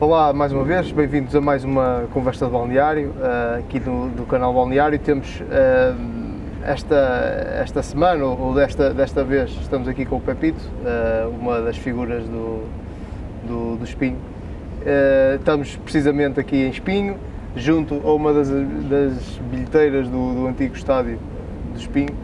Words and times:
Olá 0.00 0.32
mais 0.32 0.52
uma 0.52 0.62
vez, 0.62 0.92
bem-vindos 0.92 1.34
a 1.34 1.40
mais 1.40 1.64
uma 1.64 2.04
conversa 2.12 2.46
de 2.46 2.52
balneário 2.52 3.10
uh, 3.18 3.58
aqui 3.58 3.80
do, 3.80 4.08
do, 4.10 4.24
canal 4.26 4.54
Balneário. 4.54 4.96
Temos 4.96 5.40
uh, 5.40 5.96
esta, 6.62 6.94
esta 7.60 7.82
semana, 7.82 8.24
ou 8.24 8.54
desta, 8.54 8.94
desta 8.94 9.24
vez, 9.24 9.50
estamos 9.60 9.88
aqui 9.88 10.06
com 10.06 10.18
o 10.18 10.20
Pepito, 10.20 10.60
uh, 10.84 11.28
uma 11.30 11.60
das 11.62 11.76
figuras 11.76 12.22
do, 12.28 12.62
do, 13.44 13.76
do 13.76 13.84
Espinho. 13.84 14.18
estamos 15.34 15.74
precisamente 15.74 16.38
aqui 16.38 16.58
em 16.58 16.70
Espinho, 16.70 17.16
junto 17.56 18.00
a 18.04 18.14
uma 18.14 18.32
das, 18.32 18.48
das 18.50 19.40
bilheteiras 19.50 20.08
do, 20.08 20.32
do 20.32 20.46
antigo 20.46 20.76
estádio 20.76 21.18
do 21.72 21.76
Espinho. 21.76 22.14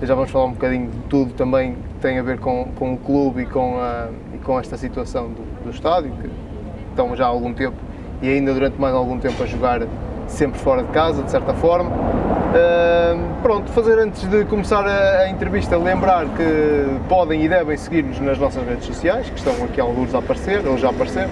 Já 0.00 0.14
vamos 0.14 0.30
falar 0.30 0.44
um 0.44 0.52
bocadinho 0.52 0.88
de 0.88 0.98
tudo 1.08 1.32
também 1.32 1.72
que 1.72 2.00
tem 2.00 2.16
a 2.16 2.22
ver 2.22 2.38
com, 2.38 2.66
com 2.76 2.94
o 2.94 2.96
clube 2.96 3.42
e 3.42 3.46
com, 3.46 3.80
a, 3.80 4.08
e 4.32 4.38
com 4.38 4.56
esta 4.60 4.76
situação 4.76 5.30
do, 5.30 5.64
do 5.64 5.70
estádio, 5.70 6.12
que 6.12 6.43
estão 6.94 7.14
já 7.16 7.24
há 7.24 7.28
algum 7.28 7.52
tempo 7.52 7.76
e 8.22 8.28
ainda 8.28 8.54
durante 8.54 8.80
mais 8.80 8.94
algum 8.94 9.18
tempo 9.18 9.42
a 9.42 9.46
jogar 9.46 9.82
sempre 10.28 10.58
fora 10.58 10.82
de 10.82 10.88
casa, 10.90 11.22
de 11.22 11.30
certa 11.30 11.52
forma. 11.54 11.90
Uh, 11.90 13.42
pronto, 13.42 13.70
fazer 13.72 13.98
antes 13.98 14.22
de 14.28 14.44
começar 14.44 14.86
a, 14.86 15.22
a, 15.22 15.28
entrevista, 15.28 15.76
lembrar 15.76 16.24
que 16.36 16.86
podem 17.08 17.44
e 17.44 17.48
devem 17.48 17.76
seguir-nos 17.76 18.20
nas 18.20 18.38
nossas 18.38 18.66
redes 18.66 18.86
sociais, 18.86 19.28
que 19.28 19.36
estão 19.36 19.52
aqui 19.64 19.80
alguns 19.80 20.14
a 20.14 20.18
aparecer, 20.18 20.66
ou 20.66 20.78
já 20.78 20.90
apareceram, 20.90 21.30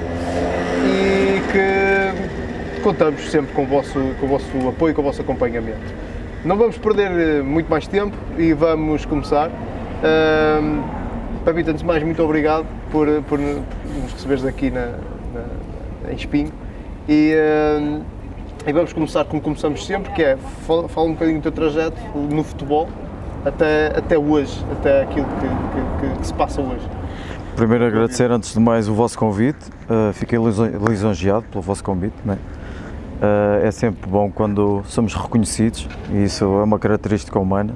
e 0.85 1.41
que 1.53 2.83
contamos 2.83 3.31
sempre 3.31 3.55
com 3.55 3.63
o 3.63 3.67
vosso, 3.67 3.99
com 4.19 4.27
o 4.27 4.29
vosso 4.29 4.69
apoio, 4.69 4.95
com 4.95 5.01
o 5.01 5.05
vosso 5.05 5.23
acompanhamento. 5.23 5.95
Não 6.45 6.57
vamos 6.57 6.77
perder 6.77 7.13
eh, 7.13 7.43
muito 7.43 7.71
mais 7.71 7.87
tempo 7.87 8.17
e 8.37 8.53
vamos 8.53 9.05
começar. 9.07 9.49
Uh, 9.49 10.83
Pabito, 11.45 11.71
antes 11.71 11.83
de 11.83 11.87
mais, 11.87 12.03
muito 12.03 12.21
obrigado 12.21 12.67
por, 12.91 13.07
por 13.29 13.39
nos 13.39 14.13
receberes 14.13 14.45
aqui 14.45 14.69
na, 14.69 14.91
em 16.11 16.15
Espinho. 16.15 16.53
E, 17.09 17.35
uh, 17.35 18.03
e, 18.67 18.73
vamos 18.73 18.93
começar 18.93 19.25
como 19.25 19.43
começamos 19.43 19.85
sempre, 19.85 20.13
que 20.13 20.23
é 20.23 20.37
fala, 20.67 20.89
fala 20.89 21.09
um 21.09 21.13
bocadinho 21.13 21.39
do 21.39 21.43
teu 21.43 21.53
trajeto 21.53 22.01
no 22.31 22.45
futebol 22.45 22.89
até, 23.45 23.89
até 23.97 24.19
hoje, 24.19 24.65
até 24.71 25.03
aquilo 25.03 25.27
que, 25.27 26.01
que, 26.01 26.13
que, 26.13 26.19
que 26.19 26.27
se 26.27 26.35
passa 26.35 26.61
hoje. 26.61 26.89
Primeiro 27.57 27.85
agradecer 27.85 28.31
antes 28.31 28.55
de 28.55 28.61
mais 28.61 28.89
o 28.89 28.95
vosso 28.95 29.19
convite, 29.19 29.69
uh, 29.89 30.13
fiquei 30.13 30.39
lisonjeado 30.89 31.45
pelo 31.51 31.61
vosso 31.61 31.85
convite. 31.85 32.15
Né? 32.25 32.39
Uh, 33.21 33.67
é 33.67 33.71
sempre 33.71 34.09
bom 34.09 34.31
quando 34.31 34.83
somos 34.87 35.15
reconhecidos 35.15 35.89
e 36.11 36.25
isso 36.25 36.45
é 36.45 36.65
uma 36.65 36.79
característica 36.79 37.39
humana. 37.39 37.75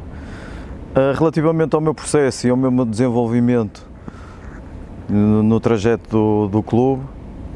Uh, 0.92 1.17
relativamente 1.17 1.75
ao 1.75 1.81
meu 1.81 1.95
processo 1.95 2.47
e 2.47 2.51
ao 2.51 2.56
meu 2.56 2.84
desenvolvimento 2.86 3.86
no, 5.08 5.42
no 5.42 5.61
trajeto 5.61 6.08
do, 6.08 6.48
do 6.48 6.62
clube, 6.62 7.03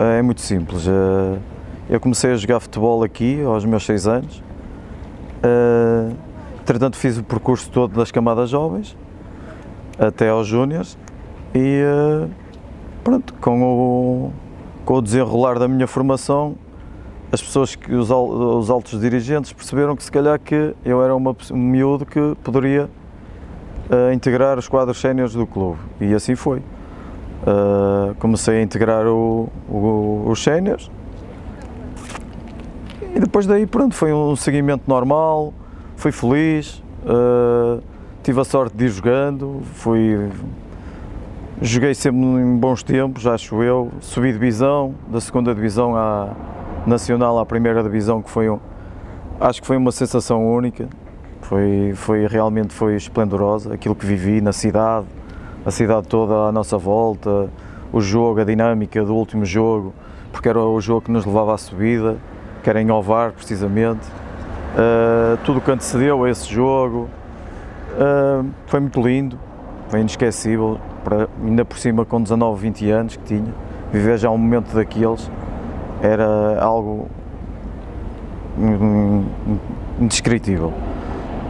é 0.01 0.23
muito 0.23 0.41
simples. 0.41 0.89
Ah, 0.89 1.39
eu 1.89 2.01
comecei 2.01 2.33
a 2.33 2.37
jogar 2.37 2.59
futebol 2.59 3.03
aqui 3.03 3.43
aos 3.43 3.67
meus 3.67 3.85
6 3.85 4.07
anos. 4.07 4.43
Ah, 5.43 6.11
entretanto, 6.61 6.97
fiz 6.97 7.19
o 7.19 7.23
percurso 7.23 7.71
todo 7.71 7.95
das 7.95 8.11
camadas 8.11 8.49
jovens 8.49 8.97
até 9.99 10.31
aos 10.31 10.47
júniores 10.47 10.97
e 11.55 11.83
pronto, 13.05 13.35
com 13.35 13.63
o, 13.63 14.33
com 14.87 14.95
o 14.95 15.03
desenrolar 15.03 15.59
da 15.59 15.69
minha 15.69 15.87
formação, 15.87 16.55
as 17.31 17.43
pessoas 17.43 17.75
que 17.75 17.93
os, 17.93 18.11
os 18.11 18.71
altos 18.71 18.99
dirigentes 18.99 19.53
perceberam 19.53 19.95
que 19.95 20.03
se 20.03 20.11
calhar 20.11 20.41
que 20.41 20.75
eu 20.83 21.03
era 21.03 21.15
uma, 21.15 21.37
um 21.53 21.59
miúdo 21.59 22.07
que 22.07 22.35
poderia 22.43 22.89
integrar 24.15 24.59
os 24.59 24.69
quadros 24.69 24.99
séniores 24.99 25.35
do 25.35 25.47
clube 25.47 25.81
e 26.01 26.15
assim 26.15 26.35
foi. 26.35 26.63
Uh, 27.43 28.15
comecei 28.17 28.59
a 28.59 28.63
integrar 28.63 29.07
o, 29.07 29.49
o, 29.69 30.25
os 30.27 30.43
séniores. 30.43 30.91
E 33.15 33.19
depois 33.19 33.47
daí 33.47 33.67
pronto, 33.67 33.95
foi 33.95 34.13
um 34.13 34.37
seguimento 34.37 34.85
normal, 34.87 35.53
fui 35.97 36.13
feliz, 36.13 36.83
uh, 37.05 37.83
tive 38.23 38.41
a 38.41 38.45
sorte 38.45 38.77
de 38.77 38.85
ir 38.85 38.89
jogando, 38.89 39.63
fui, 39.75 40.29
joguei 41.63 41.95
sempre 41.95 42.21
em 42.21 42.57
bons 42.57 42.83
tempos, 42.83 43.27
acho 43.27 43.63
eu, 43.63 43.91
subi 44.01 44.33
divisão, 44.33 44.95
da 45.09 45.21
segunda 45.21 45.55
divisão 45.55 45.97
à 45.97 46.29
nacional 46.87 47.39
à 47.39 47.47
primeira 47.47 47.83
divisão, 47.83 48.23
que 48.23 48.31
foi 48.31 48.49
um, 48.49 48.59
acho 49.41 49.61
que 49.61 49.67
foi 49.67 49.77
uma 49.77 49.93
sensação 49.93 50.47
única, 50.47 50.89
foi, 51.43 51.93
foi 51.95 52.27
realmente 52.27 52.73
foi 52.73 52.97
esplendorosa, 52.97 53.75
aquilo 53.75 53.95
que 53.95 54.07
vivi 54.07 54.41
na 54.41 54.53
cidade, 54.53 55.07
a 55.65 55.71
cidade 55.71 56.09
toda 56.09 56.49
à 56.49 56.53
nossa 56.53 56.79
volta, 56.79 57.51
o 57.93 58.01
jogo, 58.01 58.41
a 58.41 58.45
dinâmica 58.45 59.05
do 59.05 59.15
último 59.15 59.45
jogo, 59.45 59.93
porque 60.33 60.49
era 60.49 60.61
o 60.61 60.81
jogo 60.81 61.03
que 61.03 61.11
nos 61.11 61.27
levava 61.27 61.55
à 61.55 61.59
subida, 61.59 62.17
que 62.63 62.71
era 62.71 62.81
em 62.81 62.91
Ovar 62.91 63.33
precisamente. 63.33 64.07
Uh, 64.73 65.37
tudo 65.45 65.59
o 65.59 65.61
que 65.61 65.71
antecedeu 65.71 66.25
a 66.25 66.31
esse 66.31 66.49
jogo 66.49 67.09
uh, 67.99 68.49
foi 68.67 68.81
muito 68.81 69.01
lindo, 69.01 69.39
foi 69.89 70.01
inesquecível, 70.01 70.79
para, 71.05 71.29
ainda 71.45 71.65
por 71.65 71.79
cima 71.79 72.05
com 72.05 72.23
19, 72.23 72.61
20 72.61 72.91
anos 72.91 73.17
que 73.17 73.25
tinha, 73.25 73.53
viver 73.93 74.17
já 74.19 74.31
um 74.31 74.39
momento 74.39 74.75
daqueles 74.75 75.31
era 76.01 76.63
algo 76.63 77.09
indescritível. 80.01 80.73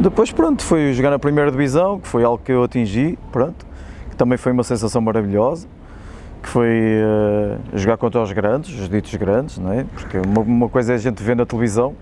Depois, 0.00 0.32
pronto, 0.32 0.65
fui 0.65 0.92
jogar 0.94 1.10
na 1.10 1.19
primeira 1.19 1.50
divisão, 1.50 2.00
que 2.00 2.09
foi 2.09 2.25
algo 2.25 2.42
que 2.42 2.50
eu 2.50 2.65
atingi, 2.65 3.19
pronto 3.31 3.69
também 4.20 4.36
foi 4.36 4.53
uma 4.53 4.62
sensação 4.62 5.00
maravilhosa, 5.00 5.66
que 6.42 6.48
foi 6.50 6.69
uh, 6.69 7.78
jogar 7.78 7.97
contra 7.97 8.20
os 8.20 8.31
grandes, 8.32 8.78
os 8.78 8.86
ditos 8.86 9.14
grandes, 9.14 9.56
não 9.56 9.72
é? 9.72 9.86
Porque 9.94 10.19
uma, 10.19 10.41
uma, 10.42 10.69
coisa 10.69 10.92
é 10.92 10.97
a 10.97 10.98
gente 10.98 11.22
ver 11.22 11.34
na 11.34 11.47
televisão, 11.47 11.97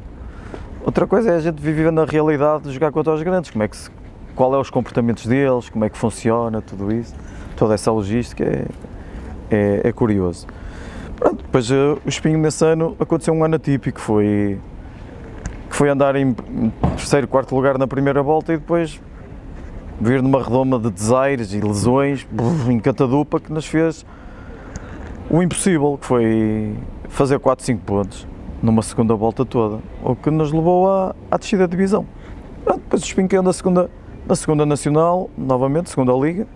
outra 0.85 1.07
coisa 1.07 1.31
é 1.31 1.37
a 1.37 1.41
gente 1.41 1.63
viver 1.63 1.93
na 1.93 2.05
realidade 2.05 2.65
de 2.65 2.73
jogar 2.73 2.91
contra 2.91 3.15
os 3.15 3.23
grandes, 3.23 3.53
como 3.53 3.63
é 3.63 3.69
que 3.69 3.77
se, 3.77 3.89
qual 4.35 4.53
é 4.53 4.59
os 4.59 4.69
comportamentos 4.69 5.27
deles, 5.27 5.69
como 5.69 5.85
é 5.85 5.89
que 5.89 5.97
funciona, 5.97 6.61
tudo 6.61 6.93
isso, 6.93 7.15
toda 7.57 7.75
essa 7.75 7.93
logística 7.93 8.43
é, 8.43 8.65
é, 9.49 9.81
é 9.85 9.93
curioso. 9.93 10.45
Pronto, 11.15 11.37
depois 11.45 11.71
uh, 11.71 12.01
o 12.05 12.09
Espinho 12.09 12.39
nesse 12.39 12.65
ano 12.65 12.97
aconteceu 12.99 13.33
um 13.33 13.45
ano 13.45 13.55
atípico, 13.55 14.01
foi, 14.01 14.59
que 15.71 15.77
foi 15.77 15.89
andar 15.89 16.17
em 16.17 16.35
terceiro, 16.97 17.29
quarto 17.29 17.55
lugar 17.55 17.79
na 17.79 17.87
primeira 17.87 18.25
volta 18.25 18.53
e 18.53 18.57
depois 18.57 19.01
vir 20.01 20.23
numa 20.23 20.43
redoma 20.43 20.79
de 20.79 20.91
desaires 20.91 21.53
e 21.53 21.61
lesões 21.61 22.27
em 22.69 22.79
catadupa 22.79 23.41
que 23.41 23.53
nos 23.53 23.67
fez 23.67 24.05
o 25.31 25.43
impossível, 25.43 25.99
que 26.01 26.07
foi 26.07 26.75
fazer 27.09 27.39
4, 27.39 27.65
5 27.65 27.83
pontos 27.85 28.27
numa 28.63 28.83
segunda 28.83 29.15
volta 29.15 29.45
toda, 29.45 29.79
o 30.03 30.17
que 30.17 30.31
nos 30.31 30.53
levou 30.53 30.91
à, 30.91 31.15
à 31.31 31.37
descida 31.37 31.67
da 31.67 31.71
divisão. 31.71 32.07
Depois 32.65 33.13
caiu 33.29 33.43
na 33.43 33.53
segunda, 33.53 33.91
na 34.27 34.35
segunda 34.35 34.67
Nacional, 34.67 35.31
novamente, 35.37 35.91
segunda 35.91 36.13
Liga. 36.13 36.47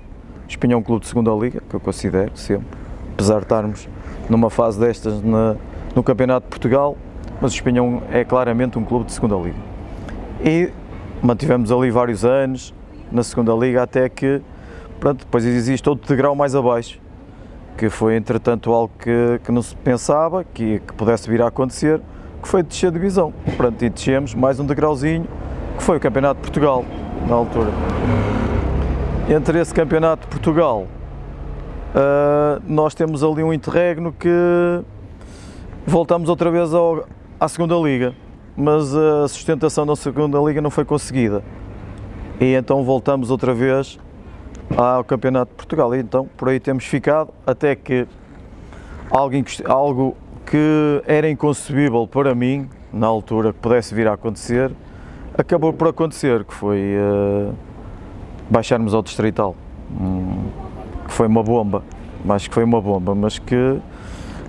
O 0.47 0.50
Espinho 0.50 0.74
é 0.74 0.76
um 0.76 0.82
clube 0.82 1.03
de 1.03 1.09
segunda 1.09 1.30
Liga, 1.32 1.62
que 1.69 1.74
eu 1.74 1.80
considero 1.80 2.32
sempre, 2.34 2.66
apesar 3.14 3.36
de 3.36 3.44
estarmos 3.44 3.88
numa 4.28 4.50
fase 4.50 4.80
destas 4.80 5.22
na, 5.22 5.56
no 5.94 6.03
Campeonato 6.03 6.47
de 6.47 6.50
Portugal, 6.50 6.97
mas 7.41 7.53
o 7.53 7.54
Espinhão 7.54 8.03
é 8.10 8.24
claramente 8.24 8.78
um 8.78 8.84
clube 8.84 9.06
de 9.06 9.12
segunda 9.12 9.36
Liga. 9.36 9.59
E 10.44 10.70
mantivemos 11.22 11.70
ali 11.70 11.91
vários 11.91 12.24
anos, 12.24 12.74
na 13.12 13.23
segunda 13.23 13.53
liga 13.55 13.83
até 13.83 14.09
que 14.09 14.41
pronto, 14.99 15.21
depois 15.21 15.45
existe 15.45 15.89
outro 15.89 16.09
degrau 16.09 16.34
mais 16.34 16.55
abaixo 16.55 17.00
que 17.77 17.89
foi 17.89 18.17
entretanto 18.17 18.73
algo 18.73 18.93
que, 18.99 19.41
que 19.45 19.50
não 19.50 19.62
se 19.62 19.75
pensava 19.77 20.45
que, 20.45 20.81
que 20.81 20.93
pudesse 20.95 21.28
vir 21.28 21.43
a 21.43 21.49
acontecer 21.49 22.01
que 22.43 22.49
foi 22.49 22.62
descer 22.62 22.89
a 22.89 22.91
divisão. 22.91 23.33
Pronto, 23.56 23.83
e 23.84 23.89
descemos 23.89 24.34
mais 24.34 24.59
um 24.59 24.67
degrauzinho 24.67 25.27
que 25.77 25.83
foi 25.83 25.97
o 25.97 26.01
Campeonato 26.01 26.41
de 26.41 26.43
Portugal 26.43 26.84
na 27.28 27.34
altura. 27.37 27.71
Entre 29.28 29.61
esse 29.61 29.72
Campeonato 29.72 30.22
de 30.22 30.28
Portugal 30.28 30.87
uh, 31.95 32.62
nós 32.67 32.95
temos 32.95 33.22
ali 33.22 33.43
um 33.43 33.53
interregno 33.53 34.12
que 34.12 34.28
voltamos 35.87 36.28
outra 36.28 36.51
vez 36.51 36.75
ao, 36.75 37.07
à 37.39 37.48
segunda 37.48 37.77
liga 37.77 38.15
mas 38.57 38.95
a 38.95 39.27
sustentação 39.28 39.86
da 39.86 39.97
segunda 39.97 40.39
liga 40.39 40.60
não 40.60 40.71
foi 40.71 40.84
conseguida 40.84 41.42
e 42.41 42.55
então 42.55 42.83
voltamos 42.84 43.31
outra 43.31 43.55
vez 43.55 43.99
ao 44.77 45.05
Campeonato 45.05 45.51
de 45.51 45.57
Portugal. 45.57 45.95
E 45.95 46.01
então 46.01 46.29
por 46.37 46.49
aí 46.49 46.59
temos 46.59 46.84
ficado 46.84 47.33
até 47.47 47.75
que 47.75 48.07
algo 49.11 50.17
que 50.47 51.03
era 51.07 51.29
inconcebível 51.31 52.07
para 52.07 52.34
mim 52.34 52.69
na 52.93 53.07
altura 53.07 53.53
que 53.53 53.59
pudesse 53.59 53.95
vir 53.95 54.09
a 54.09 54.15
acontecer 54.15 54.73
acabou 55.37 55.73
por 55.73 55.89
acontecer, 55.89 56.45
que 56.45 56.53
foi 56.53 56.95
uh, 56.97 57.55
baixarmos 58.51 58.93
ao 58.93 59.03
Distrital, 59.03 59.57
um, 59.91 60.45
que 61.07 61.13
foi 61.13 61.27
uma 61.27 61.43
bomba, 61.43 61.83
mais 62.25 62.47
que 62.47 62.53
foi 62.53 62.65
uma 62.65 62.81
bomba, 62.81 63.15
mas 63.15 63.39
que, 63.39 63.81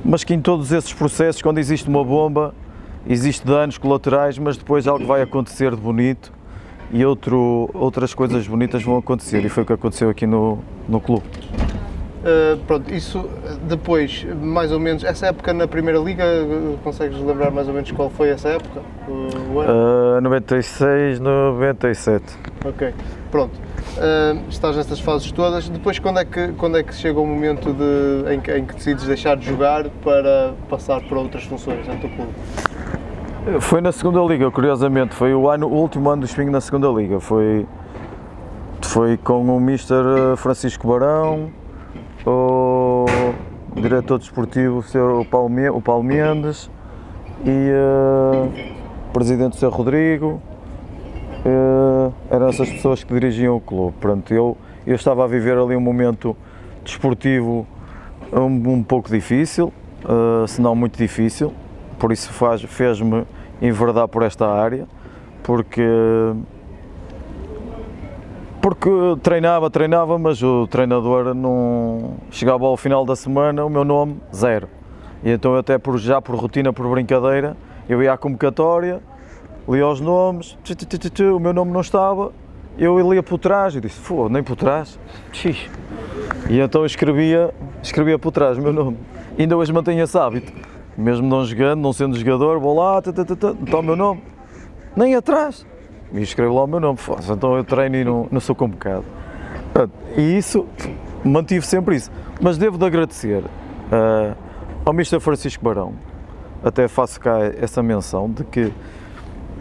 mas 0.04 0.24
que 0.24 0.34
em 0.34 0.42
todos 0.42 0.72
esses 0.72 0.92
processos, 0.92 1.42
quando 1.42 1.58
existe 1.58 1.88
uma 1.88 2.04
bomba, 2.04 2.54
existe 3.08 3.46
danos 3.46 3.78
colaterais, 3.78 4.38
mas 4.38 4.58
depois 4.58 4.88
algo 4.88 5.06
vai 5.06 5.22
acontecer 5.22 5.72
de 5.72 5.82
bonito 5.82 6.34
e 6.94 7.04
outro, 7.04 7.70
outras 7.74 8.14
coisas 8.14 8.48
bonitas 8.48 8.84
vão 8.84 8.98
acontecer 8.98 9.44
e 9.44 9.50
foi 9.50 9.64
o 9.64 9.66
que 9.66 9.74
aconteceu 9.74 10.10
aqui 10.10 10.28
no, 10.28 10.60
no 10.88 11.02
clube. 11.02 11.24
Uh, 12.24 12.58
pronto, 12.66 12.94
isso 12.94 13.28
depois, 13.64 14.26
mais 14.42 14.72
ou 14.72 14.80
menos, 14.80 15.04
essa 15.04 15.28
época 15.28 15.52
na 15.54 15.68
Primeira 15.68 16.00
Liga, 16.00 16.24
consegues 16.82 17.20
lembrar 17.20 17.52
mais 17.52 17.68
ou 17.68 17.74
menos 17.74 17.92
qual 17.92 18.10
foi 18.10 18.30
essa 18.30 18.48
época? 18.48 18.82
Uh, 19.10 20.22
96, 20.22 21.20
97. 21.20 22.24
Ok, 22.64 22.94
pronto. 23.30 23.54
Uh, 23.98 24.40
estás 24.50 24.78
nessas 24.78 25.00
fases 25.02 25.32
todas. 25.32 25.68
Depois, 25.68 26.00
quando 26.00 26.20
é 26.20 26.26
que, 26.26 26.54
quando 26.54 26.78
é 26.78 26.84
que 26.84 26.96
chega 26.96 27.20
o 27.20 27.26
momento 27.26 27.74
de, 27.74 28.34
em, 28.34 28.40
que, 28.40 28.56
em 28.56 28.66
que 28.66 28.76
decides 28.76 29.06
deixar 29.06 29.36
de 29.36 29.46
jogar 29.46 29.90
para 30.04 30.54
passar 30.70 31.02
para 31.02 31.20
outras 31.20 31.44
funções 31.44 31.86
no 31.86 31.98
teu 31.98 32.10
clube? 32.10 32.32
Foi 33.60 33.82
na 33.82 33.92
segunda 33.92 34.22
liga, 34.22 34.50
curiosamente, 34.50 35.14
foi 35.14 35.34
o, 35.34 35.50
ano, 35.50 35.68
o 35.68 35.74
último 35.74 36.10
ano 36.10 36.22
do 36.22 36.26
Espinho 36.26 36.50
na 36.50 36.62
segunda 36.62 36.88
liga. 36.88 37.20
Foi, 37.20 37.68
foi 38.82 39.18
com 39.18 39.46
o 39.46 39.58
Mr. 39.58 40.38
Francisco 40.38 40.88
Barão, 40.88 41.52
o 42.26 43.06
diretor 43.76 44.18
desportivo, 44.18 44.82
o, 44.96 45.20
o, 45.20 45.26
Paulo, 45.26 45.52
o 45.74 45.82
Paulo 45.82 46.04
Mendes 46.04 46.72
e 47.44 47.50
uh, 47.50 48.50
o 49.10 49.12
presidente, 49.12 49.58
o 49.58 49.60
Sr. 49.60 49.76
Rodrigo. 49.76 50.42
Uh, 51.46 52.14
eram 52.32 52.48
essas 52.48 52.70
pessoas 52.70 53.04
que 53.04 53.14
dirigiam 53.14 53.58
o 53.58 53.60
clube. 53.60 53.94
Pronto, 54.00 54.34
eu, 54.34 54.56
eu 54.88 54.96
estava 54.96 55.26
a 55.26 55.28
viver 55.28 55.58
ali 55.58 55.76
um 55.76 55.82
momento 55.82 56.34
desportivo 56.82 57.68
um, 58.32 58.72
um 58.72 58.82
pouco 58.82 59.10
difícil, 59.10 59.74
uh, 60.06 60.48
se 60.48 60.62
não 60.62 60.74
muito 60.74 60.98
difícil, 60.98 61.54
por 62.00 62.12
isso 62.12 62.32
fez-me 62.68 63.26
enverdar 63.62 64.08
por 64.08 64.24
esta 64.24 64.48
área, 64.48 64.88
porque 65.44 65.84
porque 68.62 68.90
treinava, 69.22 69.70
treinava, 69.70 70.18
mas 70.18 70.42
o 70.42 70.66
treinador 70.68 71.34
não 71.34 72.14
chegava 72.32 72.66
ao 72.66 72.78
final 72.78 73.06
da 73.06 73.14
semana, 73.14 73.66
o 73.66 73.70
meu 73.70 73.84
nome, 73.84 74.22
zero. 74.34 74.70
E 75.22 75.32
então 75.32 75.56
até 75.56 75.78
por, 75.78 75.98
já 75.98 76.22
por 76.22 76.36
rotina, 76.36 76.72
por 76.72 76.90
brincadeira, 76.90 77.58
eu 77.90 78.02
ia 78.02 78.14
à 78.14 78.18
convocatória, 78.18 79.02
lia 79.68 79.86
os 79.86 80.00
nomes, 80.00 80.58
o 81.36 81.40
meu 81.40 81.52
nome 81.52 81.72
não 81.72 81.82
estava, 81.82 82.32
eu 82.78 82.98
lia 83.12 83.22
por 83.22 83.38
trás 83.38 83.76
e 83.76 83.82
disse, 83.82 84.00
pô, 84.00 84.30
nem 84.30 84.42
por 84.42 84.56
trás. 84.56 84.98
E 86.50 86.60
então 86.60 86.86
escrevia, 86.86 87.54
escrevia 87.82 88.18
por 88.18 88.32
trás 88.32 88.58
o 88.58 88.62
meu 88.62 88.72
nome. 88.72 88.98
Ainda 89.38 89.58
hoje 89.58 89.74
mantenho 89.74 90.04
esse 90.04 90.18
hábito. 90.18 90.54
Mesmo 90.98 91.28
não 91.28 91.46
jogando, 91.46 91.82
não 91.82 91.94
sendo 91.94 92.18
jogador, 92.18 92.60
vou 92.60 92.76
lá, 92.76 93.00
está 93.00 93.80
o 93.80 93.84
meu 93.84 93.96
nome. 93.96 94.22
Nem 94.96 95.16
atrás 95.16 95.66
e 96.14 96.22
escrevo 96.22 96.56
lá 96.56 96.64
o 96.64 96.68
meu 96.68 96.80
nome, 96.80 96.98
Fosse, 96.98 97.32
então 97.32 97.58
eu 97.58 97.64
treino 97.64 97.96
e 97.96 98.04
não, 98.04 98.28
não 98.32 98.40
sou 98.40 98.56
convocado. 98.56 99.04
E 100.16 100.38
isso, 100.38 100.68
mantive 101.26 101.66
sempre 101.66 101.96
isso. 101.96 102.12
Mas 102.40 102.58
devo 102.58 102.78
de 102.78 102.86
agradecer 102.86 103.44
uh, 103.44 104.36
ao 104.86 104.94
Mr. 104.94 105.20
Francisco 105.20 105.64
Barão, 105.64 105.94
até 106.64 106.88
faço 106.88 107.20
cá 107.20 107.40
essa 107.60 107.82
menção, 107.82 108.30
de 108.30 108.44
que 108.44 108.72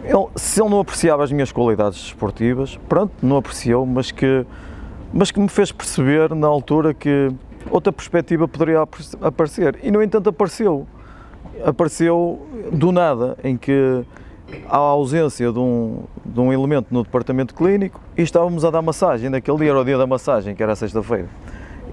ele, 0.03 0.27
se 0.35 0.61
ele 0.61 0.69
não 0.69 0.79
apreciava 0.79 1.23
as 1.23 1.31
minhas 1.31 1.51
qualidades 1.51 1.97
esportivas, 1.97 2.79
pronto, 2.87 3.13
não 3.21 3.37
apreciou, 3.37 3.85
mas 3.85 4.11
que, 4.11 4.45
mas 5.11 5.31
que 5.31 5.39
me 5.39 5.49
fez 5.49 5.71
perceber 5.71 6.35
na 6.35 6.47
altura 6.47 6.93
que 6.93 7.31
outra 7.71 7.91
perspectiva 7.91 8.47
poderia 8.47 8.83
aparecer. 9.21 9.79
E, 9.81 9.89
no 9.89 10.03
entanto, 10.03 10.29
apareceu. 10.29 10.85
Apareceu 11.63 12.45
do 12.71 12.91
nada, 12.91 13.37
em 13.43 13.57
que 13.57 14.03
a 14.69 14.77
ausência 14.77 15.51
de 15.51 15.59
um, 15.59 16.03
de 16.23 16.39
um 16.39 16.51
elemento 16.51 16.87
no 16.91 17.03
departamento 17.03 17.53
clínico 17.55 17.99
e 18.17 18.21
estávamos 18.21 18.63
a 18.65 18.71
dar 18.71 18.81
massagem. 18.81 19.29
Naquele 19.29 19.57
dia 19.57 19.69
era 19.69 19.79
o 19.79 19.85
dia 19.85 19.97
da 19.97 20.07
massagem, 20.07 20.55
que 20.55 20.61
era 20.63 20.75
sexta-feira. 20.75 21.27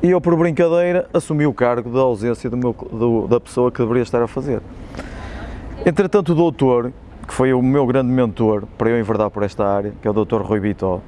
E 0.02 0.10
eu, 0.10 0.20
por 0.20 0.34
brincadeira, 0.36 1.08
assumi 1.12 1.46
o 1.46 1.52
cargo 1.52 1.90
da 1.90 2.00
ausência 2.00 2.48
do 2.48 2.56
meu, 2.56 2.74
do, 2.90 3.28
da 3.28 3.38
pessoa 3.38 3.70
que 3.70 3.78
deveria 3.78 4.02
estar 4.02 4.22
a 4.22 4.26
fazer. 4.26 4.62
Entretanto, 5.84 6.32
o 6.32 6.34
doutor, 6.34 6.92
que 7.26 7.34
foi 7.34 7.52
o 7.52 7.62
meu 7.62 7.86
grande 7.86 8.10
mentor 8.10 8.64
para 8.78 8.90
eu 8.90 8.98
enverdar 8.98 9.30
por 9.30 9.42
esta 9.42 9.66
área, 9.66 9.92
que 10.00 10.08
é 10.08 10.10
o 10.10 10.14
doutor 10.14 10.42
Rui 10.42 10.60
Bitó, 10.60 11.00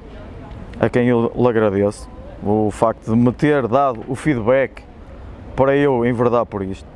a 0.79 0.89
quem 0.89 1.07
eu 1.07 1.31
lhe 1.35 1.47
agradeço, 1.47 2.07
o 2.43 2.69
facto 2.71 3.11
de 3.11 3.15
me 3.15 3.31
ter 3.31 3.67
dado 3.67 4.01
o 4.07 4.15
feedback 4.15 4.83
para 5.55 5.75
eu 5.75 6.05
enverdar 6.05 6.45
por 6.45 6.61
isto. 6.61 6.92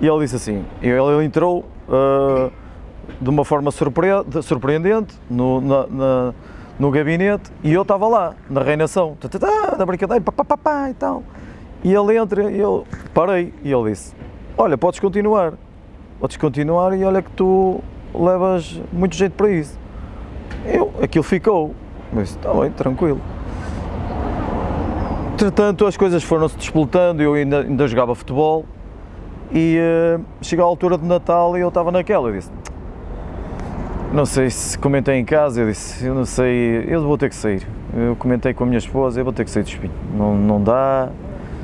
E 0.00 0.06
ele 0.06 0.20
disse 0.20 0.36
assim, 0.36 0.64
ele 0.82 1.24
entrou... 1.24 1.64
Uh, 1.88 2.50
de 3.20 3.30
uma 3.30 3.44
forma 3.44 3.70
surpreendente 3.70 5.14
no, 5.30 5.60
na, 5.60 5.86
na, 5.86 6.34
no 6.78 6.90
gabinete 6.90 7.50
e 7.64 7.72
eu 7.72 7.82
estava 7.82 8.06
lá, 8.06 8.34
na 8.48 8.62
reinação, 8.62 9.16
da 9.76 9.86
brincadeira, 9.86 10.22
pá, 10.22 10.44
pá, 10.44 10.56
pá, 10.56 10.90
e 10.90 10.94
tal. 10.94 11.22
E 11.82 11.92
ele 11.92 12.16
entra 12.16 12.50
e 12.50 12.58
eu 12.58 12.86
parei 13.14 13.54
e 13.62 13.72
ele 13.72 13.90
disse: 13.90 14.14
Olha, 14.56 14.76
podes 14.76 15.00
continuar, 15.00 15.54
podes 16.20 16.36
continuar 16.36 16.96
e 16.96 17.04
olha 17.04 17.22
que 17.22 17.30
tu 17.30 17.80
levas 18.14 18.80
muito 18.92 19.16
jeito 19.16 19.32
para 19.32 19.50
isso. 19.50 19.78
Eu, 20.64 20.92
aquilo 21.00 21.24
ficou, 21.24 21.74
mas 22.12 22.30
está 22.30 22.52
bem, 22.52 22.70
tranquilo. 22.70 23.20
Entretanto, 25.34 25.86
as 25.86 25.96
coisas 25.96 26.22
foram-se 26.24 26.56
despoltando, 26.56 27.22
eu 27.22 27.34
ainda, 27.34 27.60
ainda 27.60 27.86
jogava 27.86 28.12
futebol 28.14 28.64
e 29.52 29.78
uh, 29.78 30.24
chegou 30.42 30.64
a 30.64 30.68
altura 30.68 30.98
de 30.98 31.04
Natal 31.04 31.56
e 31.56 31.60
eu 31.60 31.68
estava 31.68 31.90
naquela, 31.90 32.28
eu 32.28 32.34
disse, 32.34 32.50
não 34.12 34.24
sei 34.24 34.48
se 34.50 34.78
comentei 34.78 35.16
em 35.16 35.24
casa, 35.24 35.60
eu 35.60 35.66
disse, 35.68 36.06
eu 36.06 36.14
não 36.14 36.24
sei, 36.24 36.84
eu 36.88 37.02
vou 37.02 37.18
ter 37.18 37.28
que 37.28 37.36
sair. 37.36 37.66
Eu 37.94 38.16
comentei 38.16 38.54
com 38.54 38.64
a 38.64 38.66
minha 38.66 38.78
esposa, 38.78 39.20
eu 39.20 39.24
vou 39.24 39.32
ter 39.32 39.44
que 39.44 39.50
sair 39.50 39.62
do 39.62 39.68
espinho. 39.68 39.92
Não, 40.14 40.34
não 40.34 40.62
dá, 40.62 41.10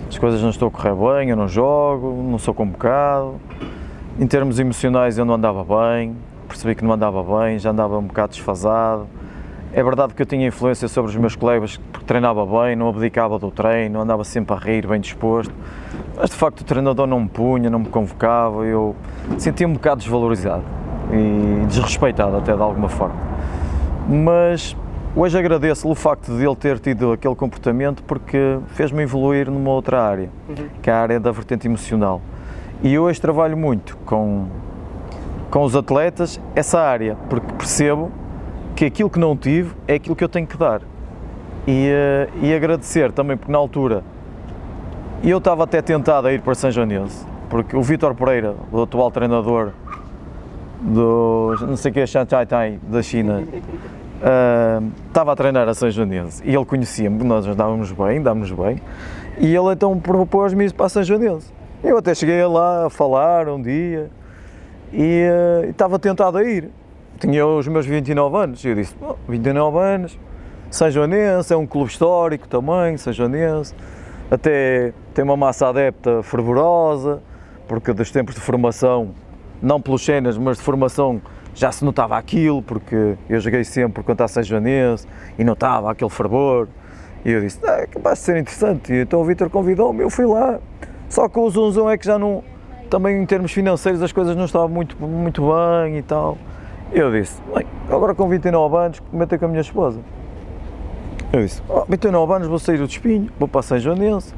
as 0.08 0.18
coisas 0.18 0.42
não 0.42 0.50
estão 0.50 0.68
a 0.68 0.70
correr 0.70 0.94
bem, 0.94 1.30
eu 1.30 1.36
não 1.36 1.48
jogo, 1.48 2.22
não 2.22 2.38
sou 2.38 2.52
convocado. 2.52 3.36
Em 4.18 4.26
termos 4.26 4.58
emocionais 4.58 5.18
eu 5.18 5.24
não 5.24 5.34
andava 5.34 5.64
bem, 5.64 6.14
percebi 6.46 6.74
que 6.74 6.84
não 6.84 6.92
andava 6.92 7.22
bem, 7.22 7.58
já 7.58 7.70
andava 7.70 7.98
um 7.98 8.04
bocado 8.04 8.32
desfasado. 8.32 9.06
É 9.72 9.82
verdade 9.82 10.14
que 10.14 10.22
eu 10.22 10.26
tinha 10.26 10.46
influência 10.46 10.86
sobre 10.86 11.10
os 11.10 11.16
meus 11.16 11.34
colegas 11.34 11.80
porque 11.90 12.06
treinava 12.06 12.46
bem, 12.46 12.76
não 12.76 12.88
abdicava 12.88 13.38
do 13.38 13.50
treino, 13.50 14.00
andava 14.00 14.22
sempre 14.22 14.54
a 14.54 14.58
rir, 14.58 14.86
bem 14.86 15.00
disposto. 15.00 15.52
Mas 16.16 16.30
de 16.30 16.36
facto 16.36 16.60
o 16.60 16.64
treinador 16.64 17.06
não 17.06 17.20
me 17.20 17.28
punha, 17.28 17.68
não 17.68 17.80
me 17.80 17.88
convocava, 17.88 18.64
eu 18.64 18.94
sentia-me 19.38 19.72
um 19.72 19.76
bocado 19.76 20.00
desvalorizado 20.00 20.62
e 21.12 21.66
desrespeitado 21.66 22.36
até 22.36 22.54
de 22.54 22.62
alguma 22.62 22.88
forma. 22.88 23.16
Mas 24.08 24.76
hoje 25.16 25.38
agradeço-lhe 25.38 25.92
o 25.92 25.94
facto 25.94 26.36
de 26.36 26.44
ele 26.44 26.56
ter 26.56 26.78
tido 26.78 27.12
aquele 27.12 27.34
comportamento 27.34 28.02
porque 28.04 28.58
fez-me 28.68 29.02
evoluir 29.02 29.50
numa 29.50 29.70
outra 29.70 30.02
área, 30.02 30.30
uhum. 30.48 30.68
que 30.80 30.88
é 30.88 30.92
a 30.92 31.00
área 31.00 31.20
da 31.20 31.30
vertente 31.32 31.66
emocional. 31.66 32.20
E 32.82 32.98
hoje 32.98 33.20
trabalho 33.20 33.56
muito 33.56 33.96
com, 34.04 34.46
com 35.50 35.62
os 35.62 35.74
atletas 35.74 36.40
essa 36.54 36.80
área, 36.80 37.16
porque 37.28 37.52
percebo 37.54 38.10
que 38.76 38.84
aquilo 38.84 39.08
que 39.08 39.18
não 39.18 39.36
tive 39.36 39.74
é 39.88 39.94
aquilo 39.94 40.14
que 40.14 40.22
eu 40.22 40.28
tenho 40.28 40.46
que 40.46 40.56
dar. 40.56 40.82
E, 41.66 41.88
eh, 41.88 42.28
e 42.42 42.54
agradecer 42.54 43.10
também, 43.10 43.36
porque 43.36 43.50
na 43.50 43.56
altura 43.56 44.04
eu 45.22 45.38
estava 45.38 45.64
até 45.64 45.80
tentado 45.80 46.26
a 46.26 46.32
ir 46.32 46.40
para 46.40 46.54
São 46.54 46.70
Joanense, 46.70 47.24
porque 47.48 47.76
o 47.76 47.82
Vítor 47.82 48.14
Pereira, 48.14 48.54
o 48.72 48.82
atual 48.82 49.10
treinador 49.10 49.72
do 50.80 51.56
não 51.62 51.76
sei 51.76 51.90
o 51.90 51.94
que, 51.94 52.06
Shanghai 52.06 52.78
da 52.82 53.02
China, 53.02 53.42
uh, 53.42 54.92
estava 55.08 55.32
a 55.32 55.36
treinar 55.36 55.68
a 55.68 55.74
São 55.74 55.90
Joanense 55.90 56.42
e 56.44 56.54
ele 56.54 56.64
conhecia-me, 56.64 57.22
nós 57.24 57.46
andávamos 57.46 57.90
bem, 57.92 58.22
dávamos 58.22 58.50
bem, 58.52 58.80
e 59.38 59.54
ele 59.54 59.72
então 59.72 59.98
propôs-me 59.98 60.64
isso 60.64 60.74
para 60.74 60.86
a 60.86 60.88
São 60.88 61.02
Joanense. 61.02 61.52
Eu 61.82 61.98
até 61.98 62.14
cheguei 62.14 62.44
lá 62.46 62.86
a 62.86 62.90
falar 62.90 63.48
um 63.48 63.60
dia 63.60 64.10
e 64.92 65.26
uh, 65.64 65.70
estava 65.70 65.98
tentado 65.98 66.38
a 66.38 66.44
ir. 66.44 66.70
Tinha 67.18 67.46
os 67.46 67.68
meus 67.68 67.86
29 67.86 68.36
anos 68.36 68.64
e 68.64 68.68
eu 68.68 68.74
disse: 68.74 68.94
oh, 69.00 69.16
29 69.28 69.78
anos, 69.78 70.18
São 70.70 70.90
Joanense 70.90 71.52
é 71.52 71.56
um 71.56 71.66
clube 71.66 71.90
histórico 71.90 72.48
também, 72.48 72.96
São 72.96 73.12
Joanense, 73.12 73.74
até 74.34 74.92
tem 75.14 75.24
uma 75.24 75.36
massa 75.36 75.68
adepta 75.68 76.22
fervorosa, 76.22 77.22
porque 77.66 77.92
dos 77.92 78.10
tempos 78.10 78.34
de 78.34 78.40
formação 78.40 79.10
não 79.62 79.80
pelos 79.80 80.04
cenas, 80.04 80.36
mas 80.36 80.58
de 80.58 80.62
formação 80.62 81.20
já 81.54 81.70
se 81.70 81.84
notava 81.84 82.18
aquilo, 82.18 82.62
porque 82.62 83.16
eu 83.28 83.40
joguei 83.40 83.64
sempre 83.64 83.94
por 83.94 84.04
conta 84.04 84.24
a 84.24 84.28
São 84.28 84.42
Joanense 84.42 85.06
e 85.38 85.44
notava 85.44 85.90
aquele 85.90 86.10
fervor. 86.10 86.68
E 87.24 87.30
eu 87.30 87.40
disse, 87.40 87.58
ah, 87.66 87.80
é 87.80 87.86
capaz 87.86 88.18
de 88.18 88.24
ser 88.24 88.36
interessante. 88.36 88.92
E 88.92 89.02
então 89.02 89.20
o 89.20 89.24
Vitor 89.24 89.48
convidou-me, 89.48 90.02
eu 90.02 90.10
fui 90.10 90.26
lá. 90.26 90.58
Só 91.08 91.28
que 91.28 91.38
o 91.38 91.48
Zunzão 91.48 91.88
é 91.88 91.96
que 91.96 92.04
já 92.04 92.18
não, 92.18 92.42
também 92.90 93.22
em 93.22 93.24
termos 93.24 93.52
financeiros 93.52 94.02
as 94.02 94.12
coisas 94.12 94.36
não 94.36 94.44
estavam 94.44 94.68
muito, 94.68 95.00
muito 95.00 95.42
bem 95.42 95.98
e 95.98 96.02
tal. 96.02 96.36
Eu 96.92 97.10
disse, 97.10 97.40
bem, 97.54 97.66
agora 97.88 98.14
com 98.14 98.28
29 98.28 98.76
anos, 98.76 99.00
comentei 99.00 99.38
com 99.38 99.46
a 99.46 99.48
minha 99.48 99.60
esposa. 99.60 100.00
Eu 101.36 101.44
disse, 101.44 101.62
oh, 101.68 101.84
29 101.88 102.32
anos 102.32 102.48
vou 102.48 102.58
sair 102.58 102.78
do 102.78 102.84
Espinho, 102.84 103.28
vou 103.38 103.48
para 103.48 103.62
São 103.62 103.78
Joanense, 103.78 104.32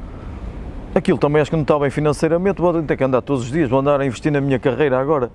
Aquilo 0.97 1.19
também 1.19 1.39
acho 1.39 1.51
que 1.51 1.55
não 1.55 1.61
está 1.61 1.77
bem 1.77 1.91
financeiramente, 1.91 2.59
vou 2.59 2.81
ter 2.81 2.97
que 2.97 3.03
andar 3.03 3.21
todos 3.21 3.43
os 3.43 3.51
dias, 3.51 3.69
vou 3.69 3.79
andar 3.79 4.01
a 4.01 4.05
investir 4.05 4.31
na 4.31 4.41
minha 4.41 4.57
carreira 4.57 4.99
agora 4.99 5.29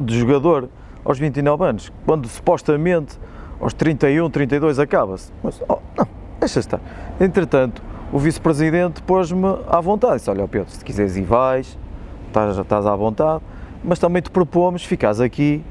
de 0.00 0.18
jogador 0.18 0.68
aos 1.04 1.20
29 1.20 1.64
anos, 1.64 1.92
quando 2.04 2.26
supostamente 2.26 3.16
aos 3.60 3.72
31, 3.74 4.28
32 4.28 4.80
acaba-se. 4.80 5.30
Mas, 5.40 5.62
oh, 5.68 5.78
não, 5.96 6.08
deixa 6.40 6.58
estar. 6.58 6.80
Entretanto, 7.20 7.80
o 8.12 8.18
vice-presidente 8.18 9.00
pôs-me 9.02 9.46
à 9.68 9.80
vontade. 9.80 10.16
Disse, 10.16 10.30
olha 10.30 10.48
Pedro, 10.48 10.68
se 10.68 10.84
quiseres 10.84 11.16
ir 11.16 11.22
vais, 11.22 11.78
estás, 12.26 12.58
estás 12.58 12.86
à 12.86 12.96
vontade, 12.96 13.40
mas 13.84 14.00
também 14.00 14.20
te 14.20 14.30
propomos 14.30 14.84
ficas 14.84 15.20
aqui 15.20 15.62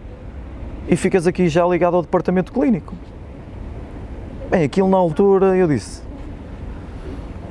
e 0.87 0.95
ficas 0.95 1.27
aqui 1.27 1.49
já 1.49 1.67
ligado 1.67 1.97
ao 1.97 2.01
departamento 2.01 2.53
clínico. 2.53 2.95
Bem, 4.49 4.63
aquilo 4.63 4.87
na 4.87 4.95
altura 4.95 5.57
eu 5.57 5.67
disse, 5.67 6.01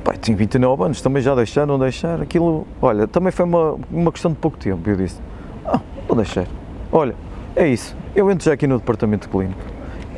pai, 0.03 0.17
tinha 0.17 0.35
29 0.35 0.83
anos, 0.83 0.99
também 0.99 1.21
já 1.21 1.35
deixar, 1.35 1.67
não 1.67 1.77
deixar, 1.77 2.19
aquilo, 2.19 2.65
olha, 2.81 3.07
também 3.07 3.31
foi 3.31 3.45
uma, 3.45 3.77
uma 3.91 4.11
questão 4.11 4.31
de 4.31 4.37
pouco 4.37 4.57
tempo, 4.57 4.89
eu 4.89 4.95
disse, 4.95 5.19
ah, 5.63 5.79
vou 6.07 6.17
deixar, 6.17 6.47
olha, 6.91 7.13
é 7.55 7.67
isso, 7.67 7.95
eu 8.15 8.31
entro 8.31 8.45
já 8.45 8.53
aqui 8.53 8.65
no 8.65 8.79
departamento 8.79 9.29
clínico. 9.29 9.59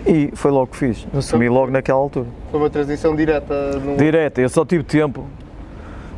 E 0.07 0.31
foi 0.35 0.51
logo 0.51 0.67
que 0.67 0.77
fiz, 0.77 1.05
assumi 1.13 1.49
logo 1.49 1.69
naquela 1.69 1.99
altura. 1.99 2.27
Foi 2.49 2.59
uma 2.61 2.69
transição 2.69 3.13
direta? 3.13 3.77
No... 3.77 3.97
Direta, 3.97 4.39
eu 4.39 4.47
só 4.47 4.63
tive 4.63 4.83
tempo, 4.85 5.25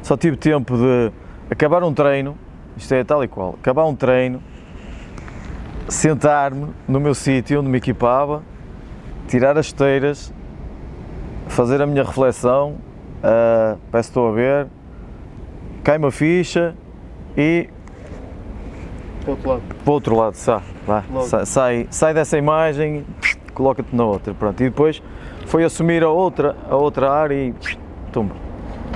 só 0.04 0.16
tive 0.16 0.38
tempo 0.38 0.78
de 0.78 1.12
acabar 1.50 1.84
um 1.84 1.92
treino, 1.92 2.38
isto 2.78 2.94
é 2.94 3.04
tal 3.04 3.24
e 3.24 3.28
qual, 3.28 3.56
acabar 3.60 3.86
um 3.86 3.96
treino, 3.96 4.40
sentar-me 5.90 6.68
no 6.88 7.00
meu 7.00 7.16
sítio 7.16 7.60
onde 7.60 7.70
me 7.70 7.80
equipava, 7.80 8.44
tirar 9.28 9.58
as 9.58 9.66
esteiras, 9.66 10.32
fazer 11.52 11.82
a 11.82 11.86
minha 11.86 12.04
reflexão, 12.04 12.78
uh, 13.24 13.78
peço 13.92 14.10
estou 14.10 14.30
a 14.30 14.32
ver, 14.32 14.68
cai 15.84 15.98
uma 15.98 16.12
ficha 16.12 16.74
e 17.38 17.70
para 19.24 19.30
o 19.30 19.32
outro 19.32 19.50
lado, 19.50 19.62
para 19.84 19.92
o 19.92 19.94
outro 19.94 20.16
lado 20.16 20.36
sai, 20.36 20.62
sai, 21.26 21.46
sai, 21.46 21.88
sai 21.92 22.14
dessa 22.14 22.38
imagem, 22.38 23.06
coloca-te 23.54 23.96
na 23.96 24.06
outra, 24.06 24.34
pronto, 24.34 24.62
e 24.62 24.70
depois 24.70 25.04
foi 25.46 25.64
assumir 25.64 26.04
a 26.04 26.10
outra, 26.10 26.56
a 26.70 26.76
outra 26.76 27.12
área 27.12 27.36
e 27.36 27.54
tumba. 28.12 28.36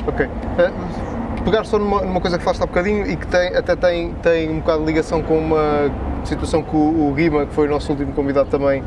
Ok. 0.08 0.26
Uh, 0.26 1.44
pegar 1.44 1.64
só 1.66 1.78
numa, 1.78 2.02
numa, 2.02 2.22
coisa 2.22 2.38
que 2.38 2.44
falaste 2.44 2.64
há 2.64 2.66
bocadinho 2.66 3.06
e 3.06 3.16
que 3.16 3.28
tem, 3.28 3.56
até 3.56 3.76
tem, 3.76 4.14
tem 4.16 4.50
um 4.50 4.60
bocado 4.60 4.80
de 4.80 4.86
ligação 4.86 5.22
com 5.22 5.38
uma 5.38 5.92
situação 6.24 6.64
que 6.64 6.76
o, 6.76 7.10
o 7.10 7.14
Guima, 7.14 7.46
que 7.46 7.54
foi 7.54 7.68
o 7.68 7.70
nosso 7.70 7.92
último 7.92 8.14
convidado 8.14 8.50
também, 8.50 8.84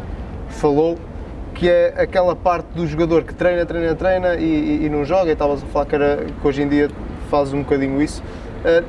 falou, 0.48 0.96
que 1.58 1.68
é 1.68 1.92
aquela 1.96 2.36
parte 2.36 2.66
do 2.74 2.86
jogador 2.86 3.24
que 3.24 3.34
treina, 3.34 3.66
treina, 3.66 3.94
treina 3.96 4.34
e, 4.36 4.44
e, 4.44 4.86
e 4.86 4.88
não 4.88 5.04
joga, 5.04 5.28
e 5.28 5.32
estavas 5.32 5.60
a 5.60 5.66
falar 5.66 5.86
que, 5.86 5.94
era, 5.96 6.24
que 6.40 6.46
hoje 6.46 6.62
em 6.62 6.68
dia 6.68 6.88
faz 7.28 7.52
um 7.52 7.62
bocadinho 7.62 8.00
isso. 8.00 8.22
Uh, 8.64 8.86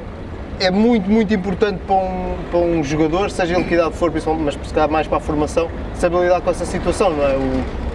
é 0.59 0.69
muito, 0.69 1.09
muito 1.09 1.33
importante 1.33 1.79
para 1.88 1.95
um, 1.95 2.35
para 2.51 2.59
um 2.59 2.83
jogador, 2.83 3.31
seja 3.31 3.55
ele 3.55 3.63
que 3.63 3.73
idade 3.73 3.95
for, 3.95 4.11
mas 4.38 4.53
se 4.53 4.73
calhar 4.73 4.89
mais 4.89 5.07
para 5.07 5.17
a 5.17 5.19
formação, 5.19 5.67
saber 5.95 6.21
lidar 6.21 6.41
com 6.41 6.51
essa 6.51 6.65
situação, 6.65 7.09
não 7.09 7.23
é? 7.23 7.35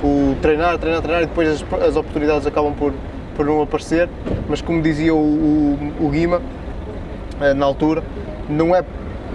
O, 0.03 0.33
o 0.33 0.37
treinar, 0.43 0.77
treinar, 0.79 1.03
treinar 1.03 1.23
e 1.23 1.27
depois 1.27 1.49
as, 1.49 1.65
as, 1.83 1.95
oportunidades 1.95 2.45
acabam 2.45 2.73
por, 2.73 2.93
por 3.37 3.47
não 3.47 3.63
aparecer, 3.63 4.09
mas 4.49 4.61
como 4.61 4.83
dizia 4.83 5.15
o, 5.15 5.19
o, 5.19 6.07
o 6.07 6.09
Guima, 6.09 6.39
uh, 6.39 7.55
na 7.55 7.65
altura, 7.65 8.03
não 8.49 8.75
é, 8.75 8.83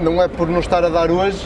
não 0.02 0.22
é 0.22 0.28
por 0.28 0.50
não 0.50 0.60
estar 0.60 0.84
a 0.84 0.90
dar 0.90 1.10
hoje 1.10 1.46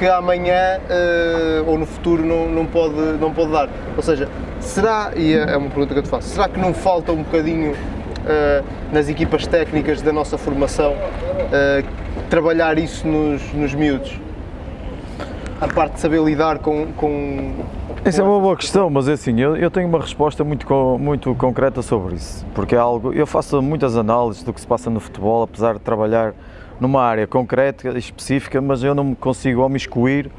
que 0.00 0.08
amanhã 0.08 0.80
uh, 0.88 1.70
ou 1.70 1.76
no 1.76 1.84
futuro 1.84 2.24
não, 2.24 2.48
não, 2.48 2.64
pode, 2.64 2.94
não 3.20 3.30
pode 3.34 3.52
dar. 3.52 3.68
Ou 3.94 4.02
seja, 4.02 4.26
será, 4.58 5.12
e 5.14 5.34
é, 5.34 5.52
é 5.52 5.56
uma 5.58 5.68
pergunta 5.68 5.92
que 5.92 5.98
eu 5.98 6.02
te 6.02 6.08
faço, 6.08 6.28
será 6.28 6.48
que 6.48 6.58
não 6.58 6.72
falta 6.72 7.12
um 7.12 7.22
bocadinho 7.22 7.72
uh, 7.72 8.64
nas 8.90 9.10
equipas 9.10 9.46
técnicas 9.46 10.00
da 10.00 10.10
nossa 10.10 10.38
formação 10.38 10.92
uh, 10.92 11.86
trabalhar 12.30 12.78
isso 12.78 13.06
nos, 13.06 13.52
nos 13.52 13.74
miúdos? 13.74 14.18
A 15.60 15.68
parte 15.68 15.96
de 15.96 16.00
saber 16.00 16.22
lidar 16.22 16.60
com. 16.60 16.86
com 16.96 17.52
essa 18.02 18.22
é 18.22 18.24
uma 18.24 18.40
boa 18.40 18.56
questão, 18.56 18.88
mas 18.88 19.06
é 19.06 19.12
assim, 19.12 19.38
eu, 19.38 19.54
eu 19.54 19.70
tenho 19.70 19.86
uma 19.86 20.00
resposta 20.00 20.42
muito, 20.42 20.98
muito 20.98 21.34
concreta 21.34 21.82
sobre 21.82 22.14
isso, 22.14 22.46
porque 22.54 22.74
é 22.74 22.78
algo, 22.78 23.12
eu 23.12 23.26
faço 23.26 23.60
muitas 23.60 23.94
análises 23.94 24.42
do 24.42 24.54
que 24.54 24.60
se 24.62 24.66
passa 24.66 24.88
no 24.88 24.98
futebol, 24.98 25.42
apesar 25.42 25.74
de 25.74 25.80
trabalhar 25.80 26.32
numa 26.80 27.02
área 27.02 27.26
concreta, 27.26 27.96
específica, 27.98 28.60
mas 28.60 28.82
eu 28.82 28.94
não 28.94 29.04
me 29.04 29.14
consigo 29.14 29.68
excluir 29.76 30.30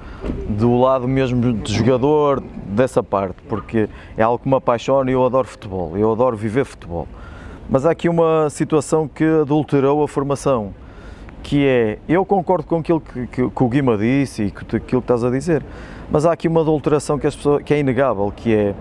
do 0.49 0.79
lado 0.79 1.07
mesmo 1.07 1.53
de 1.53 1.73
jogador 1.73 2.41
dessa 2.65 3.03
parte, 3.03 3.35
porque 3.47 3.87
é 4.17 4.23
algo 4.23 4.39
que 4.39 4.49
me 4.49 4.55
apaixona 4.55 5.11
e 5.11 5.13
eu 5.13 5.25
adoro 5.25 5.47
futebol, 5.47 5.95
eu 5.95 6.11
adoro 6.11 6.35
viver 6.35 6.65
futebol. 6.65 7.07
Mas 7.69 7.85
há 7.85 7.91
aqui 7.91 8.09
uma 8.09 8.49
situação 8.49 9.07
que 9.07 9.23
adulterou 9.23 10.03
a 10.03 10.07
formação, 10.07 10.73
que 11.43 11.65
é, 11.65 11.99
eu 12.09 12.25
concordo 12.25 12.65
com 12.65 12.77
aquilo 12.77 12.99
que, 12.99 13.27
que, 13.27 13.49
que 13.49 13.63
o 13.63 13.69
Guima 13.69 13.97
disse 13.97 14.43
e 14.43 14.51
que, 14.51 14.75
aquilo 14.75 15.01
que 15.01 15.05
estás 15.05 15.23
a 15.23 15.29
dizer, 15.29 15.63
mas 16.11 16.25
há 16.25 16.33
aqui 16.33 16.47
uma 16.47 16.61
adulteração 16.61 17.17
que, 17.17 17.27
as 17.27 17.35
pessoas, 17.35 17.63
que 17.63 17.73
é 17.73 17.79
inegável, 17.79 18.33
que 18.35 18.53
é, 18.53 18.75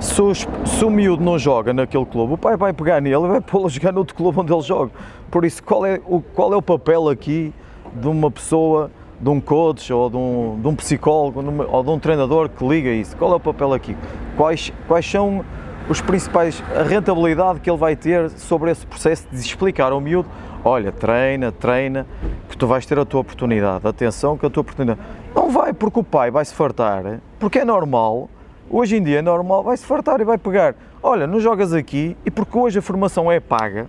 se, 0.00 0.20
os, 0.20 0.46
se 0.64 0.84
o 0.84 0.90
miúdo 0.90 1.22
não 1.22 1.38
joga 1.38 1.72
naquele 1.72 2.04
clube, 2.04 2.34
o 2.34 2.38
pai 2.38 2.56
vai 2.56 2.72
pegar 2.72 3.00
nele 3.00 3.24
e 3.24 3.28
vai 3.28 3.40
pô-lo 3.40 3.66
a 3.66 3.68
jogar 3.68 3.92
noutro 3.92 4.14
clube 4.14 4.40
onde 4.40 4.52
ele 4.52 4.62
joga. 4.62 4.92
Por 5.30 5.44
isso, 5.44 5.62
qual 5.62 5.84
é, 5.86 6.00
o, 6.06 6.20
qual 6.20 6.52
é 6.52 6.56
o 6.56 6.62
papel 6.62 7.08
aqui 7.08 7.52
de 7.94 8.08
uma 8.08 8.30
pessoa, 8.30 8.90
de 9.20 9.28
um 9.28 9.40
coach 9.40 9.92
ou 9.92 10.10
de 10.10 10.16
um, 10.16 10.58
de 10.60 10.68
um 10.68 10.74
psicólogo 10.74 11.42
ou 11.70 11.82
de 11.82 11.90
um 11.90 11.98
treinador 11.98 12.48
que 12.48 12.66
liga 12.66 12.90
isso? 12.90 13.16
Qual 13.16 13.32
é 13.32 13.36
o 13.36 13.40
papel 13.40 13.72
aqui? 13.72 13.96
Quais, 14.36 14.72
quais 14.86 15.10
são 15.10 15.44
os 15.88 16.00
principais, 16.00 16.62
a 16.74 16.82
rentabilidade 16.82 17.60
que 17.60 17.70
ele 17.70 17.78
vai 17.78 17.94
ter 17.94 18.28
sobre 18.30 18.70
esse 18.70 18.84
processo 18.86 19.26
de 19.30 19.38
explicar 19.38 19.92
ao 19.92 20.00
miúdo, 20.00 20.28
olha, 20.64 20.90
treina, 20.90 21.52
treina, 21.52 22.06
que 22.48 22.56
tu 22.56 22.66
vais 22.66 22.84
ter 22.84 22.98
a 22.98 23.04
tua 23.04 23.20
oportunidade, 23.20 23.86
atenção 23.86 24.36
que 24.36 24.44
a 24.44 24.50
tua 24.50 24.62
oportunidade. 24.62 25.00
Não 25.34 25.48
vai 25.48 25.72
porque 25.72 26.00
o 26.00 26.04
pai 26.04 26.30
vai 26.30 26.44
se 26.44 26.54
fartar, 26.54 27.20
porque 27.38 27.60
é 27.60 27.64
normal, 27.64 28.28
Hoje 28.68 28.96
em 28.96 29.02
dia 29.02 29.20
é 29.20 29.22
normal, 29.22 29.62
vai-se 29.62 29.86
fartar 29.86 30.20
e 30.20 30.24
vai 30.24 30.36
pegar. 30.36 30.74
Olha, 31.00 31.24
não 31.26 31.38
jogas 31.38 31.72
aqui 31.72 32.16
e 32.26 32.30
porque 32.30 32.58
hoje 32.58 32.80
a 32.80 32.82
formação 32.82 33.30
é 33.30 33.38
paga, 33.38 33.86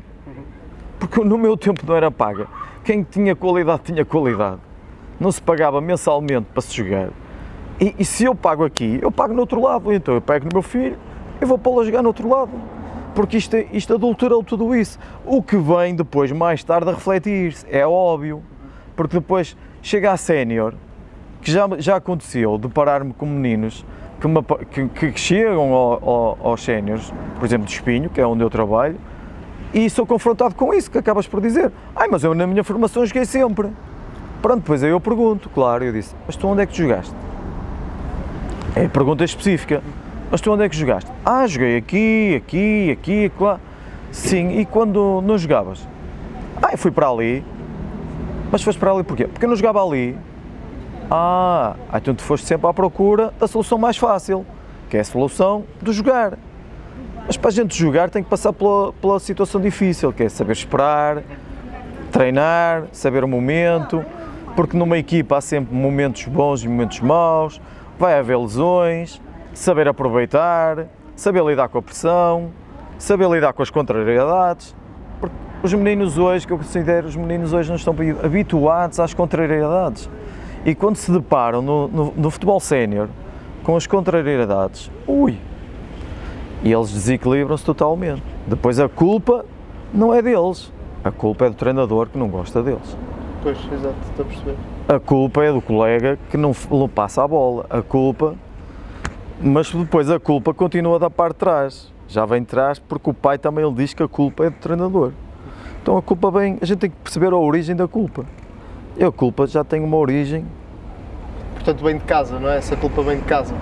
porque 1.00 1.24
no 1.24 1.36
meu 1.36 1.57
tempo 1.57 1.81
não 1.86 1.96
era 1.96 2.12
paga. 2.12 2.48
Quem 2.84 3.01
tinha 3.03 3.36
qualidade 3.36 3.81
tinha 3.86 4.05
qualidade. 4.05 4.60
Não 5.19 5.31
se 5.31 5.41
pagava 5.41 5.81
mensalmente 5.81 6.48
para 6.53 6.62
se 6.62 6.75
jogar. 6.75 7.10
E, 7.81 7.96
e 7.98 8.05
se 8.05 8.25
eu 8.25 8.36
pago 8.36 8.63
aqui, 8.63 9.00
eu 9.01 9.12
pago 9.12 9.34
no 9.34 9.41
outro 9.41 9.60
lado. 9.62 9.91
Então 9.91 10.13
eu 10.13 10.22
pego 10.22 10.46
no 10.46 10.51
meu 10.53 10.62
filho 10.62 10.98
e 11.41 11.46
vou 11.46 11.57
pô-lo 11.57 11.81
a 11.81 11.84
jogar 11.84 12.03
no 12.03 12.10
outro 12.10 12.29
lado. 12.29 12.51
Porque 13.15 13.38
isto, 13.38 13.57
isto 13.74 13.96
adulterou 13.96 14.43
tudo 14.43 14.75
isso. 14.75 15.00
O 15.25 15.41
que 15.41 15.57
vem 15.57 15.96
depois, 15.96 16.31
mais 16.31 16.63
tarde, 16.63 16.89
a 16.89 16.93
refletir-se. 16.93 17.65
É 17.69 17.86
óbvio. 17.86 18.43
Porque 18.96 19.17
depois 19.17 19.57
chega 19.81 20.12
a 20.12 20.17
sénior, 20.17 20.75
que 21.41 21.51
já, 21.51 21.67
já 21.79 21.96
aconteceu, 21.96 22.57
deparar-me 22.57 23.13
com 23.13 23.25
meninos 23.25 23.84
que, 24.20 24.88
que, 24.88 25.12
que 25.12 25.20
chegam 25.20 25.74
ao, 25.74 26.10
ao, 26.10 26.38
aos 26.44 26.64
séniores, 26.64 27.14
por 27.40 27.46
exemplo, 27.46 27.66
de 27.68 27.74
Espinho, 27.74 28.10
que 28.10 28.20
é 28.20 28.26
onde 28.26 28.44
eu 28.44 28.50
trabalho, 28.50 28.98
e 29.74 29.90
sou 29.90 30.06
confrontado 30.06 30.56
com 30.56 30.74
isso, 30.74 30.90
que 30.90 30.98
acabas 30.98 31.28
por 31.28 31.42
dizer, 31.42 31.72
ai, 31.96 32.08
mas 32.10 32.24
eu 32.24 32.34
na 32.34 32.48
minha 32.48 32.64
formação 32.64 33.06
joguei 33.06 33.26
sempre. 33.26 33.70
Pronto, 34.42 34.62
depois 34.62 34.84
aí 34.84 34.90
eu 34.90 35.00
pergunto, 35.00 35.50
claro, 35.50 35.84
eu 35.84 35.92
disse, 35.92 36.16
mas 36.26 36.36
tu 36.36 36.48
onde 36.48 36.62
é 36.62 36.66
que 36.66 36.76
jogaste? 36.76 37.14
É 38.76 38.88
pergunta 38.88 39.24
específica. 39.24 39.82
Mas 40.30 40.42
tu 40.42 40.52
onde 40.52 40.64
é 40.64 40.70
que 40.70 40.76
jogaste? 40.76 41.10
Ah, 41.26 41.48
joguei 41.48 41.78
aqui, 41.78 42.36
aqui, 42.36 42.92
aqui, 42.92 43.32
lá. 43.40 43.60
Sim, 44.12 44.60
e 44.60 44.66
quando 44.66 45.22
não 45.22 45.38
jogavas? 45.38 45.88
Ah, 46.62 46.70
eu 46.74 46.78
fui 46.78 46.92
para 46.92 47.10
ali. 47.10 47.44
Mas 48.52 48.62
foste 48.62 48.78
para 48.78 48.92
ali 48.92 49.04
porquê? 49.04 49.26
Porque 49.26 49.46
eu 49.46 49.50
não 49.50 49.56
jogava 49.56 49.84
ali. 49.84 50.18
Ah, 51.10 51.76
então 51.94 52.14
tu 52.14 52.22
foste 52.22 52.46
sempre 52.46 52.68
à 52.68 52.74
procura 52.74 53.34
da 53.40 53.48
solução 53.48 53.78
mais 53.78 53.98
fácil, 53.98 54.46
que 54.90 54.98
é 54.98 55.00
a 55.00 55.04
solução 55.04 55.64
de 55.82 55.94
jogar. 55.94 56.38
Mas 57.26 57.38
para 57.38 57.50
a 57.50 57.54
gente 57.54 57.78
jogar 57.78 58.10
tem 58.10 58.24
que 58.24 58.30
passar 58.30 58.52
pela, 58.52 58.92
pela 58.94 59.20
situação 59.20 59.62
difícil, 59.62 60.12
que 60.12 60.24
é 60.24 60.30
saber 60.30 60.54
esperar, 60.54 61.24
treinar, 62.12 62.86
saber 62.92 63.24
o 63.24 63.28
momento, 63.28 64.04
porque 64.56 64.76
numa 64.76 64.98
equipa 64.98 65.38
há 65.38 65.42
sempre 65.42 65.74
momentos 65.74 66.26
bons 66.26 66.64
e 66.64 66.68
momentos 66.68 67.00
maus, 67.00 67.62
vai 67.98 68.18
haver 68.18 68.38
lesões, 68.38 69.22
saber 69.54 69.88
aproveitar, 69.88 70.88
saber 71.16 71.44
lidar 71.44 71.70
com 71.70 71.78
a 71.78 71.82
pressão, 71.82 72.52
saber 72.98 73.30
lidar 73.30 73.54
com 73.54 73.62
as 73.62 73.70
contrariedades. 73.70 74.76
Porque 75.20 75.36
os 75.64 75.74
meninos 75.74 76.18
hoje, 76.18 76.46
que 76.46 76.54
eu 76.54 76.58
considero, 76.58 77.08
os 77.08 77.16
meninos 77.16 77.54
hoje 77.54 77.70
não 77.70 77.76
estão 77.76 77.96
habituados 78.24 79.00
às 79.00 79.14
contrariedades. 79.14 80.10
E 80.66 80.76
quando 80.76 80.96
se 80.96 81.12
deparam 81.12 81.62
no, 81.62 81.88
no, 81.88 82.14
no 82.16 82.32
futebol 82.32 82.60
sénior 82.60 83.10
com 83.64 83.76
as 83.76 83.88
contrariedades, 83.88 84.92
ui, 85.08 85.38
e 86.64 86.72
eles 86.72 86.92
desequilibram-se 86.92 87.64
totalmente. 87.64 88.24
Depois 88.46 88.80
a 88.80 88.90
culpa 88.90 89.46
não 89.94 90.14
é 90.14 90.22
deles, 90.22 90.72
a 91.04 91.12
culpa 91.12 91.46
é 91.46 91.50
do 91.50 91.56
treinador 91.56 92.08
que 92.08 92.18
não 92.18 92.28
gosta 92.28 92.62
deles. 92.62 92.98
Pois, 93.44 93.58
exato, 93.72 93.96
estou 94.10 94.26
a 94.26 94.28
perceber. 94.28 94.56
A 94.90 95.00
culpa 95.00 95.44
é 95.44 95.52
do 95.52 95.62
colega 95.62 96.18
que 96.30 96.38
não, 96.38 96.54
passa 96.94 97.24
a 97.24 97.28
bola. 97.28 97.66
A 97.70 97.82
culpa. 97.82 98.36
Mas 99.40 99.72
depois 99.72 100.10
a 100.10 100.20
culpa 100.20 100.54
continua 100.54 100.98
da 100.98 101.10
parte 101.10 101.34
de 101.34 101.40
trás. 101.40 101.94
Já 102.08 102.26
vem 102.26 102.42
de 102.42 102.48
trás 102.48 102.80
porque 102.80 103.10
o 103.10 103.14
pai 103.14 103.38
também 103.38 103.66
ele 103.66 103.76
diz 103.76 103.94
que 103.94 104.02
a 104.02 104.08
culpa 104.08 104.46
é 104.46 104.50
do 104.50 104.56
treinador. 104.56 105.12
Então 105.82 105.98
a 105.98 106.02
culpa 106.02 106.32
vem. 106.32 106.58
A 106.62 106.66
gente 106.66 106.80
tem 106.80 106.90
que 106.90 106.96
perceber 106.98 107.32
a 107.32 107.38
origem 107.38 107.76
da 107.76 107.88
culpa. 107.88 108.26
E 108.98 109.04
a 109.04 109.12
culpa 109.12 109.46
já 109.46 109.63
tem 109.63 109.84
uma 109.84 109.96
origem. 109.96 110.44
Portanto, 111.54 111.84
vem 111.84 111.98
de 111.98 112.04
casa, 112.04 112.39
não 112.39 112.50
é? 112.50 112.58
Essa 112.58 112.75
culpa 112.75 113.04
vem 113.04 113.18
de 113.18 113.25
casa. 113.25 113.54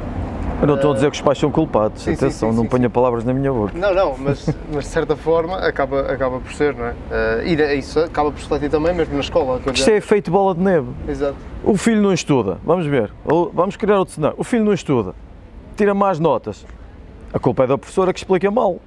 Eu 0.62 0.68
não 0.68 0.76
estou 0.76 0.92
a 0.92 0.94
dizer 0.94 1.12
que 1.12 1.18
os 1.18 1.22
pais 1.22 1.38
são 1.38 1.52
culpados, 1.52 2.02
sim, 2.02 2.14
atenção, 2.14 2.52
sim, 2.52 2.56
não 2.56 2.64
sim, 2.64 2.70
ponha 2.70 2.90
palavras 2.90 3.26
na 3.26 3.34
minha 3.34 3.52
boca. 3.52 3.78
Não, 3.78 3.94
não, 3.94 4.16
mas, 4.18 4.50
mas 4.74 4.86
de 4.86 4.90
certa 4.90 5.14
forma 5.14 5.58
acaba, 5.58 6.10
acaba 6.10 6.40
por 6.40 6.54
ser, 6.54 6.74
não 6.74 6.86
é? 6.86 6.92
Uh, 6.92 7.46
e 7.46 7.78
isso 7.78 8.00
acaba 8.00 8.32
por 8.32 8.40
refletir 8.40 8.70
também 8.70 8.94
mesmo 8.94 9.14
na 9.14 9.20
escola. 9.20 9.60
Isto 9.74 9.90
é 9.90 9.98
efeito 9.98 10.32
bola 10.32 10.56
de 10.56 10.62
neve. 10.62 10.88
Exato. 11.10 11.36
O 11.62 11.76
filho 11.76 12.02
não 12.02 12.14
estuda, 12.14 12.58
vamos 12.64 12.86
ver, 12.86 13.12
vamos 13.54 13.76
criar 13.76 14.00
outro 14.00 14.16
cenário. 14.16 14.38
O 14.40 14.46
filho 14.46 14.64
não 14.64 14.74
estuda, 14.74 15.14
tira 15.76 15.94
más 15.94 16.20
notas. 16.20 16.66
A 17.34 17.40
culpa 17.40 17.66
é 17.66 17.68
da 17.68 17.78
professora 17.78 18.14
que 18.14 18.20
explica 18.20 18.50
mal. 18.50 18.80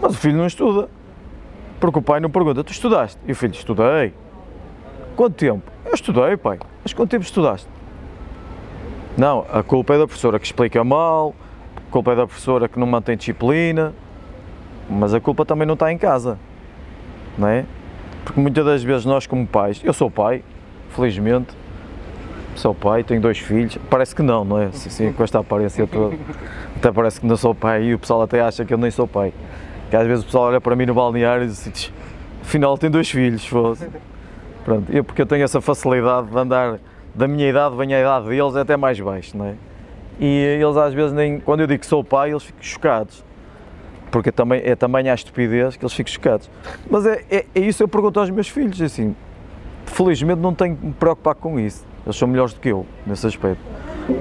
Mas 0.00 0.14
o 0.14 0.16
filho 0.16 0.36
não 0.36 0.46
estuda. 0.46 0.88
Porque 1.80 1.98
o 1.98 2.02
pai 2.02 2.20
não 2.20 2.30
pergunta, 2.30 2.62
tu 2.62 2.70
estudaste? 2.70 3.18
E 3.26 3.32
o 3.32 3.34
filho, 3.34 3.52
estudei. 3.52 4.14
Quanto 5.18 5.34
tempo? 5.34 5.68
Eu 5.84 5.94
estudei, 5.94 6.36
pai. 6.36 6.60
Mas 6.80 6.92
quanto 6.92 7.10
tempo 7.10 7.24
estudaste? 7.24 7.68
Não, 9.16 9.44
a 9.52 9.64
culpa 9.64 9.94
é 9.94 9.98
da 9.98 10.06
professora 10.06 10.38
que 10.38 10.46
explica 10.46 10.84
mal, 10.84 11.34
a 11.76 11.90
culpa 11.90 12.12
é 12.12 12.14
da 12.14 12.24
professora 12.24 12.68
que 12.68 12.78
não 12.78 12.86
mantém 12.86 13.16
disciplina, 13.16 13.92
mas 14.88 15.12
a 15.12 15.18
culpa 15.18 15.44
também 15.44 15.66
não 15.66 15.74
está 15.74 15.92
em 15.92 15.98
casa, 15.98 16.38
não 17.36 17.48
é? 17.48 17.64
Porque 18.24 18.40
muitas 18.40 18.64
das 18.64 18.84
vezes 18.84 19.04
nós 19.06 19.26
como 19.26 19.44
pais, 19.44 19.80
eu 19.82 19.92
sou 19.92 20.08
pai, 20.08 20.44
felizmente, 20.90 21.52
sou 22.54 22.72
pai, 22.72 23.02
tenho 23.02 23.20
dois 23.20 23.38
filhos, 23.38 23.76
parece 23.90 24.14
que 24.14 24.22
não, 24.22 24.44
não 24.44 24.56
é? 24.60 24.66
Assim, 24.66 25.12
com 25.12 25.24
esta 25.24 25.40
aparência 25.40 25.84
toda, 25.84 26.16
até 26.76 26.92
parece 26.92 27.20
que 27.20 27.26
não 27.26 27.36
sou 27.36 27.56
pai 27.56 27.86
e 27.86 27.94
o 27.94 27.98
pessoal 27.98 28.22
até 28.22 28.40
acha 28.40 28.64
que 28.64 28.72
eu 28.72 28.78
nem 28.78 28.92
sou 28.92 29.08
pai. 29.08 29.34
Que 29.90 29.96
às 29.96 30.06
vezes 30.06 30.22
o 30.22 30.26
pessoal 30.26 30.44
olha 30.44 30.60
para 30.60 30.76
mim 30.76 30.86
no 30.86 30.94
balneário 30.94 31.42
e 31.42 31.48
diz 31.48 31.92
afinal 32.40 32.78
tem 32.78 32.88
dois 32.88 33.10
filhos, 33.10 33.44
fosse. 33.44 33.88
Pronto, 34.68 34.92
eu 34.92 35.02
porque 35.02 35.22
eu 35.22 35.24
tenho 35.24 35.42
essa 35.42 35.62
facilidade 35.62 36.26
de 36.26 36.36
andar 36.36 36.78
da 37.14 37.26
minha 37.26 37.48
idade, 37.48 37.74
vem 37.74 37.94
a 37.94 38.00
idade 38.00 38.28
deles 38.28 38.54
é 38.54 38.60
até 38.60 38.76
mais 38.76 39.00
baixo, 39.00 39.34
não 39.34 39.46
é? 39.46 39.54
E 40.20 40.26
eles 40.60 40.76
às 40.76 40.92
vezes 40.92 41.10
nem, 41.10 41.40
quando 41.40 41.60
eu 41.60 41.66
digo 41.66 41.80
que 41.80 41.86
sou 41.86 42.04
pai, 42.04 42.32
eles 42.32 42.42
ficam 42.42 42.62
chocados. 42.62 43.24
Porque 44.10 44.30
também, 44.30 44.60
é 44.62 44.76
também 44.76 45.08
a 45.08 45.14
estupidez 45.14 45.74
que 45.74 45.82
eles 45.82 45.94
ficam 45.94 46.12
chocados. 46.12 46.50
Mas 46.90 47.06
é, 47.06 47.24
é, 47.30 47.46
é 47.54 47.60
isso 47.60 47.82
eu 47.82 47.88
pergunto 47.88 48.20
aos 48.20 48.28
meus 48.28 48.46
filhos, 48.50 48.82
assim, 48.82 49.16
felizmente 49.86 50.42
não 50.42 50.52
tenho 50.52 50.76
que 50.76 50.84
me 50.84 50.92
preocupar 50.92 51.34
com 51.34 51.58
isso. 51.58 51.86
Eles 52.04 52.18
são 52.18 52.28
melhores 52.28 52.52
do 52.52 52.60
que 52.60 52.68
eu, 52.68 52.84
nesse 53.06 53.26
aspecto. 53.26 53.62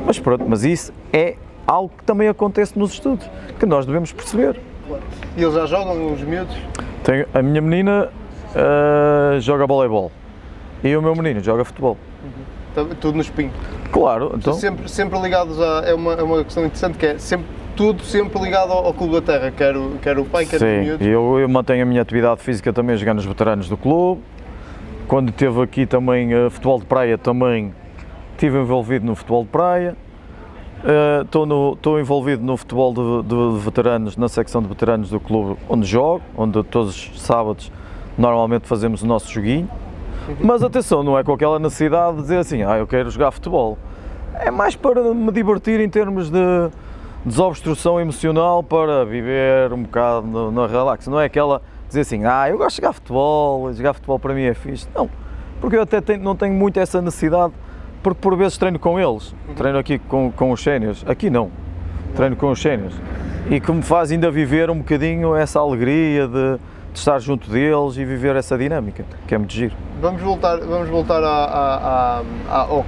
Mas 0.06 0.18
pronto, 0.18 0.46
mas 0.48 0.63
isso 0.63 0.94
é 1.12 1.36
algo 1.68 1.92
que 1.98 2.06
também 2.06 2.30
acontece 2.30 2.80
nos 2.80 2.94
estudos, 2.94 3.30
que 3.60 3.66
nós 3.66 3.86
devemos 3.86 4.13
perceber. 4.13 4.58
E 5.36 5.44
eles 5.44 5.54
já 5.54 5.66
jogam 5.66 6.13
os 6.13 6.22
miúdos? 6.22 6.56
Tenho, 7.04 7.25
a 7.34 7.42
minha 7.42 7.62
menina 7.62 8.10
uh, 8.56 9.42
joga 9.42 9.68
voleibol 9.68 10.10
e 10.84 10.96
o 10.96 11.01
meu 11.01 11.15
menino 11.15 11.41
joga 11.41 11.63
futebol. 11.63 11.98
Uhum. 12.24 12.89
Tudo 13.01 13.15
no 13.15 13.22
espinho. 13.22 13.51
Claro, 13.91 14.34
então. 14.36 14.53
Sempre, 14.53 14.88
sempre 14.88 15.19
ligados 15.19 15.60
a. 15.60 15.84
É 15.86 15.93
uma, 15.93 16.13
é 16.13 16.22
uma 16.22 16.43
questão 16.43 16.63
interessante 16.63 16.98
que 16.98 17.05
é 17.07 17.17
sempre, 17.17 17.48
tudo 17.75 18.03
sempre 18.03 18.39
ligado 18.39 18.72
ao, 18.72 18.86
ao 18.86 18.93
Clube 18.93 19.13
da 19.13 19.22
Terra, 19.22 19.51
quer 19.51 19.75
o, 19.75 19.98
quer 20.01 20.19
o 20.19 20.25
pai, 20.25 20.46
quer 20.46 20.60
Sim, 20.60 20.65
os 20.65 20.86
miúdos. 20.86 21.07
Eu, 21.07 21.39
eu 21.39 21.50
mantenho 21.50 21.84
a 21.84 21.86
minha 21.86 22.01
atividade 22.01 22.41
física 22.41 22.72
também 22.72 22.93
a 22.93 22.98
jogar 22.98 23.13
nos 23.13 23.25
veteranos 23.25 23.67
do 23.67 23.77
clube. 23.77 24.22
Quando 25.07 25.31
teve 25.31 25.62
aqui 25.62 25.86
também 25.86 26.36
uh, 26.36 26.50
futebol 26.51 26.79
de 26.79 26.86
praia, 26.86 27.17
também 27.17 27.74
estive 28.34 28.60
envolvido 28.60 29.05
no 29.05 29.15
futebol 29.15 29.43
de 29.43 29.50
praia. 29.50 29.96
Estou 31.24 31.46
uh, 31.46 32.00
envolvido 32.00 32.43
no 32.43 32.55
futebol 32.55 32.93
de, 32.93 33.27
de, 33.27 33.60
veteranos, 33.60 34.15
na 34.15 34.29
secção 34.29 34.62
de 34.62 34.67
veteranos 34.67 35.10
do 35.10 35.19
clube 35.19 35.57
onde 35.67 35.88
jogo, 35.88 36.22
onde 36.38 36.62
todos 36.63 37.10
os 37.10 37.22
sábados 37.22 37.72
normalmente 38.17 38.67
fazemos 38.67 39.01
o 39.01 39.07
nosso 39.07 39.31
joguinho. 39.31 39.67
Mas 40.41 40.63
atenção, 40.63 41.03
não 41.03 41.17
é 41.17 41.24
com 41.24 41.34
aquela 41.34 41.60
necessidade 41.60 42.17
de 42.17 42.22
dizer 42.24 42.38
assim, 42.38 42.63
ah, 42.63 42.77
eu 42.77 42.88
quero 42.88 43.10
jogar 43.10 43.31
futebol. 43.31 43.77
É 44.34 44.51
mais 44.51 44.75
para 44.75 45.13
me 45.13 45.31
divertir 45.31 45.79
em 45.79 45.89
termos 45.89 46.29
de 46.29 46.69
desobstrução 47.25 48.00
emocional, 48.00 48.62
para 48.62 49.05
viver 49.05 49.74
um 49.74 49.84
bocado 49.84 50.51
na 50.51 50.67
relax. 50.67 51.07
Não 51.07 51.19
é 51.19 51.25
aquela 51.25 51.62
dizer 51.88 52.01
assim, 52.01 52.25
ah, 52.25 52.50
eu 52.50 52.57
gosto 52.57 52.75
de 52.75 52.81
jogar 52.81 52.93
futebol, 52.93 53.74
jogar 53.74 53.93
futebol 53.93 54.19
para 54.19 54.34
mim 54.34 54.43
é 54.43 54.53
fixe. 54.53 54.88
Não, 54.93 55.10
porque 55.60 55.75
eu 55.75 55.81
até 55.81 56.01
tenho, 56.01 56.22
não 56.22 56.36
tenho 56.36 56.53
muito 56.53 56.79
essa 56.79 57.01
necessidade, 57.01 57.53
porque 58.03 58.19
por 58.22 58.36
vezes 58.36 58.57
treino 58.57 58.77
com 58.77 59.00
eles, 59.00 59.34
treino 59.55 59.77
aqui 59.77 59.98
com, 59.98 60.31
com 60.31 60.52
os 60.52 60.62
séniores, 60.62 61.04
aqui 61.08 61.30
não, 61.30 61.49
treino 62.15 62.36
com 62.36 62.52
os 62.52 62.62
séniores. 62.62 62.95
E 63.49 63.60
que 63.62 63.71
me 63.71 63.82
faz 63.82 64.12
ainda 64.12 64.30
viver 64.30 64.69
um 64.69 64.80
bocadinho 64.80 65.34
essa 65.34 65.60
alegria 65.60 66.28
de 66.28 66.60
estar 66.99 67.19
junto 67.19 67.49
deles 67.49 67.97
e 67.97 68.05
viver 68.05 68.36
essa 68.36 68.57
dinâmica, 68.57 69.05
que 69.27 69.36
é 69.36 69.38
muito 69.38 69.53
giro. 69.53 69.75
Vamos 70.01 70.21
voltar, 70.21 70.57
vamos 70.60 70.89
voltar 70.89 71.23
a, 71.23 71.27
a, 71.27 72.21
a, 72.49 72.57
ao, 72.60 72.86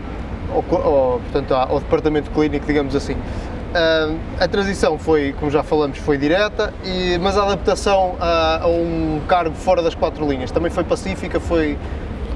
ao, 0.52 0.76
ao, 0.76 1.20
portanto, 1.20 1.54
ao 1.54 1.80
departamento 1.80 2.32
clínico, 2.32 2.66
digamos 2.66 2.96
assim. 2.96 3.14
Uh, 3.14 4.18
a 4.40 4.48
transição 4.48 4.98
foi, 4.98 5.34
como 5.40 5.52
já 5.52 5.62
falamos, 5.62 6.00
foi 6.00 6.18
direta, 6.18 6.74
e, 6.84 7.20
mas 7.20 7.38
a 7.38 7.44
adaptação 7.44 8.16
a, 8.20 8.64
a, 8.64 8.68
um 8.68 9.22
cargo 9.28 9.56
fora 9.56 9.84
das 9.84 9.94
quatro 9.94 10.28
linhas 10.28 10.50
também 10.50 10.72
foi 10.72 10.84
pacífica, 10.84 11.40
foi 11.40 11.78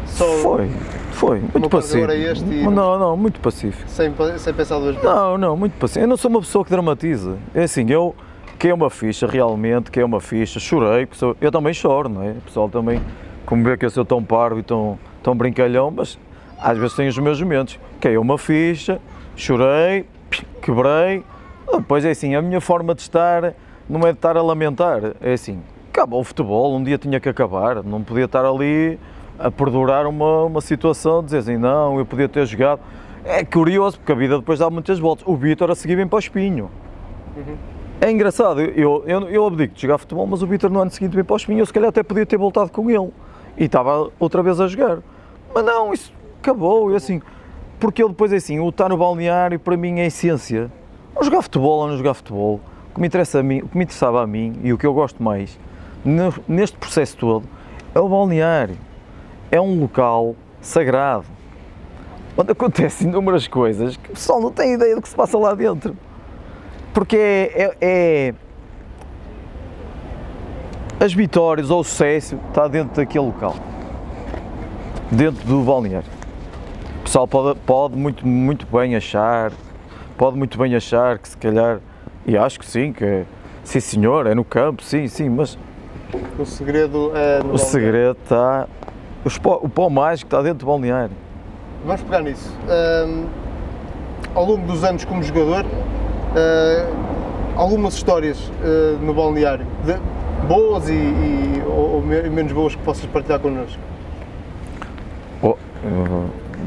só... 0.05 0.25
Foi, 0.25 0.69
foi, 1.11 1.39
muito 1.39 1.69
pacífico. 1.69 2.11
Este 2.11 2.43
não, 2.45 2.71
não, 2.71 2.99
não, 2.99 3.17
muito 3.17 3.39
pacífico. 3.39 3.89
Sem, 3.89 4.13
sem 4.37 4.53
pensar 4.53 4.77
duas 4.77 4.95
vezes? 4.95 5.03
Não, 5.03 5.37
não, 5.37 5.57
muito 5.57 5.73
pacífico. 5.73 6.03
Eu 6.03 6.07
não 6.07 6.17
sou 6.17 6.29
uma 6.29 6.39
pessoa 6.39 6.63
que 6.63 6.69
dramatiza. 6.69 7.37
É 7.55 7.63
assim, 7.63 7.89
eu 7.89 8.15
que 8.57 8.67
é 8.67 8.73
uma 8.73 8.89
ficha, 8.89 9.27
realmente, 9.27 9.91
que 9.91 9.99
é 9.99 10.05
uma 10.05 10.19
ficha, 10.19 10.59
chorei, 10.59 11.07
eu 11.41 11.51
também 11.51 11.73
choro, 11.73 12.09
não 12.09 12.23
é? 12.23 12.31
O 12.31 12.41
pessoal 12.41 12.69
também, 12.69 13.01
como 13.45 13.63
vê 13.63 13.77
que 13.77 13.85
eu 13.85 13.89
sou 13.89 14.05
tão 14.05 14.23
parvo 14.23 14.59
e 14.59 14.63
tão, 14.63 14.97
tão 15.21 15.35
brincalhão, 15.35 15.91
mas 15.91 16.17
às 16.59 16.77
vezes 16.77 16.95
tem 16.95 17.07
os 17.07 17.17
meus 17.17 17.41
momentos. 17.41 17.79
Que 17.99 18.09
é 18.09 18.19
uma 18.19 18.37
ficha, 18.37 18.99
chorei, 19.35 20.05
quebrei. 20.61 21.23
Depois 21.71 22.05
é 22.05 22.11
assim, 22.11 22.35
a 22.35 22.41
minha 22.41 22.61
forma 22.61 22.93
de 22.93 23.01
estar 23.01 23.53
não 23.89 24.01
é 24.01 24.11
de 24.11 24.17
estar 24.17 24.37
a 24.37 24.41
lamentar, 24.41 25.13
é 25.21 25.33
assim, 25.33 25.61
acabou 25.89 26.21
o 26.21 26.23
futebol, 26.23 26.75
um 26.75 26.83
dia 26.83 26.97
tinha 26.97 27.19
que 27.19 27.27
acabar, 27.27 27.83
não 27.83 28.01
podia 28.01 28.25
estar 28.25 28.45
ali 28.45 28.97
a 29.37 29.51
perdurar 29.51 30.07
uma, 30.07 30.43
uma 30.43 30.61
situação, 30.61 31.23
dizer 31.23 31.39
assim, 31.39 31.57
não, 31.57 31.97
eu 31.97 32.05
podia 32.05 32.29
ter 32.29 32.45
jogado. 32.45 32.79
É 33.25 33.43
curioso, 33.43 33.97
porque 33.97 34.11
a 34.11 34.15
vida 34.15 34.37
depois 34.37 34.59
dá 34.59 34.69
muitas 34.69 34.99
voltas. 34.99 35.25
O 35.25 35.35
Vitor 35.35 35.71
a 35.71 35.75
seguir 35.75 35.95
bem 35.95 36.07
para 36.07 36.17
o 36.17 36.19
espinho. 36.19 36.69
Uhum. 37.35 37.55
É 38.01 38.11
engraçado, 38.11 38.59
eu, 38.61 39.03
eu, 39.05 39.29
eu 39.29 39.47
abdico 39.47 39.75
de 39.75 39.81
jogar 39.81 39.97
futebol, 39.97 40.27
mas 40.27 40.41
o 40.41 40.47
Vitor 40.47 40.69
no 40.69 40.79
ano 40.79 40.91
seguinte 40.91 41.15
vem 41.15 41.23
para 41.23 41.33
o 41.33 41.37
espinho, 41.37 41.59
eu 41.59 41.65
se 41.65 41.71
calhar 41.71 41.89
até 41.89 42.03
podia 42.03 42.25
ter 42.25 42.37
voltado 42.37 42.69
com 42.71 42.89
ele. 42.89 43.11
E 43.57 43.65
estava 43.65 44.11
outra 44.19 44.43
vez 44.43 44.59
a 44.59 44.67
jogar. 44.67 44.99
Mas 45.53 45.63
não, 45.63 45.93
isso 45.93 46.11
acabou, 46.41 46.91
e 46.91 46.95
assim, 46.95 47.21
porque 47.79 48.01
ele 48.01 48.09
depois 48.09 48.33
é 48.33 48.37
assim, 48.37 48.59
o 48.59 48.69
estar 48.69 48.89
no 48.89 48.97
balneário 48.97 49.59
para 49.59 49.77
mim 49.77 49.99
é 49.99 50.07
essência. 50.07 50.71
Ou 51.15 51.23
jogar 51.23 51.41
futebol 51.41 51.79
ou 51.79 51.87
não 51.87 51.97
jogar 51.97 52.13
futebol, 52.13 52.59
o 52.89 52.95
que 52.95 52.99
me, 53.01 53.07
interessa 53.07 53.39
a 53.39 53.43
mim, 53.43 53.59
o 53.61 53.67
que 53.67 53.77
me 53.77 53.83
interessava 53.83 54.21
a 54.21 54.27
mim 54.27 54.59
e 54.63 54.73
o 54.73 54.77
que 54.77 54.85
eu 54.85 54.93
gosto 54.93 55.21
mais 55.21 55.57
neste 56.47 56.77
processo 56.77 57.15
todo 57.17 57.45
é 57.95 57.99
o 57.99 58.09
balneário. 58.09 58.77
É 59.51 59.61
um 59.61 59.79
local 59.79 60.35
sagrado, 60.61 61.25
onde 62.37 62.51
acontecem 62.51 63.07
inúmeras 63.07 63.47
coisas 63.47 63.95
que 63.95 64.09
o 64.09 64.13
pessoal 64.13 64.41
não 64.41 64.51
tem 64.51 64.73
ideia 64.73 64.95
do 64.95 65.01
que 65.01 65.09
se 65.09 65.15
passa 65.15 65.37
lá 65.37 65.53
dentro. 65.53 65.95
Porque 66.93 67.17
é, 67.17 67.63
é, 67.63 67.77
é 67.81 68.33
as 71.03 71.13
vitórias 71.13 71.69
ou 71.69 71.81
o 71.81 71.83
sucesso 71.83 72.39
está 72.49 72.67
dentro 72.67 72.95
daquele 72.95 73.25
local, 73.25 73.55
dentro 75.11 75.45
do 75.45 75.61
balneário. 75.61 76.07
O 76.99 77.03
pessoal 77.03 77.27
pode, 77.27 77.59
pode 77.61 77.95
muito, 77.95 78.25
muito 78.25 78.65
bem 78.67 78.95
achar, 78.95 79.51
pode 80.17 80.37
muito 80.37 80.57
bem 80.57 80.75
achar 80.75 81.17
que 81.17 81.29
se 81.29 81.37
calhar, 81.37 81.79
e 82.25 82.37
acho 82.37 82.59
que 82.59 82.65
sim, 82.65 82.93
que 82.93 83.25
sim 83.63 83.79
senhor, 83.79 84.27
é 84.27 84.35
no 84.35 84.45
campo, 84.45 84.83
sim, 84.83 85.07
sim, 85.07 85.29
mas 85.29 85.57
o 86.37 86.45
segredo 86.45 87.11
é 87.15 87.41
O 87.51 87.57
segredo 87.57 88.17
está. 88.23 88.67
O 89.61 89.69
pó 89.69 89.89
mágico 89.89 90.27
está 90.27 90.41
dentro 90.41 90.59
do 90.59 90.65
balneário. 90.65 91.15
Vamos 91.85 92.01
pegar 92.01 92.21
nisso. 92.21 92.51
Um, 92.67 93.25
ao 94.35 94.45
longo 94.45 94.67
dos 94.67 94.83
anos 94.83 95.05
como 95.05 95.23
jogador, 95.23 95.65
algumas 97.55 97.93
histórias 97.93 98.37
uh, 98.39 98.97
no 99.01 99.13
balneário, 99.13 99.65
de, 99.85 99.97
boas 100.47 100.89
e, 100.89 100.93
e 100.93 101.63
ou, 101.65 101.95
ou, 101.95 102.01
menos 102.01 102.51
boas 102.51 102.75
que 102.75 102.81
possas 102.81 103.05
partilhar 103.05 103.39
connosco? 103.39 103.79
Oh, 105.41 105.55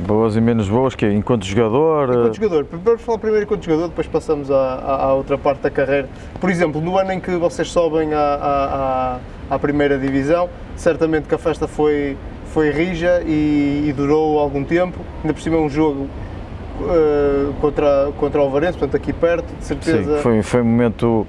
boas 0.07 0.37
e 0.37 0.40
menos 0.40 0.68
boas, 0.68 0.94
que 0.94 1.07
enquanto 1.07 1.44
jogador? 1.44 2.11
Enquanto 2.11 2.35
jogador. 2.37 2.66
Vamos 2.70 3.02
falar 3.02 3.18
primeiro 3.18 3.44
enquanto 3.44 3.64
jogador, 3.64 3.88
depois 3.88 4.07
passamos 4.07 4.50
à, 4.50 4.57
à, 4.57 5.05
à, 5.05 5.14
outra 5.14 5.37
parte 5.37 5.61
da 5.61 5.70
carreira. 5.70 6.09
Por 6.40 6.50
exemplo, 6.50 6.81
no 6.81 6.98
ano 6.98 7.12
em 7.12 7.20
que 7.20 7.33
vocês 7.37 7.70
sobem 7.70 8.14
à, 8.14 9.18
à, 9.50 9.55
à 9.55 9.59
primeira 9.59 9.98
divisão, 9.98 10.48
certamente 10.76 11.29
que 11.29 11.35
a 11.35 11.38
festa 11.38 11.66
foi, 11.66 12.16
foi 12.46 12.70
rija 12.70 13.22
e, 13.26 13.87
e 13.88 13.92
durou 13.92 14.38
algum 14.38 14.64
tempo, 14.64 14.98
ainda 15.22 15.35
por 15.35 15.40
cima 15.40 15.57
é 15.57 15.61
um 15.61 15.68
jogo 15.68 16.09
uh, 16.80 17.52
contra, 17.60 18.12
contra 18.18 18.42
o 18.42 18.50
Varense, 18.50 18.78
portanto 18.78 18.96
aqui 18.96 19.12
perto, 19.12 19.54
de 19.56 19.64
certeza. 19.64 20.16
Sim, 20.16 20.22
foi, 20.22 20.42
foi, 20.42 20.60
um, 20.60 20.64
momento, 20.64 21.26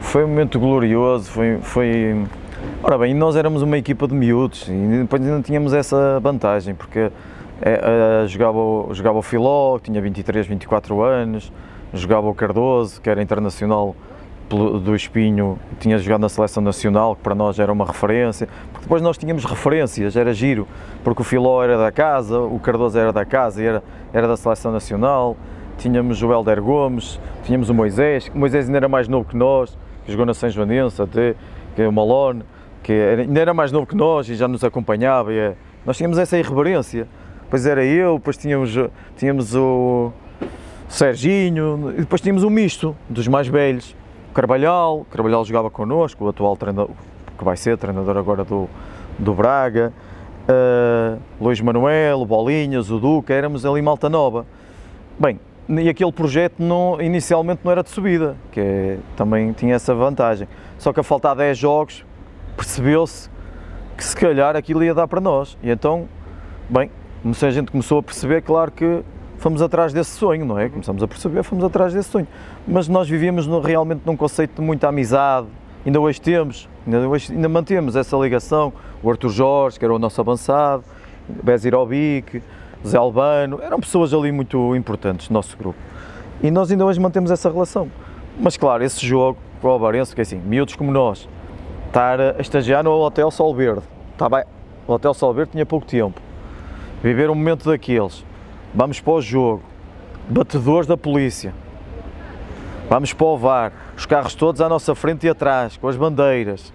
foi 0.00 0.24
um 0.24 0.28
momento 0.28 0.58
glorioso, 0.58 1.30
foi, 1.30 1.58
foi... 1.62 2.24
Ora 2.82 2.98
bem, 2.98 3.14
nós 3.14 3.36
éramos 3.36 3.62
uma 3.62 3.78
equipa 3.78 4.06
de 4.06 4.14
miúdos 4.14 4.68
e 4.68 4.98
depois 4.98 5.22
ainda 5.22 5.40
tínhamos 5.42 5.72
essa 5.72 6.18
vantagem, 6.20 6.74
porque 6.74 7.10
é, 7.60 8.24
uh, 8.24 8.28
jogava, 8.28 8.58
jogava 8.92 9.18
o 9.18 9.22
Filó, 9.22 9.78
tinha 9.78 10.00
23, 10.00 10.46
24 10.46 11.02
anos, 11.02 11.52
jogava 11.92 12.28
o 12.28 12.34
Cardoso, 12.34 13.00
que 13.00 13.08
era 13.08 13.22
internacional 13.22 13.94
do 14.56 14.96
Espinho, 14.96 15.58
tinha 15.78 15.98
jogado 15.98 16.22
na 16.22 16.28
seleção 16.28 16.62
nacional, 16.62 17.14
que 17.14 17.22
para 17.22 17.34
nós 17.34 17.58
era 17.58 17.70
uma 17.70 17.84
referência, 17.84 18.48
porque 18.72 18.84
depois 18.84 19.02
nós 19.02 19.18
tínhamos 19.18 19.44
referências, 19.44 20.16
era 20.16 20.32
giro, 20.32 20.66
porque 21.04 21.20
o 21.20 21.24
Filó 21.24 21.62
era 21.62 21.76
da 21.76 21.92
casa, 21.92 22.40
o 22.40 22.58
Cardoso 22.58 22.98
era 22.98 23.12
da 23.12 23.24
casa 23.24 23.62
e 23.62 23.66
era, 23.66 23.82
era 24.12 24.26
da 24.26 24.36
seleção 24.36 24.72
nacional, 24.72 25.36
tínhamos 25.76 26.22
o 26.22 26.32
Helder 26.32 26.62
Gomes, 26.62 27.20
tínhamos 27.44 27.68
o 27.68 27.74
Moisés, 27.74 28.30
o 28.34 28.38
Moisés 28.38 28.66
ainda 28.66 28.78
era 28.78 28.88
mais 28.88 29.06
novo 29.06 29.28
que 29.28 29.36
nós, 29.36 29.76
que 30.04 30.12
jogou 30.12 30.24
na 30.24 30.32
São 30.32 30.48
Joanense 30.48 31.00
até, 31.02 31.34
que 31.76 31.82
é 31.82 31.88
o 31.88 31.92
Malone, 31.92 32.42
que 32.82 32.92
era, 32.92 33.22
ainda 33.22 33.40
era 33.40 33.52
mais 33.52 33.70
novo 33.70 33.86
que 33.86 33.96
nós 33.96 34.28
e 34.30 34.34
já 34.34 34.48
nos 34.48 34.64
acompanhava, 34.64 35.32
e 35.32 35.38
é, 35.38 35.54
nós 35.84 35.96
tínhamos 35.98 36.16
essa 36.16 36.38
irreverência, 36.38 37.06
depois 37.42 37.66
era 37.66 37.84
eu, 37.84 38.14
depois 38.14 38.38
tínhamos, 38.38 38.74
tínhamos 39.16 39.54
o 39.54 40.10
Serginho, 40.88 41.92
e 41.96 42.00
depois 42.00 42.22
tínhamos 42.22 42.42
o 42.42 42.50
misto 42.50 42.96
dos 43.10 43.28
mais 43.28 43.46
velhos, 43.46 43.94
Carvalhal, 44.38 45.04
Carvalhal 45.10 45.44
jogava 45.44 45.68
connosco, 45.68 46.24
o 46.24 46.28
atual 46.28 46.56
treinador, 46.56 46.94
que 47.36 47.44
vai 47.44 47.56
ser 47.56 47.76
treinador 47.76 48.16
agora 48.16 48.44
do, 48.44 48.68
do 49.18 49.34
Braga, 49.34 49.92
uh, 50.48 51.18
Luís 51.40 51.60
Manuel, 51.60 52.20
o 52.20 52.24
Bolinhas, 52.24 52.88
o 52.88 53.00
Duca, 53.00 53.34
éramos 53.34 53.66
ali 53.66 53.82
malta 53.82 54.08
nova. 54.08 54.46
Bem, 55.18 55.40
e 55.68 55.88
aquele 55.88 56.12
projeto 56.12 56.62
não, 56.62 57.02
inicialmente 57.02 57.62
não 57.64 57.72
era 57.72 57.82
de 57.82 57.90
subida, 57.90 58.36
que 58.52 58.60
é, 58.60 58.98
também 59.16 59.52
tinha 59.52 59.74
essa 59.74 59.92
vantagem. 59.92 60.46
Só 60.78 60.92
que 60.92 61.00
a 61.00 61.02
faltar 61.02 61.34
10 61.34 61.58
jogos 61.58 62.06
percebeu-se 62.56 63.28
que 63.96 64.04
se 64.04 64.14
calhar 64.14 64.54
aquilo 64.54 64.84
ia 64.84 64.94
dar 64.94 65.08
para 65.08 65.20
nós. 65.20 65.58
E 65.64 65.68
então, 65.68 66.08
bem, 66.70 66.92
a 67.24 67.50
gente 67.50 67.72
começou 67.72 67.98
a 67.98 68.02
perceber, 68.04 68.42
claro 68.42 68.70
que 68.70 69.02
fomos 69.38 69.62
atrás 69.62 69.92
desse 69.92 70.10
sonho, 70.10 70.44
não 70.44 70.58
é? 70.58 70.68
Começamos 70.68 71.02
a 71.02 71.08
perceber, 71.08 71.42
fomos 71.42 71.64
atrás 71.64 71.92
desse 71.92 72.08
sonho. 72.08 72.28
Mas 72.70 72.86
nós 72.86 73.08
vivíamos 73.08 73.46
no, 73.46 73.60
realmente 73.60 74.02
num 74.04 74.16
conceito 74.16 74.56
de 74.56 74.60
muita 74.60 74.88
amizade, 74.88 75.46
ainda 75.86 75.98
hoje 75.98 76.20
temos, 76.20 76.68
ainda, 76.86 77.08
hoje, 77.08 77.32
ainda 77.32 77.48
mantemos 77.48 77.96
essa 77.96 78.14
ligação. 78.16 78.72
O 79.02 79.10
Arthur 79.10 79.30
Jorge, 79.30 79.78
que 79.78 79.84
era 79.84 79.94
o 79.94 79.98
nosso 79.98 80.20
avançado, 80.20 80.84
Bezir 81.26 81.74
Obic, 81.74 82.42
Zé 82.86 82.98
Albano, 82.98 83.58
eram 83.62 83.80
pessoas 83.80 84.12
ali 84.12 84.30
muito 84.30 84.76
importantes 84.76 85.30
no 85.30 85.34
nosso 85.34 85.56
grupo. 85.56 85.78
E 86.42 86.50
nós 86.50 86.70
ainda 86.70 86.84
hoje 86.84 87.00
mantemos 87.00 87.30
essa 87.30 87.50
relação. 87.50 87.88
Mas 88.38 88.56
claro, 88.56 88.84
esse 88.84 89.04
jogo 89.04 89.38
com 89.62 89.68
o 89.68 89.70
Alvarense, 89.70 90.14
que 90.14 90.20
é 90.20 90.22
assim, 90.22 90.38
miúdos 90.38 90.76
como 90.76 90.92
nós, 90.92 91.26
estar 91.86 92.20
a 92.20 92.40
estagiar 92.40 92.84
no 92.84 92.92
Hotel 92.92 93.30
Sol 93.30 93.54
Verde, 93.54 93.82
tá 94.16 94.28
bem, 94.28 94.44
o 94.86 94.92
Hotel 94.92 95.14
Sol 95.14 95.32
Verde 95.32 95.52
tinha 95.52 95.64
pouco 95.64 95.86
tempo, 95.86 96.20
viver 97.02 97.30
um 97.30 97.34
momento 97.34 97.68
daqueles, 97.68 98.24
Vamos 98.74 99.00
para 99.00 99.12
o 99.14 99.20
jogo. 99.22 99.62
Batedores 100.28 100.86
da 100.86 100.96
polícia. 100.96 101.54
Vamos 102.88 103.14
VAR. 103.38 103.72
Os 103.96 104.06
carros 104.06 104.34
todos 104.34 104.60
à 104.60 104.68
nossa 104.68 104.94
frente 104.94 105.26
e 105.26 105.28
atrás, 105.28 105.76
com 105.76 105.88
as 105.88 105.96
bandeiras. 105.96 106.72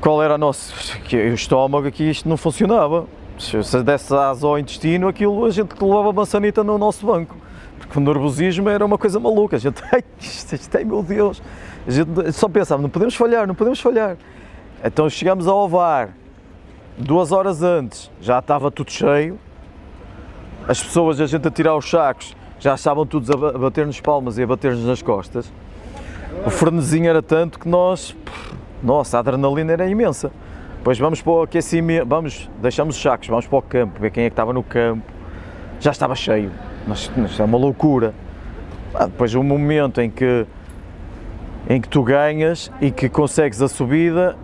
Qual 0.00 0.22
era 0.22 0.34
o 0.34 0.38
nosso. 0.38 0.74
O 1.12 1.34
estômago 1.34 1.86
aqui, 1.86 2.10
isto 2.10 2.28
não 2.28 2.36
funcionava. 2.36 3.06
Se 3.38 3.82
desse 3.82 4.14
asa 4.14 4.46
ao 4.46 4.58
intestino, 4.58 5.08
aquilo 5.08 5.44
a 5.44 5.50
gente 5.50 5.72
levava 5.80 6.10
a 6.10 6.12
maçanita 6.12 6.64
no 6.64 6.76
nosso 6.76 7.06
banco. 7.06 7.36
Porque 7.78 7.98
o 7.98 8.00
nervosismo 8.00 8.68
era 8.68 8.84
uma 8.84 8.98
coisa 8.98 9.20
maluca. 9.20 9.56
A 9.56 9.58
gente, 9.58 9.82
ai, 9.92 10.02
isto, 10.18 10.54
isto, 10.54 10.76
ai 10.76 10.84
meu 10.84 11.02
Deus. 11.02 11.42
A 11.86 11.90
gente 11.90 12.32
só 12.32 12.48
pensava, 12.48 12.82
não 12.82 12.88
podemos 12.88 13.14
falhar, 13.14 13.46
não 13.46 13.54
podemos 13.54 13.80
falhar. 13.80 14.16
Então 14.84 15.08
chegamos 15.08 15.46
ao 15.46 15.68
VAR, 15.68 16.10
duas 16.98 17.32
horas 17.32 17.62
antes, 17.62 18.10
já 18.20 18.38
estava 18.38 18.70
tudo 18.70 18.90
cheio 18.90 19.38
as 20.68 20.82
pessoas, 20.82 21.20
a 21.20 21.26
gente 21.26 21.46
a 21.46 21.50
tirar 21.50 21.76
os 21.76 21.88
sacos, 21.88 22.35
já 22.58 22.74
estavam 22.74 23.04
todos 23.04 23.30
a 23.30 23.36
bater-nos 23.36 24.00
palmas 24.00 24.38
e 24.38 24.42
a 24.42 24.46
bater-nos 24.46 24.84
nas 24.84 25.02
costas. 25.02 25.50
O 26.44 26.50
frenesinho 26.50 27.08
era 27.08 27.22
tanto 27.22 27.58
que 27.58 27.68
nós, 27.68 28.16
nossa, 28.82 29.18
a 29.18 29.20
adrenalina 29.20 29.72
era 29.72 29.88
imensa. 29.88 30.30
Depois 30.78 30.98
vamos 30.98 31.20
para 31.20 31.32
o 31.32 31.42
aquecimento, 31.42 32.06
vamos, 32.06 32.48
deixamos 32.62 32.96
os 32.96 33.02
sacos, 33.02 33.28
vamos 33.28 33.46
para 33.46 33.58
o 33.58 33.62
campo, 33.62 34.00
ver 34.00 34.10
quem 34.10 34.24
é 34.24 34.30
que 34.30 34.32
estava 34.32 34.52
no 34.52 34.62
campo. 34.62 35.04
Já 35.80 35.90
estava 35.90 36.14
cheio, 36.14 36.50
mas, 36.86 37.10
mas 37.16 37.38
é 37.38 37.44
uma 37.44 37.58
loucura. 37.58 38.14
Ah, 38.94 39.06
depois 39.06 39.34
o 39.34 39.40
um 39.40 39.42
momento 39.42 40.00
em 40.00 40.08
que, 40.08 40.46
em 41.68 41.80
que 41.80 41.88
tu 41.88 42.02
ganhas 42.02 42.70
e 42.80 42.90
que 42.90 43.08
consegues 43.08 43.60
a 43.60 43.68
subida, 43.68 44.36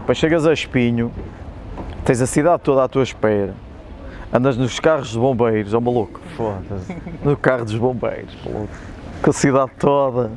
depois 0.00 0.18
chegas 0.18 0.46
a 0.46 0.52
Espinho, 0.52 1.10
tens 2.04 2.20
a 2.20 2.26
cidade 2.26 2.62
toda 2.62 2.84
à 2.84 2.88
tua 2.88 3.02
espera 3.02 3.65
Andas 4.32 4.56
nos 4.56 4.78
carros 4.80 5.12
dos 5.12 5.16
bombeiros, 5.16 5.72
é 5.72 5.78
um 5.78 5.80
maluco. 5.80 6.20
Foda-se. 6.36 6.96
No 7.24 7.36
carro 7.36 7.64
dos 7.64 7.76
bombeiros, 7.76 8.34
maluco. 8.44 8.68
Com 9.22 9.30
a 9.30 9.32
cidade 9.32 9.70
toda 9.78 10.30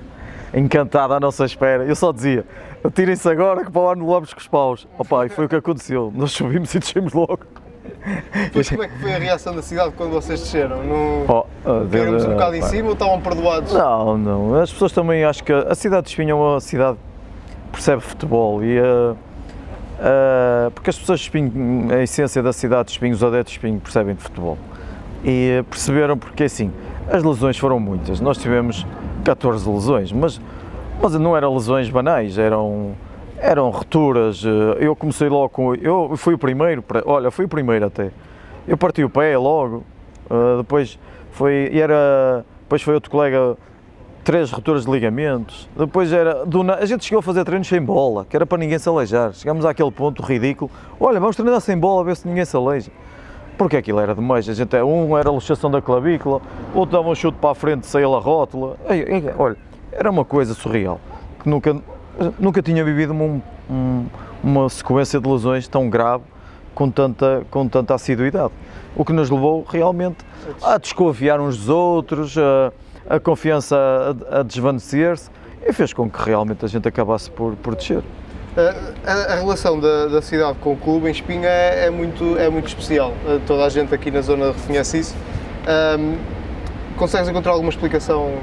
encantada 0.53 1.15
à 1.15 1.19
nossa 1.19 1.45
espera. 1.45 1.83
Eu 1.85 1.95
só 1.95 2.11
dizia, 2.11 2.45
atirem-se 2.83 3.27
agora 3.29 3.63
que 3.63 3.71
para 3.71 3.81
o 3.81 3.89
ano 3.89 4.05
levamos 4.05 4.33
com 4.33 4.39
os 4.39 4.47
paus. 4.47 4.87
Opa, 4.97 5.25
e 5.25 5.29
foi 5.29 5.45
o 5.45 5.49
que 5.49 5.55
aconteceu. 5.55 6.11
Nós 6.15 6.31
subimos 6.31 6.73
e 6.75 6.79
descemos 6.79 7.13
logo. 7.13 7.39
Mas 8.53 8.69
como 8.69 8.83
é 8.83 8.87
que 8.87 8.99
foi 8.99 9.13
a 9.13 9.17
reação 9.17 9.55
da 9.55 9.61
cidade 9.61 9.93
quando 9.95 10.11
vocês 10.11 10.39
desceram? 10.39 10.83
No... 10.83 11.25
Oh, 11.27 11.69
uh, 11.69 11.83
um 11.83 12.33
bocado 12.33 12.55
em 12.55 12.61
cima 12.61 12.87
ou 12.89 12.93
estavam 12.93 13.19
perdoados? 13.21 13.73
Não, 13.73 14.17
não. 14.17 14.55
As 14.55 14.71
pessoas 14.71 14.91
também 14.91 15.23
acho 15.23 15.43
que 15.43 15.51
a 15.51 15.75
cidade 15.75 16.03
de 16.03 16.09
Espinho 16.09 16.31
é 16.31 16.33
uma 16.35 16.59
cidade 16.59 16.97
que 17.65 17.71
percebe 17.71 18.01
futebol 18.01 18.63
e 18.63 18.79
uh, 18.79 19.17
Uh, 19.99 20.71
porque 20.71 20.89
as 20.89 20.97
pessoas 20.97 21.19
de 21.19 21.25
Espinho, 21.25 21.93
a 21.93 22.01
essência 22.01 22.41
da 22.41 22.53
cidade 22.53 22.85
de 22.85 22.91
Espinho, 22.93 23.13
os 23.13 23.23
adeptos 23.23 23.51
de 23.51 23.59
Espinho 23.59 23.79
percebem 23.79 24.15
de 24.15 24.21
futebol. 24.21 24.57
E 25.23 25.61
perceberam 25.69 26.17
porque 26.17 26.45
assim, 26.45 26.71
as 27.11 27.21
lesões 27.21 27.57
foram 27.57 27.79
muitas. 27.79 28.21
Nós 28.21 28.37
tivemos 28.37 28.85
14 29.25 29.69
lesões, 29.69 30.11
mas, 30.13 30.39
mas 31.01 31.13
não 31.15 31.35
eram 31.35 31.53
lesões 31.53 31.89
banais, 31.89 32.37
eram, 32.37 32.93
eram 33.37 33.69
rupturas. 33.69 34.43
Eu 34.79 34.95
comecei 34.95 35.27
logo 35.27 35.49
com. 35.49 35.75
Eu 35.75 36.15
fui 36.15 36.33
o 36.33 36.37
primeiro, 36.37 36.83
olha, 37.05 37.29
fui 37.29 37.43
o 37.43 37.49
primeiro 37.49 37.85
até. 37.87 38.11
Eu 38.65 38.77
parti 38.77 39.03
o 39.03 39.09
pé 39.09 39.37
logo, 39.37 39.83
uh, 40.29 40.57
depois 40.59 40.97
foi. 41.31 41.69
Era. 41.73 42.45
Depois 42.61 42.81
foi 42.81 42.93
outro 42.93 43.11
colega 43.11 43.57
três 44.29 44.51
rupturas 44.51 44.85
de 44.85 44.91
ligamentos. 44.91 45.67
Depois 45.75 46.13
era. 46.13 46.45
Do, 46.45 46.61
a 46.71 46.85
gente 46.85 47.03
chegou 47.03 47.17
a 47.17 47.23
fazer 47.23 47.43
treinos 47.43 47.67
sem 47.67 47.81
bola, 47.81 48.27
que 48.29 48.35
era 48.35 48.45
para 48.45 48.59
ninguém 48.59 48.77
se 48.77 48.87
aleijar. 48.87 49.33
Chegámos 49.33 49.65
àquele 49.65 49.89
ponto 49.89 50.21
ridículo. 50.21 50.69
Olha, 50.99 51.19
vamos 51.19 51.35
treinar 51.35 51.59
sem 51.61 51.75
bola, 51.75 52.01
a 52.01 52.03
ver 52.03 52.15
se 52.15 52.27
ninguém 52.27 52.45
se 52.45 52.55
aleija. 52.55 52.91
Porque 53.57 53.75
aquilo 53.75 53.99
era 53.99 54.13
demais. 54.13 54.47
A 54.47 54.53
gente, 54.53 54.75
um 54.83 55.17
era 55.17 55.29
a 55.29 55.31
luxação 55.31 55.71
da 55.71 55.81
clavícula, 55.81 56.41
outro 56.75 56.95
dava 56.95 57.09
um 57.09 57.15
chute 57.15 57.39
para 57.41 57.49
a 57.49 57.55
frente, 57.55 57.87
saía 57.87 58.05
a 58.05 58.19
rótula. 58.19 58.77
Olha, 59.35 59.57
era 59.91 60.11
uma 60.11 60.23
coisa 60.23 60.53
surreal. 60.53 61.01
Que 61.41 61.49
nunca, 61.49 61.75
nunca 62.37 62.61
tinha 62.61 62.85
vivido 62.85 63.13
um, 63.13 63.41
um, 63.67 64.05
uma 64.43 64.69
sequência 64.69 65.19
de 65.19 65.27
lesões 65.27 65.67
tão 65.67 65.89
grave 65.89 66.23
com 66.75 66.87
tanta, 66.91 67.41
com 67.49 67.67
tanta 67.67 67.95
assiduidade. 67.95 68.53
O 68.95 69.03
que 69.03 69.11
nos 69.11 69.31
levou 69.31 69.65
realmente 69.67 70.17
a 70.61 70.77
desconfiar 70.77 71.39
uns 71.39 71.57
dos 71.57 71.69
outros. 71.69 72.37
A, 72.37 72.71
a 73.09 73.19
confiança 73.19 73.75
a, 74.29 74.39
a 74.39 74.43
desvanecer-se 74.43 75.29
e 75.65 75.73
fez 75.73 75.91
com 75.91 76.09
que 76.09 76.23
realmente 76.23 76.63
a 76.63 76.67
gente 76.67 76.87
acabasse 76.87 77.29
por, 77.29 77.55
por 77.55 77.75
descer. 77.75 78.03
A, 79.05 79.33
a, 79.33 79.35
relação 79.35 79.79
da, 79.79 80.07
da, 80.07 80.21
cidade 80.21 80.57
com 80.59 80.73
o 80.73 80.77
clube 80.77 81.07
em 81.07 81.11
Espinha 81.11 81.47
é, 81.47 81.85
é, 81.85 81.89
muito, 81.89 82.37
é 82.37 82.49
muito 82.49 82.67
especial. 82.67 83.13
Toda 83.47 83.65
a 83.65 83.69
gente 83.69 83.93
aqui 83.93 84.11
na 84.11 84.21
zona 84.21 84.51
reconhece 84.51 84.99
isso. 84.99 85.15
Um, 85.99 86.17
consegues 86.97 87.29
encontrar 87.29 87.51
alguma 87.51 87.69
explicação 87.69 88.33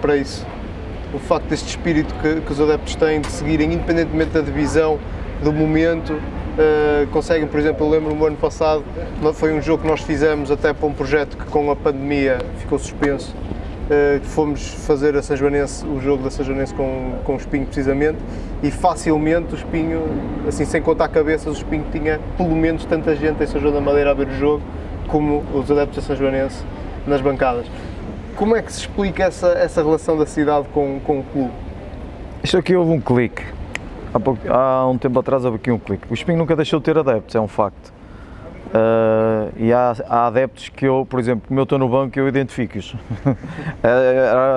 para 0.00 0.16
isso? 0.16 0.46
O 1.12 1.18
facto 1.18 1.46
deste 1.46 1.68
espírito 1.68 2.14
que, 2.16 2.40
que 2.40 2.52
os 2.52 2.60
adeptos 2.60 2.94
têm 2.94 3.20
de 3.20 3.28
seguirem, 3.28 3.72
independentemente 3.72 4.30
da 4.30 4.40
divisão, 4.40 4.98
do 5.42 5.52
momento, 5.52 6.12
uh, 6.12 7.06
conseguem, 7.10 7.48
por 7.48 7.58
exemplo, 7.58 7.86
eu 7.86 7.90
lembro 7.90 8.14
no 8.14 8.26
ano 8.26 8.36
passado, 8.36 8.84
foi 9.34 9.52
um 9.52 9.60
jogo 9.60 9.82
que 9.82 9.88
nós 9.88 10.02
fizemos 10.02 10.50
até 10.50 10.72
para 10.72 10.86
um 10.86 10.92
projeto 10.92 11.36
que 11.36 11.44
com 11.46 11.70
a 11.70 11.76
pandemia 11.76 12.38
ficou 12.58 12.78
suspenso, 12.78 13.34
uh, 13.90 14.24
fomos 14.24 14.74
fazer 14.86 15.16
a 15.16 15.22
São 15.22 15.36
o 15.36 16.00
jogo 16.00 16.22
da 16.22 16.30
São 16.30 16.44
Joanense 16.44 16.72
com, 16.74 17.14
com 17.24 17.34
o 17.34 17.36
Espinho 17.36 17.66
precisamente, 17.66 18.18
e 18.62 18.70
facilmente 18.70 19.54
o 19.54 19.56
Espinho, 19.56 20.02
assim 20.46 20.64
sem 20.64 20.80
contar 20.80 21.08
cabeças, 21.08 21.48
o 21.48 21.56
Espinho 21.56 21.84
tinha 21.90 22.20
pelo 22.36 22.54
menos 22.54 22.84
tanta 22.84 23.14
gente 23.16 23.42
em 23.42 23.46
São 23.46 23.60
João 23.60 23.74
da 23.74 23.80
Madeira 23.80 24.12
a 24.12 24.14
ver 24.14 24.28
o 24.28 24.34
jogo 24.34 24.62
como 25.08 25.42
os 25.52 25.70
adeptos 25.70 25.96
da 25.96 26.02
São 26.02 26.16
Joanense 26.16 26.62
nas 27.06 27.20
bancadas. 27.20 27.66
Como 28.36 28.56
é 28.56 28.62
que 28.62 28.72
se 28.72 28.80
explica 28.80 29.24
essa, 29.24 29.48
essa 29.48 29.82
relação 29.82 30.16
da 30.16 30.24
cidade 30.24 30.66
com, 30.72 31.00
com 31.04 31.20
o 31.20 31.24
clube? 31.24 31.52
Isto 32.42 32.56
aqui 32.56 32.74
houve 32.74 32.92
um 32.92 33.00
clique. 33.00 33.42
Há, 34.14 34.18
pouco, 34.18 34.40
há 34.50 34.88
um 34.88 34.96
tempo 34.96 35.18
atrás 35.18 35.44
houve 35.44 35.56
aqui 35.56 35.70
um 35.70 35.78
clique. 35.78 36.06
O 36.10 36.14
Espinho 36.14 36.38
nunca 36.38 36.56
deixou 36.56 36.78
de 36.78 36.84
ter 36.84 36.96
adeptos, 36.96 37.34
é 37.34 37.40
um 37.40 37.48
facto. 37.48 37.92
Uh, 38.70 39.52
e 39.56 39.72
há, 39.72 39.96
há, 40.08 40.26
adeptos 40.28 40.68
que 40.68 40.86
eu, 40.86 41.04
por 41.08 41.18
exemplo, 41.18 41.48
como 41.48 41.58
eu 41.58 41.64
estou 41.64 41.78
no 41.78 41.88
banco, 41.88 42.16
eu 42.18 42.28
identifico-os. 42.28 42.94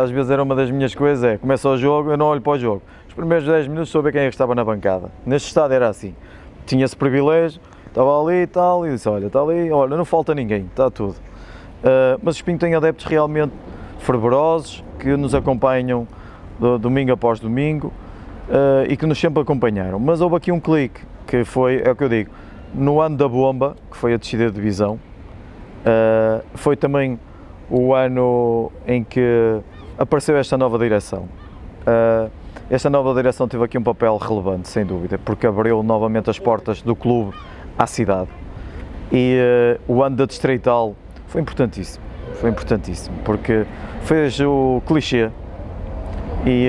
Às 0.03 0.11
vezes 0.11 0.29
era 0.29 0.43
uma 0.43 0.55
das 0.55 0.69
minhas 0.69 0.93
coisas, 0.93 1.23
é, 1.23 1.37
começa 1.37 1.67
o 1.67 1.75
jogo, 1.77 2.11
eu 2.11 2.17
não 2.17 2.27
olho 2.27 2.41
para 2.41 2.53
o 2.53 2.59
jogo. 2.59 2.83
Os 3.07 3.13
primeiros 3.13 3.47
10 3.47 3.67
minutos 3.67 3.89
sou 3.89 4.03
ver 4.03 4.11
quem 4.11 4.21
é 4.21 4.25
que 4.25 4.35
estava 4.35 4.53
na 4.53 4.63
bancada. 4.63 5.09
Neste 5.25 5.47
estado 5.47 5.73
era 5.73 5.89
assim, 5.89 6.13
tinha 6.65 6.85
esse 6.85 6.95
privilégio, 6.95 7.59
estava 7.87 8.21
ali 8.21 8.43
e 8.43 8.47
tal, 8.47 8.85
e 8.85 8.91
disse, 8.91 9.09
olha, 9.09 9.27
está 9.27 9.41
ali, 9.41 9.71
olha, 9.71 9.97
não 9.97 10.05
falta 10.05 10.35
ninguém, 10.35 10.65
está 10.65 10.91
tudo. 10.91 11.15
Uh, 11.15 12.19
mas 12.21 12.35
o 12.35 12.37
Espinho 12.37 12.59
tem 12.59 12.75
adeptos 12.75 13.05
realmente 13.05 13.53
fervorosos, 13.97 14.83
que 14.99 15.17
nos 15.17 15.33
acompanham 15.33 16.07
domingo 16.79 17.11
após 17.11 17.39
domingo 17.39 17.91
uh, 18.47 18.85
e 18.87 18.95
que 18.95 19.05
nos 19.05 19.19
sempre 19.19 19.41
acompanharam. 19.41 19.99
Mas 19.99 20.21
houve 20.21 20.35
aqui 20.35 20.51
um 20.51 20.59
clique, 20.59 21.01
que 21.25 21.43
foi, 21.43 21.81
é 21.83 21.91
o 21.91 21.95
que 21.95 22.03
eu 22.03 22.09
digo, 22.09 22.31
no 22.73 22.99
ano 22.99 23.15
da 23.15 23.27
bomba, 23.27 23.75
que 23.91 23.97
foi 23.97 24.13
a 24.13 24.17
descida 24.17 24.47
de 24.47 24.51
divisão, 24.53 24.99
uh, 25.85 26.43
foi 26.55 26.75
também 26.75 27.19
o 27.69 27.93
ano 27.93 28.71
em 28.87 29.03
que 29.03 29.59
apareceu 29.97 30.35
esta 30.37 30.57
nova 30.57 30.77
direção. 30.77 31.27
Uh, 31.81 32.31
esta 32.69 32.89
nova 32.89 33.13
direção 33.13 33.47
teve 33.47 33.63
aqui 33.63 33.77
um 33.77 33.83
papel 33.83 34.17
relevante, 34.17 34.69
sem 34.69 34.85
dúvida, 34.85 35.17
porque 35.17 35.45
abriu 35.45 35.83
novamente 35.83 36.29
as 36.29 36.39
portas 36.39 36.81
do 36.81 36.95
clube 36.95 37.35
à 37.77 37.85
cidade. 37.85 38.29
E 39.11 39.37
uh, 39.87 39.93
o 39.93 40.01
ano 40.01 40.15
da 40.15 40.25
Distrital 40.25 40.95
foi 41.27 41.41
importantíssimo, 41.41 42.03
foi 42.35 42.49
importantíssimo, 42.49 43.15
porque 43.23 43.65
fez 44.01 44.39
o 44.39 44.81
clichê 44.87 45.29
e 46.45 46.67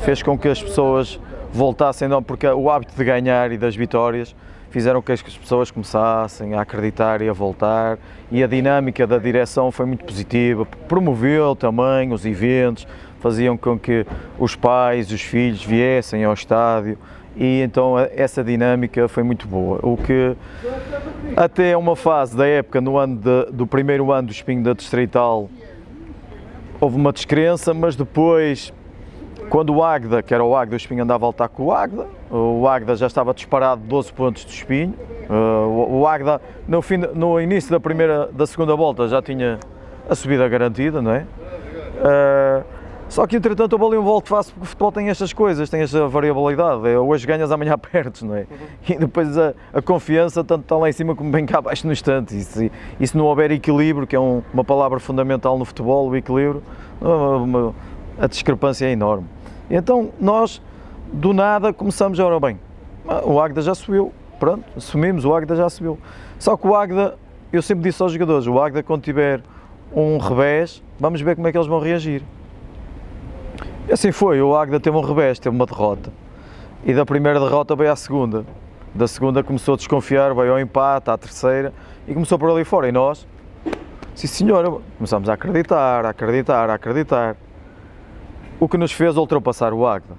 fez 0.00 0.22
com 0.22 0.38
que 0.38 0.48
as 0.48 0.62
pessoas 0.62 1.20
voltassem, 1.52 2.08
não, 2.08 2.22
porque 2.22 2.46
o 2.46 2.70
hábito 2.70 2.94
de 2.96 3.04
ganhar 3.04 3.52
e 3.52 3.58
das 3.58 3.76
vitórias 3.76 4.34
fizeram 4.70 5.00
que 5.00 5.12
as 5.12 5.22
pessoas 5.22 5.70
começassem 5.70 6.54
a 6.54 6.60
acreditar 6.60 7.22
e 7.22 7.28
a 7.28 7.32
voltar 7.32 7.98
e 8.30 8.42
a 8.42 8.46
dinâmica 8.46 9.06
da 9.06 9.18
direção 9.18 9.72
foi 9.72 9.86
muito 9.86 10.04
positiva, 10.04 10.66
promoveu 10.86 11.56
também 11.56 12.12
os 12.12 12.26
eventos, 12.26 12.86
faziam 13.20 13.56
com 13.56 13.78
que 13.78 14.06
os 14.38 14.54
pais, 14.54 15.10
os 15.10 15.22
filhos 15.22 15.64
viessem 15.64 16.24
ao 16.24 16.34
estádio 16.34 16.98
e 17.36 17.62
então 17.62 17.94
essa 17.98 18.42
dinâmica 18.42 19.08
foi 19.08 19.22
muito 19.22 19.46
boa. 19.46 19.78
O 19.82 19.96
que 19.96 20.36
até 21.36 21.76
uma 21.76 21.94
fase 21.94 22.36
da 22.36 22.46
época, 22.46 22.80
no 22.80 22.98
ano 22.98 23.16
de, 23.16 23.52
do 23.52 23.66
primeiro 23.66 24.10
ano 24.10 24.28
do 24.28 24.32
Espinho 24.32 24.62
da 24.62 24.72
Distrital, 24.72 25.48
houve 26.80 26.96
uma 26.96 27.12
descrença, 27.12 27.72
mas 27.72 27.96
depois 27.96 28.72
quando 29.48 29.74
o 29.74 29.82
Agda, 29.82 30.22
que 30.22 30.32
era 30.34 30.44
o 30.44 30.54
Agda, 30.54 30.74
o 30.74 30.76
Espinho 30.76 31.02
andava 31.02 31.16
a 31.16 31.26
voltar 31.26 31.48
com 31.48 31.64
o 31.64 31.72
Agda, 31.72 32.06
o 32.30 32.66
Agda 32.68 32.94
já 32.96 33.06
estava 33.06 33.32
disparado 33.32 33.82
12 33.82 34.12
pontos 34.12 34.44
do 34.44 34.50
Espinho, 34.50 34.94
uh, 35.28 35.94
o 35.94 36.06
Agda 36.06 36.40
no, 36.66 36.82
fim, 36.82 36.98
no 36.98 37.40
início 37.40 37.70
da 37.70 37.80
primeira, 37.80 38.28
da 38.32 38.46
segunda 38.46 38.76
volta 38.76 39.08
já 39.08 39.22
tinha 39.22 39.58
a 40.08 40.14
subida 40.14 40.48
garantida, 40.48 41.00
não 41.00 41.12
é? 41.12 41.26
Uh, 41.98 42.78
só 43.08 43.26
que 43.26 43.36
entretanto 43.36 43.72
houve 43.72 43.86
ali 43.86 43.96
um 43.96 44.04
volto 44.04 44.28
face 44.28 44.52
porque 44.52 44.64
o 44.64 44.68
futebol 44.68 44.92
tem 44.92 45.08
estas 45.08 45.32
coisas, 45.32 45.70
tem 45.70 45.80
esta 45.80 46.06
variabilidade, 46.06 46.86
é, 46.86 46.98
hoje 46.98 47.26
ganhas, 47.26 47.50
amanhã 47.50 47.76
perdes, 47.80 48.22
não 48.22 48.34
é? 48.34 48.46
E 48.86 48.96
depois 48.96 49.36
a, 49.38 49.54
a 49.72 49.80
confiança 49.80 50.44
tanto 50.44 50.62
está 50.62 50.76
lá 50.76 50.90
em 50.90 50.92
cima 50.92 51.16
como 51.16 51.30
bem 51.30 51.46
cá 51.46 51.58
abaixo 51.58 51.86
no 51.86 51.92
instante, 51.92 52.36
e 52.36 52.42
se, 52.42 52.70
e 53.00 53.06
se 53.06 53.16
não 53.16 53.24
houver 53.24 53.50
equilíbrio, 53.50 54.06
que 54.06 54.14
é 54.14 54.20
um, 54.20 54.42
uma 54.52 54.62
palavra 54.62 55.00
fundamental 55.00 55.58
no 55.58 55.64
futebol, 55.64 56.10
o 56.10 56.16
equilíbrio, 56.16 56.62
a 58.18 58.26
discrepância 58.26 58.84
é 58.84 58.90
enorme. 58.90 59.26
Então 59.70 60.10
nós, 60.20 60.62
do 61.12 61.32
nada, 61.32 61.72
começamos 61.72 62.18
a, 62.18 62.26
ora 62.26 62.40
bem, 62.40 62.58
o 63.24 63.40
Agda 63.40 63.60
já 63.62 63.74
subiu, 63.74 64.12
pronto, 64.38 64.64
assumimos, 64.76 65.24
o 65.24 65.34
Agda 65.34 65.56
já 65.56 65.68
subiu. 65.68 65.98
Só 66.38 66.56
que 66.56 66.66
o 66.66 66.74
Agda, 66.74 67.16
eu 67.52 67.62
sempre 67.62 67.84
disse 67.84 68.02
aos 68.02 68.12
jogadores, 68.12 68.46
o 68.46 68.58
Agda 68.60 68.82
quando 68.82 69.02
tiver 69.02 69.42
um 69.94 70.18
revés, 70.18 70.82
vamos 70.98 71.20
ver 71.20 71.34
como 71.34 71.48
é 71.48 71.52
que 71.52 71.58
eles 71.58 71.66
vão 71.66 71.80
reagir. 71.80 72.22
E 73.88 73.92
assim 73.92 74.12
foi, 74.12 74.40
o 74.40 74.54
Agda 74.56 74.78
teve 74.78 74.96
um 74.96 75.00
revés, 75.00 75.38
teve 75.38 75.54
uma 75.54 75.66
derrota. 75.66 76.12
E 76.84 76.94
da 76.94 77.04
primeira 77.04 77.40
derrota 77.40 77.74
veio 77.74 77.92
à 77.92 77.96
segunda. 77.96 78.44
Da 78.94 79.06
segunda 79.06 79.42
começou 79.42 79.74
a 79.74 79.76
desconfiar, 79.76 80.34
veio 80.34 80.52
ao 80.52 80.60
empate, 80.60 81.10
à 81.10 81.18
terceira, 81.18 81.72
e 82.06 82.14
começou 82.14 82.38
por 82.38 82.50
ali 82.50 82.64
fora. 82.64 82.88
E 82.88 82.92
nós, 82.92 83.26
sim 84.14 84.26
senhora, 84.26 84.70
começámos 84.96 85.28
a 85.28 85.34
acreditar, 85.34 86.04
a 86.04 86.10
acreditar, 86.10 86.70
a 86.70 86.74
acreditar 86.74 87.36
o 88.60 88.68
que 88.68 88.76
nos 88.76 88.92
fez 88.92 89.16
ultrapassar 89.16 89.72
o 89.72 89.86
Agda. 89.86 90.14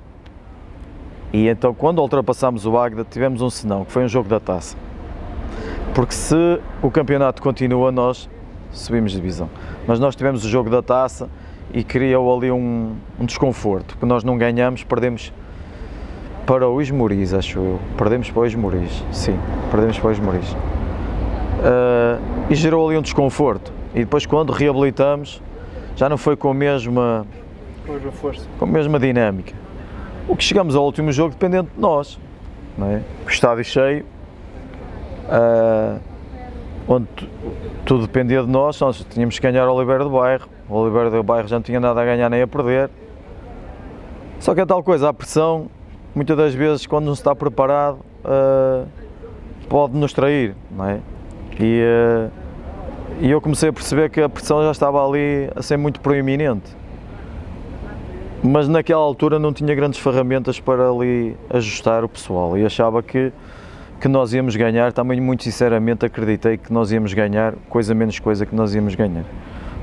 E 1.31 1.47
então, 1.47 1.73
quando 1.73 1.99
ultrapassámos 1.99 2.65
o 2.65 2.77
Agda, 2.77 3.05
tivemos 3.09 3.41
um 3.41 3.49
senão, 3.49 3.85
que 3.85 3.91
foi 3.91 4.03
um 4.03 4.07
jogo 4.07 4.27
da 4.27 4.39
taça. 4.39 4.75
Porque 5.93 6.13
se 6.13 6.59
o 6.81 6.89
campeonato 6.89 7.41
continua, 7.41 7.91
nós 7.91 8.29
subimos 8.71 9.11
divisão. 9.11 9.49
Mas 9.87 9.99
nós 9.99 10.15
tivemos 10.15 10.45
o 10.45 10.49
jogo 10.49 10.69
da 10.69 10.81
taça 10.81 11.29
e 11.73 11.83
criou 11.83 12.35
ali 12.35 12.51
um, 12.51 12.95
um 13.19 13.25
desconforto, 13.25 13.93
porque 13.93 14.05
nós 14.05 14.23
não 14.23 14.37
ganhamos, 14.37 14.83
perdemos 14.83 15.31
para 16.45 16.67
o 16.67 16.81
Esmoriz, 16.81 17.33
acho 17.33 17.59
eu. 17.59 17.79
Perdemos 17.95 18.31
para 18.31 18.41
o 18.41 18.45
Esmoriz, 18.45 19.03
sim, 19.11 19.37
perdemos 19.69 19.99
para 19.99 20.07
o 20.07 20.11
Esmoriz. 20.11 20.51
Uh, 20.51 22.19
e 22.49 22.55
gerou 22.55 22.87
ali 22.87 22.97
um 22.97 23.01
desconforto. 23.01 23.71
E 23.93 23.99
depois, 23.99 24.25
quando 24.25 24.51
reabilitamos, 24.51 25.41
já 25.95 26.07
não 26.09 26.17
foi 26.17 26.35
com 26.35 26.49
a 26.49 26.53
mesma 26.53 27.27
com 27.89 27.93
a 27.93 27.95
mesma 27.95 28.11
força. 28.11 28.47
Com 28.59 28.65
a 28.65 28.67
mesma 28.67 28.99
dinâmica. 28.99 29.53
O 30.27 30.35
que 30.35 30.43
chegamos 30.43 30.75
ao 30.75 30.85
último 30.85 31.11
jogo 31.11 31.31
dependente 31.31 31.69
de 31.73 31.81
nós. 31.81 32.19
Não 32.77 32.87
é? 32.87 33.01
Estádio 33.27 33.63
cheio, 33.63 34.05
uh, 35.25 35.99
onde 36.87 37.07
tudo 37.85 38.05
dependia 38.05 38.41
de 38.41 38.47
nós, 38.47 38.79
nós 38.79 39.05
tínhamos 39.09 39.37
que 39.37 39.41
ganhar 39.41 39.67
o 39.67 39.73
Oliveira 39.73 40.03
do 40.03 40.11
Bairro. 40.11 40.47
O 40.69 40.75
Oliveira 40.75 41.09
do 41.09 41.23
Bairro 41.23 41.47
já 41.47 41.57
não 41.57 41.63
tinha 41.63 41.79
nada 41.79 42.01
a 42.01 42.05
ganhar 42.05 42.29
nem 42.29 42.41
a 42.41 42.47
perder. 42.47 42.89
Só 44.39 44.53
que 44.53 44.61
é 44.61 44.65
tal 44.65 44.81
coisa, 44.81 45.09
a 45.09 45.13
pressão, 45.13 45.67
muitas 46.15 46.37
das 46.37 46.53
vezes, 46.53 46.87
quando 46.87 47.05
não 47.05 47.15
se 47.15 47.21
está 47.21 47.35
preparado, 47.35 47.97
uh, 48.23 48.87
pode 49.67 49.97
nos 49.97 50.13
trair, 50.13 50.55
não 50.71 50.85
é? 50.85 50.99
E, 51.59 51.83
uh, 51.83 52.31
e 53.19 53.29
eu 53.29 53.41
comecei 53.41 53.67
a 53.67 53.73
perceber 53.73 54.09
que 54.09 54.21
a 54.21 54.29
pressão 54.29 54.63
já 54.63 54.71
estava 54.71 55.05
ali 55.05 55.49
a 55.53 55.61
ser 55.61 55.75
muito 55.75 55.99
proeminente 55.99 56.78
mas 58.43 58.67
naquela 58.69 59.01
altura 59.01 59.37
não 59.37 59.51
tinha 59.51 59.73
grandes 59.75 59.99
ferramentas 59.99 60.59
para 60.59 60.89
ali 60.89 61.35
ajustar 61.49 62.03
o 62.03 62.09
pessoal 62.09 62.57
e 62.57 62.65
achava 62.65 63.03
que, 63.03 63.33
que 63.99 64.07
nós 64.07 64.33
íamos 64.33 64.55
ganhar, 64.55 64.93
também 64.93 65.19
muito 65.19 65.43
sinceramente 65.43 66.05
acreditei 66.05 66.57
que 66.57 66.71
nós 66.71 66.91
íamos 66.91 67.13
ganhar, 67.13 67.53
coisa 67.67 67.93
menos 67.93 68.17
coisa 68.19 68.45
que 68.45 68.55
nós 68.55 68.73
íamos 68.73 68.95
ganhar. 68.95 69.25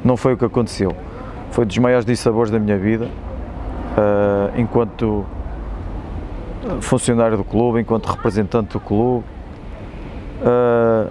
Não 0.02 0.16
foi 0.16 0.32
o 0.32 0.36
que 0.36 0.44
aconteceu. 0.44 0.94
Foi 1.50 1.66
dos 1.66 1.76
maiores 1.78 2.06
dissabores 2.06 2.50
da 2.50 2.58
minha 2.58 2.78
vida, 2.78 3.06
uh, 3.06 4.58
enquanto 4.58 5.24
funcionário 6.80 7.36
do 7.36 7.44
clube, 7.44 7.80
enquanto 7.80 8.06
representante 8.06 8.72
do 8.72 8.80
clube. 8.80 9.24
Uh, 10.40 11.10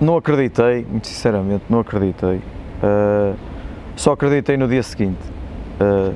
não 0.00 0.16
acreditei, 0.16 0.86
muito 0.88 1.06
sinceramente, 1.06 1.64
não 1.68 1.80
acreditei. 1.80 2.36
Uh, 2.82 3.34
só 3.96 4.12
acreditei 4.12 4.56
no 4.56 4.68
dia 4.68 4.82
seguinte 4.82 5.39
uh, 5.80 6.14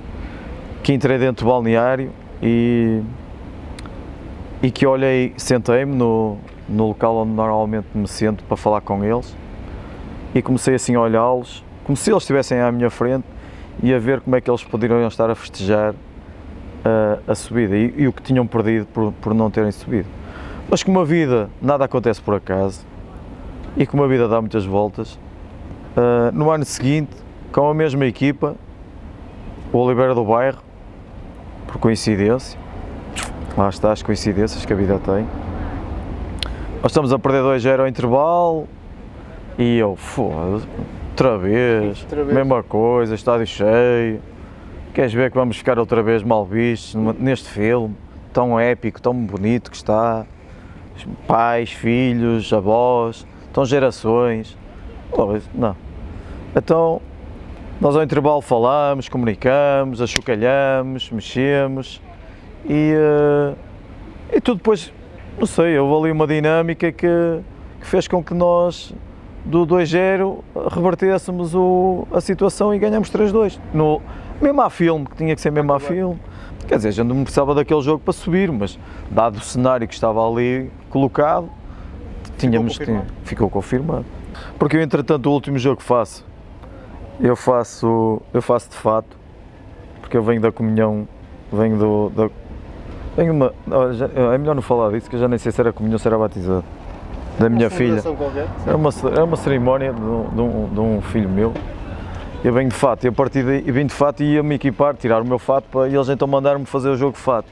que 0.82 0.92
entrei 0.92 1.18
dentro 1.18 1.44
do 1.44 1.50
balneário 1.50 2.10
e, 2.42 3.02
e 4.62 4.70
que 4.70 4.86
olhei, 4.86 5.32
sentei-me 5.36 5.94
no, 5.94 6.36
no 6.68 6.88
local 6.88 7.16
onde 7.16 7.32
normalmente 7.32 7.86
me 7.94 8.06
sento 8.06 8.44
para 8.44 8.56
falar 8.56 8.80
com 8.80 9.02
eles 9.02 9.34
e 10.34 10.42
comecei 10.42 10.74
assim 10.74 10.94
a 10.94 11.00
olhá-los, 11.00 11.64
como 11.84 11.96
se 11.96 12.10
eles 12.10 12.22
estivessem 12.22 12.60
à 12.60 12.70
minha 12.70 12.90
frente 12.90 13.24
e 13.82 13.94
a 13.94 13.98
ver 13.98 14.20
como 14.20 14.36
é 14.36 14.40
que 14.40 14.50
eles 14.50 14.62
poderiam 14.62 15.06
estar 15.06 15.30
a 15.30 15.34
festejar 15.34 15.92
uh, 15.92 17.30
a 17.30 17.34
subida 17.34 17.76
e, 17.76 17.94
e, 17.96 18.08
o 18.08 18.12
que 18.12 18.22
tinham 18.22 18.46
perdido 18.46 18.86
por, 18.86 19.12
por 19.12 19.34
não 19.34 19.50
terem 19.50 19.70
subido. 19.70 20.08
Mas 20.68 20.82
como 20.82 21.00
a 21.00 21.04
vida 21.04 21.48
nada 21.60 21.84
acontece 21.84 22.20
por 22.20 22.34
acaso 22.34 22.84
e 23.76 23.86
como 23.86 24.02
a 24.02 24.06
vida 24.06 24.28
dá 24.28 24.40
muitas 24.40 24.64
voltas, 24.64 25.14
uh, 25.96 26.30
no 26.32 26.50
ano 26.50 26.64
seguinte, 26.64 27.12
com 27.52 27.68
a 27.68 27.74
mesma 27.74 28.06
equipa, 28.06 28.56
o 29.74 29.78
Oliveira 29.78 30.14
do 30.14 30.24
Bairro, 30.24 30.62
por 31.66 31.78
coincidência, 31.78 32.56
lá 33.58 33.68
está 33.68 33.90
as 33.90 34.04
coincidências 34.04 34.64
que 34.64 34.72
a 34.72 34.76
vida 34.76 35.00
tem. 35.04 35.26
Nós 36.80 36.92
estamos 36.92 37.12
a 37.12 37.18
perder 37.18 37.42
2-0 37.42 37.80
ao 37.80 37.88
intervalo 37.88 38.68
e 39.58 39.78
eu, 39.78 39.96
foda-se, 39.96 40.68
outra 41.10 41.36
vez, 41.38 42.02
outra 42.02 42.22
vez, 42.22 42.36
mesma 42.36 42.62
coisa, 42.62 43.16
estádio 43.16 43.48
cheio. 43.48 44.20
Queres 44.94 45.12
ver 45.12 45.32
que 45.32 45.36
vamos 45.36 45.56
ficar 45.56 45.76
outra 45.76 46.04
vez 46.04 46.22
mal 46.22 46.46
vistos 46.46 46.94
neste 47.18 47.48
filme 47.48 47.96
tão 48.32 48.60
épico, 48.60 49.02
tão 49.02 49.12
bonito 49.12 49.72
que 49.72 49.76
está? 49.76 50.24
Pais, 51.26 51.72
filhos, 51.72 52.52
avós, 52.52 53.26
estão 53.46 53.64
gerações. 53.64 54.56
Não. 55.52 55.74
Então, 56.54 57.02
nós 57.80 57.96
ao 57.96 58.02
intervalo 58.02 58.40
falamos, 58.40 59.08
comunicamos, 59.08 60.00
achocalhamos, 60.00 61.10
mexemos 61.10 62.00
e, 62.64 62.94
uh, 62.94 63.56
e 64.32 64.40
tudo 64.40 64.58
depois, 64.58 64.92
não 65.38 65.46
sei, 65.46 65.78
houve 65.78 66.04
ali 66.04 66.12
uma 66.12 66.26
dinâmica 66.26 66.90
que, 66.92 67.06
que 67.80 67.86
fez 67.86 68.08
com 68.08 68.22
que 68.22 68.32
nós 68.32 68.94
do 69.44 69.66
2-0 69.66 70.42
revertêssemos 70.70 71.54
o, 71.54 72.06
a 72.12 72.20
situação 72.20 72.74
e 72.74 72.78
ganhamos 72.78 73.10
3-2. 73.10 73.58
No, 73.74 74.00
mesmo 74.40 74.62
a 74.62 74.70
filme, 74.70 75.06
que 75.06 75.16
tinha 75.16 75.34
que 75.34 75.40
ser 75.40 75.50
mesmo 75.50 75.72
a 75.72 75.80
filme. 75.80 76.18
Quer 76.66 76.76
dizer, 76.76 76.88
a 76.88 76.92
gente 76.92 77.06
não 77.08 77.22
precisava 77.22 77.54
daquele 77.54 77.82
jogo 77.82 78.02
para 78.02 78.14
subir, 78.14 78.50
mas 78.50 78.78
dado 79.10 79.36
o 79.36 79.40
cenário 79.40 79.86
que 79.86 79.92
estava 79.92 80.26
ali 80.26 80.70
colocado, 80.88 81.50
tínhamos, 82.38 82.76
ficou 82.76 82.86
confirmado. 82.86 83.14
Ficou 83.24 83.50
confirmado. 83.50 84.04
Porque 84.58 84.76
eu, 84.78 84.80
entretanto, 84.80 85.28
o 85.28 85.32
último 85.32 85.58
jogo 85.58 85.76
que 85.76 85.82
faço 85.82 86.24
Eu 87.20 87.36
faço, 87.36 88.20
eu 88.32 88.42
faço 88.42 88.70
de 88.70 88.76
fato, 88.76 89.16
porque 90.00 90.16
eu 90.16 90.22
venho 90.22 90.40
da 90.40 90.50
comunhão, 90.50 91.06
venho 91.52 91.76
do. 91.76 92.10
Da, 92.10 92.30
venho 93.16 93.32
uma, 93.32 93.54
é 94.34 94.38
melhor 94.38 94.54
não 94.54 94.62
falar 94.62 94.90
disso, 94.92 95.08
que 95.08 95.16
eu 95.16 95.20
já 95.20 95.28
nem 95.28 95.38
sei 95.38 95.52
se 95.52 95.60
era 95.60 95.72
comunhão, 95.72 95.98
se 95.98 96.06
era 96.06 96.18
batizado. 96.18 96.64
Da 97.38 97.48
minha 97.48 97.70
filha. 97.70 98.02
Era 98.66 98.76
uma, 98.76 98.90
era 99.12 99.24
uma 99.24 99.36
cerimónia 99.36 99.92
de, 99.92 100.00
de, 100.00 100.40
um, 100.40 100.68
de 100.72 100.80
um 100.80 101.00
filho 101.02 101.28
meu. 101.28 101.52
Eu 102.44 102.52
venho 102.52 102.68
de 102.68 102.74
fato, 102.74 103.04
e 103.04 103.08
a 103.08 103.12
partir 103.12 103.42
daí, 103.42 103.64
eu 103.66 103.72
vim 103.72 103.86
de 103.86 103.94
fato 103.94 104.22
e 104.22 104.34
ia 104.34 104.42
me 104.42 104.56
equipar, 104.56 104.94
tirar 104.94 105.22
o 105.22 105.24
meu 105.24 105.38
fato 105.38 105.64
para, 105.70 105.88
e 105.88 105.94
eles 105.94 106.08
então 106.08 106.28
mandaram-me 106.28 106.66
fazer 106.66 106.90
o 106.90 106.96
jogo 106.96 107.12
de 107.12 107.22
fato. 107.22 107.48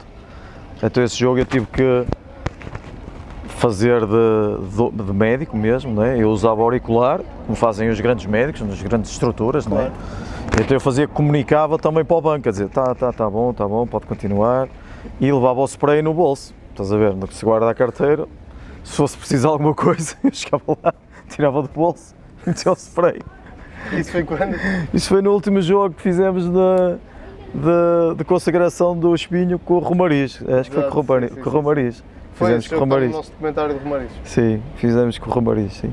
Então 0.81 1.03
esse 1.03 1.17
jogo 1.17 1.39
eu 1.39 1.45
tive 1.45 1.65
que 1.65 2.05
fazer 3.55 4.01
de, 4.05 4.11
de, 4.11 5.03
de 5.03 5.13
médico 5.13 5.57
mesmo, 5.57 5.93
né? 5.93 6.17
eu 6.17 6.29
usava 6.29 6.61
auricular, 6.61 7.21
como 7.45 7.55
fazem 7.55 7.89
os 7.89 7.99
grandes 7.99 8.25
médicos, 8.25 8.61
nas 8.61 8.81
grandes 8.81 9.11
estruturas, 9.11 9.65
claro. 9.65 9.85
né? 9.85 9.91
então 10.61 10.75
eu 10.75 10.81
fazia, 10.81 11.07
comunicava 11.07 11.77
também 11.77 12.03
para 12.03 12.15
o 12.15 12.21
banco, 12.21 12.49
a 12.49 12.51
dizer, 12.51 12.69
tá, 12.69 12.93
tá, 12.93 13.11
tá 13.11 13.29
bom, 13.29 13.53
tá 13.53 13.67
bom, 13.67 13.87
pode 13.87 14.05
continuar, 14.05 14.67
e 15.19 15.31
levava 15.31 15.61
o 15.61 15.65
spray 15.65 16.01
no 16.01 16.13
bolso, 16.13 16.53
estás 16.71 16.91
a 16.91 16.97
ver, 16.97 17.13
se 17.31 17.45
guarda 17.45 17.69
a 17.69 17.73
carteira, 17.73 18.27
se 18.83 18.95
fosse 18.95 19.17
preciso 19.17 19.47
alguma 19.47 19.73
coisa, 19.73 20.15
eu 20.23 20.31
chegava 20.33 20.77
lá, 20.83 20.93
tirava 21.29 21.61
do 21.61 21.69
bolso, 21.69 22.15
metia 22.45 22.71
o 22.71 22.75
spray. 22.75 23.19
Isso 23.91 24.11
foi 24.11 24.23
quando? 24.23 24.55
Isso 24.93 25.09
foi 25.09 25.21
no 25.21 25.31
último 25.31 25.61
jogo 25.61 25.93
que 25.95 26.01
fizemos 26.01 26.49
da, 26.49 26.97
de, 27.53 28.15
de, 28.17 28.23
consagração 28.23 28.97
do 28.97 29.13
espinho 29.13 29.59
com 29.59 29.75
o 29.75 29.79
Romariz. 29.79 30.41
Acho 30.47 30.69
que 30.69 30.75
foi 30.75 30.89
com 30.89 30.99
o 30.99 31.51
Romariz. 31.51 32.03
Com 32.37 32.45
o 32.45 32.47
Romariz. 32.47 32.65
Fizemos 32.65 32.67
com 32.67 32.75
o 32.75 32.79
Romariz. 32.79 33.11
no 33.11 33.17
nosso 33.17 33.31
documentário 33.31 33.73
do 33.75 33.83
Romariz. 33.83 34.11
Sim, 34.23 34.61
fizemos 34.75 35.17
com 35.17 35.29
o 35.29 35.33
Romariz, 35.33 35.73
sim. 35.73 35.91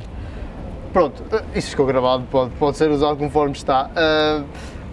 Pronto, 0.92 1.22
isso 1.54 1.70
ficou 1.70 1.86
gravado, 1.86 2.24
pode, 2.30 2.50
pode 2.58 2.76
ser 2.76 2.90
usado 2.90 3.16
conforme 3.16 3.52
está. 3.52 3.88
Uh, 3.90 4.44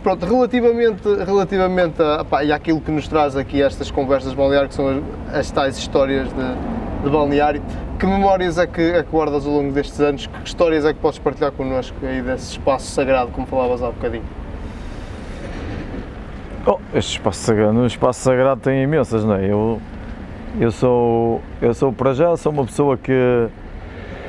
pronto, 0.04 0.26
relativamente, 0.26 1.08
relativamente 1.26 2.02
a, 2.02 2.24
pá, 2.24 2.44
e 2.44 2.52
àquilo 2.52 2.80
que 2.80 2.92
nos 2.92 3.08
traz 3.08 3.36
aqui 3.36 3.62
estas 3.62 3.90
conversas 3.90 4.32
de 4.32 4.38
balneário, 4.38 4.70
que 4.70 4.76
são 4.76 4.88
as, 5.30 5.36
as 5.36 5.52
tais 5.52 5.78
histórias 5.78 6.28
de, 6.28 7.04
de 7.04 7.10
balneário, 7.10 7.64
que 7.98 8.06
memórias 8.06 8.60
é 8.60 8.68
que, 8.68 8.82
é 8.82 9.02
que 9.02 9.10
guardas 9.10 9.46
ao 9.48 9.54
longo 9.54 9.72
destes 9.72 10.00
anos? 10.00 10.28
Que 10.28 10.48
histórias 10.48 10.86
é 10.86 10.94
que 10.94 11.00
podes 11.00 11.18
partilhar 11.18 11.52
connosco 11.52 11.96
aí 12.04 12.22
desse 12.22 12.52
espaço 12.52 12.92
sagrado, 12.92 13.32
como 13.32 13.48
falavas 13.48 13.82
há 13.82 13.88
bocadinho? 13.88 14.24
Oh, 16.64 16.78
este 16.94 17.14
espaço 17.14 17.40
sagrado, 17.40 17.74
no 17.74 17.88
espaço 17.88 18.20
sagrado 18.20 18.62
tem 18.62 18.84
imensas, 18.84 19.26
não 19.26 19.34
é? 19.34 19.52
Eu, 19.52 19.82
eu 20.60 20.72
sou, 20.72 21.42
eu 21.62 21.74
sou 21.74 21.92
para 21.92 22.14
já, 22.14 22.36
sou 22.38 22.52
uma 22.52 22.66
pessoa 22.66 22.98
que 22.98 23.48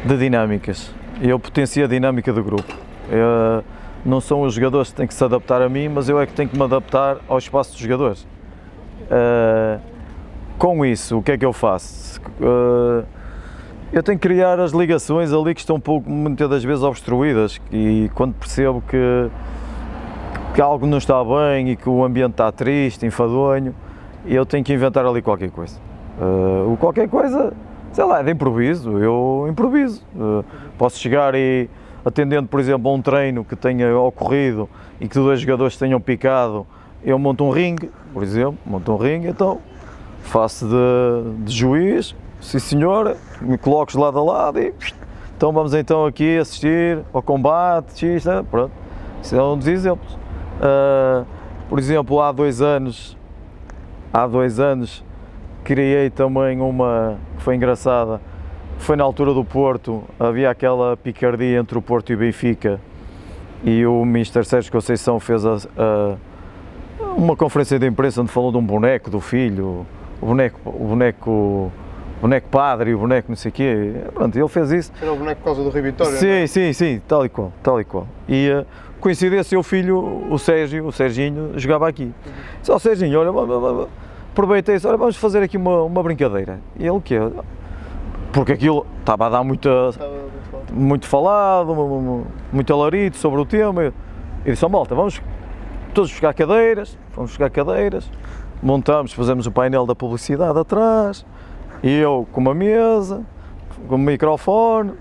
de 0.05 0.17
dinâmicas. 0.17 0.93
Eu 1.21 1.39
potencio 1.39 1.85
a 1.85 1.89
dinâmica 1.89 2.33
do 2.33 2.43
grupo. 2.43 2.75
Eu, 3.11 3.65
não 4.05 4.21
são 4.21 4.43
os 4.43 4.55
jogadores 4.55 4.91
que 4.91 4.97
têm 4.97 5.07
que 5.07 5.15
se 5.15 5.25
adaptar 5.25 5.63
a 5.63 5.69
mim, 5.69 5.89
mas 5.89 6.09
eu 6.09 6.21
é 6.21 6.27
que 6.27 6.33
tenho 6.33 6.49
que 6.49 6.57
me 6.57 6.65
adaptar 6.65 7.19
ao 7.29 7.39
espaço 7.39 7.73
dos 7.73 7.81
jogadores. 7.81 8.27
Uh, 9.05 9.81
com 10.59 10.85
isso, 10.85 11.19
o 11.19 11.23
que 11.23 11.33
é 11.33 11.39
que 11.39 11.45
eu 11.45 11.53
faço? 11.53 12.21
Uh, 12.41 13.05
eu 13.93 14.03
tenho 14.03 14.19
que 14.19 14.29
criar 14.29 14.61
as 14.61 14.73
ligações 14.73 15.33
ali 15.33 15.55
que 15.55 15.61
estão 15.61 15.77
um 15.77 15.81
pouco, 15.81 16.09
muitas 16.11 16.49
das 16.49 16.63
vezes, 16.63 16.83
obstruídas 16.83 17.61
e 17.73 18.11
quando 18.15 18.35
percebo 18.35 18.83
que 18.83 19.31
que 20.55 20.63
algo 20.63 20.89
não 20.89 20.99
está 20.99 21.23
bem 21.23 21.71
e 21.71 21.77
que 21.77 21.89
o 21.89 22.05
ambiente 22.05 22.33
está 22.33 22.51
triste, 22.51 23.07
enfadonho, 23.07 23.73
eu 24.27 24.45
tenho 24.45 24.65
que 24.65 24.73
inventar 24.73 25.07
ali 25.07 25.23
qualquer 25.23 25.53
coisa. 25.53 25.88
Uh, 26.21 26.77
qualquer 26.79 27.09
coisa, 27.09 27.53
sei 27.93 28.05
lá, 28.05 28.21
é 28.21 28.23
de 28.25 28.33
improviso, 28.33 28.99
eu 28.99 29.47
improviso. 29.49 30.03
Uh, 30.15 30.45
posso 30.77 30.99
chegar 30.99 31.35
e, 31.35 31.69
atendendo, 32.05 32.49
por 32.49 32.59
exemplo, 32.59 32.91
a 32.91 32.95
um 32.95 33.01
treino 33.01 33.45
que 33.45 33.55
tenha 33.55 33.97
ocorrido 33.97 34.69
e 35.01 35.07
que 35.07 35.15
dois 35.15 35.41
jogadores 35.41 35.77
tenham 35.77 36.01
picado, 36.01 36.67
eu 37.05 37.19
monto 37.19 37.45
um 37.45 37.51
ringue, 37.51 37.91
por 38.13 38.23
exemplo, 38.23 38.59
monto 38.67 38.93
um 38.93 38.97
ringue, 38.97 39.29
então 39.29 39.61
faço 40.23 40.67
de, 40.67 41.45
de 41.45 41.57
juiz, 41.57 42.15
sim 42.41 42.59
senhor, 42.59 43.17
me 43.41 43.57
coloco 43.57 43.93
de 43.93 43.99
lado 43.99 44.19
a 44.19 44.23
lado 44.23 44.61
e 44.61 44.75
então 45.39 45.53
vamos 45.53 45.73
então 45.73 46.05
aqui 46.05 46.37
assistir 46.37 46.99
ao 47.13 47.23
combate, 47.23 47.97
x, 47.97 48.25
né? 48.25 48.45
pronto. 48.51 48.73
Isso 49.23 49.37
é 49.37 49.43
um 49.43 49.57
dos 49.57 49.69
exemplos. 49.69 50.15
Uh, 50.15 51.25
por 51.69 51.79
exemplo, 51.79 52.21
há 52.21 52.33
dois 52.33 52.61
anos, 52.61 53.17
há 54.13 54.27
dois 54.27 54.59
anos, 54.59 55.05
criei 55.69 56.09
também 56.09 56.63
uma 56.63 57.19
que 57.37 57.43
foi 57.43 57.55
engraçada. 57.55 58.23
Foi 58.79 58.97
na 58.97 59.05
altura 59.05 59.35
do 59.35 59.45
Porto, 59.45 60.03
havia 60.19 60.49
aquela 60.49 60.97
picardia 60.97 61.59
entre 61.59 61.77
o 61.77 61.83
Porto 61.83 62.11
e 62.11 62.15
o 62.15 62.19
Benfica 62.19 62.81
e 63.63 63.85
o 63.85 64.01
Mr. 64.03 64.45
Sérgio 64.47 64.73
Conceição 64.73 65.21
fez 65.21 65.45
a, 65.45 65.57
a, 65.77 66.17
uma 67.19 67.37
conferência 67.37 67.79
de 67.79 67.87
imprensa 67.87 68.23
onde 68.23 68.33
falou 68.33 68.51
de 68.51 68.57
um 68.57 68.65
boneco 68.65 69.11
do 69.11 69.21
filho, 69.21 69.85
o 70.23 70.27
boneco, 70.27 70.59
o 70.65 70.87
boneco, 70.87 71.31
o 71.31 71.73
boneco 72.23 72.49
padre, 72.49 72.95
o 72.95 72.99
boneco 73.01 73.29
não 73.29 73.37
sei 73.37 73.51
o 73.51 73.53
quê. 73.53 73.93
Pronto, 74.15 74.39
ele 74.39 74.49
fez 74.49 74.71
isso. 74.71 74.93
Era 75.03 75.13
o 75.13 75.17
boneco 75.17 75.43
por 75.43 75.45
causa 75.45 75.63
do 75.63 75.69
Rio 75.69 75.83
Vitória? 75.83 76.17
Sim, 76.17 76.29
é? 76.29 76.47
sim, 76.47 76.73
sim, 76.73 77.03
tal 77.07 77.27
e 77.27 77.29
qual, 77.29 77.53
tal 77.63 77.79
e 77.79 77.85
qual. 77.85 78.09
E, 78.27 78.49
uh, 78.51 78.65
coincidência, 79.01 79.59
o 79.59 79.63
filho, 79.63 79.99
o 80.31 80.39
Sérgio, 80.39 80.87
o 80.87 80.93
Serginho, 80.93 81.59
jogava 81.59 81.87
aqui. 81.87 82.11
Disse 82.59 82.73
ao 82.73 82.79
Serginho, 82.79 83.21
olha, 83.21 83.33
aproveitei 84.39 84.77
isso, 84.77 84.87
olha, 84.87 84.97
vamos 84.97 85.17
fazer 85.17 85.43
aqui 85.43 85.57
uma, 85.57 85.83
uma 85.83 86.01
brincadeira. 86.01 86.61
E 86.79 86.83
ele 86.83 86.91
o 86.91 87.01
quê? 87.01 87.19
Porque 88.33 88.53
aquilo 88.53 88.87
estava 89.01 89.27
a 89.27 89.31
dar 89.31 89.43
muita, 89.43 89.69
muito 90.73 91.09
falado, 91.09 91.75
muito 92.53 92.73
alarido 92.73 93.17
sobre 93.17 93.41
o 93.41 93.45
tema. 93.45 93.93
E 94.45 94.51
disse, 94.53 94.65
oh, 94.65 94.69
malta, 94.69 94.95
vamos 94.95 95.21
todos 95.93 96.11
buscar 96.11 96.33
cadeiras, 96.33 96.97
vamos 97.15 97.33
buscar 97.33 97.51
cadeiras, 97.51 98.09
montamos, 98.63 99.13
fazemos 99.13 99.47
o 99.47 99.51
painel 99.51 99.85
da 99.85 99.95
publicidade 99.97 100.57
atrás, 100.57 101.27
e 101.83 101.93
eu 101.93 102.27
com 102.31 102.41
uma 102.41 102.55
mesa, 102.55 103.25
com 103.89 103.97
um 103.97 103.99
microfone, 103.99 104.93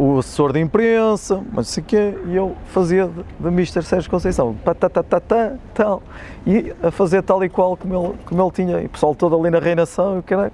o 0.00 0.18
assessor 0.18 0.50
de 0.50 0.58
imprensa, 0.58 1.44
mas 1.52 1.68
sei 1.68 1.84
quê, 1.86 2.14
e 2.26 2.34
eu 2.34 2.56
fazia 2.68 3.06
de, 3.06 3.22
de 3.38 3.48
Mr. 3.48 3.82
Sérgio 3.82 4.10
Conceição, 4.10 4.56
patatatata, 4.64 5.60
tal, 5.74 6.02
e 6.46 6.72
a 6.82 6.90
fazer 6.90 7.22
tal 7.22 7.44
e 7.44 7.50
qual 7.50 7.76
como 7.76 7.94
ele, 7.94 8.14
como 8.24 8.42
ele 8.42 8.50
tinha, 8.50 8.80
e 8.80 8.86
o 8.86 8.88
pessoal 8.88 9.14
todo 9.14 9.38
ali 9.38 9.50
na 9.50 9.58
reinação, 9.58 10.18
e 10.18 10.22
caralho. 10.22 10.52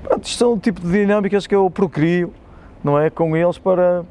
Pronto, 0.00 0.24
isto 0.24 0.38
são 0.38 0.52
o 0.52 0.58
tipo 0.60 0.80
de 0.80 0.92
dinâmicas 0.92 1.44
que 1.44 1.56
eu 1.56 1.68
procrio, 1.68 2.32
não 2.84 2.96
é, 2.96 3.10
com 3.10 3.36
eles 3.36 3.58
para, 3.58 4.04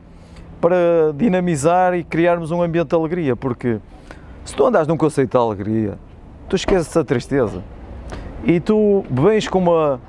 para 0.59 1.13
dinamizar 1.15 1.93
e 1.93 2.03
criarmos 2.03 2.51
um 2.51 2.61
ambiente 2.61 2.89
de 2.89 2.95
alegria, 2.95 3.37
porque 3.37 3.79
se 4.43 4.53
tu 4.53 4.65
andas 4.65 4.85
num 4.85 4.97
conceito 4.97 5.31
de 5.31 5.37
alegria, 5.37 5.97
tu 6.49 6.57
esqueces 6.57 6.97
a 6.97 7.05
tristeza, 7.05 7.63
e 8.43 8.59
tu 8.59 9.05
vens 9.09 9.47
com 9.47 9.59
uma, 9.59 10.01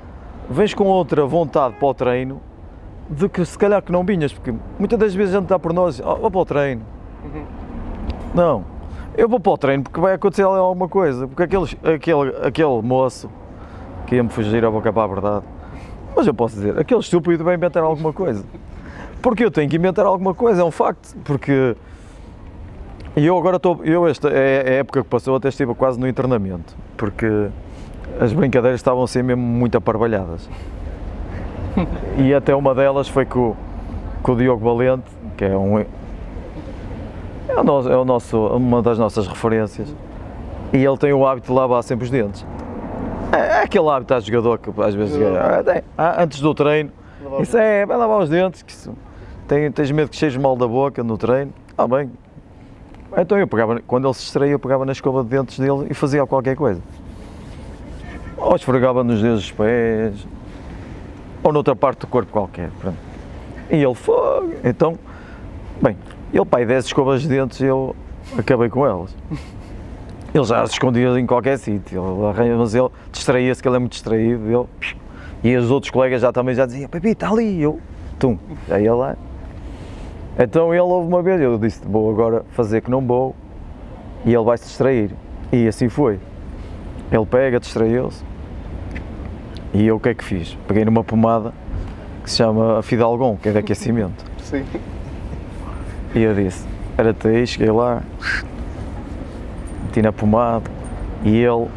vens 0.49 0.73
com 0.73 0.83
outra 0.83 1.25
vontade 1.25 1.75
para 1.75 1.87
o 1.87 1.93
treino, 1.93 2.41
de 3.09 3.29
que 3.29 3.45
se 3.45 3.57
calhar 3.57 3.81
que 3.81 3.91
não 3.91 4.03
vinhas, 4.03 4.33
porque 4.33 4.53
muitas 4.79 4.97
das 4.97 5.13
vezes 5.13 5.33
a 5.33 5.37
gente 5.37 5.45
está 5.45 5.59
por 5.59 5.73
nós, 5.73 5.99
oh, 5.99 6.15
vou 6.15 6.31
para 6.31 6.39
o 6.39 6.45
treino. 6.45 6.81
Uhum. 7.23 7.45
Não, 8.33 8.65
eu 9.17 9.29
vou 9.29 9.39
para 9.39 9.51
o 9.51 9.57
treino 9.57 9.83
porque 9.83 9.99
vai 9.99 10.13
acontecer 10.13 10.43
alguma 10.43 10.89
coisa, 10.89 11.27
porque 11.27 11.43
aquele, 11.43 11.65
aquele, 11.95 12.47
aquele 12.47 12.81
moço 12.81 13.29
que 14.07 14.15
ia-me 14.15 14.29
fugir 14.29 14.63
a 14.65 14.71
boca 14.71 14.91
para 14.91 15.03
a 15.03 15.07
verdade, 15.07 15.45
mas 16.15 16.27
eu 16.27 16.33
posso 16.33 16.55
dizer, 16.55 16.77
aquele 16.79 16.99
estúpido 16.99 17.43
vai 17.43 17.55
inventar 17.55 17.83
alguma 17.83 18.13
coisa. 18.13 18.43
Porque 19.21 19.43
eu 19.43 19.51
tenho 19.51 19.69
que 19.69 19.75
inventar 19.75 20.05
alguma 20.05 20.33
coisa, 20.33 20.61
é 20.61 20.63
um 20.65 20.71
facto, 20.71 21.15
porque 21.23 21.75
eu 23.15 23.37
agora 23.37 23.57
estou, 23.57 23.83
eu 23.83 24.07
esta 24.07 24.29
é 24.29 24.69
a 24.69 24.73
época 24.79 25.01
que 25.01 25.09
passou, 25.09 25.35
até 25.35 25.49
estive 25.49 25.73
quase 25.73 25.99
no 25.99 26.07
internamento, 26.07 26.75
porque 26.95 27.49
as 28.19 28.33
brincadeiras 28.33 28.79
estavam 28.79 29.03
a 29.03 29.07
ser 29.07 29.23
mesmo 29.23 29.41
muito 29.41 29.77
aparvalhadas. 29.77 30.49
e 32.17 32.33
até 32.33 32.55
uma 32.55 32.73
delas 32.73 33.07
foi 33.07 33.25
com, 33.25 33.55
com 34.21 34.31
o 34.31 34.35
Diogo 34.35 34.63
Valente, 34.63 35.09
que 35.37 35.45
é 35.45 35.57
um. 35.57 35.79
É, 35.79 35.85
o 37.57 37.63
nosso, 37.63 37.89
é 37.89 37.97
o 37.97 38.05
nosso, 38.05 38.47
uma 38.47 38.81
das 38.81 38.97
nossas 38.97 39.27
referências. 39.27 39.93
E 40.73 40.83
ele 40.83 40.97
tem 40.97 41.13
o 41.13 41.25
hábito 41.25 41.47
de 41.47 41.53
lavar 41.53 41.83
sempre 41.83 42.05
os 42.05 42.11
dentes. 42.11 42.45
É, 43.31 43.37
é 43.37 43.63
aquele 43.63 43.87
hábito 43.89 44.13
a 44.13 44.19
jogador 44.19 44.57
que 44.57 44.69
às 44.81 44.95
vezes 44.95 45.17
é, 45.19 45.77
é, 45.77 45.83
antes 45.97 46.39
do 46.39 46.53
treino. 46.53 46.91
Isso 47.39 47.57
é, 47.57 47.85
vai 47.85 47.97
lavar 47.97 48.19
os 48.19 48.29
dentes, 48.29 48.61
que 48.61 48.71
isso, 48.71 48.93
tem, 49.47 49.71
tens 49.71 49.91
medo 49.91 50.09
que 50.09 50.15
chejes 50.15 50.41
mal 50.41 50.55
da 50.55 50.67
boca 50.67 51.03
no 51.03 51.17
treino. 51.17 51.53
Ah 51.77 51.87
bem. 51.87 52.11
Então 53.17 53.37
eu 53.37 53.47
pegava, 53.47 53.81
quando 53.87 54.07
ele 54.07 54.13
se 54.13 54.21
distraía, 54.21 54.51
eu 54.51 54.59
pegava 54.59 54.85
na 54.85 54.91
escova 54.91 55.23
de 55.23 55.29
dentes 55.29 55.57
dele 55.57 55.87
e 55.89 55.93
fazia 55.93 56.25
qualquer 56.25 56.55
coisa. 56.55 56.81
Ou 58.37 58.55
esfregava 58.55 59.03
nos 59.03 59.21
dedos 59.21 59.41
dos 59.41 59.51
pés, 59.51 60.27
ou 61.45 61.53
noutra 61.53 61.75
parte 61.75 61.99
do 61.99 62.07
corpo 62.07 62.31
qualquer. 62.31 62.71
Pronto. 62.81 62.97
E 63.69 63.75
ele 63.75 63.93
foi. 63.93 64.57
Então, 64.63 64.97
bem, 65.79 65.95
ele 66.33 66.45
pai 66.45 66.65
10 66.65 66.85
escovas 66.85 67.21
de 67.21 67.27
dentes 67.27 67.59
e 67.59 67.65
eu 67.65 67.95
acabei 68.37 68.67
com 68.67 68.85
elas. 68.85 69.15
Ele 70.33 70.43
já 70.43 70.65
se 70.67 70.73
escondia 70.73 71.17
em 71.17 71.25
qualquer 71.25 71.57
sítio, 71.57 72.03
mas 72.57 72.75
ele 72.75 72.89
distraía-se, 73.09 73.61
que 73.61 73.69
ele 73.69 73.77
é 73.77 73.79
muito 73.79 73.93
distraído. 73.93 74.43
Ele, 74.43 74.65
e 75.43 75.55
os 75.55 75.71
outros 75.71 75.91
colegas 75.91 76.21
já 76.21 76.33
também 76.33 76.55
já 76.55 76.65
diziam: 76.65 76.89
Pepe, 76.89 77.09
está 77.09 77.29
ali. 77.29 77.59
E 77.59 77.61
eu, 77.61 77.79
tum, 78.19 78.37
já 78.67 78.79
ia 78.79 78.93
lá. 78.93 79.15
Então 80.37 80.73
ele 80.73 80.81
houve 80.81 81.07
uma 81.07 81.21
vez, 81.21 81.39
eu 81.39 81.57
disse: 81.57 81.87
Vou 81.87 82.09
agora 82.11 82.43
fazer 82.49 82.81
que 82.81 82.91
não 82.91 82.99
vou 82.99 83.33
e 84.25 84.33
ele 84.33 84.43
vai 84.43 84.57
se 84.57 84.65
distrair. 84.65 85.11
E 85.53 85.67
assim 85.67 85.87
foi. 85.87 86.19
Ele 87.11 87.25
pega, 87.25 87.59
distraiu-se. 87.59 88.21
E 89.75 89.87
eu 89.87 89.97
o 89.97 89.99
que 89.99 90.07
é 90.07 90.13
que 90.13 90.23
fiz? 90.23 90.57
Peguei 90.69 90.85
numa 90.85 91.03
pomada 91.03 91.53
que 92.23 92.31
se 92.31 92.37
chama 92.37 92.81
Fidalgon, 92.81 93.35
que 93.35 93.49
é 93.49 93.51
de 93.51 93.57
aquecimento. 93.57 94.23
Sim. 94.41 94.65
E 96.15 96.23
eu 96.23 96.33
disse, 96.33 96.65
era-te 96.97 97.27
aí, 97.27 97.45
cheguei 97.45 97.69
lá, 97.69 98.01
meti 99.83 100.01
na 100.01 100.13
pomada 100.13 100.71
e 101.25 101.39
ele 101.43 101.67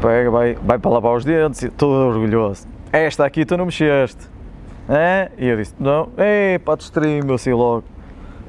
pega, 0.00 0.30
vai, 0.30 0.54
vai 0.54 0.78
para 0.78 0.90
lavar 0.92 1.16
os 1.16 1.24
dentes, 1.24 1.62
e 1.62 1.68
todo 1.68 1.90
orgulhoso. 1.90 2.68
Esta 2.92 3.26
aqui 3.26 3.44
tu 3.44 3.56
não 3.56 3.64
mexeste. 3.64 4.28
É? 4.88 5.32
E 5.36 5.48
eu 5.48 5.56
disse, 5.56 5.74
não, 5.80 6.10
é 6.16 6.60
pá, 6.60 6.76
distraí-me 6.76 7.34
assim 7.34 7.54
logo. 7.54 7.82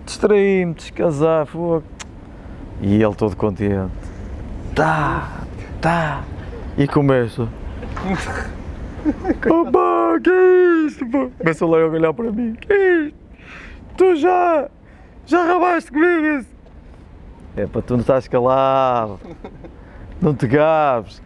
Distraí-me, 0.06 0.76
descasar, 0.76 1.48
fogo. 1.48 1.84
E 2.80 3.02
ele 3.02 3.16
todo 3.16 3.36
contente. 3.36 3.92
Tá, 4.76 5.32
tá. 5.82 6.22
E 6.78 6.88
começa. 6.88 7.48
Opa, 9.50 10.20
que 10.24 10.30
é 10.30 10.86
isto, 10.88 11.06
pá? 11.08 11.28
Começa 11.38 11.66
logo 11.66 11.84
a 11.84 11.90
olhar 11.90 12.14
para 12.14 12.32
mim. 12.32 12.56
Que 12.56 12.74
é 12.74 12.94
isto? 13.06 13.18
Tu 13.98 14.16
já, 14.16 14.70
já 15.26 15.44
rabaste 15.46 15.92
comigo 15.92 16.40
isso? 16.40 16.50
É 17.56 17.66
para 17.66 17.82
tu 17.82 17.94
não 17.94 18.02
estás 18.02 18.28
calado. 18.28 19.20
Não 20.22 20.34
te 20.34 20.48
gabes. 20.48 21.22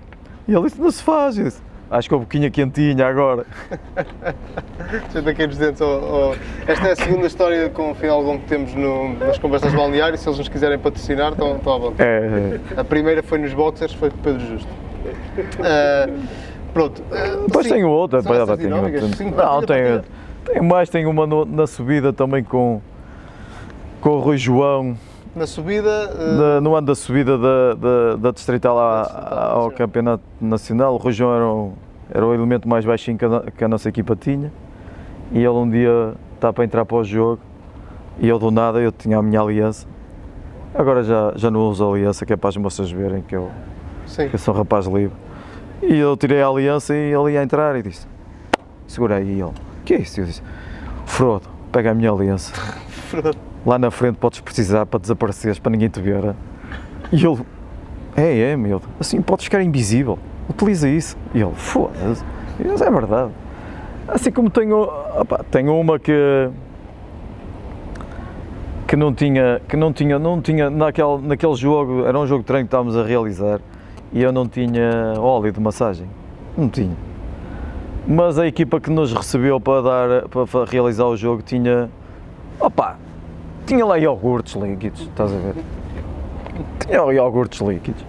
E 0.47 0.53
ele 0.53 0.63
disse, 0.63 0.79
não 0.79 0.91
se 0.91 1.01
faz 1.01 1.37
isso. 1.37 1.63
Acho 1.89 2.07
que 2.07 2.13
a 2.13 2.17
boquinha 2.19 2.51
quentinha 2.51 3.07
agora. 3.07 3.47
Senta 5.09 5.31
aqui 5.31 5.47
nos 5.47 5.57
dentes. 5.57 5.81
Oh, 5.81 6.33
oh. 6.33 6.71
Esta 6.71 6.87
é 6.89 6.91
a 6.91 6.95
segunda 6.95 7.25
história 7.25 7.69
com 7.69 7.91
o 7.91 7.95
final 7.95 8.23
que 8.39 8.45
temos 8.45 8.75
no, 8.75 9.17
nas 9.17 9.39
conversas 9.39 9.71
de 9.71 9.77
balneário. 9.77 10.15
Se 10.17 10.27
eles 10.27 10.37
nos 10.37 10.47
quiserem 10.47 10.77
patrocinar, 10.77 11.31
estão, 11.31 11.53
à 11.53 11.77
vontade. 11.77 12.03
É, 12.03 12.59
A 12.77 12.83
primeira 12.83 13.23
foi 13.23 13.39
nos 13.39 13.53
boxers, 13.55 13.93
foi 13.93 14.11
com 14.11 14.17
o 14.17 14.19
Pedro 14.19 14.45
Justo. 14.45 14.69
Ah, 15.63 16.07
pronto. 16.73 17.01
ah, 17.11 17.43
Depois 17.47 17.65
sim, 17.67 17.73
tenho 17.73 17.89
outra. 17.89 18.19
estas 18.19 18.35
tenho 18.47 18.57
dinâmicas? 18.57 19.03
outra. 19.03 19.17
Sim, 19.17 19.25
Não, 19.31 19.35
partilha. 19.35 20.03
tenho 20.45 20.63
mais, 20.63 20.89
tenho 20.89 21.09
uma 21.09 21.25
no- 21.27 21.45
na 21.45 21.67
subida 21.67 22.11
também 22.13 22.43
com, 22.43 22.81
com 24.01 24.09
o 24.11 24.19
Rui 24.19 24.37
João, 24.37 24.97
Na 25.35 25.45
subida, 25.45 26.07
da- 26.07 26.61
no 26.61 26.75
ano 26.75 26.87
da 26.87 26.95
subida 26.95 27.37
da, 27.37 27.73
da, 27.75 28.15
da 28.17 28.31
Distrital 28.31 28.77
à- 28.79 29.01
Distrital 29.03 29.27
ao 29.31 29.39
Nacional. 29.39 29.71
Campeonato 29.71 30.23
Nacional. 30.41 30.93
O 30.93 30.97
Rui 30.97 31.11
João 31.13 31.35
era 31.35 31.45
o, 31.47 31.73
era 32.13 32.25
o 32.25 32.33
elemento 32.33 32.67
mais 32.67 32.83
baixinho 32.85 33.17
que 33.17 33.25
a, 33.25 33.43
que 33.55 33.63
a 33.63 33.67
nossa 33.67 33.87
equipa 33.89 34.15
tinha 34.15 34.51
e 35.31 35.37
ele 35.37 35.47
um 35.49 35.69
dia 35.69 36.13
está 36.35 36.51
para 36.51 36.63
entrar 36.65 36.83
para 36.85 36.97
o 36.97 37.03
jogo 37.03 37.39
e 38.19 38.27
eu 38.27 38.39
do 38.39 38.49
nada 38.49 38.79
eu 38.79 38.91
tinha 38.91 39.17
a 39.17 39.21
minha 39.21 39.39
aliança. 39.39 39.85
Agora 40.73 41.03
já, 41.03 41.33
já 41.35 41.49
não 41.51 41.61
uso 41.61 41.87
aliança, 41.89 42.25
que 42.25 42.33
é 42.33 42.35
para 42.37 42.49
as 42.49 42.57
moças 42.57 42.91
verem 42.91 43.21
que 43.21 43.35
eu, 43.35 43.49
sim. 44.07 44.27
que 44.29 44.35
eu 44.35 44.39
sou 44.39 44.53
um 44.53 44.57
rapaz 44.57 44.85
livre. 44.87 45.15
E 45.81 45.97
eu 45.97 46.15
tirei 46.17 46.41
a 46.41 46.47
aliança 46.47 46.93
e 46.93 47.13
ele 47.13 47.33
ia 47.33 47.43
entrar 47.43 47.75
e 47.75 47.83
disse: 47.83 48.07
Segura 48.87 49.15
aí. 49.15 49.37
E 49.37 49.41
ele: 49.41 49.51
Que 49.85 49.93
é 49.95 50.01
isso? 50.01 50.19
Eu 50.19 50.25
disse: 50.25 50.43
Frodo, 51.05 51.47
pega 51.71 51.91
a 51.91 51.93
minha 51.93 52.11
aliança. 52.11 52.53
Lá 53.65 53.77
na 53.77 53.91
frente 53.91 54.17
podes 54.17 54.39
precisar 54.39 54.85
para 54.85 54.99
desapareceres, 54.99 55.59
para 55.59 55.71
ninguém 55.71 55.89
te 55.89 56.01
ver. 56.01 56.35
E 57.11 57.25
ele: 57.25 57.41
É, 58.15 58.51
é, 58.51 58.57
meu. 58.57 58.81
Assim 58.99 59.21
podes 59.21 59.45
ficar 59.45 59.61
invisível. 59.61 60.19
Utiliza 60.49 60.89
isso. 60.89 61.17
E 61.33 61.41
ele: 61.41 61.53
Foda-se. 61.55 62.23
Eu, 62.59 62.73
É 62.73 62.91
verdade. 62.91 63.31
Assim 64.07 64.31
como 64.31 64.49
tenho, 64.49 64.81
opá, 64.81 65.43
tenho 65.51 65.79
uma 65.79 65.99
que 65.99 66.49
que 68.87 68.95
não 68.95 69.13
tinha, 69.13 69.61
que 69.69 69.77
não 69.77 69.93
tinha, 69.93 70.17
não 70.17 70.41
tinha 70.41 70.67
naquele, 70.67 71.19
naquele 71.21 71.53
jogo, 71.53 72.05
era 72.05 72.17
um 72.17 72.25
jogo 72.25 72.41
de 72.41 72.47
treino 72.47 72.65
que 72.65 72.69
estávamos 72.69 72.97
a 72.97 73.03
realizar 73.03 73.61
e 74.11 74.21
eu 74.21 74.31
não 74.31 74.47
tinha 74.47 75.13
óleo 75.17 75.51
de 75.51 75.59
massagem. 75.59 76.07
Não 76.57 76.69
tinha. 76.69 76.95
Mas 78.07 78.39
a 78.39 78.47
equipa 78.47 78.79
que 78.79 78.89
nos 78.89 79.13
recebeu 79.13 79.59
para 79.59 79.81
dar 79.81 80.29
para 80.29 80.65
realizar 80.65 81.05
o 81.05 81.15
jogo 81.15 81.41
tinha 81.41 81.89
opa, 82.59 82.97
tinha 83.65 83.85
lá 83.85 83.97
iogurtes 83.99 84.55
líquidos, 84.55 85.01
estás 85.01 85.31
a 85.31 85.37
ver? 85.37 85.55
Tinha 86.79 87.13
iogurtes 87.13 87.59
líquidos. 87.61 88.03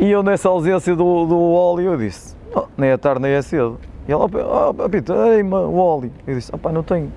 E 0.00 0.10
eu 0.10 0.22
nessa 0.22 0.48
ausência 0.48 0.96
do, 0.96 1.26
do 1.26 1.52
óleo 1.52 1.92
eu 1.92 1.96
disse, 1.96 2.34
"Oh, 2.54 2.64
nem 2.76 2.90
é 2.90 2.96
tarde 2.96 3.22
nem 3.22 3.32
é 3.32 3.42
cedo. 3.42 3.78
E 4.08 4.12
ele, 4.12 4.22
oh, 4.24 4.88
Pito, 4.88 5.12
ei-me 5.12 5.54
o 5.54 5.76
óleo. 5.76 6.10
Eu 6.26 6.34
disse, 6.34 6.52
opá, 6.54 6.72
não 6.72 6.82
tenho. 6.82 7.12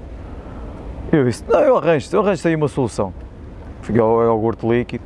Eu 1.12 1.26
disse, 1.26 1.44
não, 1.48 1.60
eu 1.60 1.78
arranjo, 1.78 2.10
eu 2.12 2.22
arranjo 2.22 2.48
aí 2.48 2.56
uma 2.56 2.68
solução. 2.68 3.14
Fui 3.82 4.00
ao 4.00 4.22
iogurte 4.24 4.68
líquido. 4.68 5.04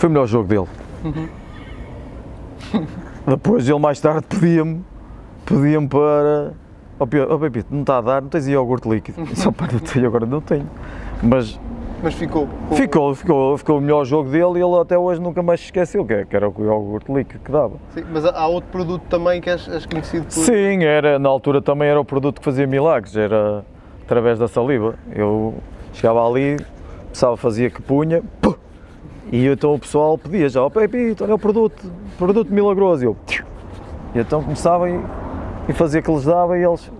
Foi 0.00 0.08
o 0.08 0.12
melhor 0.12 0.26
jogo 0.26 0.48
dele. 0.48 0.66
Depois 3.26 3.68
ele 3.68 3.78
mais 3.78 4.00
tarde 4.00 4.22
pedia-me, 4.26 4.82
pedia-me 5.44 5.86
para. 5.86 6.54
Oh, 6.98 7.06
Pepito, 7.06 7.66
não 7.70 7.82
está 7.82 7.98
a 7.98 8.00
dar, 8.00 8.22
não 8.22 8.30
tens 8.30 8.48
iogurte 8.48 8.88
líquido. 8.88 9.26
Só 9.36 9.52
para 9.52 9.70
não 9.72 9.78
tenho 9.78 10.06
agora, 10.06 10.24
não 10.24 10.40
tenho. 10.40 10.66
Mas 11.22 11.60
Mas 12.02 12.14
ficou. 12.14 12.48
com- 12.70 12.76
ficou, 12.76 13.14
ficou, 13.14 13.58
ficou 13.58 13.76
o 13.76 13.80
melhor 13.82 14.06
jogo 14.06 14.30
dele 14.30 14.58
e 14.58 14.62
ele 14.62 14.74
até 14.80 14.96
hoje 14.96 15.20
nunca 15.20 15.42
mais 15.42 15.60
se 15.60 15.66
esqueceu, 15.66 16.02
que, 16.06 16.14
é- 16.14 16.24
que 16.24 16.34
era 16.34 16.48
o 16.48 16.54
iogurte 16.64 17.12
líquido 17.12 17.44
que 17.44 17.52
dava. 17.52 17.74
Sim, 17.92 18.02
mas 18.10 18.24
há 18.24 18.46
outro 18.46 18.70
produto 18.70 19.02
também 19.10 19.38
que 19.42 19.50
és, 19.50 19.68
és 19.68 19.84
conhecido 19.84 20.24
por. 20.24 20.30
Sim, 20.32 20.82
era, 20.82 21.18
na 21.18 21.28
altura 21.28 21.60
também 21.60 21.88
era 21.90 22.00
o 22.00 22.04
produto 22.06 22.38
que 22.38 22.44
fazia 22.46 22.66
milagres, 22.66 23.14
era 23.16 23.62
através 24.06 24.38
da 24.38 24.48
saliva. 24.48 24.94
Eu 25.14 25.56
chegava 25.92 26.26
ali, 26.26 26.56
pensava, 27.08 27.36
fazia 27.36 27.68
que 27.68 27.82
punha, 27.82 28.22
e 29.32 29.46
então 29.46 29.74
o 29.74 29.78
pessoal 29.78 30.18
pedia 30.18 30.48
já, 30.48 30.62
ó 30.62 30.68
Pepito, 30.70 31.24
olha 31.24 31.34
o 31.34 31.38
produto, 31.38 31.90
produto 32.18 32.52
milagroso. 32.52 33.04
E 33.04 33.06
eu, 33.06 33.16
e 34.14 34.18
então 34.18 34.42
começava 34.42 34.90
e, 34.90 35.00
e 35.68 35.72
fazia 35.72 36.02
que 36.02 36.10
lhes 36.10 36.24
dava 36.24 36.58
e 36.58 36.64
eles, 36.64 36.90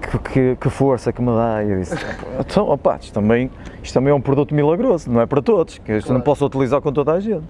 que, 0.00 0.18
que, 0.18 0.56
que 0.56 0.70
força 0.70 1.12
que 1.12 1.20
me 1.20 1.28
dá. 1.34 1.62
E 1.62 1.70
eu 1.70 1.80
disse, 1.80 1.94
então, 2.40 2.68
opá, 2.70 2.96
isto 3.00 3.12
também, 3.12 3.50
isto 3.82 3.92
também 3.94 4.10
é 4.10 4.14
um 4.14 4.20
produto 4.20 4.54
milagroso, 4.54 5.10
não 5.10 5.20
é 5.20 5.26
para 5.26 5.42
todos, 5.42 5.78
que 5.78 5.92
isto 5.92 6.08
não 6.08 6.20
Claro. 6.20 6.24
posso 6.24 6.46
utilizar 6.46 6.80
com 6.80 6.92
toda 6.92 7.12
a 7.12 7.20
gente. 7.20 7.44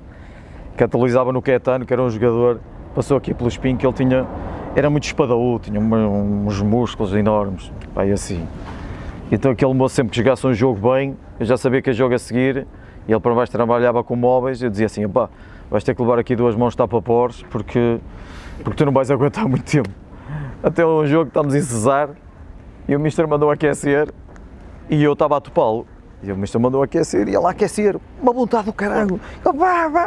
Que 0.77 0.83
utilizava 0.83 1.33
no 1.33 1.41
Caetano, 1.41 1.87
que 1.87 1.93
era 1.93 2.03
um 2.03 2.11
jogador, 2.11 2.61
passou 2.97 3.17
aqui 3.17 3.33
pelo 3.33 3.49
espinho, 3.49 3.77
que 3.77 3.87
ele 3.87 3.93
tinha, 3.93 4.27
era 4.75 4.91
muito 4.91 5.05
espadaúdo, 5.05 5.67
tinha 5.67 5.79
uns 5.81 6.61
músculos 6.61 7.15
enormes, 7.15 7.71
pá, 7.95 8.05
e 8.05 8.11
assim. 8.11 8.45
Então 9.31 9.53
aquele 9.53 9.73
moço 9.73 9.95
sempre 9.95 10.11
que 10.11 10.17
jogasse 10.17 10.45
um 10.45 10.53
jogo 10.53 10.91
bem, 10.91 11.17
eu 11.39 11.47
já 11.47 11.57
sabia 11.57 11.81
que 11.81 11.91
a 11.91 11.93
jogo 11.93 12.13
a 12.15 12.19
seguir, 12.19 12.67
e 13.07 13.13
ele 13.13 13.21
para 13.21 13.35
baixo 13.35 13.53
trabalhava 13.53 14.03
com 14.03 14.17
móveis, 14.17 14.63
eu 14.63 14.71
dizia 14.71 14.87
assim, 14.87 15.09
pá, 15.09 15.29
vais 15.71 15.85
ter 15.85 15.95
que 15.95 16.03
levar 16.03 16.19
aqui 16.19 16.35
duas 16.35 16.55
mãos 16.55 16.75
tapa-pores, 16.75 17.45
porque, 17.51 17.99
porque 18.63 18.77
tu 18.77 18.87
não 18.87 18.93
vais 18.93 19.11
aguentar 19.11 19.49
muito 19.49 19.65
tempo. 19.65 19.91
Até 20.63 20.85
um 20.87 21.07
jogo 21.07 21.25
que 21.25 21.31
estamos 21.31 21.55
em 21.55 21.61
Cesar, 21.61 22.11
e 22.89 22.97
o 22.97 23.01
Mister 23.01 23.27
mandou 23.29 23.51
aquecer, 23.51 24.13
e 24.89 25.03
eu 25.03 25.13
estava 25.13 25.37
a 25.37 25.41
topá-lo. 25.41 25.87
E 26.23 26.33
o 26.33 26.37
Mister 26.37 26.61
mandou 26.61 26.83
aquecer, 26.83 27.29
e 27.29 27.35
ele 27.35 27.47
a 27.47 27.51
aquecer, 27.51 27.97
uma 28.23 28.33
vontade 28.33 28.65
do 28.67 28.73
caralho, 28.73 29.21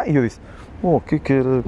e 0.08 0.16
eu 0.16 0.24
disse, 0.24 0.40
oh, 0.82 1.00
que 1.00 1.20
caralho. 1.20 1.64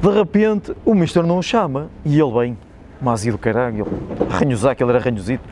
De 0.00 0.10
repente, 0.10 0.74
o 0.84 0.94
Mister 0.94 1.22
não 1.24 1.38
o 1.38 1.42
chama, 1.42 1.88
e 2.04 2.18
ele 2.18 2.32
vem, 2.32 2.58
mazio 3.00 3.32
do 3.32 3.38
caralho, 3.38 3.86
ele 3.86 4.32
arranhosar, 4.32 4.74
que 4.74 4.82
ele 4.82 4.90
era 4.90 4.98
arranhosito. 4.98 5.48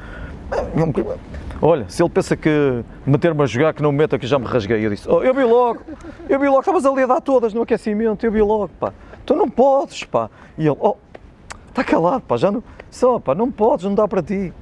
Olha, 1.63 1.85
se 1.89 2.03
ele 2.03 2.09
pensa 2.09 2.35
que 2.35 2.83
meter-me 3.05 3.43
a 3.43 3.47
jogar 3.47 3.75
que 3.75 3.83
não 3.83 3.93
me 3.93 3.99
meta 3.99 4.19
que 4.19 4.27
já 4.27 4.39
me 4.39 4.47
rasguei, 4.47 4.85
eu 4.85 4.89
disse, 4.89 5.07
oh, 5.07 5.23
eu 5.23 5.35
vi 5.35 5.45
logo, 5.45 5.83
eu 6.27 6.41
vi 6.41 6.49
logo, 6.49 6.61
estavas 6.61 6.87
ali 6.87 7.03
a 7.03 7.07
dar 7.07 7.21
todas 7.21 7.53
no 7.53 7.61
aquecimento, 7.61 8.25
eu 8.25 8.33
vi 8.33 8.41
logo, 8.41 8.71
pá, 8.81 8.95
tu 9.27 9.37
não 9.37 9.49
podes, 9.49 10.05
pá. 10.05 10.31
E 10.57 10.67
ele, 10.67 10.77
oh, 10.81 10.97
está 11.69 11.85
calado, 11.85 12.23
pá, 12.23 12.39
já 12.39 12.51
não, 12.51 12.65
só, 12.91 13.19
pá, 13.19 13.35
não 13.35 13.51
podes, 13.51 13.85
não 13.85 13.95
dá 13.95 14.09
para 14.09 14.23
ti. 14.23 14.55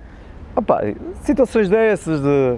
Ah, 0.56 0.62
pá, 0.62 0.80
situações 1.22 1.68
dessas 1.68 2.20
de, 2.20 2.56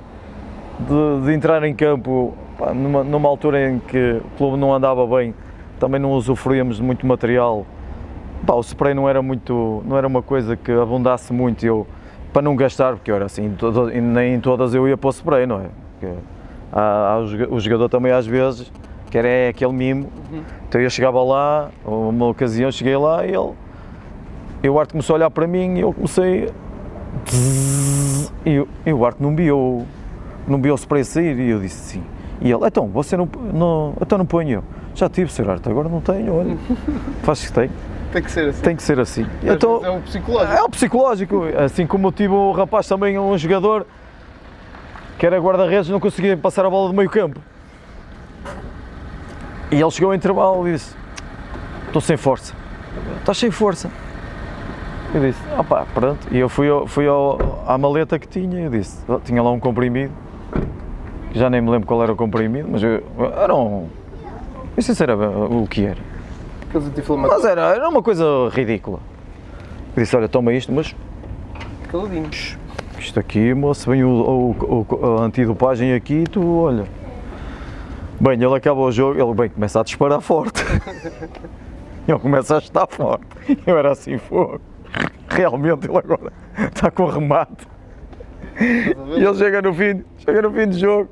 de, 0.88 1.26
de 1.26 1.34
entrar 1.34 1.62
em 1.64 1.74
campo 1.74 2.32
pá, 2.59 2.72
numa, 2.72 3.05
numa 3.05 3.28
altura 3.28 3.68
em 3.68 3.78
que 3.78 4.22
o 4.24 4.38
clube 4.38 4.57
não 4.57 4.72
andava 4.72 5.07
bem, 5.07 5.34
também 5.78 6.01
não 6.01 6.12
usufruíamos 6.12 6.76
de 6.76 6.82
muito 6.82 7.07
material. 7.07 7.66
Pá, 8.47 8.55
o 8.55 8.62
spray 8.62 8.95
não 8.95 9.07
era 9.07 9.20
muito, 9.20 9.82
não 9.84 9.99
era 9.99 10.07
uma 10.07 10.22
coisa 10.22 10.57
que 10.57 10.72
abundasse 10.72 11.30
muito, 11.30 11.66
eu, 11.66 11.86
para 12.33 12.43
não 12.43 12.55
gastar, 12.57 12.95
porque 12.95 13.11
era 13.11 13.24
assim, 13.26 13.55
todo- 13.59 13.89
nem 13.91 14.35
em 14.35 14.41
todas 14.41 14.74
eu 14.74 14.89
ia 14.89 14.97
para 14.97 15.09
o 15.09 15.12
spray, 15.12 15.47
não 15.47 15.61
é? 15.61 15.66
Porque 15.99 16.14
há, 16.72 17.12
há 17.14 17.18
o 17.18 17.26
joga- 17.26 17.55
o 17.55 17.61
jogador 17.61 17.89
também 17.89 18.12
às 18.12 18.26
vezes, 18.26 18.70
que 19.11 19.18
era 19.18 19.26
é 19.28 19.49
aquele 19.49 19.72
mimo, 19.72 20.09
então 20.68 20.81
eu 20.81 20.89
chegava 20.91 21.22
lá, 21.22 21.70
uma 21.85 22.26
ocasião 22.28 22.70
cheguei 22.70 22.97
lá 22.97 23.26
e 23.26 23.31
ele, 23.35 23.53
e 24.62 24.68
o 24.68 24.78
Arte 24.78 24.91
começou 24.93 25.14
a 25.14 25.16
olhar 25.16 25.31
para 25.31 25.47
mim 25.47 25.76
e 25.76 25.81
eu 25.81 25.93
comecei, 25.93 26.49
e, 28.47 28.66
e 28.87 28.93
o 28.93 29.05
Arte 29.05 29.22
não 29.22 29.35
viu, 29.35 29.85
não 30.47 30.61
viu 30.61 30.72
o 30.74 30.76
spray 30.78 31.05
sair 31.05 31.39
e 31.39 31.51
eu 31.51 31.61
disse 31.61 31.95
sim. 31.95 32.03
E 32.41 32.51
ele, 32.51 32.64
então, 32.66 32.87
você 32.89 33.16
não, 33.16 33.28
não, 33.53 33.95
então 34.01 34.16
não 34.16 34.24
ponho 34.24 34.49
eu. 34.51 34.64
Já 34.95 35.09
tive, 35.09 35.31
Sr. 35.33 35.51
Arte, 35.51 35.68
agora 35.68 35.89
não 35.89 36.01
tenho, 36.01 36.35
olha, 36.35 36.57
faz 37.22 37.45
que 37.47 37.53
tem, 37.53 37.70
Tem 38.12 38.22
que 38.22 38.30
ser 38.30 38.48
assim. 38.48 38.62
tem 38.62 38.76
que 38.76 38.82
ser 38.82 38.98
assim. 38.98 39.26
Então, 39.42 39.84
é 39.84 39.90
um 39.90 40.00
psicológico. 40.00 40.52
é 40.52 40.62
o 40.62 40.68
psicológico, 40.68 41.44
assim 41.64 41.86
como 41.86 42.08
eu 42.08 42.12
tive 42.12 42.34
o 42.34 42.50
rapaz 42.52 42.88
também, 42.88 43.18
um 43.18 43.36
jogador, 43.38 43.86
que 45.16 45.24
era 45.24 45.38
guarda-redes, 45.38 45.88
não 45.88 46.00
conseguia 46.00 46.36
passar 46.36 46.64
a 46.64 46.70
bola 46.70 46.88
do 46.88 46.94
meio 46.94 47.08
campo. 47.08 47.40
E 49.70 49.80
ele 49.80 49.90
chegou 49.90 50.11
ao 50.11 50.14
intervalo 50.14 50.66
e 50.68 50.72
disse: 50.72 50.96
Estou 51.86 52.02
sem 52.02 52.16
força. 52.16 52.52
Estás 53.18 53.38
sem 53.38 53.50
força. 53.50 53.88
Eu 55.14 55.20
disse: 55.20 55.40
Ah 55.56 55.62
pá, 55.62 55.86
pronto. 55.94 56.26
E 56.32 56.38
eu 56.38 56.48
fui, 56.48 56.68
ao, 56.68 56.86
fui 56.88 57.06
ao, 57.06 57.62
à 57.66 57.78
maleta 57.78 58.18
que 58.18 58.26
tinha 58.26 58.61
e 58.61 58.64
eu 58.64 58.70
disse: 58.70 58.98
"Oh, 59.08 59.20
Tinha 59.20 59.40
lá 59.40 59.52
um 59.52 59.61
comprimido. 59.61 60.12
Já 61.32 61.48
nem 61.48 61.61
me 61.61 61.70
lembro 61.70 61.86
qual 61.86 62.02
era 62.02 62.12
o 62.12 62.16
comprimido, 62.16 62.68
mas 62.68 62.82
eu, 62.82 63.04
era 63.40 63.54
um. 63.54 63.88
Eu 64.76 64.82
sei 64.82 64.94
se 64.94 65.02
era 65.02 65.14
o 65.16 65.64
que 65.68 65.84
era. 65.84 66.09
Aqueles 66.71 66.87
anti-inflamatórios. 66.89 67.43
Mas 67.45 67.51
era, 67.53 67.75
era 67.75 67.89
uma 67.89 68.03
coisa 68.03 68.25
ridícula. 68.51 68.99
Eu 69.97 70.03
disse: 70.03 70.16
Olha, 70.16 70.29
toma 70.29 70.53
isto, 70.55 70.73
mas 70.73 70.95
Caladinhos. 71.91 72.57
isto 72.99 73.18
aqui, 73.21 73.53
moço, 73.53 73.91
vem 73.91 74.03
o, 74.05 74.09
o, 74.09 74.87
o- 74.89 75.18
a 75.18 75.23
antidopagem 75.25 75.93
aqui 75.93 76.14
e 76.23 76.25
tu, 76.25 76.59
olha. 76.62 76.85
Bem, 78.21 78.35
ele 78.35 78.55
acaba 78.55 78.81
o 78.81 78.93
jogo, 78.93 79.21
ele 79.21 79.35
bem, 79.35 79.49
começa 79.49 79.81
a 79.81 79.83
disparar 79.83 80.21
forte. 80.21 80.62
ele 82.07 82.18
começa 82.18 82.57
a 82.57 82.59
estar 82.59 82.87
forte. 82.87 83.25
Eu 83.66 83.77
era 83.79 83.91
assim, 83.93 84.18
fogo. 84.18 84.61
Realmente 85.29 85.87
ele 85.89 85.97
agora 85.97 86.33
está 86.59 86.91
com 86.91 87.07
remate. 87.07 87.66
E 88.61 89.25
ele 89.25 89.35
chega 89.35 89.62
no 89.62 89.73
fim, 89.73 90.05
chega 90.18 90.43
no 90.43 90.51
fim 90.53 90.66
do 90.68 90.79
jogo. 90.79 91.09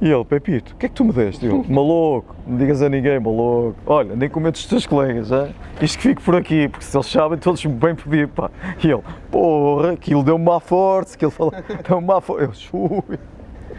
E 0.00 0.10
ele, 0.10 0.24
Pepito, 0.26 0.74
o 0.74 0.76
que 0.76 0.86
é 0.86 0.88
que 0.90 0.94
tu 0.94 1.04
me 1.04 1.12
deste? 1.12 1.46
Eu, 1.46 1.64
maluco, 1.66 2.36
não 2.46 2.58
digas 2.58 2.82
a 2.82 2.88
ninguém, 2.88 3.18
maluco. 3.18 3.76
Olha, 3.86 4.14
nem 4.14 4.28
comentes 4.28 4.60
os 4.60 4.66
teus 4.68 4.86
colegas, 4.86 5.28
já? 5.28 5.48
isto 5.80 5.96
que 5.96 6.08
fico 6.08 6.22
por 6.22 6.36
aqui, 6.36 6.68
porque 6.68 6.84
se 6.84 6.94
eles 6.94 7.06
sabem, 7.06 7.38
todos 7.38 7.64
me 7.64 7.72
bem 7.72 7.94
pedir, 7.94 8.28
pá. 8.28 8.50
E 8.84 8.90
ele, 8.90 9.02
porra, 9.30 9.92
aquilo 9.92 10.22
deu-me 10.22 10.44
má 10.44 10.60
forte, 10.60 11.14
aquilo 11.14 11.30
falou, 11.30 11.54
deu-me 11.88 12.06
má 12.06 12.20
forte. 12.20 12.44
Eu, 12.44 12.52
chui. 12.52 13.18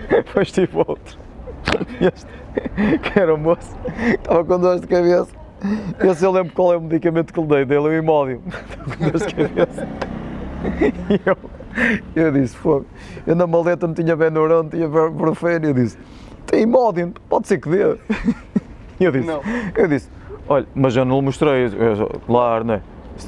Depois 0.10 0.52
tive 0.52 0.78
outro. 0.78 1.18
Este, 2.00 2.28
que 3.00 3.20
era 3.20 3.34
o 3.34 3.38
moço, 3.38 3.76
que 3.84 4.16
estava 4.16 4.44
com 4.44 4.60
dores 4.60 4.82
de 4.82 4.88
cabeça. 4.88 5.28
Esse 6.00 6.26
eu 6.26 6.32
lembro 6.32 6.54
qual 6.54 6.74
é 6.74 6.78
o 6.78 6.82
medicamento 6.82 7.34
que 7.34 7.42
lhe 7.42 7.48
dei, 7.48 7.66
dele 7.66 7.88
é 7.88 7.90
o 7.90 7.94
imódio. 7.94 8.42
Estava 8.48 8.96
com 8.96 9.04
dores 9.04 9.28
de 9.28 9.36
cabeça. 9.36 9.88
E 11.10 11.22
eu, 11.24 11.38
eu 12.16 12.32
disse, 12.32 12.56
fogo, 12.58 12.86
eu 13.26 13.36
na 13.36 13.46
maleta 13.48 13.86
não 13.88 13.94
tinha 13.94 14.16
Benuron, 14.16 14.64
não 14.64 14.70
tinha 14.70 14.88
Brufeno, 14.88 15.66
eu 15.68 15.74
disse, 15.74 15.98
tem 16.46 16.64
imódio, 16.64 17.14
pode 17.30 17.48
ser 17.48 17.60
que 17.60 17.70
dê. 17.70 17.98
E 19.00 19.04
eu 19.06 19.12
disse, 19.12 19.28
Não. 19.28 19.42
eu 19.76 19.88
disse, 19.88 20.10
olha, 20.48 20.66
mas 20.74 20.96
eu 20.96 21.06
não 21.06 21.18
lhe 21.20 21.26
mostrei, 21.26 21.66
eu, 21.68 22.20
claro, 22.26 22.64
não 22.64 22.74
é? 22.76 22.82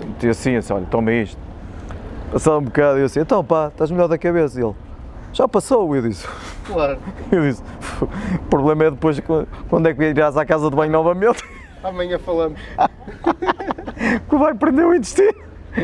Meti 0.05 0.27
assim, 0.29 0.55
assim, 0.55 0.73
olha, 0.73 0.85
toma 0.89 1.11
isto. 1.11 1.37
Passado 2.31 2.57
um 2.59 2.63
bocado, 2.63 2.99
eu 2.99 3.05
disse, 3.05 3.19
então 3.19 3.43
pá, 3.43 3.67
estás 3.69 3.89
melhor 3.91 4.07
da 4.07 4.17
cabeça? 4.17 4.59
E 4.59 4.63
ele, 4.63 4.75
já 5.33 5.47
passou, 5.47 5.95
eu 5.95 6.01
disse. 6.01 6.27
Claro. 6.65 6.99
Eu 7.31 7.41
disse, 7.41 7.63
o 7.99 8.39
problema 8.49 8.83
é 8.85 8.91
depois 8.91 9.19
qu- 9.19 9.47
quando 9.69 9.87
é 9.87 9.93
que 9.95 10.03
irás 10.03 10.37
à 10.37 10.45
casa 10.45 10.69
de 10.69 10.75
banho 10.75 10.91
novamente, 10.91 11.43
Amanhã 11.83 12.19
falamos. 12.19 12.59
que 14.29 14.35
vai 14.37 14.53
prender 14.53 14.85
o 14.85 14.93
intestino. 14.93 15.33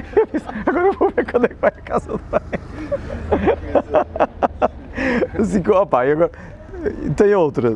Agora 0.65 0.87
eu 0.87 0.93
vou 0.93 1.09
ver 1.11 1.25
quando 1.29 1.45
é 1.45 1.47
que 1.49 1.55
vai 1.55 1.69
à 1.75 1.81
casa 1.81 2.11
de 2.11 2.23
banho. 2.29 4.05
Assim, 5.39 5.61
opá, 5.69 6.05
e 6.05 6.11
agora, 6.11 6.31
tem 7.15 7.33
outra, 7.35 7.75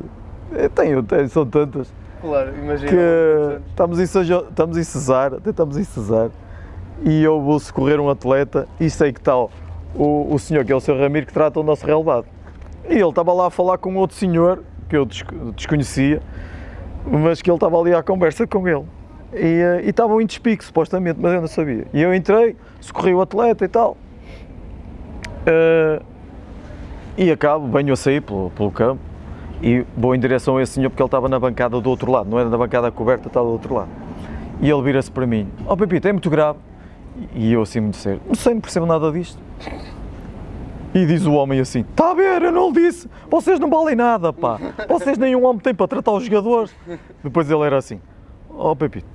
tem, 0.76 1.04
tem, 1.04 1.28
são 1.28 1.46
tantas, 1.46 1.92
Claro, 2.22 2.54
imagina. 2.58 2.90
que 2.92 3.60
estamos 3.70 4.00
em, 4.00 4.06
Seja- 4.06 4.46
estamos 4.50 4.78
em 4.78 4.84
Cesar, 4.84 5.34
até 5.36 5.50
estamos 5.50 5.78
em 5.78 5.84
Cesar, 5.84 6.30
e 7.04 7.24
eu 7.24 7.42
vou 7.42 7.60
socorrer 7.60 8.00
um 8.00 8.10
atleta 8.10 8.68
e 8.80 8.90
sei 8.90 9.12
que 9.14 9.20
está 9.20 9.38
o, 9.38 9.50
o 9.96 10.38
senhor, 10.40 10.64
que 10.66 10.72
é 10.72 10.76
o 10.76 10.80
Sr. 10.80 11.00
Ramiro, 11.00 11.26
que 11.26 11.34
trata 11.34 11.60
o 11.60 11.64
nosso 11.64 11.86
relevado. 11.86 12.26
E 12.90 12.94
ele 12.96 13.08
estava 13.10 13.32
lá 13.34 13.48
a 13.48 13.50
falar 13.50 13.78
com 13.78 13.96
outro 13.96 14.16
senhor, 14.18 14.64
que 14.90 14.96
eu 14.98 15.06
desco- 15.06 15.52
desconhecia, 15.56 16.22
mas 17.06 17.42
que 17.42 17.50
ele 17.50 17.56
estava 17.58 17.78
ali 17.80 17.94
à 17.94 18.02
conversa 18.04 18.46
com 18.48 18.68
ele. 18.68 18.84
E, 19.34 19.38
eh, 19.38 19.82
e 19.86 19.90
estavam 19.90 20.20
em 20.22 20.26
despique, 20.26 20.64
supostamente, 20.64 21.20
mas 21.22 21.34
eu 21.34 21.42
não 21.42 21.48
sabia. 21.48 21.86
E 21.94 22.02
eu 22.02 22.14
entrei, 22.14 22.56
socorri 22.82 23.14
o 23.14 23.22
atleta 23.22 23.66
e 23.66 23.68
tal. 23.68 23.98
Eh, 25.46 26.02
e 27.18 27.32
acabo, 27.32 27.68
venho 27.68 27.94
a 27.94 27.96
sair 27.96 28.22
pelo, 28.22 28.50
pelo 28.52 28.72
campo 28.72 29.02
e 29.62 29.86
vou 29.98 30.16
em 30.16 30.20
direção 30.20 30.58
a 30.58 30.64
esse 30.64 30.74
senhor 30.74 30.90
porque 30.90 31.02
ele 31.02 31.08
estava 31.08 31.28
na 31.28 31.38
bancada 31.38 31.80
do 31.80 31.90
outro 31.90 32.12
lado, 32.12 32.30
não 32.30 32.40
era 32.40 32.50
na 32.50 32.58
bancada 32.58 32.90
coberta, 32.92 33.28
estava 33.28 33.46
do 33.46 33.52
outro 33.52 33.74
lado. 33.74 33.90
E 34.62 34.70
ele 34.70 34.82
vira-se 34.82 35.12
para 35.12 35.28
mim: 35.28 35.50
oh, 35.68 35.76
Pepito, 35.76 36.08
é 36.08 36.14
muito 36.14 36.30
grave. 36.30 36.60
E 37.36 37.52
eu 37.52 37.62
assim, 37.62 37.82
muito 37.82 37.98
sério: 37.98 38.22
Não 38.26 38.36
sei, 38.36 38.54
não 38.54 38.62
percebo 38.62 38.86
nada 38.86 39.12
disto. 39.12 39.42
E 40.94 41.06
diz 41.06 41.26
o 41.26 41.34
homem 41.34 41.60
assim: 41.60 41.82
Está 41.82 42.12
a 42.12 42.14
ver, 42.14 42.42
eu 42.42 42.52
não 42.52 42.70
lhe 42.70 42.88
disse, 42.88 43.10
vocês 43.30 43.60
não 43.60 43.70
valem 43.70 43.96
nada, 43.96 44.32
pá. 44.32 44.58
Vocês 44.88 45.18
nenhum 45.18 45.46
homem 45.46 45.62
tem 45.62 45.74
para 45.74 45.88
tratar 45.88 46.12
os 46.12 46.24
jogadores. 46.24 46.74
Depois 47.24 47.50
ele 47.50 47.64
era 47.64 47.78
assim: 47.78 48.00
oh, 48.60 48.76
Pepito, 48.76 49.07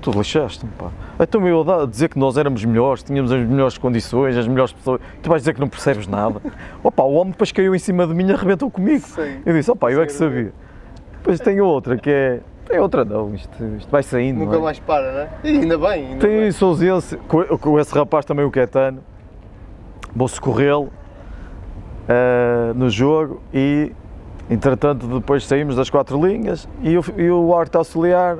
tu 0.00 0.10
lixaste-me, 0.10 0.70
pá. 0.72 0.90
Então 1.20 1.46
eu 1.48 1.68
a 1.70 1.86
dizer 1.86 2.08
que 2.08 2.18
nós 2.18 2.36
éramos 2.36 2.64
melhores, 2.64 3.02
tínhamos 3.02 3.32
as 3.32 3.46
melhores 3.46 3.78
condições, 3.78 4.36
as 4.36 4.46
melhores 4.46 4.72
pessoas. 4.72 5.00
Tu 5.22 5.28
vais 5.28 5.42
dizer 5.42 5.54
que 5.54 5.60
não 5.60 5.68
percebes 5.68 6.06
nada. 6.06 6.40
Opa, 6.82 7.02
o 7.02 7.14
homem 7.14 7.32
depois 7.32 7.52
caiu 7.52 7.74
em 7.74 7.78
cima 7.78 8.06
de 8.06 8.14
mim 8.14 8.28
e 8.28 8.32
arrebentou 8.32 8.70
comigo. 8.70 9.06
Sim. 9.06 9.40
Eu 9.44 9.54
disse: 9.54 9.70
Opa, 9.70 9.90
eu 9.90 10.02
é 10.02 10.06
que 10.06 10.12
sabia. 10.12 10.52
Depois 11.18 11.40
tem 11.40 11.60
outra 11.60 11.96
que 11.96 12.10
é. 12.10 12.40
Tem 12.66 12.78
outra 12.80 13.04
não, 13.04 13.32
isto, 13.34 13.64
isto 13.78 13.90
vai 13.90 14.02
saindo. 14.02 14.40
Nunca 14.40 14.56
é? 14.56 14.60
mais 14.60 14.78
para, 14.80 15.12
não 15.12 15.20
é? 15.20 15.28
E 15.44 15.48
ainda 15.58 15.78
bem, 15.78 16.06
ainda 16.06 16.26
Tem. 16.26 16.50
Sousense, 16.50 17.16
com, 17.28 17.44
com 17.58 17.78
esse 17.78 17.94
rapaz 17.94 18.24
também, 18.24 18.44
o 18.44 18.50
Caetano. 18.50 19.00
Vou 20.14 20.26
socorrê-lo 20.26 20.90
ah, 22.08 22.72
no 22.74 22.88
jogo 22.88 23.40
e, 23.52 23.92
entretanto, 24.48 25.06
depois 25.06 25.44
saímos 25.44 25.74
das 25.76 25.90
quatro 25.90 26.24
linhas 26.24 26.68
e 26.82 26.96
o, 26.96 27.04
e 27.16 27.30
o 27.30 27.54
arte 27.54 27.76
auxiliar 27.76 28.38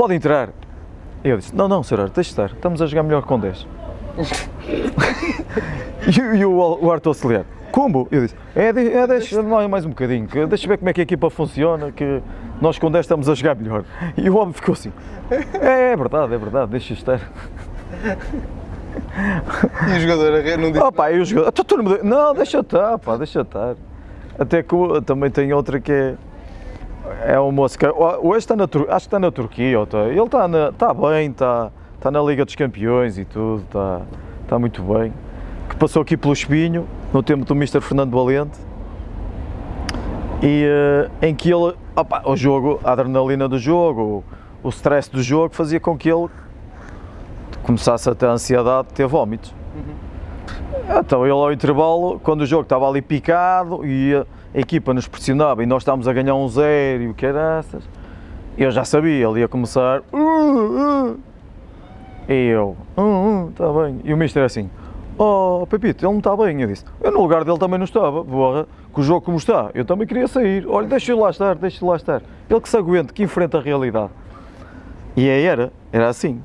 pode 0.00 0.14
entrar. 0.14 0.48
Eu 1.22 1.36
disse: 1.36 1.54
Não, 1.54 1.68
não, 1.68 1.82
senhor, 1.82 2.00
arte, 2.04 2.14
deixe 2.14 2.30
estar, 2.30 2.46
estamos 2.46 2.80
a 2.80 2.86
jogar 2.86 3.02
melhor 3.02 3.22
com 3.22 3.38
10. 3.38 3.66
e, 6.16 6.20
o- 6.22 6.34
e 6.36 6.44
o, 6.46 6.78
o 6.86 6.90
arte 6.90 7.06
auxiliar: 7.06 7.44
Como? 7.70 8.08
Eu 8.10 8.22
disse: 8.22 8.34
É, 8.56 8.72
de- 8.72 8.90
é 8.90 9.06
deixa 9.06 9.42
mais, 9.42 9.68
mais 9.68 9.84
um 9.84 9.90
bocadinho, 9.90 10.26
que- 10.26 10.46
deixa 10.46 10.66
ver 10.66 10.78
como 10.78 10.88
é 10.88 10.94
que 10.94 11.02
a 11.02 11.04
equipa 11.04 11.28
funciona, 11.28 11.92
que 11.92 12.22
nós 12.62 12.78
com 12.78 12.90
10 12.90 13.04
estamos 13.04 13.28
a 13.28 13.34
jogar 13.34 13.54
melhor. 13.56 13.84
E 14.16 14.30
o 14.30 14.36
homem 14.38 14.54
ficou 14.54 14.72
assim: 14.72 14.90
É, 15.60 15.92
é 15.92 15.96
verdade, 15.96 16.32
é 16.32 16.38
verdade, 16.38 16.70
deixa 16.70 16.94
estar. 16.94 17.20
E 19.86 19.98
o 19.98 20.00
jogador 20.00 20.42
não 20.58 20.72
disse. 20.72 20.82
Oh, 20.84 20.90
pá, 20.92 21.12
e 21.12 21.20
o 21.20 21.24
jogador, 21.26 21.52
"Tu- 21.52 21.64
tu 21.64 21.76
não, 21.76 21.98
não, 22.02 22.34
deixa 22.34 22.60
estar, 22.60 22.98
pá, 22.98 23.18
deixa 23.18 23.42
estar. 23.42 23.74
Até 24.38 24.62
que 24.62 24.74
também 25.04 25.30
tem 25.30 25.52
outra 25.52 25.78
que 25.78 25.92
é. 25.92 26.14
É 27.26 27.40
um 27.40 27.50
moço 27.50 27.78
que 27.78 27.86
hoje 27.86 28.38
está 28.38 28.54
na, 28.56 28.66
Tur- 28.66 28.86
acho 28.88 29.00
que 29.00 29.08
está 29.08 29.18
na 29.18 29.30
Turquia, 29.30 29.78
ele 29.78 30.20
está, 30.22 30.46
na, 30.48 30.68
está 30.68 30.94
bem, 30.94 31.30
está, 31.30 31.70
está 31.94 32.10
na 32.10 32.20
Liga 32.22 32.44
dos 32.44 32.54
Campeões 32.54 33.18
e 33.18 33.24
tudo, 33.24 33.62
está, 33.62 34.02
está 34.42 34.58
muito 34.58 34.82
bem. 34.82 35.12
Que 35.68 35.76
passou 35.76 36.02
aqui 36.02 36.16
pelo 36.16 36.32
Espinho, 36.32 36.86
no 37.12 37.22
tempo 37.22 37.44
do 37.44 37.54
Mr. 37.54 37.80
Fernando 37.80 38.12
Valente, 38.12 38.58
e 40.42 40.64
eh, 40.64 41.28
em 41.28 41.34
que 41.34 41.50
ele, 41.52 41.74
opa, 41.94 42.22
o 42.24 42.36
jogo, 42.36 42.80
a 42.84 42.92
adrenalina 42.92 43.48
do 43.48 43.58
jogo, 43.58 44.24
o, 44.62 44.68
o 44.68 44.70
stress 44.70 45.10
do 45.10 45.22
jogo 45.22 45.54
fazia 45.54 45.78
com 45.80 45.96
que 45.98 46.10
ele 46.10 46.28
começasse 47.62 48.08
a 48.08 48.14
ter 48.14 48.26
ansiedade 48.26 48.88
de 48.88 48.94
ter 48.94 49.06
vómitos. 49.06 49.54
Então 50.98 51.24
ele 51.24 51.32
ao 51.32 51.52
intervalo, 51.52 52.18
quando 52.20 52.40
o 52.40 52.46
jogo 52.46 52.62
estava 52.62 52.88
ali 52.88 53.02
picado 53.02 53.84
e 53.84 54.14
a, 54.54 54.60
equipa 54.60 54.94
nos 54.94 55.08
pressionava 55.08 55.62
e 55.62 55.66
nós 55.66 55.82
estávamos 55.82 56.08
a 56.08 56.12
ganhar 56.12 56.34
um 56.34 56.48
zero 56.48 57.02
e 57.02 57.08
o 57.08 57.14
que 57.14 57.26
era 57.26 57.58
essas, 57.58 57.82
eu 58.56 58.70
já 58.70 58.84
sabia, 58.84 59.26
ele 59.26 59.40
ia 59.40 59.48
começar. 59.48 60.02
"Uh, 60.12 61.14
uh." 61.14 61.20
E 62.28 62.48
eu, 62.48 62.76
está 63.50 63.72
bem. 63.72 64.00
E 64.04 64.14
o 64.14 64.16
mister 64.16 64.44
assim, 64.44 64.70
oh 65.18 65.66
Pepito, 65.68 66.04
ele 66.04 66.12
não 66.12 66.18
está 66.18 66.36
bem. 66.36 66.62
Eu 66.62 66.68
disse, 66.68 66.84
eu 67.00 67.10
no 67.10 67.20
lugar 67.20 67.44
dele 67.44 67.58
também 67.58 67.78
não 67.78 67.84
estava, 67.84 68.24
porra, 68.24 68.66
com 68.92 69.00
o 69.00 69.04
jogo 69.04 69.20
como 69.20 69.36
está, 69.36 69.70
eu 69.74 69.84
também 69.84 70.06
queria 70.06 70.28
sair. 70.28 70.66
Olha, 70.66 70.86
deixa-o 70.86 71.18
lá 71.18 71.30
estar, 71.30 71.54
deixa-o 71.56 71.88
lá 71.88 71.96
estar. 71.96 72.22
Ele 72.48 72.60
que 72.60 72.68
se 72.68 72.76
aguente, 72.76 73.12
que 73.12 73.22
enfrenta 73.22 73.58
a 73.58 73.60
realidade. 73.60 74.10
E 75.16 75.28
aí 75.28 75.44
era, 75.44 75.72
era 75.92 76.08
assim. 76.08 76.40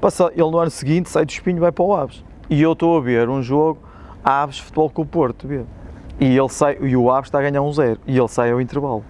Passa, 0.00 0.32
ele 0.34 0.50
no 0.50 0.58
ano 0.58 0.70
seguinte 0.70 1.08
sai 1.08 1.24
do 1.24 1.30
Espinho 1.30 1.60
vai 1.60 1.70
para 1.70 1.84
o 1.84 1.94
Aves. 1.94 2.24
E 2.48 2.60
eu 2.60 2.72
estou 2.72 2.96
a 2.96 3.00
ver 3.00 3.28
um 3.28 3.42
jogo 3.42 3.78
Aves 4.24 4.58
Futebol 4.58 4.90
com 4.90 5.02
o 5.02 5.06
Porto. 5.06 5.46
Vê. 5.46 5.62
E, 6.20 6.36
ele 6.36 6.48
sai, 6.50 6.76
e 6.80 6.94
o 6.96 7.10
Aves 7.10 7.28
está 7.28 7.38
a 7.38 7.42
ganhar 7.42 7.62
um 7.62 7.72
zero. 7.72 7.98
E 8.06 8.16
ele 8.16 8.28
sai 8.28 8.52
ao 8.52 8.60
intervalo. 8.60 9.02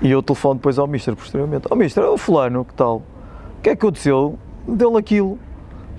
E 0.00 0.10
eu 0.10 0.22
telefono 0.22 0.54
depois 0.54 0.78
ao 0.78 0.86
Mister 0.86 1.14
posteriormente. 1.14 1.66
Ó 1.70 1.74
Mister, 1.74 2.04
o 2.04 2.16
fulano, 2.16 2.64
que 2.64 2.72
tal? 2.72 3.02
O 3.58 3.62
que 3.62 3.70
é 3.70 3.76
que 3.76 3.84
aconteceu? 3.84 4.38
Deu-lhe 4.66 4.96
aquilo. 4.96 5.38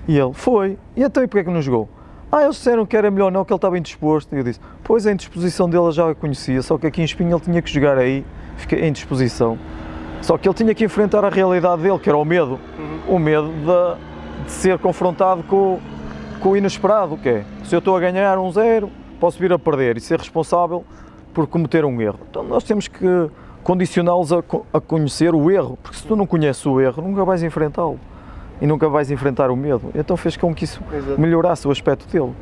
E 0.08 0.18
ele, 0.18 0.32
foi. 0.32 0.78
E 0.96 1.02
então 1.02 1.22
e 1.22 1.26
porquê 1.26 1.40
é 1.40 1.44
que 1.44 1.50
não 1.50 1.62
jogou? 1.62 1.88
Ah, 2.32 2.42
eles 2.42 2.56
disseram 2.56 2.86
que 2.86 2.96
era 2.96 3.10
melhor 3.10 3.30
não, 3.30 3.44
que 3.44 3.52
ele 3.52 3.58
estava 3.58 3.78
indisposto. 3.78 4.34
E 4.34 4.38
eu 4.38 4.44
disse, 4.44 4.60
pois 4.82 5.06
a 5.06 5.12
indisposição 5.12 5.68
dele 5.68 5.90
já 5.92 6.10
a 6.10 6.14
conhecia, 6.14 6.62
só 6.62 6.78
que 6.78 6.86
aqui 6.86 7.02
em 7.02 7.04
Espinho 7.04 7.32
ele 7.32 7.40
tinha 7.40 7.60
que 7.60 7.70
jogar 7.72 7.98
aí, 7.98 8.24
fiquei 8.56 8.84
em 8.84 8.92
disposição. 8.92 9.58
Só 10.22 10.36
que 10.38 10.48
ele 10.48 10.54
tinha 10.54 10.74
que 10.74 10.84
enfrentar 10.84 11.24
a 11.24 11.28
realidade 11.28 11.82
dele, 11.82 11.98
que 11.98 12.08
era 12.08 12.16
o 12.16 12.24
medo. 12.24 12.58
O 13.08 13.18
medo 13.18 13.48
de, 13.48 14.44
de 14.44 14.50
ser 14.52 14.78
confrontado 14.78 15.42
com, 15.42 15.78
com 16.40 16.50
o 16.50 16.56
inesperado, 16.56 17.16
que 17.16 17.28
é, 17.28 17.44
se 17.64 17.74
eu 17.74 17.80
estou 17.80 17.96
a 17.96 18.00
ganhar 18.00 18.38
um 18.38 18.50
zero, 18.52 18.90
posso 19.20 19.38
vir 19.38 19.52
a 19.52 19.58
perder 19.58 19.98
e 19.98 20.00
ser 20.00 20.18
responsável 20.18 20.84
por 21.34 21.46
cometer 21.46 21.84
um 21.84 22.00
erro. 22.00 22.18
Então 22.28 22.42
nós 22.42 22.64
temos 22.64 22.88
que 22.88 23.30
condicioná-los 23.62 24.32
a, 24.32 24.42
a, 24.72 24.80
conhecer 24.80 25.34
o 25.34 25.50
erro, 25.50 25.78
porque 25.82 25.98
se 25.98 26.06
tu 26.06 26.16
não 26.16 26.26
conheces 26.26 26.64
o 26.64 26.80
erro, 26.80 27.02
nunca 27.02 27.24
vais 27.24 27.42
enfrentá-lo 27.42 28.00
e 28.60 28.66
nunca 28.66 28.88
vais 28.88 29.10
enfrentar 29.10 29.50
o 29.50 29.56
medo. 29.56 29.92
Então 29.94 30.16
fez 30.16 30.36
com 30.36 30.54
que 30.54 30.64
isso 30.64 30.82
Exato. 30.92 31.20
melhorasse 31.20 31.68
o 31.68 31.70
aspecto 31.70 32.06
dele. 32.10 32.32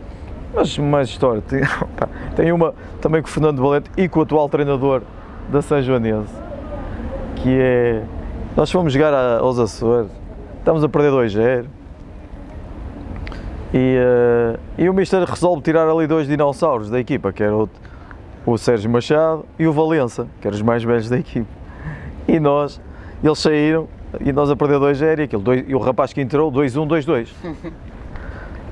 Mas 0.54 0.78
mais 0.78 1.08
história, 1.08 1.42
tem, 1.42 1.60
tem 2.34 2.52
uma 2.52 2.74
também 3.00 3.20
com 3.20 3.28
o 3.28 3.30
Fernando 3.30 3.60
Valente 3.60 3.90
e 3.96 4.08
com 4.08 4.20
o 4.20 4.22
atual 4.22 4.48
treinador 4.48 5.02
da 5.50 5.60
São 5.60 5.82
Joanense, 5.82 6.32
que 7.36 7.58
é, 7.60 8.02
nós 8.56 8.70
fomos 8.70 8.92
jogar 8.92 9.12
aos 9.12 9.58
Açores, 9.58 10.10
estamos 10.58 10.82
a 10.82 10.88
perder 10.88 11.12
2-0, 11.12 11.66
e, 13.72 13.98
uh, 13.98 14.58
e 14.78 14.88
o 14.88 14.94
Mister 14.94 15.22
resolve 15.24 15.62
tirar 15.62 15.88
ali 15.88 16.06
dois 16.06 16.26
dinossauros 16.26 16.88
da 16.88 16.98
equipa, 16.98 17.32
que 17.32 17.42
era 17.42 17.54
o, 17.54 17.68
o 18.46 18.56
Sérgio 18.56 18.90
Machado 18.90 19.44
e 19.58 19.66
o 19.66 19.72
Valença, 19.72 20.26
que 20.40 20.46
eram 20.46 20.56
os 20.56 20.62
mais 20.62 20.82
velhos 20.82 21.08
da 21.08 21.18
equipa. 21.18 21.48
E 22.26 22.40
nós, 22.40 22.80
eles 23.22 23.38
saíram 23.38 23.88
e 24.20 24.32
nós 24.32 24.50
a 24.50 24.56
perder 24.56 24.78
2-0 24.78 25.18
e, 25.18 25.22
aquilo, 25.22 25.42
dois, 25.42 25.64
e 25.68 25.74
o 25.74 25.78
rapaz 25.78 26.12
que 26.12 26.20
entrou, 26.20 26.50
2-1, 26.50 26.88
2-2. 26.88 27.28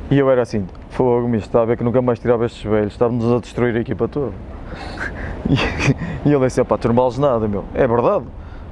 E 0.08 0.16
eu 0.16 0.30
era 0.30 0.42
assim, 0.42 0.64
fogo, 0.90 1.26
misto, 1.26 1.46
está 1.46 1.62
a 1.62 1.64
ver 1.64 1.76
que 1.76 1.82
nunca 1.82 2.00
mais 2.00 2.20
tirava 2.20 2.46
estes 2.46 2.62
velhos, 2.62 2.92
estávamos 2.92 3.24
a 3.32 3.40
destruir 3.40 3.74
a 3.76 3.80
equipa 3.80 4.06
toda. 4.06 4.32
E, 5.48 6.28
e 6.28 6.32
ele 6.32 6.44
disse, 6.44 6.62
pá, 6.64 6.76
tu 6.76 6.88
não 6.88 6.94
vales 6.94 7.18
nada, 7.18 7.46
meu. 7.46 7.64
É 7.72 7.86
verdade. 7.86 8.24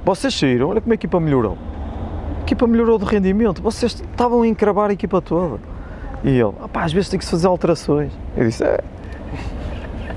Vocês 0.03 0.33
saíram, 0.33 0.69
olha 0.69 0.81
como 0.81 0.91
a 0.91 0.95
equipa 0.95 1.19
melhorou. 1.21 1.57
A 2.39 2.41
equipa 2.43 2.67
melhorou 2.67 2.97
de 2.97 3.05
rendimento, 3.05 3.61
vocês 3.61 3.93
estavam 3.93 4.41
a 4.41 4.47
encravar 4.47 4.89
a 4.89 4.93
equipa 4.93 5.21
toda. 5.21 5.59
E 6.25 6.39
ele, 6.39 6.53
pá, 6.73 6.83
às 6.83 6.91
vezes 6.91 7.07
tem 7.07 7.19
que 7.19 7.23
se 7.23 7.29
fazer 7.29 7.45
alterações. 7.45 8.11
Eu 8.35 8.45
disse, 8.47 8.63
é. 8.63 8.79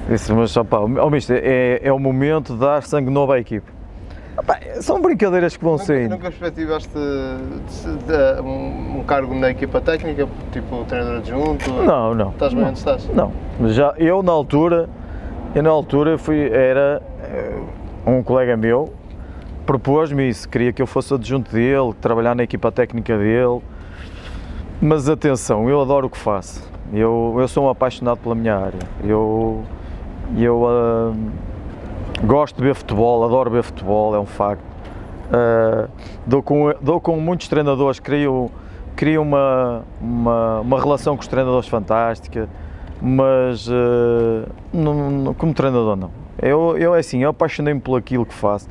Eu 0.08 0.14
disse, 0.14 0.32
mas 0.32 0.54
pá, 0.54 0.78
oh, 0.78 1.10
misto, 1.10 1.34
é, 1.34 1.80
é 1.82 1.92
o 1.92 1.98
momento 1.98 2.54
de 2.54 2.60
dar 2.60 2.82
sangue 2.82 3.10
novo 3.10 3.32
à 3.32 3.38
equipe. 3.38 3.70
Opa, 4.38 4.58
são 4.80 5.02
brincadeiras 5.02 5.54
que 5.54 5.62
vão 5.62 5.74
nunca, 5.74 5.84
saindo. 5.84 6.10
Nunca 6.12 6.30
perspectivaste 6.30 6.96
um, 8.42 9.00
um, 9.00 9.04
cargo 9.04 9.34
na 9.34 9.50
equipa 9.50 9.82
técnica, 9.82 10.26
tipo 10.50 10.82
treinador 10.84 11.18
adjunto? 11.18 11.70
Não, 11.70 12.14
não. 12.14 12.30
Estás 12.30 12.54
bem 12.54 12.62
não, 12.62 12.70
onde 12.70 12.78
estás? 12.78 13.08
Não, 13.08 13.32
já 13.68 13.92
eu 13.98 14.22
na 14.22 14.32
altura, 14.32 14.88
eu 15.54 15.62
na 15.62 15.70
altura 15.70 16.16
fui, 16.16 16.48
era 16.50 17.02
eh, 17.22 17.60
um 18.06 18.22
colega 18.22 18.56
meu, 18.56 18.94
propôs-me 19.66 20.26
isso, 20.26 20.48
queria 20.48 20.72
que 20.72 20.80
eu 20.80 20.86
fosse 20.86 21.12
adjunto 21.12 21.52
dele, 21.52 21.92
trabalhar 22.00 22.34
na 22.34 22.44
equipa 22.44 22.72
técnica 22.72 23.18
dele, 23.18 23.60
mas 24.80 25.08
atenção, 25.08 25.68
eu 25.68 25.80
adoro 25.80 26.06
o 26.06 26.10
que 26.10 26.18
faço, 26.18 26.68
eu, 26.92 27.36
eu 27.38 27.48
sou 27.48 27.66
um 27.66 27.68
apaixonado 27.68 28.18
pela 28.18 28.34
minha 28.34 28.56
área, 28.56 28.78
eu, 29.04 29.62
eu 30.36 30.62
uh, 30.62 31.14
Gosto 32.24 32.56
de 32.56 32.62
ver 32.64 32.74
futebol, 32.74 33.24
adoro 33.24 33.50
ver 33.50 33.62
futebol, 33.62 34.14
é 34.14 34.18
um 34.18 34.26
facto. 34.26 34.62
Uh, 35.30 35.88
dou, 36.26 36.42
com, 36.42 36.74
dou 36.80 37.00
com 37.00 37.16
muitos 37.20 37.46
treinadores, 37.46 38.00
crio, 38.00 38.50
crio 38.96 39.22
uma, 39.22 39.84
uma, 40.00 40.60
uma 40.60 40.80
relação 40.80 41.16
com 41.16 41.22
os 41.22 41.28
treinadores 41.28 41.68
fantástica, 41.68 42.48
mas 43.00 43.68
uh, 43.68 44.48
não, 44.72 45.10
não, 45.10 45.34
como 45.34 45.54
treinador 45.54 45.94
não. 45.94 46.10
Eu, 46.40 46.76
eu 46.76 46.94
é 46.94 46.98
assim, 46.98 47.22
eu 47.22 47.30
apaixonei-me 47.30 47.80
por 47.80 47.96
aquilo 47.96 48.26
que 48.26 48.34
faço. 48.34 48.68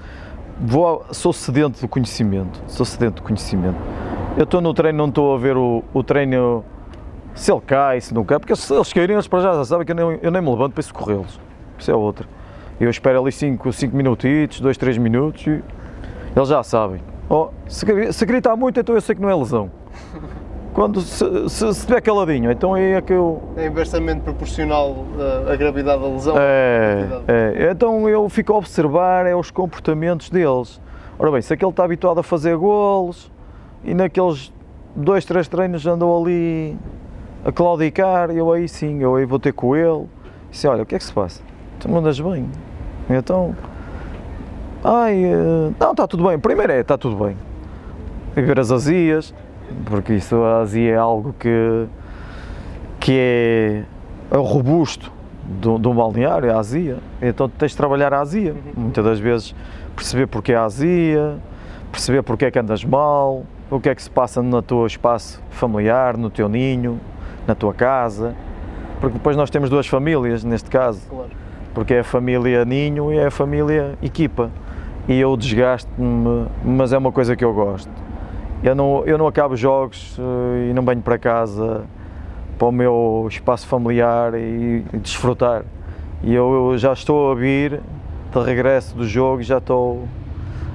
Vou, 0.60 1.06
sou 1.12 1.32
sedento 1.32 1.80
do 1.80 1.88
conhecimento, 1.88 2.62
sou 2.68 2.86
sedento 2.86 3.22
do 3.22 3.26
conhecimento. 3.26 3.78
Eu 4.38 4.44
estou 4.44 4.62
no 4.62 4.72
treino, 4.72 5.00
não 5.00 5.08
estou 5.08 5.34
a 5.34 5.38
ver 5.40 5.58
o, 5.58 5.84
o 5.92 6.04
treino 6.04 6.64
se 7.34 7.52
ele 7.52 7.62
cai, 7.62 8.00
se 8.00 8.14
não 8.14 8.24
cai, 8.24 8.38
porque 8.38 8.56
se 8.56 8.72
eles 8.72 8.94
caírem, 8.94 9.16
eles 9.16 9.28
para 9.28 9.40
já 9.40 9.54
já 9.54 9.66
sabem 9.66 9.84
que 9.84 9.92
eu 9.92 9.96
nem, 9.96 10.20
eu 10.22 10.30
nem 10.30 10.40
me 10.40 10.50
levanto 10.52 10.74
para 10.74 10.84
socorrê-los. 10.84 11.40
Isso 11.76 11.90
é 11.90 11.96
outra. 11.96 12.28
Eu 12.80 12.88
espero 12.88 13.20
ali 13.20 13.32
5 13.32 13.68
minutitos, 13.94 14.62
2, 14.62 14.78
3 14.78 15.00
minutos 15.00 15.48
e 15.48 15.64
eles 16.36 16.50
já 16.50 16.62
sabem. 16.62 17.02
Oh, 17.28 17.50
se, 17.68 18.14
se 18.14 18.26
gritar 18.28 18.56
muito, 18.56 18.80
então 18.80 18.94
eu 18.94 19.02
sei 19.02 19.16
que 19.16 19.22
não 19.22 19.30
é 19.30 19.36
lesão. 19.36 19.72
Quando 20.72 21.02
se, 21.02 21.26
se, 21.50 21.50
se 21.50 21.66
estiver 21.70 22.00
caladinho, 22.02 22.52
então 22.52 22.76
aí 22.76 22.92
é 22.92 23.02
que 23.02 23.14
eu. 23.14 23.42
É 23.58 23.66
inversamente 23.66 24.22
proporcional 24.22 25.04
à 25.52 25.56
gravidade 25.56 26.00
da 26.00 26.08
lesão. 26.08 26.36
É, 26.38 27.08
é, 27.28 27.72
então 27.72 28.08
eu 28.08 28.30
fico 28.30 28.54
a 28.54 28.58
observar 28.58 29.26
é, 29.26 29.36
os 29.36 29.50
comportamentos 29.50 30.30
deles. 30.30 30.80
Ora 31.18 31.32
bem, 31.32 31.42
se 31.42 31.52
aquele 31.52 31.72
está 31.72 31.84
habituado 31.84 32.20
a 32.20 32.24
fazer 32.24 32.56
golos 32.56 33.36
e 33.88 33.94
naqueles 33.94 34.54
dois, 34.94 35.24
três 35.24 35.48
treinos 35.48 35.88
andam 35.88 36.16
ali 36.16 36.78
a 37.46 37.52
claudicar, 37.54 38.30
eu 38.32 38.52
aí 38.52 38.68
sim, 38.68 39.02
eu 39.02 39.16
aí 39.16 39.24
vou 39.26 39.40
ter 39.40 39.54
com 39.54 39.74
ele. 39.74 40.04
E 40.48 40.52
disse, 40.52 40.68
olha, 40.68 40.84
o 40.84 40.86
que 40.86 40.96
é 40.96 40.98
que 40.98 41.06
se 41.06 41.14
passa? 41.14 41.42
Tu 41.80 41.90
não 41.90 42.00
andas 42.00 42.20
bem. 42.20 42.50
Então, 43.10 43.56
ai, 44.84 45.24
eh, 45.24 45.72
não, 45.80 45.92
está 45.92 46.06
tudo 46.06 46.28
bem. 46.28 46.38
Primeiro 46.38 46.74
é, 46.74 46.82
está 46.82 46.98
tudo 46.98 47.16
bem. 47.16 47.38
Viver 48.36 48.60
as 48.60 48.72
azias, 48.72 49.34
porque 49.86 50.14
isso, 50.14 50.36
a 50.44 50.60
azia 50.60 50.94
é 50.94 50.98
algo 50.98 51.34
que, 51.40 51.88
que 53.00 53.14
é, 53.14 53.84
é 54.32 54.38
robusto 54.38 55.14
do, 55.48 55.78
do 55.78 55.94
balneário, 55.94 56.54
a 56.54 56.60
azia. 56.60 56.98
Então 57.22 57.48
tens 57.48 57.72
de 57.72 57.78
trabalhar 57.78 58.14
a 58.14 58.20
azia. 58.20 58.52
Uhum. 58.52 58.84
Muitas 58.84 59.06
das 59.06 59.20
vezes 59.20 59.56
perceber 59.96 60.28
porque 60.28 60.52
é 60.52 60.58
a 60.58 60.66
azia, 60.66 61.38
perceber 61.90 62.22
porque 62.24 62.46
é 62.46 62.52
que 62.52 62.60
andas 62.60 62.84
mal, 62.84 63.46
o 63.70 63.80
que 63.80 63.90
é 63.90 63.96
que 63.96 64.02
se 64.02 64.10
passa 64.10 64.42
no 64.42 64.62
teu 64.62 64.86
espaço 64.86 65.42
familiar, 65.50 66.18
no 66.18 66.30
teu 66.30 66.48
ninho, 66.48 67.00
na 67.46 67.56
tua 67.56 67.74
casa. 67.74 68.36
Porque 69.00 69.18
depois 69.18 69.38
nós 69.38 69.50
temos 69.50 69.70
duas 69.70 69.88
famílias, 69.88 70.44
neste 70.44 70.70
caso. 70.70 71.02
Claro 71.10 71.48
porque 71.78 71.94
é 71.94 72.00
a 72.00 72.04
família 72.04 72.66
ninho 72.66 73.14
e 73.14 73.20
é 73.20 73.28
a 73.28 73.32
família 73.32 73.94
equipa. 74.02 74.50
E 75.08 75.14
eu 75.20 75.38
desgasto-me, 75.38 76.48
mas 76.66 76.92
é 76.92 76.98
uma 76.98 77.12
coisa 77.12 77.36
que 77.36 77.46
eu 77.46 77.54
gosto. 77.54 77.92
Eu 78.64 78.74
não, 78.74 79.04
eu 79.06 79.16
não 79.16 79.28
acabo 79.28 79.56
jogos 79.56 80.18
eh, 80.18 80.72
e 80.72 80.74
não 80.74 80.82
venho 80.82 81.04
para 81.04 81.20
casa 81.20 81.86
para 82.58 82.68
o 82.68 82.72
meu 82.72 83.28
espaço 83.30 83.68
familiar 83.68 84.34
e, 84.34 84.84
e 84.92 84.98
desfrutar. 84.98 85.66
E 86.24 86.34
eu, 86.34 86.72
eu, 86.72 86.78
já 86.80 86.94
estou 86.94 87.32
a 87.32 87.36
vir 87.36 87.80
de 88.34 88.40
regresso 88.44 88.98
do 88.98 89.08
jogo 89.08 89.42
e 89.42 89.44
já 89.44 89.60
estou 89.60 90.08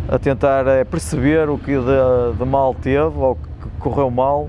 a 0.09 0.18
tentar 0.18 0.66
é, 0.66 0.84
perceber 0.84 1.48
o 1.48 1.59
que 1.59 1.72
de, 1.72 2.36
de, 2.38 2.44
mal 2.44 2.74
teve 2.74 3.18
ou 3.18 3.36
que 3.36 3.68
correu 3.78 4.11
mal 4.11 4.48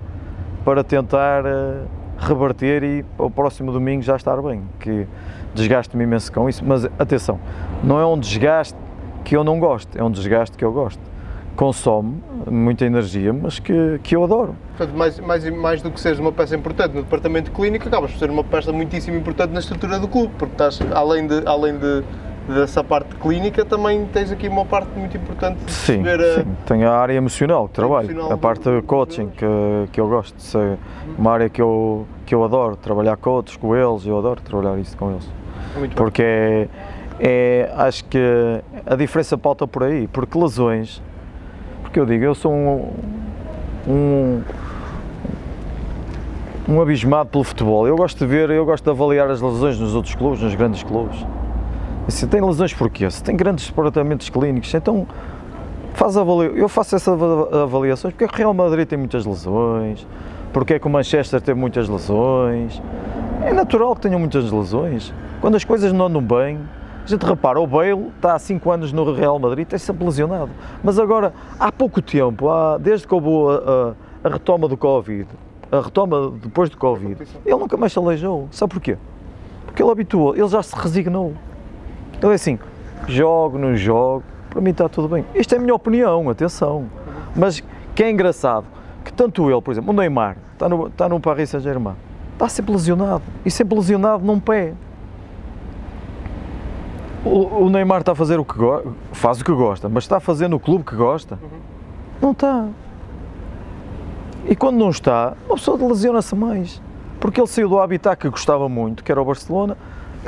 para 0.66 0.84
tentar 0.84 1.46
é, 1.46 1.82
reverter 2.18 2.84
e 2.84 3.06
o 3.18 3.30
próximo 3.30 3.72
domingo 3.72 4.02
já 4.02 4.16
estar 4.16 4.42
bem. 4.42 4.64
Que 4.80 5.08
desgasto-me 5.54 6.04
imenso 6.04 6.32
com 6.32 6.50
isso, 6.50 6.64
mas 6.66 6.86
atenção, 6.98 7.40
não 7.84 8.00
é 8.00 8.06
um 8.06 8.18
desgaste 8.18 8.78
que 9.24 9.36
eu 9.36 9.44
não 9.44 9.60
gosto, 9.60 9.98
é 9.98 10.04
um 10.04 10.12
desgaste 10.12 10.58
que 10.58 10.66
eu 10.66 10.72
gosto. 10.72 11.02
Consome 11.56 12.24
muita 12.50 12.84
energia, 12.84 13.32
mas 13.32 13.60
que, 13.60 14.00
que 14.02 14.16
eu 14.16 14.24
adoro. 14.24 14.56
Portanto, 14.76 14.98
mais, 14.98 15.20
mais, 15.20 15.50
mais 15.52 15.82
do 15.84 15.92
que 15.92 16.00
seres 16.00 16.18
uma 16.18 16.32
peça 16.32 16.56
importante 16.56 16.96
no 16.96 17.04
departamento 17.04 17.52
clínico, 17.52 17.88
acabas 17.88 18.12
por 18.12 18.18
ser 18.18 18.32
uma 18.32 18.44
peça 18.44 18.72
muitíssimo 18.74 19.16
importante 19.16 19.52
na 19.52 19.60
estrutura 19.60 20.00
do 20.00 20.08
clube, 20.08 20.34
porque 20.40 20.54
estás, 20.56 20.80
além 20.94 21.28
de, 21.28 21.44
além 21.46 21.78
de 21.78 22.04
dessa 22.48 22.84
parte 22.84 23.16
clínica, 23.16 23.64
também 23.64 24.06
tens 24.06 24.32
aqui 24.32 24.48
uma 24.48 24.66
parte 24.66 24.90
muito 24.98 25.16
importante 25.16 25.64
de 25.64 25.72
sim, 25.72 26.04
a... 26.06 26.42
sim, 26.42 26.48
tenho 26.66 26.90
a 26.90 26.98
área 26.98 27.14
emocional 27.14 27.68
que 27.68 27.74
trabalho, 27.74 28.12
emocional 28.12 28.34
a 28.34 28.38
parte 28.38 28.70
de 28.70 28.82
coaching 28.82 29.30
que, 29.30 29.46
que 29.92 30.02
eu 30.02 30.08
gosto, 30.08 30.36
de 30.36 30.44
ser 30.44 30.78
uma 31.18 31.32
área 31.32 31.50
que 31.50 31.62
eu, 31.62 32.06
que 32.26 32.36
eu 32.36 32.44
adoro, 32.44 32.76
trabalhar 32.76 33.16
coaches 33.18 33.56
com 33.56 33.76
eles, 33.76 34.06
eu 34.06 34.18
adoro 34.18 34.42
trabalhar 34.42 34.78
isso 34.78 34.98
com 34.98 35.12
eles. 35.12 35.30
Muito 35.78 35.96
porque 35.96 36.22
é, 36.22 36.68
é, 37.20 37.74
acho 37.78 38.04
que 38.06 38.20
a 38.86 38.96
diferença 38.96 39.38
pauta 39.38 39.66
por 39.66 39.84
aí, 39.84 40.08
porque 40.08 40.38
lesões, 40.38 41.02
porque 41.82 42.00
eu 42.00 42.06
digo, 42.06 42.26
eu 42.26 42.36
sou 42.36 42.52
um, 42.52 42.92
um, 43.88 44.42
um 46.68 46.82
abismado 46.82 47.30
pelo 47.30 47.44
futebol, 47.44 47.88
eu 47.88 47.96
gosto 47.96 48.20
de 48.20 48.26
ver, 48.26 48.50
eu 48.50 48.66
gosto 48.66 48.84
de 48.84 48.90
avaliar 48.90 49.30
as 49.30 49.40
lesões 49.40 49.80
nos 49.80 49.96
outros 49.96 50.14
clubes, 50.14 50.42
nos 50.42 50.56
grandes 50.56 50.84
clubes. 50.84 51.26
Se 52.08 52.28
tem 52.28 52.42
lesões 52.42 52.74
porquê? 52.74 53.10
Se 53.10 53.24
tem 53.24 53.36
grandes 53.36 53.68
departamentos 53.68 54.30
clínicos, 54.30 54.74
então 54.74 55.08
faz 55.94 56.18
avalia... 56.18 56.50
eu 56.50 56.68
faço 56.68 56.96
essas 56.96 57.18
avaliações 57.54 58.14
porque 58.14 58.26
é 58.26 58.28
que 58.28 58.34
o 58.34 58.38
Real 58.38 58.54
Madrid 58.54 58.88
tem 58.88 58.98
muitas 58.98 59.26
lesões, 59.26 60.06
porque 60.52 60.74
é 60.74 60.80
que 60.80 60.86
o 60.86 60.90
Manchester 60.90 61.40
tem 61.40 61.56
muitas 61.56 61.88
lesões. 61.88 62.82
É 63.42 63.54
natural 63.54 63.96
que 63.96 64.02
tenham 64.02 64.20
muitas 64.20 64.52
lesões. 64.52 65.14
Quando 65.40 65.56
as 65.56 65.64
coisas 65.64 65.94
não 65.94 66.08
andam 66.08 66.22
bem, 66.22 66.60
a 67.06 67.08
gente 67.08 67.26
repara, 67.26 67.60
o 67.60 67.68
Bale 67.68 68.12
está 68.16 68.34
há 68.34 68.40
5 68.40 68.72
anos 68.72 68.92
no 68.92 69.14
Real 69.14 69.40
Madrid, 69.40 69.66
está 69.66 69.78
sempre 69.78 70.06
lesionado. 70.06 70.52
Mas 70.84 71.00
agora, 71.00 71.34
há 71.58 71.72
pouco 71.72 72.02
tempo, 72.02 72.50
há, 72.50 72.78
desde 72.78 73.08
que 73.08 73.14
houve 73.14 73.30
a, 73.30 74.28
a, 74.28 74.30
a, 74.30 74.34
retoma 74.34 74.68
do 74.68 74.76
Covid, 74.76 75.28
a 75.72 75.80
retoma 75.80 76.32
depois 76.42 76.70
do 76.70 76.78
Covid, 76.78 77.18
ele 77.46 77.56
nunca 77.56 77.78
mais 77.78 77.94
se 77.94 78.00
aleijou. 78.00 78.48
Sabe 78.52 78.74
porquê? 78.74 78.98
Porque 79.66 79.82
ele 79.82 79.92
habituou, 79.92 80.36
ele 80.36 80.48
já 80.48 80.62
se 80.62 80.76
resignou. 80.76 81.34
Ele 82.24 82.32
é 82.32 82.36
assim, 82.36 82.58
jogo, 83.06 83.58
não 83.58 83.76
jogo, 83.76 84.24
para 84.50 84.62
mim 84.62 84.70
está 84.70 84.88
tudo 84.88 85.10
bem. 85.10 85.26
Isto 85.36 85.56
é 85.56 85.58
a 85.58 85.62
minha 85.62 85.76
opinião, 85.76 86.30
atenção. 86.30 86.86
Mas 87.36 87.62
que 87.94 88.02
é 88.02 88.10
engraçado, 88.10 88.66
que 89.04 89.12
tanto 89.12 89.52
ele, 89.52 89.62
por 89.62 89.72
exemplo, 89.72 89.92
o 89.92 89.94
Neymar, 89.94 90.38
está 90.54 90.70
no, 90.70 90.88
está 90.88 91.10
no 91.10 91.20
Paris 91.20 91.50
Saint-Germain, 91.50 91.96
está 92.32 92.48
sempre 92.48 92.72
lesionado, 92.72 93.24
e 93.46 93.52
sempre 93.52 93.76
lesionado 93.76 94.24
num 94.24 94.40
pé. 94.40 94.74
o, 97.26 97.66
o 97.66 97.70
Neymar 97.70 98.00
está 98.00 98.14
a 98.14 98.16
fazer 98.16 98.40
o 98.40 98.46
que 98.46 98.56
faz 99.12 99.42
o 99.42 99.46
que 99.46 99.52
gosta, 99.52 99.90
mas 99.90 100.06
está 100.06 100.18
a 100.18 100.22
fazer 100.22 100.48
no 100.48 100.60
clube 100.60 100.86
que 100.86 100.96
gosta? 100.96 101.38
Não 102.22 102.32
está. 102.32 102.68
E 104.48 104.56
quando 104.56 104.78
não 104.78 104.90
está, 104.90 105.34
a 105.50 105.54
pessoa 105.54 105.78
lesiona-se 105.88 106.36
mais. 106.36 106.82
Porque 107.20 107.40
ele 107.40 107.48
saiu 107.48 107.68
do 107.68 107.80
habitat 107.80 108.18
que 108.18 108.30
gostava 108.30 108.68
muito, 108.70 109.04
que 109.04 109.12
era 109.12 109.22
o 109.22 109.26
Barcelona, 109.26 109.78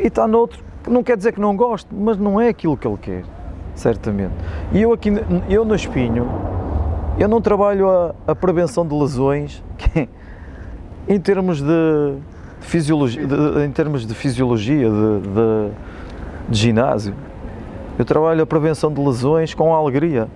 e 0.01 0.07
está 0.07 0.27
noutro, 0.27 0.64
não 0.87 1.03
quer 1.03 1.17
dizer 1.17 1.33
que 1.33 1.39
não 1.39 1.55
goste, 1.55 1.87
mas 1.91 2.17
não 2.17 2.39
é 2.39 2.49
aquilo 2.49 2.77
que 2.77 2.87
ele 2.87 2.97
quer, 2.97 3.23
certamente. 3.73 4.33
E 4.71 4.81
eu 4.81 4.93
aqui, 4.93 5.11
eu 5.49 5.65
no 5.65 5.75
Espinho, 5.75 6.27
eu 7.17 7.27
não 7.27 7.41
trabalho 7.41 7.89
a, 7.89 8.15
a 8.27 8.35
prevenção 8.35 8.85
de 8.85 8.93
lesões 8.93 9.63
que, 9.77 10.09
em 11.07 11.19
termos 11.19 11.61
de, 11.61 12.17
fisiologia, 12.65 13.25
de, 13.25 13.65
em 13.65 13.71
termos 13.71 14.05
de 14.05 14.13
fisiologia, 14.13 14.89
de, 14.89 15.19
de, 15.19 15.71
de 16.49 16.57
ginásio. 16.57 17.13
Eu 17.97 18.03
trabalho 18.03 18.43
a 18.43 18.45
prevenção 18.45 18.91
de 18.91 18.99
lesões 18.99 19.53
com 19.53 19.73
alegria. 19.73 20.27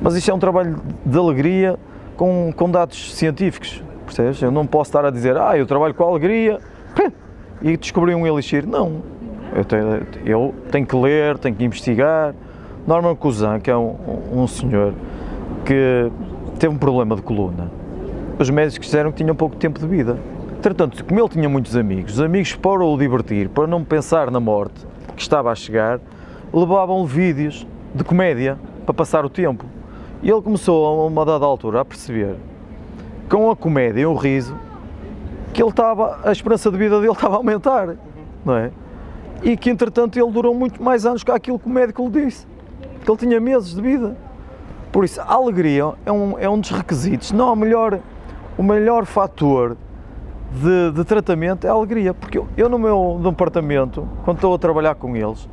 Mas 0.00 0.14
isto 0.14 0.30
é 0.30 0.34
um 0.34 0.38
trabalho 0.38 0.80
de 1.04 1.18
alegria 1.18 1.78
com, 2.16 2.52
com 2.54 2.70
dados 2.70 3.14
científicos, 3.14 3.82
percebes? 4.04 4.40
Eu 4.40 4.50
não 4.50 4.66
posso 4.66 4.90
estar 4.90 5.04
a 5.04 5.10
dizer, 5.10 5.36
ah, 5.36 5.56
eu 5.56 5.66
trabalho 5.66 5.94
com 5.94 6.04
alegria 6.04 6.60
e 7.62 7.76
descobri 7.76 8.14
um 8.14 8.26
elixir. 8.26 8.66
Não. 8.66 9.02
Eu 9.54 9.64
tenho, 9.64 10.06
eu 10.24 10.54
tenho 10.70 10.86
que 10.86 10.96
ler, 10.96 11.38
tenho 11.38 11.54
que 11.54 11.64
investigar. 11.64 12.34
Norman 12.86 13.14
Cousin, 13.14 13.60
que 13.62 13.70
é 13.70 13.76
um, 13.76 13.96
um 14.32 14.46
senhor 14.46 14.94
que 15.64 16.10
teve 16.58 16.74
um 16.74 16.78
problema 16.78 17.14
de 17.14 17.22
coluna, 17.22 17.70
os 18.38 18.50
médicos 18.50 18.86
disseram 18.86 19.12
que 19.12 19.18
tinha 19.22 19.34
pouco 19.34 19.56
tempo 19.56 19.78
de 19.78 19.86
vida. 19.86 20.18
Entretanto, 20.58 21.04
como 21.04 21.20
ele 21.20 21.28
tinha 21.28 21.48
muitos 21.48 21.76
amigos, 21.76 22.14
os 22.14 22.20
amigos 22.20 22.54
para 22.54 22.84
o 22.84 22.96
divertir, 22.96 23.48
para 23.48 23.66
não 23.66 23.84
pensar 23.84 24.30
na 24.30 24.40
morte 24.40 24.86
que 25.14 25.22
estava 25.22 25.50
a 25.50 25.54
chegar, 25.54 26.00
levavam-lhe 26.52 27.06
vídeos 27.06 27.66
de 27.94 28.04
comédia 28.04 28.58
para 28.84 28.94
passar 28.94 29.24
o 29.24 29.30
tempo. 29.30 29.64
E 30.22 30.30
ele 30.30 30.40
começou 30.40 30.86
a 30.86 31.06
uma 31.06 31.24
dada 31.24 31.44
altura 31.44 31.80
a 31.80 31.84
perceber, 31.84 32.36
com 33.28 33.50
a 33.50 33.56
comédia 33.56 34.02
e 34.02 34.06
o 34.06 34.14
riso, 34.14 34.56
que 35.52 35.62
ele 35.62 35.70
estava, 35.70 36.20
a 36.24 36.32
esperança 36.32 36.70
de 36.70 36.78
vida 36.78 37.00
dele 37.00 37.12
estava 37.12 37.34
a 37.34 37.38
aumentar, 37.38 37.96
não 38.44 38.56
é? 38.56 38.70
E 39.42 39.56
que 39.56 39.70
entretanto 39.70 40.18
ele 40.18 40.30
durou 40.30 40.54
muito 40.54 40.82
mais 40.82 41.04
anos 41.04 41.24
que 41.24 41.30
aquilo 41.30 41.58
que 41.58 41.66
o 41.66 41.70
médico 41.70 42.04
lhe 42.04 42.24
disse, 42.24 42.46
que 43.04 43.10
ele 43.10 43.18
tinha 43.18 43.40
meses 43.40 43.74
de 43.74 43.82
vida. 43.82 44.16
Por 44.92 45.04
isso, 45.04 45.20
a 45.20 45.34
alegria 45.34 45.92
é 46.04 46.12
um, 46.12 46.38
é 46.38 46.48
um 46.48 46.60
dos 46.60 46.70
requisitos, 46.70 47.32
não 47.32 47.52
o 47.52 47.56
melhor, 47.56 47.98
o 48.58 48.62
melhor 48.62 49.06
fator 49.06 49.76
de, 50.52 50.92
de, 50.92 51.04
tratamento 51.04 51.66
é 51.66 51.70
a 51.70 51.72
alegria, 51.72 52.12
porque 52.12 52.36
eu, 52.36 52.46
eu 52.56 52.68
no 52.68 52.78
meu 52.78 53.18
departamento, 53.22 54.06
quando 54.24 54.36
estou 54.36 54.54
a 54.54 54.58
trabalhar 54.58 54.94
com 54.94 55.16
eles, 55.16 55.48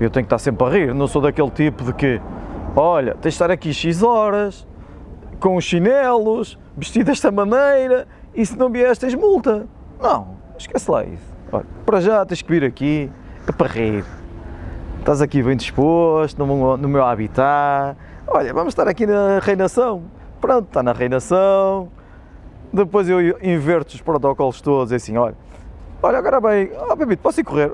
eu 0.00 0.10
tenho 0.10 0.24
que 0.24 0.34
estar 0.34 0.38
sempre 0.38 0.66
a 0.66 0.70
rir, 0.70 0.94
não 0.94 1.06
sou 1.06 1.20
daquele 1.20 1.50
tipo 1.50 1.84
de 1.84 1.92
que 1.92 2.20
olha, 2.74 3.12
tens 3.12 3.22
de 3.22 3.28
estar 3.28 3.50
aqui 3.50 3.72
X 3.72 4.02
horas, 4.02 4.66
com 5.38 5.56
os 5.56 5.64
chinelos, 5.64 6.58
vestido 6.76 7.06
desta 7.06 7.30
maneira, 7.30 8.08
e 8.34 8.44
se 8.44 8.56
não 8.56 8.70
vieres 8.70 8.98
tens 8.98 9.14
multa. 9.14 9.66
Não, 10.00 10.28
esquece 10.58 10.90
lá 10.90 11.04
isso. 11.04 11.33
Olha, 11.54 11.66
para 11.86 12.00
já 12.00 12.26
tens 12.26 12.42
que 12.42 12.50
vir 12.50 12.64
aqui, 12.64 13.08
é 13.46 13.52
para 13.52 13.68
rir. 13.68 14.04
Estás 14.98 15.22
aqui 15.22 15.40
bem 15.40 15.56
disposto, 15.56 16.36
no 16.36 16.46
meu, 16.46 16.76
no 16.76 16.88
meu 16.88 17.04
habitat. 17.04 17.96
Olha, 18.26 18.52
vamos 18.52 18.72
estar 18.72 18.88
aqui 18.88 19.06
na 19.06 19.38
reinação. 19.38 20.02
Pronto, 20.40 20.66
está 20.66 20.82
na 20.82 20.92
reinação. 20.92 21.88
Depois 22.72 23.08
eu 23.08 23.20
inverto 23.40 23.94
os 23.94 24.00
protocolos 24.00 24.60
todos 24.60 24.90
e 24.90 24.96
assim, 24.96 25.16
olha, 25.16 25.36
olha, 26.02 26.18
agora 26.18 26.40
bem, 26.40 26.72
oh, 26.90 26.96
bebito, 26.96 27.22
posso 27.22 27.40
ir 27.40 27.44
correr? 27.44 27.72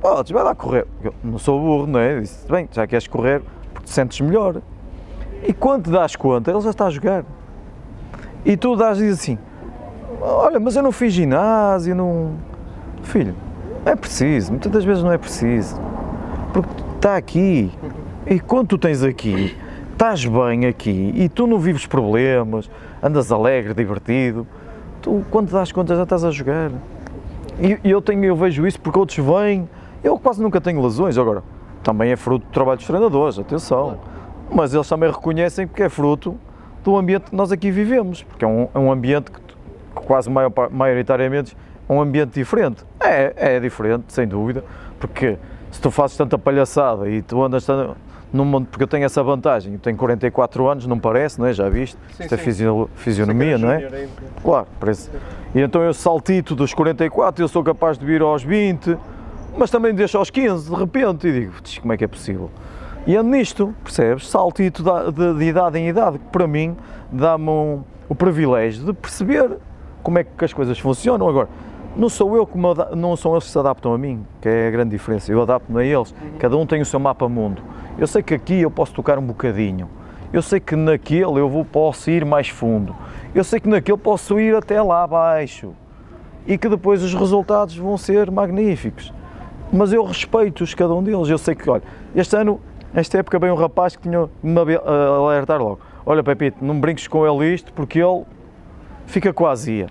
Podes, 0.00 0.32
vai 0.32 0.42
lá 0.42 0.54
correr. 0.54 0.86
Eu 1.04 1.12
não 1.22 1.36
sou 1.36 1.60
burro, 1.60 1.86
não 1.86 2.00
é? 2.00 2.20
Disse, 2.20 2.50
bem, 2.50 2.66
já 2.72 2.86
queres 2.86 3.06
correr, 3.06 3.42
te 3.84 3.90
sentes 3.90 4.18
melhor. 4.22 4.62
E 5.46 5.52
quando 5.52 5.84
te 5.84 5.90
das 5.90 6.16
conta, 6.16 6.50
ele 6.50 6.60
já 6.62 6.70
está 6.70 6.86
a 6.86 6.90
jogar. 6.90 7.22
E 8.46 8.56
tu 8.56 8.76
dás 8.76 8.98
e 8.98 9.02
dizes 9.02 9.20
assim: 9.20 9.38
Olha, 10.22 10.58
mas 10.58 10.76
eu 10.76 10.82
não 10.82 10.92
fiz 10.92 11.12
ginásio, 11.12 11.94
não. 11.94 12.49
Filho, 13.02 13.34
é 13.84 13.96
preciso, 13.96 14.52
muitas 14.52 14.70
das 14.70 14.84
vezes 14.84 15.02
não 15.02 15.12
é 15.12 15.18
preciso. 15.18 15.80
Porque 16.52 16.68
está 16.96 17.16
aqui. 17.16 17.72
E 18.26 18.38
quando 18.38 18.68
tu 18.68 18.78
tens 18.78 19.02
aqui, 19.02 19.56
estás 19.92 20.24
bem 20.24 20.66
aqui 20.66 21.12
e 21.14 21.28
tu 21.28 21.46
não 21.46 21.58
vives 21.58 21.86
problemas, 21.86 22.70
andas 23.02 23.32
alegre, 23.32 23.74
divertido, 23.74 24.46
tu 25.00 25.24
quando 25.30 25.50
das 25.50 25.72
contas 25.72 25.96
já 25.96 26.04
estás 26.04 26.24
a 26.24 26.30
jogar. 26.30 26.70
E 27.58 27.78
eu, 27.90 28.00
tenho, 28.00 28.24
eu 28.24 28.36
vejo 28.36 28.66
isso 28.66 28.80
porque 28.80 28.98
outros 28.98 29.18
vêm, 29.18 29.68
eu 30.02 30.18
quase 30.18 30.42
nunca 30.42 30.60
tenho 30.60 30.80
lesões. 30.82 31.18
Agora, 31.18 31.42
também 31.82 32.10
é 32.10 32.16
fruto 32.16 32.46
do 32.46 32.52
trabalho 32.52 32.78
dos 32.78 32.86
treinadores, 32.86 33.38
atenção. 33.38 33.98
Mas 34.52 34.74
eles 34.74 34.88
também 34.88 35.10
reconhecem 35.10 35.66
que 35.66 35.82
é 35.82 35.88
fruto 35.88 36.36
do 36.82 36.96
ambiente 36.96 37.30
que 37.30 37.36
nós 37.36 37.52
aqui 37.52 37.70
vivemos, 37.70 38.22
porque 38.22 38.44
é 38.44 38.48
um, 38.48 38.68
é 38.74 38.78
um 38.78 38.90
ambiente 38.90 39.30
que, 39.30 39.40
que 39.40 40.06
quase 40.06 40.30
maior, 40.30 40.52
maioritariamente 40.70 41.56
um 41.90 42.00
ambiente 42.00 42.34
diferente. 42.34 42.84
É, 43.00 43.56
é 43.56 43.60
diferente, 43.60 44.04
sem 44.08 44.26
dúvida, 44.26 44.64
porque 44.98 45.36
se 45.70 45.80
tu 45.80 45.90
fazes 45.90 46.16
tanta 46.16 46.38
palhaçada 46.38 47.08
e 47.08 47.20
tu 47.22 47.42
andas 47.42 47.64
tanto, 47.64 47.96
num, 48.32 48.64
porque 48.64 48.84
eu 48.84 48.88
tenho 48.88 49.04
essa 49.04 49.22
vantagem, 49.22 49.72
eu 49.72 49.78
tenho 49.80 49.96
44 49.96 50.68
anos, 50.68 50.86
não 50.86 50.98
parece, 50.98 51.40
não 51.40 51.46
é? 51.46 51.52
Já 51.52 51.68
viste? 51.68 51.96
Sim, 52.16 52.22
Isto 52.22 52.34
é 52.34 52.38
fisio, 52.38 52.90
fisionomia, 52.94 53.58
não 53.58 53.72
é? 53.72 54.08
Claro, 54.42 54.68
parece. 54.78 55.10
E 55.52 55.60
então 55.60 55.82
eu 55.82 55.92
saltito 55.92 56.54
dos 56.54 56.72
44, 56.72 57.42
eu 57.42 57.48
sou 57.48 57.64
capaz 57.64 57.98
de 57.98 58.06
vir 58.06 58.22
aos 58.22 58.44
20, 58.44 58.96
mas 59.58 59.68
também 59.68 59.92
deixo 59.92 60.16
aos 60.16 60.30
15 60.30 60.70
de 60.70 60.76
repente 60.76 61.26
e 61.26 61.32
digo, 61.32 61.54
como 61.80 61.92
é 61.92 61.96
que 61.96 62.04
é 62.04 62.08
possível? 62.08 62.50
E 63.04 63.16
ando 63.16 63.30
nisto, 63.30 63.74
percebes? 63.82 64.28
Saltito 64.28 64.84
de, 64.84 65.34
de 65.34 65.44
idade 65.44 65.78
em 65.78 65.88
idade, 65.88 66.18
que 66.18 66.26
para 66.26 66.46
mim 66.46 66.76
dá-me 67.10 67.48
um, 67.48 67.82
o 68.08 68.14
privilégio 68.14 68.84
de 68.84 68.92
perceber 68.92 69.56
como 70.02 70.18
é 70.18 70.24
que 70.24 70.44
as 70.44 70.52
coisas 70.52 70.78
funcionam. 70.78 71.28
Agora, 71.28 71.48
não 71.96 72.08
sou 72.08 72.36
eu 72.36 72.46
que 72.46 72.56
me, 72.56 72.64
não 72.96 73.16
são 73.16 73.32
eles 73.32 73.44
que 73.44 73.50
se 73.50 73.58
adaptam 73.58 73.92
a 73.92 73.98
mim, 73.98 74.24
que 74.40 74.48
é 74.48 74.68
a 74.68 74.70
grande 74.70 74.90
diferença. 74.90 75.30
Eu 75.30 75.42
adapto-me 75.42 75.80
a 75.80 75.84
eles. 75.84 76.12
Uhum. 76.12 76.38
Cada 76.38 76.56
um 76.56 76.66
tem 76.66 76.80
o 76.80 76.86
seu 76.86 77.00
mapa 77.00 77.28
mundo. 77.28 77.62
Eu 77.98 78.06
sei 78.06 78.22
que 78.22 78.34
aqui 78.34 78.60
eu 78.60 78.70
posso 78.70 78.92
tocar 78.94 79.18
um 79.18 79.26
bocadinho. 79.26 79.88
Eu 80.32 80.42
sei 80.42 80.60
que 80.60 80.76
naquele 80.76 81.40
eu 81.40 81.48
vou, 81.48 81.64
posso 81.64 82.10
ir 82.10 82.24
mais 82.24 82.48
fundo. 82.48 82.94
Eu 83.34 83.42
sei 83.42 83.58
que 83.58 83.68
naquele 83.68 83.98
posso 83.98 84.38
ir 84.38 84.54
até 84.54 84.80
lá 84.80 85.02
abaixo. 85.02 85.72
E 86.46 86.56
que 86.56 86.68
depois 86.68 87.02
os 87.02 87.12
resultados 87.14 87.76
vão 87.76 87.98
ser 87.98 88.30
magníficos 88.30 89.12
mas 89.72 89.92
eu 89.92 90.04
respeito-os, 90.04 90.74
cada 90.74 90.94
um 90.94 91.02
deles. 91.02 91.28
Eu 91.28 91.38
sei 91.38 91.54
que, 91.54 91.68
olha, 91.68 91.82
este 92.14 92.36
ano, 92.36 92.60
esta 92.94 93.18
época, 93.18 93.38
veio 93.38 93.52
um 93.52 93.56
rapaz 93.56 93.96
que 93.96 94.02
tinha 94.02 94.28
me 94.42 94.58
a 94.58 95.06
alertar 95.16 95.62
logo: 95.62 95.80
Olha, 96.04 96.22
Pepito, 96.22 96.64
não 96.64 96.78
brinques 96.80 97.06
com 97.06 97.26
ele 97.26 97.54
isto 97.54 97.72
porque 97.72 98.00
ele 98.00 98.24
fica 99.06 99.32
com 99.32 99.46
a 99.46 99.50
azia. 99.50 99.86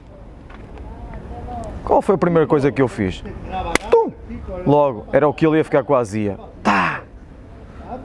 Qual 1.90 2.04
foi 2.04 2.14
a 2.14 2.18
primeira 2.20 2.46
coisa 2.46 2.72
que 2.72 2.80
eu 2.80 2.88
fiz? 2.88 3.24
Tum! 3.90 4.12
Logo, 4.64 5.08
era 5.12 5.28
o 5.28 5.34
que 5.34 5.44
ele 5.44 5.58
ia 5.58 5.64
ficar 5.64 5.84
com 5.84 5.96
a 5.96 5.98
azia. 5.98 6.38
Tá! 6.62 7.02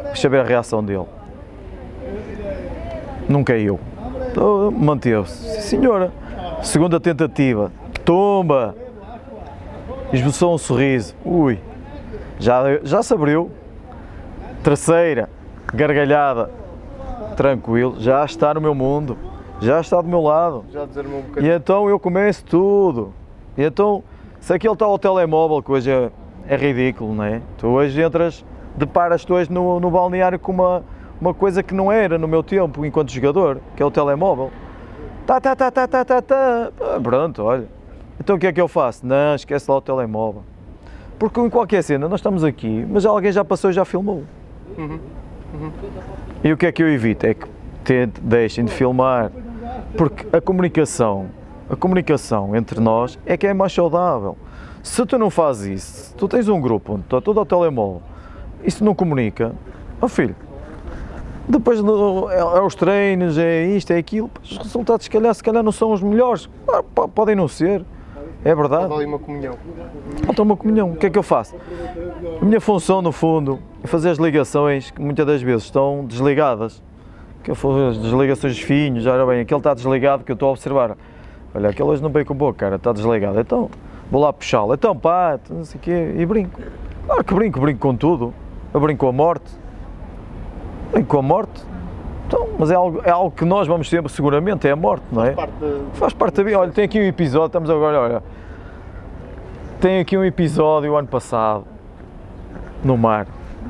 Deixa 0.04 0.26
ver 0.26 0.40
a 0.40 0.42
reação 0.42 0.82
dele. 0.82 1.04
Não 3.28 3.44
caiu. 3.44 3.78
Então, 4.30 4.70
manteve-se. 4.70 5.60
Senhora, 5.60 6.10
segunda 6.62 6.98
tentativa. 6.98 7.70
Tumba! 8.06 8.74
esboçou 10.14 10.54
um 10.54 10.58
sorriso. 10.58 11.14
Ui, 11.22 11.60
já, 12.38 12.62
já 12.84 13.02
se 13.02 13.12
abriu. 13.12 13.50
Terceira, 14.62 15.28
gargalhada. 15.74 16.50
Tranquilo, 17.36 17.96
já 17.98 18.24
está 18.24 18.54
no 18.54 18.62
meu 18.62 18.74
mundo. 18.74 19.18
Já 19.60 19.78
está 19.78 20.00
do 20.00 20.08
meu 20.08 20.22
lado. 20.22 20.64
Já 20.72 20.84
um 20.84 20.86
bocadinho. 20.86 21.52
E 21.52 21.54
então 21.54 21.86
eu 21.86 22.00
começo 22.00 22.42
tudo. 22.46 23.12
E 23.56 23.62
então, 23.62 24.02
se 24.40 24.52
aquele 24.52 24.72
está 24.72 24.84
ao 24.84 24.98
telemóvel, 24.98 25.62
que 25.62 25.70
hoje 25.70 25.90
é, 25.90 26.10
é 26.48 26.56
ridículo, 26.56 27.14
não 27.14 27.24
é? 27.24 27.40
Tu 27.58 27.66
hoje 27.66 28.02
entras, 28.02 28.44
deparas-te 28.76 29.32
hoje 29.32 29.52
no, 29.52 29.80
no 29.80 29.90
balneário 29.90 30.38
com 30.38 30.52
uma, 30.52 30.84
uma 31.20 31.32
coisa 31.32 31.62
que 31.62 31.74
não 31.74 31.90
era 31.90 32.18
no 32.18 32.28
meu 32.28 32.42
tempo 32.42 32.84
enquanto 32.84 33.10
jogador, 33.10 33.60
que 33.76 33.82
é 33.82 33.86
o 33.86 33.90
telemóvel. 33.90 34.50
Tá, 35.26 35.40
tá, 35.40 35.56
tá, 35.56 35.70
tá, 35.70 35.88
tá, 35.88 36.04
tá, 36.04 36.22
tá. 36.22 36.72
Pronto, 37.02 37.42
olha. 37.42 37.66
Então 38.20 38.36
o 38.36 38.38
que 38.38 38.46
é 38.46 38.52
que 38.52 38.60
eu 38.60 38.68
faço? 38.68 39.06
Não, 39.06 39.34
esquece 39.34 39.70
lá 39.70 39.76
o 39.76 39.80
telemóvel. 39.80 40.42
Porque 41.18 41.40
em 41.40 41.48
qualquer 41.48 41.82
cena, 41.82 42.08
nós 42.08 42.20
estamos 42.20 42.44
aqui, 42.44 42.86
mas 42.88 43.06
alguém 43.06 43.32
já 43.32 43.44
passou 43.44 43.70
e 43.70 43.72
já 43.72 43.84
filmou. 43.84 44.24
Uhum. 44.76 44.98
Uhum. 45.54 45.72
E 46.42 46.52
o 46.52 46.56
que 46.56 46.66
é 46.66 46.72
que 46.72 46.82
eu 46.82 46.88
evito? 46.88 47.26
É 47.26 47.34
que 47.84 48.06
deixem 48.20 48.64
de 48.64 48.72
filmar. 48.72 49.30
Porque 49.96 50.26
a 50.36 50.40
comunicação, 50.40 51.26
a 51.68 51.76
comunicação 51.76 52.54
entre 52.54 52.80
nós 52.80 53.18
é 53.24 53.36
que 53.36 53.46
é 53.46 53.54
mais 53.54 53.72
saudável. 53.72 54.36
Se 54.82 55.04
tu 55.06 55.18
não 55.18 55.30
fazes 55.30 55.82
isso, 55.82 55.92
se 56.08 56.14
tu 56.14 56.28
tens 56.28 56.48
um 56.48 56.60
grupo 56.60 56.94
onde 56.94 57.02
está 57.02 57.20
todo 57.20 57.40
ao 57.40 57.46
telemóvel 57.46 58.02
e 58.62 58.70
se 58.70 58.84
não 58.84 58.94
comunica, 58.94 59.52
ó 60.00 60.06
oh 60.06 60.08
filho, 60.08 60.36
depois 61.48 61.78
é, 61.80 62.38
é 62.38 62.60
os 62.60 62.74
treinos, 62.74 63.38
é 63.38 63.64
isto, 63.64 63.92
é 63.92 63.98
aquilo, 63.98 64.30
os 64.42 64.58
resultados 64.58 65.04
se 65.04 65.10
calhar, 65.10 65.34
se 65.34 65.42
calhar 65.42 65.62
não 65.62 65.72
são 65.72 65.92
os 65.92 66.02
melhores, 66.02 66.48
podem 67.14 67.34
não 67.34 67.48
ser, 67.48 67.84
É 68.44 68.54
verdade. 68.54 68.88
Falta 68.88 68.96
ali 68.96 69.06
uma 69.06 69.18
comunhão. 69.18 69.54
Falta 70.26 70.42
uma 70.42 70.56
comunhão. 70.56 70.92
O 70.92 70.96
que 70.96 71.06
é 71.06 71.10
que 71.10 71.18
eu 71.18 71.22
faço? 71.22 71.56
A 72.40 72.44
minha 72.44 72.60
função, 72.60 73.00
no 73.00 73.10
fundo, 73.10 73.58
é 73.82 73.86
fazer 73.86 74.10
as 74.10 74.18
ligações 74.18 74.90
que 74.90 75.00
muitas 75.00 75.26
das 75.26 75.40
vezes 75.40 75.64
estão 75.64 76.04
desligadas. 76.04 76.82
Que 77.42 77.50
eu 77.50 77.54
faço 77.54 77.78
as 77.88 77.98
desligações 77.98 78.54
dos 78.54 78.62
finhos, 78.62 79.06
ora 79.06 79.24
bem, 79.24 79.40
aquele 79.40 79.58
está 79.58 79.72
desligado 79.72 80.24
que 80.24 80.30
eu 80.30 80.34
estou 80.34 80.50
a 80.50 80.52
observar. 80.52 80.96
Olha, 81.54 81.70
aquele 81.70 81.88
hoje 81.88 82.02
não 82.02 82.10
veio 82.10 82.26
com 82.26 82.34
boa 82.34 82.52
cara, 82.52 82.76
está 82.76 82.92
desligado. 82.92 83.38
Então, 83.38 83.70
vou 84.10 84.20
lá 84.20 84.32
puxá-lo. 84.32 84.74
Então, 84.74 84.96
pá, 84.96 85.38
não 85.48 85.64
sei 85.64 85.78
o 85.78 85.82
quê, 85.82 86.14
e 86.16 86.26
brinco. 86.26 86.60
Claro 87.06 87.22
que 87.24 87.34
brinco, 87.34 87.60
brinco 87.60 87.80
com 87.80 87.94
tudo. 87.94 88.34
Eu 88.72 88.80
brinco 88.80 89.00
com 89.00 89.08
a 89.08 89.12
morte. 89.12 89.50
Brinco 90.92 91.08
com 91.08 91.18
a 91.18 91.22
morte. 91.22 91.62
Então, 92.26 92.48
mas 92.58 92.70
é 92.70 92.74
algo, 92.74 93.00
é 93.04 93.10
algo 93.10 93.30
que 93.30 93.44
nós 93.44 93.68
vamos 93.68 93.88
ter 93.88 94.02
seguramente, 94.10 94.66
é 94.66 94.70
a 94.72 94.76
morte, 94.76 95.04
não 95.12 95.24
é? 95.24 95.30
Parte 95.32 95.52
de- 95.60 95.82
Faz 95.98 96.12
parte 96.12 96.36
da 96.36 96.42
vida. 96.42 96.58
Olha, 96.58 96.72
tem 96.72 96.84
aqui 96.84 96.98
um 96.98 97.04
episódio, 97.04 97.46
estamos 97.46 97.70
agora, 97.70 98.00
olha. 98.00 98.22
Tem 99.80 100.00
aqui 100.00 100.16
um 100.16 100.24
episódio 100.24 100.92
o 100.92 100.96
ano 100.96 101.06
passado, 101.06 101.64
no 102.82 102.96
mar. 102.96 103.26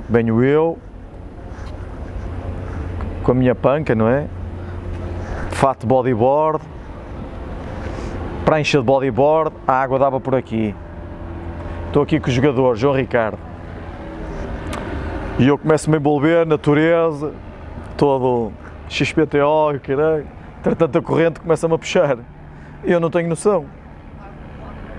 Venho 0.09 0.43
eu, 0.43 0.79
com 3.25 3.33
a 3.33 3.35
minha 3.35 3.55
panca, 3.55 3.95
não 3.95 4.09
é? 4.09 4.27
Fato 5.51 5.87
bodyboard, 5.87 6.61
prancha 8.45 8.79
de 8.79 8.85
bodyboard, 8.85 9.57
a 9.67 9.73
água 9.73 9.99
dava 9.99 10.21
por 10.21 10.35
aqui. 10.35 10.75
Estou 11.87 12.03
aqui 12.03 12.21
com 12.21 12.29
o 12.29 12.33
jogador, 12.33 12.77
João 12.77 12.95
Ricardo. 12.95 13.39
E 15.39 15.49
eu 15.49 15.59
começo-me 15.59 15.97
a 15.97 15.99
envolver, 15.99 16.47
natureza, 16.47 17.33
todo 17.97 18.53
XPTO, 18.89 19.81
caralho. 19.83 20.27
Entretanto, 20.61 20.99
a 20.99 21.03
corrente 21.03 21.41
começa-me 21.41 21.75
a 21.75 21.79
puxar. 21.79 22.19
Eu 22.85 23.01
não 23.01 23.11
tenho 23.11 23.29
noção. 23.29 23.65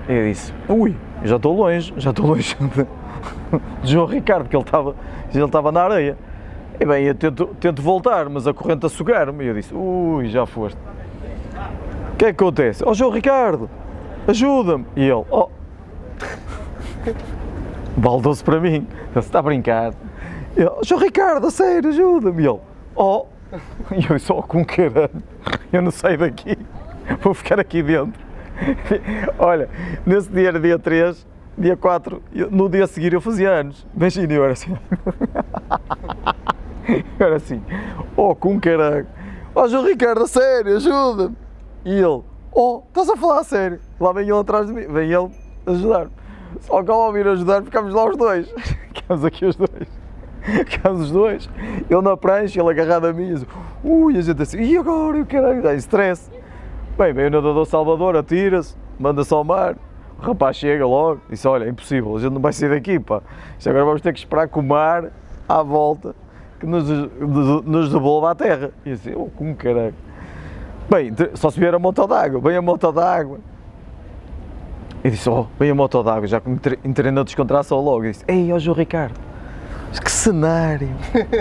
E 0.08 0.12
eu 0.12 0.24
disse: 0.24 0.52
Ui, 0.68 0.96
já 1.24 1.36
estou 1.36 1.56
longe, 1.56 1.94
já 1.96 2.10
estou 2.10 2.26
longe 2.26 2.56
de, 3.82 3.92
João 3.92 4.06
Ricardo, 4.06 4.48
que 4.48 4.56
ele 4.56 4.64
estava, 4.64 4.94
ele 5.32 5.44
estava 5.44 5.72
na 5.72 5.82
areia. 5.84 6.18
E 6.78 6.84
bem, 6.84 7.04
eu 7.04 7.14
tento, 7.14 7.46
tento 7.60 7.80
voltar, 7.80 8.28
mas 8.28 8.46
a 8.46 8.52
corrente 8.52 8.84
a 8.84 8.88
sugar-me. 8.88 9.44
E 9.44 9.48
eu 9.48 9.54
disse: 9.54 9.74
Ui, 9.74 10.28
já 10.28 10.44
foste. 10.44 10.78
O 12.16 12.18
que 12.18 12.24
é 12.24 12.32
que 12.32 12.42
acontece? 12.42 12.82
Ó 12.82 12.94
João 12.94 13.10
Ricardo, 13.10 13.68
ajuda-me. 14.26 14.86
E 14.96 15.02
ele: 15.04 15.22
Oh, 15.30 15.50
baldou-se 17.94 18.42
para 18.42 18.58
mim. 18.58 18.86
Ele 19.10 19.18
está 19.18 19.40
a 19.40 19.42
brincar. 19.42 19.92
E 20.56 20.62
eu, 20.62 20.78
João 20.82 20.98
Ricardo, 21.02 21.46
a 21.46 21.50
sério, 21.50 21.90
ajuda-me. 21.90 22.42
E 22.42 22.46
ele: 22.46 22.58
Oh, 22.94 23.26
e 23.94 24.10
eu 24.10 24.18
só 24.18 24.40
com 24.40 24.64
caralho, 24.64 25.10
eu 25.70 25.82
não 25.82 25.90
saio 25.90 26.16
daqui, 26.16 26.56
vou 27.20 27.34
ficar 27.34 27.60
aqui 27.60 27.82
dentro. 27.82 28.18
Olha, 29.38 29.68
nesse 30.06 30.30
dia 30.30 30.48
era 30.48 30.58
dia 30.58 30.78
3, 30.78 31.26
dia 31.58 31.76
4, 31.76 32.22
eu- 32.34 32.50
no 32.50 32.66
dia 32.70 32.84
a 32.84 32.86
seguir 32.86 33.12
eu 33.12 33.20
fazia 33.20 33.50
anos. 33.50 33.86
Imagina, 33.94 34.32
eu 34.32 34.42
era 34.42 34.54
assim. 34.54 34.74
Eu 37.18 37.26
era 37.26 37.34
assim, 37.36 37.60
oh, 38.16 38.32
com 38.32 38.60
caralho. 38.60 39.08
Oh, 39.52 39.66
João 39.66 39.84
Ricardo, 39.84 40.22
a 40.22 40.28
sério, 40.28 40.76
ajuda-me. 40.76 41.36
E 41.86 41.92
ele, 41.92 42.24
oh, 42.52 42.82
estás 42.88 43.08
a 43.08 43.16
falar 43.16 43.38
a 43.38 43.44
sério? 43.44 43.78
Lá 44.00 44.12
vem 44.12 44.24
ele 44.24 44.36
atrás 44.36 44.66
de 44.66 44.72
mim, 44.72 44.88
vem 44.88 45.12
ele 45.12 45.30
ajudar-me. 45.66 46.10
Só 46.62 46.82
que 46.82 46.90
ao 46.90 47.12
vir 47.12 47.28
ajudar, 47.28 47.62
ficámos 47.62 47.94
lá 47.94 48.10
os 48.10 48.16
dois. 48.16 48.50
Ficámos 48.92 49.24
aqui 49.24 49.46
os 49.46 49.54
dois. 49.54 49.88
Ficámos 50.42 51.02
os 51.02 51.10
dois. 51.12 51.48
Ele 51.88 52.02
na 52.02 52.16
prancha, 52.16 52.60
ele 52.60 52.70
agarrado 52.70 53.06
a 53.06 53.12
mim. 53.12 53.40
Ui, 53.84 54.18
a 54.18 54.20
gente 54.20 54.42
assim, 54.42 54.58
e 54.58 54.76
agora? 54.76 55.20
O 55.20 55.26
caralho, 55.26 55.62
dá 55.62 55.74
stress. 55.74 56.28
Bem, 56.98 57.12
vem 57.12 57.26
o 57.26 57.30
nadador 57.30 57.64
Salvador, 57.66 58.16
atira-se, 58.16 58.74
manda-se 58.98 59.32
ao 59.32 59.44
mar. 59.44 59.76
O 60.18 60.22
rapaz 60.22 60.56
chega 60.56 60.84
logo, 60.84 61.20
disse: 61.30 61.46
Olha, 61.46 61.66
é 61.66 61.68
impossível, 61.68 62.16
a 62.16 62.18
gente 62.18 62.32
não 62.32 62.40
vai 62.40 62.52
sair 62.52 62.70
daqui, 62.70 62.98
pá. 62.98 63.22
Agora 63.64 63.84
vamos 63.84 64.02
ter 64.02 64.12
que 64.12 64.18
esperar 64.18 64.48
que 64.48 64.58
o 64.58 64.62
mar, 64.62 65.12
à 65.48 65.62
volta, 65.62 66.16
que 66.58 66.66
nos, 66.66 66.88
nos, 67.64 67.92
devolva 67.92 68.32
à 68.32 68.34
terra. 68.34 68.72
E 68.84 68.90
assim, 68.90 69.12
oh, 69.14 69.26
como 69.26 69.54
caralho. 69.54 69.94
Bem, 70.88 71.12
só 71.34 71.50
se 71.50 71.58
vier 71.58 71.74
a 71.74 71.78
moto 71.78 72.06
d'água, 72.06 72.40
vem 72.40 72.56
a 72.56 72.62
moto 72.62 72.92
d'água. 72.92 73.38
E 75.04 75.10
disse: 75.10 75.28
Oh, 75.28 75.46
vem 75.58 75.70
a 75.70 75.74
moto 75.74 76.02
d'água, 76.02 76.26
já 76.26 76.40
que 76.40 76.48
me 76.48 76.58
tre- 76.58 76.78
entrei 76.84 77.10
na 77.10 77.22
descontração 77.22 77.80
logo. 77.80 78.04
E 78.04 78.10
disse: 78.12 78.24
Ei, 78.28 78.52
ó 78.52 78.58
João 78.58 78.76
Ricardo, 78.76 79.18
que 80.02 80.10
cenário! 80.10 80.88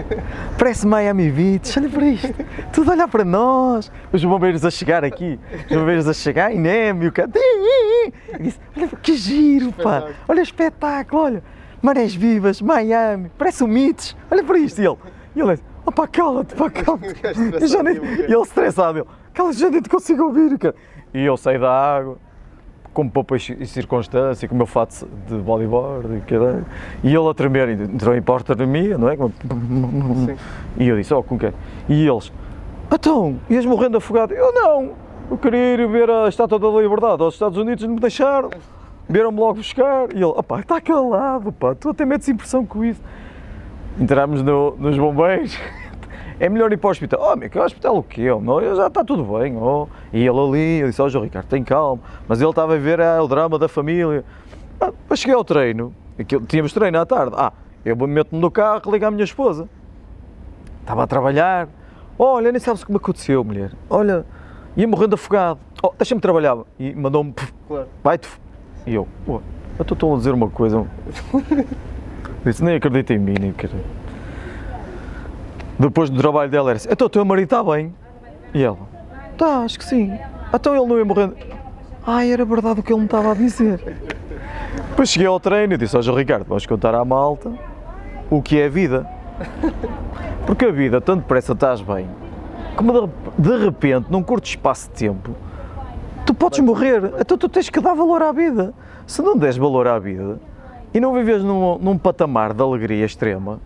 Parece 0.58 0.88
Miami 0.88 1.30
Beach, 1.30 1.78
olha 1.78 1.90
para 1.90 2.06
isto, 2.06 2.34
tudo 2.74 2.90
a 2.90 2.94
olhar 2.94 3.08
para 3.08 3.24
nós. 3.24 3.92
Os 4.12 4.24
bombeiros 4.26 4.66
a 4.66 4.72
chegar 4.72 5.04
aqui, 5.04 5.40
os 5.70 5.78
bombeiros 5.78 6.08
a 6.08 6.14
chegar, 6.14 6.52
e 6.54 6.58
Neme, 6.58 7.08
o 7.08 7.12
cara. 7.12 7.30
E 7.36 8.12
disse: 8.40 8.60
Olha 8.76 8.88
que 8.88 9.16
giro, 9.16 9.72
pá, 9.72 10.08
olha 10.28 10.40
o 10.40 10.44
espetáculo, 10.44 11.22
olha, 11.22 11.44
marés 11.84 12.16
vivas, 12.16 12.62
Miami, 12.62 13.32
parece 13.38 13.64
o 13.64 13.68
Mitch, 13.68 14.14
olha 14.32 14.44
para 14.44 14.58
isto. 14.58 14.82
E 14.82 14.86
ele, 14.88 14.98
e 15.36 15.40
ele 15.42 15.52
disse: 15.52 15.64
Opa, 15.86 16.08
cala-te, 16.08 16.56
pá, 16.56 16.68
cala-te. 16.70 17.16
Nem, 17.84 17.96
e 17.96 18.24
ele 18.34 18.42
estressado, 18.42 19.00
ele, 19.00 19.08
cala-te, 19.36 19.60
já 19.60 19.70
nem 19.70 19.82
te 19.82 19.90
consigo 19.90 20.24
ouvir, 20.24 20.58
cara. 20.58 20.76
E 21.14 21.24
eu 21.24 21.38
saí 21.38 21.60
da 21.60 21.70
água, 21.72 22.18
como 22.94 23.12
poupa 23.12 23.36
e 23.36 23.66
circunstância, 23.66 24.48
com 24.48 24.56
o 24.56 24.58
meu 24.58 24.66
fato 24.66 25.08
de 25.28 25.36
bodyboard 25.38 26.16
e 26.18 26.22
caralho. 26.22 26.66
E 27.04 27.14
ele 27.14 27.28
a 27.30 27.34
tremer, 27.34 27.70
entrou 27.70 28.16
em 28.16 28.22
porta-anemia, 28.22 28.98
não 28.98 29.10
é? 29.10 29.16
Sim. 29.18 30.38
E 30.78 30.88
eu 30.88 30.98
disse, 30.98 31.14
ó, 31.14 31.22
com 31.22 31.38
quem? 31.38 31.52
E 31.90 32.08
eles, 32.08 32.32
então, 32.92 33.40
ias 33.50 33.66
morrendo 33.66 33.98
afogado? 33.98 34.34
Eu 34.34 34.54
não, 34.54 34.92
eu 35.30 35.38
queria 35.38 35.74
ir 35.74 35.88
ver 35.88 36.10
a 36.10 36.28
Estátua 36.30 36.58
da 36.60 36.68
Liberdade 36.70 37.22
aos 37.22 37.34
Estados 37.36 37.58
Unidos 37.58 37.84
não 37.86 37.96
me 37.96 38.00
deixaram. 38.00 38.50
Vieram-me 39.08 39.40
logo 39.40 39.56
buscar. 39.56 40.08
E 40.14 40.16
ele, 40.16 40.26
opá, 40.26 40.60
está 40.62 40.80
calado, 40.82 41.52
pá, 41.52 41.74
estou 41.74 41.92
a 41.92 41.94
ter 41.94 42.06
medo 42.06 42.24
de 42.24 42.32
impressão 42.32 42.66
com 42.66 42.84
isso. 42.84 43.02
Entramos 44.00 44.42
no- 44.42 44.76
nos 44.78 44.98
bombeiros. 44.98 45.58
É 46.40 46.50
melhor 46.50 46.72
ir 46.72 46.78
para 46.78 46.88
o 46.88 46.92
hospital. 46.92 47.20
Oh, 47.22 47.36
meu, 47.36 47.50
que 47.50 47.58
hospital 47.58 47.98
o 47.98 48.04
quê? 48.04 48.30
Oh, 48.30 48.40
meu, 48.40 48.76
já 48.76 48.88
está 48.88 49.04
tudo 49.04 49.24
bem. 49.38 49.56
Oh. 49.58 49.88
E 50.12 50.20
ele 50.26 50.40
ali, 50.40 50.80
eu 50.82 50.88
disse, 50.90 51.02
ó 51.02 51.08
João 51.08 51.24
Ricardo, 51.24 51.48
tem 51.48 51.64
calma. 51.64 52.02
Mas 52.28 52.42
ele 52.42 52.50
estava 52.50 52.76
a 52.76 52.78
ver 52.78 53.00
ah, 53.00 53.24
o 53.24 53.28
drama 53.28 53.58
da 53.58 53.68
família. 53.70 54.24
Ah, 54.80 54.88
depois 54.88 55.20
cheguei 55.20 55.36
ao 55.36 55.44
treino. 55.44 55.94
Aquilo, 56.20 56.46
tínhamos 56.46 56.74
treino 56.74 57.00
à 57.00 57.06
tarde. 57.06 57.34
Ah, 57.38 57.54
eu 57.86 57.96
meto-me 57.96 58.42
no 58.42 58.52
carro, 58.52 58.92
ligo 58.92 59.06
à 59.06 59.12
minha 59.12 59.24
esposa. 59.24 59.70
Estava 60.82 61.04
a 61.04 61.08
trabalhar. 61.08 61.68
Olha, 62.20 62.52
nem 62.52 62.60
sabes 62.60 62.84
como 62.84 62.98
aconteceu, 62.98 63.44
mulher. 63.44 63.72
Olha, 63.90 64.26
ia 64.76 64.88
morrendo 64.88 65.16
afogado. 65.16 65.60
Oh, 65.82 65.94
deixa-me 65.98 66.20
trabalhar. 66.22 66.58
E 66.80 66.94
mandou-me, 66.96 67.32
"Pff, 67.32 67.54
Claro. 67.68 67.88
vai-te. 68.04 68.28
E 68.86 68.94
eu, 68.96 69.08
pô, 69.26 69.42
eu 69.80 69.84
estou 69.84 70.14
a 70.14 70.18
dizer 70.18 70.34
uma 70.34 70.50
coisa. 70.50 70.86
Disse, 72.46 72.64
nem 72.64 72.76
acredita 72.76 73.14
em 73.14 73.18
mim, 73.20 73.36
nem 73.40 73.50
acredito. 73.50 73.84
Depois 75.78 76.10
do 76.10 76.18
trabalho 76.18 76.50
dela 76.50 76.72
era 76.72 76.78
assim, 76.78 76.90
então 76.92 77.08
o 77.08 77.10
teu 77.10 77.26
marido 77.26 77.46
está 77.46 77.64
bem? 77.64 77.94
E 78.54 78.64
ela, 78.64 78.78
tá, 79.38 79.60
acho 79.60 79.78
que 79.78 79.86
sim. 79.86 80.18
Então 80.54 80.76
ele 80.76 80.86
não 80.86 80.98
ia 80.98 81.06
morrendo. 81.06 81.36
Ai, 82.06 82.32
era 82.32 82.46
verdade 82.46 82.80
o 82.80 82.84
que 82.84 82.94
ele 82.94 83.00
me 83.00 83.06
estava 83.06 83.32
a 83.32 83.34
dizer. 83.34 83.80
Depois 84.90 85.10
cheguei 85.10 85.28
ao 85.28 85.40
treino 85.40 85.74
e 85.74 85.78
disse, 85.78 86.02
João 86.02 86.18
Ricardo, 86.18 86.46
vamos 86.48 86.66
contar 86.66 86.96
à 86.96 87.04
malta 87.04 87.52
o 88.30 88.42
que 88.42 88.60
é 88.60 88.66
a 88.66 88.70
vida. 88.70 89.06
Porque 90.46 90.66
a 90.66 90.72
vida, 90.72 91.02
tanto 91.02 91.22
depressa 91.22 91.54
estás 91.54 91.82
bem, 91.82 92.08
como 92.76 93.08
de, 93.08 93.10
de 93.38 93.66
repente, 93.66 94.08
num 94.10 94.22
curto 94.22 94.46
espaço 94.46 94.90
de 94.90 94.96
tempo, 94.96 95.32
tu 96.26 96.34
podes 96.34 96.60
morrer. 96.60 97.14
Então 97.20 97.38
tu 97.38 97.50
tens 97.50 97.70
que 97.70 97.80
dar 97.80 97.94
valor 97.94 98.22
à 98.22 98.32
vida. 98.32 98.74
Se 99.08 99.22
não 99.22 99.38
des 99.38 99.58
valor 99.58 99.88
à 99.88 100.00
vida 100.00 100.40
e 100.94 101.00
não 101.00 101.14
vives 101.14 101.44
num, 101.44 101.78
num 101.80 101.98
patamar 101.98 102.54
de 102.54 102.62
alegria 102.62 103.06
extrema, 103.06 103.60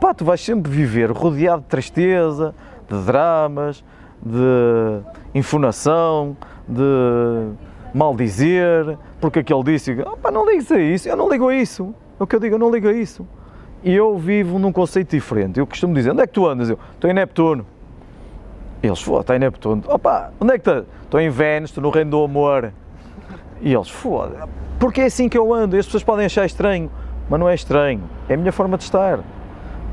pá, 0.00 0.14
tu 0.14 0.24
vais 0.24 0.40
sempre 0.40 0.70
viver 0.70 1.10
rodeado 1.10 1.62
de 1.62 1.68
tristeza, 1.68 2.54
de 2.88 2.98
dramas, 3.02 3.84
de 4.22 5.00
infonação, 5.34 6.36
de 6.68 7.52
maldizer, 7.94 8.98
porque 9.20 9.40
aquele 9.40 9.62
disse, 9.62 9.96
oh, 10.04 10.16
pá, 10.16 10.30
não 10.30 10.44
ligues 10.44 10.70
a 10.72 10.78
isso, 10.78 11.08
eu 11.08 11.16
não 11.16 11.28
ligo 11.28 11.48
a 11.48 11.54
isso. 11.54 11.94
É 12.18 12.22
o 12.22 12.26
que 12.26 12.36
eu 12.36 12.40
digo, 12.40 12.54
eu 12.54 12.58
não 12.58 12.70
ligo 12.70 12.88
a 12.88 12.92
isso. 12.92 13.26
E 13.82 13.94
eu 13.94 14.16
vivo 14.16 14.58
num 14.58 14.72
conceito 14.72 15.10
diferente. 15.10 15.60
Eu 15.60 15.66
costumo 15.66 15.94
dizer, 15.94 16.10
onde 16.10 16.22
é 16.22 16.26
que 16.26 16.32
tu 16.32 16.46
andas? 16.46 16.70
Eu, 16.70 16.78
estou 16.94 17.10
em 17.10 17.14
Neptuno. 17.14 17.66
Eles, 18.82 19.00
foda, 19.00 19.20
está 19.20 19.36
em 19.36 19.38
Neptuno. 19.38 19.82
Opa, 19.86 20.32
onde 20.40 20.54
é 20.54 20.58
que 20.58 20.68
estás? 20.68 20.84
Estou 21.02 21.20
em 21.20 21.30
Vênus, 21.30 21.70
estou 21.70 21.82
no 21.82 21.90
reino 21.90 22.10
do 22.10 22.24
amor. 22.24 22.72
E 23.60 23.72
eles, 23.72 23.88
foda, 23.88 24.48
porque 24.78 25.00
é 25.00 25.04
assim 25.04 25.28
que 25.28 25.38
eu 25.38 25.52
ando. 25.54 25.76
As 25.76 25.86
pessoas 25.86 26.02
podem 26.02 26.26
achar 26.26 26.44
estranho, 26.44 26.90
mas 27.28 27.40
não 27.40 27.48
é 27.48 27.54
estranho. 27.54 28.02
É 28.28 28.34
a 28.34 28.36
minha 28.36 28.52
forma 28.52 28.76
de 28.76 28.84
estar. 28.84 29.20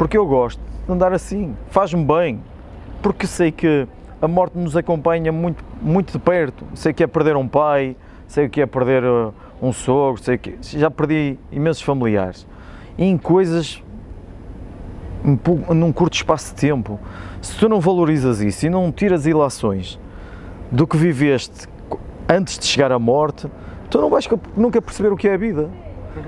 Porque 0.02 0.18
eu 0.18 0.26
gosto 0.26 0.60
de 0.88 0.92
andar 0.92 1.14
assim. 1.14 1.56
Faz-me 1.70 2.04
bem. 2.04 2.42
Porque 3.04 3.28
sei 3.28 3.52
que 3.52 3.88
a 4.20 4.28
morte 4.28 4.58
nos 4.58 4.76
acompanha 4.76 5.32
muito, 5.32 5.64
muito 5.80 6.14
de 6.14 6.18
perto. 6.18 6.66
Sei 6.74 6.92
que 6.92 7.04
é 7.04 7.08
perder 7.08 7.36
um 7.36 7.48
pai, 7.48 7.96
sei 8.28 8.50
que 8.50 8.62
é 8.62 8.66
perder 8.66 9.04
uh, 9.04 9.32
um 9.62 9.72
sogro, 9.72 10.20
sei 10.20 10.40
que 10.40 10.58
já 10.60 10.90
perdi 10.90 11.38
imensos 11.52 11.84
familiares. 11.84 12.48
E 12.98 13.06
em 13.06 13.16
coisas 13.16 13.84
um 15.24 15.38
num 15.76 15.94
curto 15.94 16.16
espaço 16.16 16.56
de 16.56 16.62
tempo. 16.62 17.00
Se 17.40 17.56
tu 17.60 17.70
não 17.70 17.80
valorizas 17.80 18.42
isso 18.42 18.66
e 18.66 18.72
não 18.72 18.92
tiras 18.92 19.28
ilações 19.28 20.00
do 20.72 20.88
que 20.88 20.98
viveste 20.98 21.68
antes 22.28 22.58
de 22.58 22.66
chegar 22.66 22.92
à 22.92 22.98
morte, 22.98 23.48
tu 23.88 24.02
não 24.02 24.10
vais 24.10 24.28
nunca 24.58 24.82
perceber 24.82 25.14
o 25.14 25.16
que 25.16 25.28
é 25.28 25.36
a 25.36 25.38
vida. 25.38 25.70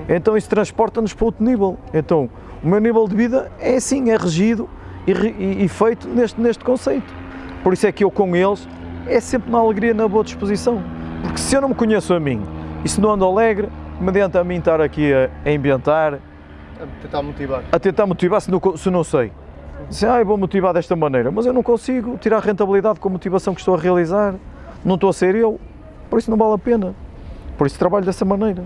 Então 0.07 0.37
isso 0.37 0.47
transporta-nos 0.47 1.11
para 1.11 1.25
outro 1.25 1.43
nível. 1.43 1.75
Então 1.91 2.29
o 2.63 2.67
meu 2.67 2.79
nível 2.79 3.07
de 3.07 3.15
vida 3.15 3.51
é 3.59 3.75
assim, 3.75 4.09
é 4.09 4.15
regido 4.15 4.69
e, 5.05 5.63
e, 5.65 5.67
feito 5.67 6.07
neste, 6.07 6.39
neste 6.39 6.63
conceito. 6.63 7.13
Por 7.61 7.73
isso 7.73 7.85
é 7.85 7.91
que 7.91 8.03
eu 8.03 8.11
com 8.11 8.35
eles 8.35 8.67
é 9.05 9.19
sempre 9.19 9.51
na 9.51 9.57
alegria, 9.57 9.93
na 9.93 10.07
boa 10.07 10.23
disposição. 10.23 10.81
Porque 11.21 11.37
se 11.37 11.55
eu 11.55 11.61
não 11.61 11.69
me 11.69 11.75
conheço 11.75 12.13
a 12.13 12.19
mim 12.19 12.41
e 12.83 12.89
se 12.89 13.01
não 13.01 13.11
ando 13.11 13.25
alegre, 13.25 13.67
mediante 13.99 14.37
a 14.37 14.43
mim 14.43 14.57
estar 14.57 14.79
aqui 14.79 15.13
a, 15.13 15.29
a 15.45 15.51
inventar, 15.51 16.15
a 16.15 17.01
tentar 17.01 17.21
motivar, 17.21 17.63
a 17.71 17.79
tentar 17.79 18.05
motivar 18.05 18.41
se 18.41 18.49
não, 18.49 18.77
se 18.77 18.89
não 18.89 19.03
sei. 19.03 19.31
Se 19.89 20.05
ah, 20.05 20.23
vou 20.23 20.37
motivar 20.37 20.73
desta 20.73 20.95
maneira, 20.95 21.31
mas 21.31 21.45
eu 21.45 21.51
não 21.51 21.61
consigo 21.61 22.17
tirar 22.17 22.39
rentabilidade 22.39 22.99
com 22.99 23.09
a 23.09 23.11
motivação 23.11 23.53
que 23.53 23.59
estou 23.59 23.75
a 23.75 23.77
realizar, 23.77 24.35
não 24.85 24.95
estou 24.95 25.09
a 25.09 25.13
ser 25.13 25.35
eu, 25.35 25.59
por 26.09 26.19
isso 26.19 26.31
não 26.31 26.37
vale 26.37 26.53
a 26.53 26.57
pena. 26.57 26.95
Por 27.57 27.67
isso 27.67 27.77
trabalho 27.77 28.05
dessa 28.05 28.23
maneira. 28.23 28.63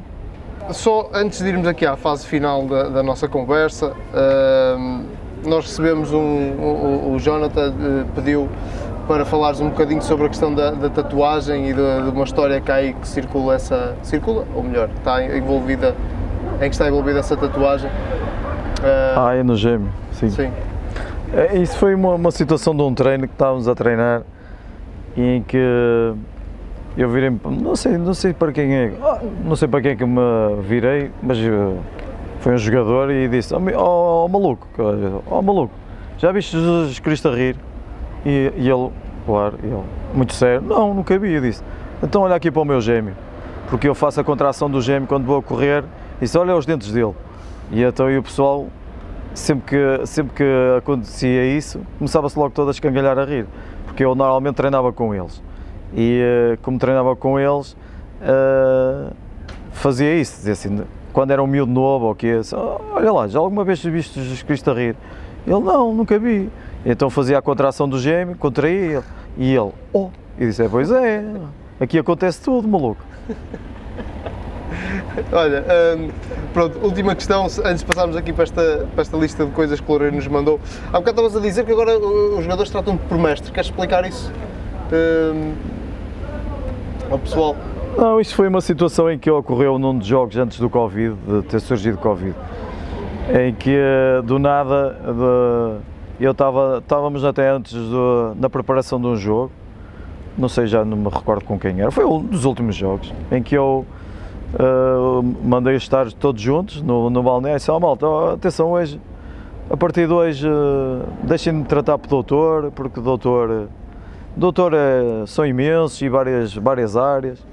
Só 0.71 1.09
antes 1.13 1.39
de 1.39 1.47
irmos 1.47 1.67
aqui 1.67 1.85
à 1.85 1.95
fase 1.95 2.25
final 2.25 2.65
da, 2.65 2.83
da 2.89 3.03
nossa 3.03 3.27
conversa, 3.27 3.87
uh, 3.87 5.05
nós 5.45 5.65
recebemos 5.65 6.11
um. 6.11 6.19
O, 6.19 7.13
o 7.13 7.19
Jonathan 7.19 7.69
uh, 7.69 8.05
pediu 8.13 8.49
para 9.07 9.23
falares 9.23 9.61
um 9.61 9.69
bocadinho 9.69 10.01
sobre 10.01 10.25
a 10.25 10.29
questão 10.29 10.53
da, 10.53 10.71
da 10.71 10.89
tatuagem 10.89 11.69
e 11.69 11.73
de, 11.73 12.01
de, 12.03 12.09
uma 12.09 12.25
história 12.25 12.59
que 12.59 12.69
há 12.69 12.75
aí 12.75 12.93
que 12.93 13.07
circula 13.07 13.55
essa. 13.55 13.95
circula, 14.03 14.45
ou 14.53 14.61
melhor, 14.61 14.89
está 14.97 15.23
envolvida. 15.23 15.95
em 16.57 16.69
que 16.69 16.75
está 16.75 16.87
envolvida 16.87 17.19
essa 17.19 17.37
tatuagem. 17.37 17.89
Uh, 17.89 19.17
ah, 19.19 19.35
é 19.35 19.43
no 19.43 19.55
gêmeo, 19.55 19.91
sim. 20.11 20.29
Sim. 20.29 20.51
É, 21.33 21.57
isso 21.57 21.77
foi 21.77 21.95
uma, 21.95 22.15
uma 22.15 22.31
situação 22.31 22.75
de 22.75 22.81
um 22.81 22.93
treino 22.93 23.27
que 23.27 23.33
estávamos 23.33 23.67
a 23.67 23.75
treinar 23.75 24.23
em 25.15 25.41
que 25.41 26.13
eu 26.97 27.09
virei 27.09 27.31
não 27.45 27.75
sei, 27.75 27.97
não 27.97 28.13
sei 28.13 28.33
para 28.33 28.51
quem 28.51 28.73
é, 28.73 28.93
não 29.43 29.55
sei 29.55 29.67
para 29.67 29.81
quem 29.81 29.91
é 29.91 29.95
que 29.95 30.05
me 30.05 30.19
virei, 30.63 31.11
mas 31.21 31.37
eh, 31.37 31.77
foi 32.39 32.55
um 32.55 32.57
jogador 32.57 33.11
e 33.11 33.27
disse, 33.27 33.53
ó 33.53 33.59
oh, 33.59 34.25
oh, 34.25 34.27
maluco, 34.27 34.67
ó 34.79 35.37
oh, 35.37 35.41
maluco, 35.41 35.73
já 36.17 36.31
viste 36.31 36.57
Jesus 36.57 36.99
Cristo 36.99 37.29
a 37.29 37.35
rir? 37.35 37.55
E, 38.25 38.51
e 38.57 38.67
ele, 38.67 38.89
claro, 39.27 39.59
ele, 39.61 39.83
muito 40.13 40.33
sério, 40.33 40.61
não, 40.61 40.93
nunca 40.93 41.17
vi, 41.19 41.33
eu 41.33 41.41
disse, 41.41 41.61
então 42.01 42.23
olha 42.23 42.35
aqui 42.35 42.49
para 42.49 42.63
o 42.63 42.65
meu 42.65 42.81
gêmeo, 42.81 43.13
porque 43.69 43.87
eu 43.87 43.93
faço 43.93 44.19
a 44.19 44.23
contração 44.23 44.67
do 44.67 44.81
gêmeo 44.81 45.07
quando 45.07 45.25
vou 45.25 45.37
a 45.37 45.43
correr, 45.43 45.83
e 46.17 46.21
disse, 46.21 46.37
olha 46.37 46.55
os 46.55 46.65
dentes 46.65 46.91
dele. 46.91 47.13
E 47.71 47.83
então 47.83 48.09
e 48.09 48.17
o 48.17 48.23
pessoal, 48.23 48.67
sempre 49.35 49.65
que, 49.67 50.05
sempre 50.07 50.33
que 50.33 50.43
acontecia 50.77 51.45
isso, 51.45 51.79
começava-se 51.99 52.39
logo 52.39 52.51
todo 52.51 52.69
a 52.69 52.71
escangalhar 52.71 53.19
a 53.19 53.25
rir, 53.25 53.45
porque 53.85 54.03
eu 54.03 54.15
normalmente 54.15 54.55
treinava 54.55 54.91
com 54.91 55.13
eles. 55.13 55.43
E 55.93 56.21
eh, 56.21 56.57
como 56.61 56.77
treinava 56.77 57.15
com 57.15 57.39
eles, 57.39 57.73
uh, 58.21 59.13
fazia 59.71 60.15
isso, 60.19 60.37
dizia 60.37 60.53
assim, 60.53 60.83
quando 61.13 61.31
era 61.31 61.41
um 61.41 61.47
miúdo 61.47 61.71
novo 61.71 62.07
ou 62.07 62.15
que 62.15 62.27
olha 62.93 63.11
lá, 63.11 63.27
já 63.27 63.39
alguma 63.39 63.63
vez 63.63 63.81
viste 63.83 64.21
Jesus 64.21 64.43
Cristo 64.43 64.69
a 64.71 64.73
rir? 64.73 64.95
Ele, 65.45 65.59
não, 65.59 65.93
nunca 65.93 66.19
vi. 66.19 66.49
Então 66.85 67.09
fazia 67.09 67.37
a 67.37 67.41
contração 67.41 67.87
do 67.87 67.99
gêmeo, 67.99 68.35
contraía 68.35 68.97
ele, 68.97 69.03
e 69.37 69.55
ele, 69.55 69.71
oh, 69.93 70.09
e 70.37 70.45
disse, 70.45 70.63
é, 70.63 70.69
pois 70.69 70.91
é, 70.91 71.23
aqui 71.79 71.97
acontece 71.97 72.41
tudo, 72.41 72.67
maluco. 72.67 73.01
Olha, 75.31 75.63
um, 75.97 76.09
pronto, 76.53 76.77
última 76.83 77.15
questão, 77.15 77.45
antes 77.45 77.79
de 77.79 77.85
passarmos 77.85 78.15
aqui 78.15 78.31
para 78.33 78.43
esta, 78.43 78.87
para 78.93 79.01
esta 79.01 79.17
lista 79.17 79.45
de 79.45 79.51
coisas 79.51 79.79
que 79.79 79.85
o 79.87 79.91
Loureiro 79.91 80.15
nos 80.15 80.27
mandou. 80.27 80.59
Há 80.89 80.99
bocado 80.99 81.21
estavas 81.21 81.35
a 81.35 81.39
dizer 81.39 81.65
que 81.65 81.71
agora 81.71 81.97
os 81.97 82.43
jogadores 82.43 82.69
tratam-te 82.69 83.03
por 83.05 83.17
mestre, 83.17 83.51
queres 83.51 83.69
explicar 83.69 84.05
isso 84.05 84.31
um, 84.93 85.53
ao 87.11 87.19
pessoal? 87.19 87.55
Não, 87.97 88.19
isso 88.21 88.35
foi 88.35 88.47
uma 88.47 88.61
situação 88.61 89.09
em 89.11 89.17
que 89.17 89.29
ocorreu 89.29 89.79
num 89.79 89.97
dos 89.97 90.07
jogos 90.07 90.37
antes 90.37 90.59
do 90.59 90.69
Covid, 90.69 91.15
de 91.15 91.41
ter 91.43 91.59
surgido 91.59 91.97
Covid, 91.97 92.35
em 93.39 93.53
que 93.55 93.75
eh, 93.75 94.21
do 94.21 94.37
nada 94.37 94.91
de, 94.91 96.23
eu 96.23 96.31
estava, 96.31 96.77
estávamos 96.77 97.25
até 97.25 97.49
antes 97.49 97.73
do, 97.73 98.35
na 98.35 98.49
preparação 98.49 99.01
de 99.01 99.07
um 99.07 99.15
jogo, 99.15 99.51
não 100.37 100.47
sei, 100.47 100.67
já 100.67 100.85
não 100.85 100.95
me 100.95 101.09
recordo 101.09 101.43
com 101.43 101.57
quem 101.57 101.81
era, 101.81 101.89
foi 101.89 102.05
um 102.05 102.21
dos 102.21 102.45
últimos 102.45 102.75
jogos, 102.75 103.11
em 103.31 103.41
que 103.41 103.55
eu 103.55 103.83
uh, 104.53 105.23
mandei 105.43 105.75
estar 105.75 106.11
todos 106.11 106.41
juntos 106.41 106.81
no, 106.83 107.09
no 107.09 107.23
balneário 107.23 107.57
e 107.57 107.59
disse, 107.59 107.71
oh, 107.71 107.79
malta, 107.79 108.05
atenção 108.33 108.71
hoje, 108.71 109.01
a 109.69 109.75
partir 109.75 110.07
de 110.07 110.13
hoje 110.13 110.47
uh, 110.47 111.03
deixem-me 111.23 111.63
tratar 111.63 111.97
por 111.97 112.07
doutor, 112.07 112.71
porque 112.71 113.01
doutor, 113.01 113.69
doutor 114.37 114.73
é, 114.73 115.25
são 115.25 115.45
imensos 115.45 116.01
e 116.01 116.07
várias, 116.07 116.53
várias 116.53 116.95
áreas, 116.95 117.45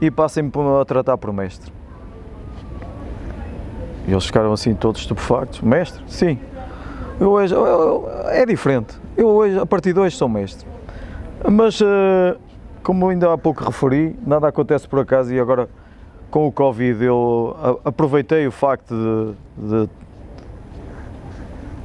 e 0.00 0.10
passem-me 0.10 0.50
a 0.80 0.84
tratar 0.84 1.18
por 1.18 1.32
mestre. 1.32 1.72
E 4.06 4.12
eles 4.12 4.24
ficaram 4.24 4.52
assim 4.52 4.74
todos 4.74 5.00
estupefactos. 5.00 5.60
Mestre? 5.60 6.02
Sim. 6.06 6.38
Eu 7.20 7.32
hoje, 7.32 7.54
eu, 7.54 7.66
eu, 7.66 8.08
é 8.28 8.46
diferente. 8.46 8.96
Eu 9.16 9.26
hoje, 9.26 9.58
a 9.58 9.66
partir 9.66 9.92
de 9.92 10.00
hoje, 10.00 10.16
sou 10.16 10.28
mestre. 10.28 10.66
Mas, 11.50 11.80
uh, 11.80 12.38
como 12.82 13.08
ainda 13.08 13.32
há 13.32 13.36
pouco 13.36 13.64
referi, 13.64 14.16
nada 14.26 14.48
acontece 14.48 14.88
por 14.88 15.00
acaso 15.00 15.34
e 15.34 15.38
agora 15.38 15.68
com 16.30 16.46
o 16.46 16.52
Covid 16.52 17.04
eu 17.04 17.56
aproveitei 17.84 18.46
o 18.46 18.52
facto 18.52 18.94
de, 19.56 19.86
de 19.86 19.90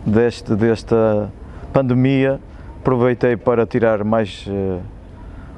deste, 0.06 0.56
desta 0.56 1.32
pandemia, 1.72 2.40
aproveitei 2.84 3.38
para 3.38 3.66
tirar 3.66 4.04
mais 4.04 4.46
uh, 4.46 4.82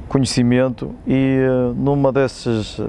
conhecimento 0.07 0.93
e 1.07 1.39
uh, 1.39 1.73
numa 1.73 2.11
dessas, 2.11 2.77
uh, 2.77 2.87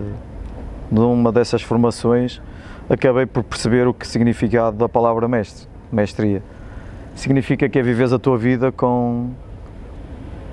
numa 0.90 1.32
dessas 1.32 1.62
formações 1.62 2.42
acabei 2.86 3.24
por 3.24 3.42
perceber 3.42 3.88
o 3.88 3.94
que 3.94 4.06
significado 4.06 4.76
da 4.76 4.90
palavra 4.90 5.26
mestre, 5.26 5.66
mestria. 5.90 6.42
Significa 7.14 7.66
que 7.66 7.78
é 7.78 7.82
viveres 7.82 8.12
a 8.12 8.18
tua 8.18 8.36
vida 8.36 8.70
com, 8.70 9.30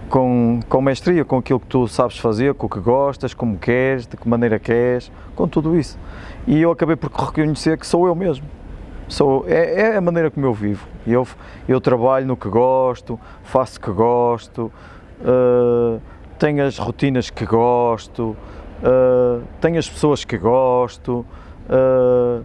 com, 0.09 0.61
com 0.69 0.81
mestria, 0.81 1.25
com 1.25 1.39
aquilo 1.39 1.59
que 1.59 1.67
tu 1.67 1.85
sabes 1.85 2.17
fazer, 2.17 2.53
com 2.53 2.67
o 2.67 2.69
que 2.69 2.79
gostas, 2.79 3.33
como 3.33 3.57
queres, 3.57 4.07
de 4.07 4.15
que 4.15 4.29
maneira 4.29 4.57
queres, 4.59 5.11
com 5.35 5.45
tudo 5.45 5.77
isso. 5.77 5.99
E 6.47 6.61
eu 6.61 6.71
acabei 6.71 6.95
por 6.95 7.11
reconhecer 7.11 7.77
que 7.77 7.85
sou 7.85 8.07
eu 8.07 8.15
mesmo. 8.15 8.45
Sou, 9.07 9.45
é, 9.47 9.81
é 9.81 9.97
a 9.97 10.01
maneira 10.01 10.31
como 10.31 10.45
eu 10.45 10.53
vivo. 10.53 10.87
Eu, 11.05 11.27
eu 11.67 11.79
trabalho 11.81 12.25
no 12.25 12.37
que 12.37 12.49
gosto, 12.49 13.19
faço 13.43 13.77
o 13.77 13.81
que 13.81 13.91
gosto, 13.91 14.71
uh, 15.21 16.01
tenho 16.39 16.65
as 16.65 16.77
rotinas 16.77 17.29
que 17.29 17.45
gosto, 17.45 18.35
uh, 18.81 19.43
tenho 19.61 19.77
as 19.77 19.89
pessoas 19.89 20.23
que 20.23 20.37
gosto, 20.37 21.25
uh, 21.69 22.43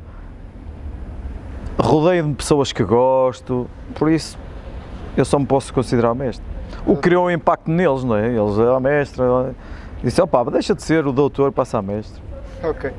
rodeio 1.78 2.28
de 2.28 2.34
pessoas 2.34 2.72
que 2.72 2.84
gosto, 2.84 3.68
por 3.94 4.11
isso 4.11 4.38
eu 5.16 5.24
só 5.24 5.38
me 5.38 5.46
posso 5.46 5.72
considerar 5.72 6.14
mestre. 6.14 6.44
O 6.86 6.94
que 6.94 7.02
criou 7.02 7.26
um 7.26 7.30
impacto 7.30 7.70
neles, 7.70 8.04
não 8.04 8.16
é? 8.16 8.28
Eles, 8.28 8.59
a 8.59 8.80
mestra, 8.80 9.54
disse, 10.02 10.20
opá, 10.20 10.44
deixa 10.44 10.74
de 10.74 10.82
ser 10.82 11.06
o 11.06 11.12
doutor, 11.12 11.50
passa 11.52 11.78
a 11.78 11.82
mestre. 11.82 12.22
Ok. 12.62 12.92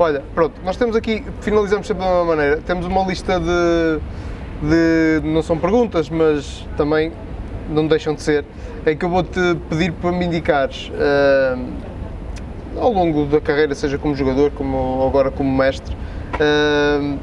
Olha, 0.00 0.22
pronto, 0.32 0.60
nós 0.64 0.76
temos 0.76 0.94
aqui, 0.94 1.24
finalizamos 1.40 1.84
sempre 1.84 2.04
da 2.04 2.08
mesma 2.08 2.24
maneira, 2.24 2.58
temos 2.58 2.86
uma 2.86 3.04
lista 3.04 3.40
de, 3.40 3.98
de 4.62 5.26
não 5.26 5.42
são 5.42 5.58
perguntas, 5.58 6.08
mas 6.08 6.64
também 6.76 7.12
não 7.68 7.84
deixam 7.84 8.14
de 8.14 8.22
ser, 8.22 8.44
é 8.86 8.94
que 8.94 9.04
eu 9.04 9.08
vou-te 9.08 9.40
pedir 9.68 9.90
para 9.90 10.12
me 10.12 10.24
indicares 10.24 10.88
uh, 10.90 12.80
ao 12.80 12.92
longo 12.92 13.26
da 13.26 13.40
carreira, 13.40 13.74
seja 13.74 13.98
como 13.98 14.14
jogador, 14.14 14.52
como 14.52 15.04
agora 15.04 15.32
como 15.32 15.50
mestre, 15.50 15.96
uh, 16.34 17.18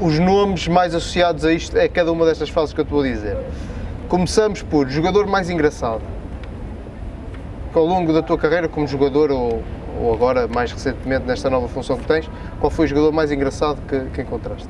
os 0.00 0.18
nomes 0.18 0.68
mais 0.68 0.94
associados 0.94 1.44
a 1.44 1.52
isto, 1.52 1.76
é 1.76 1.86
cada 1.86 2.10
uma 2.10 2.24
destas 2.24 2.48
fases 2.48 2.72
que 2.72 2.80
eu 2.80 2.84
te 2.86 2.90
vou 2.90 3.02
dizer. 3.02 3.36
Começamos 4.08 4.62
por 4.62 4.88
jogador 4.88 5.26
mais 5.26 5.50
engraçado. 5.50 6.00
Que 7.74 7.78
ao 7.78 7.84
longo 7.84 8.10
da 8.10 8.22
tua 8.22 8.38
carreira 8.38 8.68
como 8.68 8.86
jogador 8.86 9.30
ou, 9.30 9.62
ou 10.00 10.14
agora 10.14 10.46
mais 10.48 10.72
recentemente 10.72 11.26
nesta 11.26 11.50
nova 11.50 11.68
função 11.68 11.96
que 11.96 12.06
tens, 12.06 12.30
qual 12.60 12.70
foi 12.70 12.86
o 12.86 12.88
jogador 12.88 13.12
mais 13.12 13.32
engraçado 13.32 13.80
que, 13.86 14.00
que 14.10 14.22
encontraste? 14.22 14.68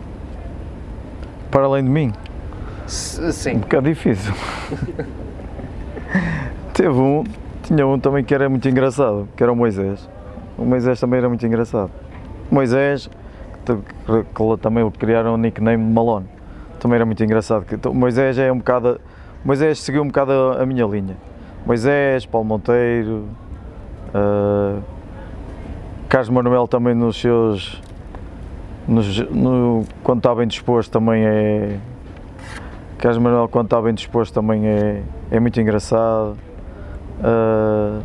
Para 1.51 1.65
além 1.65 1.85
de 1.85 1.91
mim? 1.91 2.13
sim. 2.87 3.57
Um 3.57 3.59
bocado 3.61 3.89
difícil. 3.89 4.33
Teve 6.73 6.99
um, 6.99 7.25
tinha 7.63 7.87
um 7.87 7.99
também 7.99 8.25
que 8.25 8.35
era 8.35 8.49
muito 8.49 8.67
engraçado, 8.69 9.29
que 9.37 9.43
era 9.43 9.53
o 9.53 9.57
Moisés. 9.57 10.09
O 10.57 10.65
Moisés 10.65 10.99
também 10.99 11.19
era 11.19 11.29
muito 11.29 11.47
engraçado. 11.47 11.91
O 12.51 12.55
Moisés, 12.55 13.11
que, 13.65 13.75
que 13.77 14.63
também 14.63 14.91
criaram 14.93 15.35
o 15.35 15.37
nickname 15.37 15.85
de 15.85 15.93
Malone, 15.93 16.27
também 16.81 16.97
era 16.97 17.05
muito 17.05 17.23
engraçado. 17.23 17.67
O 17.87 17.95
Moisés 17.95 18.39
é 18.39 18.51
um 18.51 18.59
bocado, 18.59 19.01
Moisés 19.45 19.81
seguiu 19.81 20.03
um 20.03 20.07
bocado 20.07 20.33
a, 20.33 20.63
a 20.63 20.67
minha 20.67 20.87
linha. 20.87 21.17
Moisés, 21.67 22.25
Paulo 22.25 22.47
Monteiro, 22.47 23.25
uh, 24.15 24.83
Carlos 26.09 26.31
Manuel 26.31 26.67
também 26.67 26.95
nos 26.95 27.21
seus. 27.21 27.83
Nos, 28.87 29.21
no, 29.31 29.85
quando 30.03 30.19
está 30.19 30.35
bem 30.35 30.47
disposto 30.47 30.91
também 30.91 31.23
é, 31.27 31.77
Carlos 32.99 33.23
Manuel, 33.23 33.49
quando 33.49 33.67
está 33.67 33.81
bem 33.81 33.95
disposto, 33.95 34.33
também 34.33 34.67
é, 34.67 35.03
é 35.31 35.39
muito 35.39 35.61
engraçado. 35.61 36.37
Uh, 37.21 38.03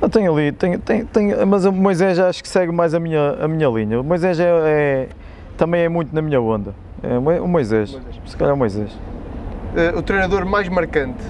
Eu 0.00 0.08
tenho 0.08 0.32
ali, 0.32 0.52
tenho, 0.52 0.78
tenho, 0.78 1.06
tenho, 1.06 1.46
mas 1.46 1.64
o 1.64 1.72
Moisés 1.72 2.18
acho 2.18 2.42
que 2.42 2.48
segue 2.48 2.72
mais 2.72 2.94
a 2.94 3.00
minha, 3.00 3.36
a 3.40 3.48
minha 3.48 3.68
linha. 3.68 4.00
O 4.00 4.04
Moisés 4.04 4.38
é, 4.38 4.48
é 4.48 5.08
também 5.56 5.82
é 5.82 5.88
muito 5.88 6.14
na 6.14 6.22
minha 6.22 6.40
onda. 6.40 6.74
É, 7.02 7.18
o 7.18 7.48
Moisés, 7.48 7.92
Moisés. 7.92 8.20
se 8.26 8.36
calhar 8.36 8.54
o 8.54 8.56
Moisés. 8.56 8.92
Uh, 8.92 9.98
o 9.98 10.02
treinador 10.02 10.44
mais 10.46 10.68
marcante? 10.68 11.22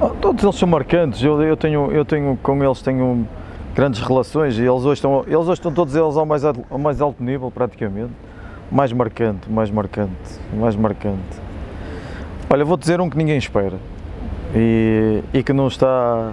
Oh, 0.00 0.08
todos 0.08 0.42
eles 0.42 0.56
são 0.56 0.68
marcantes. 0.68 1.22
Eu, 1.22 1.40
eu, 1.42 1.56
tenho, 1.56 1.90
eu 1.92 2.04
tenho 2.04 2.38
com 2.42 2.62
eles 2.62 2.82
tenho 2.82 3.26
grandes 3.74 4.00
relações 4.00 4.58
e 4.58 4.62
eles 4.62 4.84
hoje 4.84 4.94
estão, 4.94 5.24
eles 5.26 5.46
hoje 5.46 5.52
estão 5.52 5.72
todos 5.72 5.94
eles 5.94 6.16
ao 6.16 6.26
mais, 6.26 6.44
ao 6.44 6.78
mais 6.78 7.00
alto 7.00 7.22
nível 7.22 7.50
praticamente. 7.50 8.12
Mais 8.70 8.92
marcante, 8.92 9.50
mais 9.50 9.70
marcante, 9.70 10.40
mais 10.52 10.74
marcante. 10.74 11.44
Olha, 12.50 12.64
vou 12.64 12.76
dizer 12.76 13.00
um 13.00 13.10
que 13.10 13.16
ninguém 13.16 13.36
espera 13.36 13.78
e, 14.54 15.22
e 15.32 15.42
que 15.42 15.52
não 15.52 15.68
está 15.68 16.32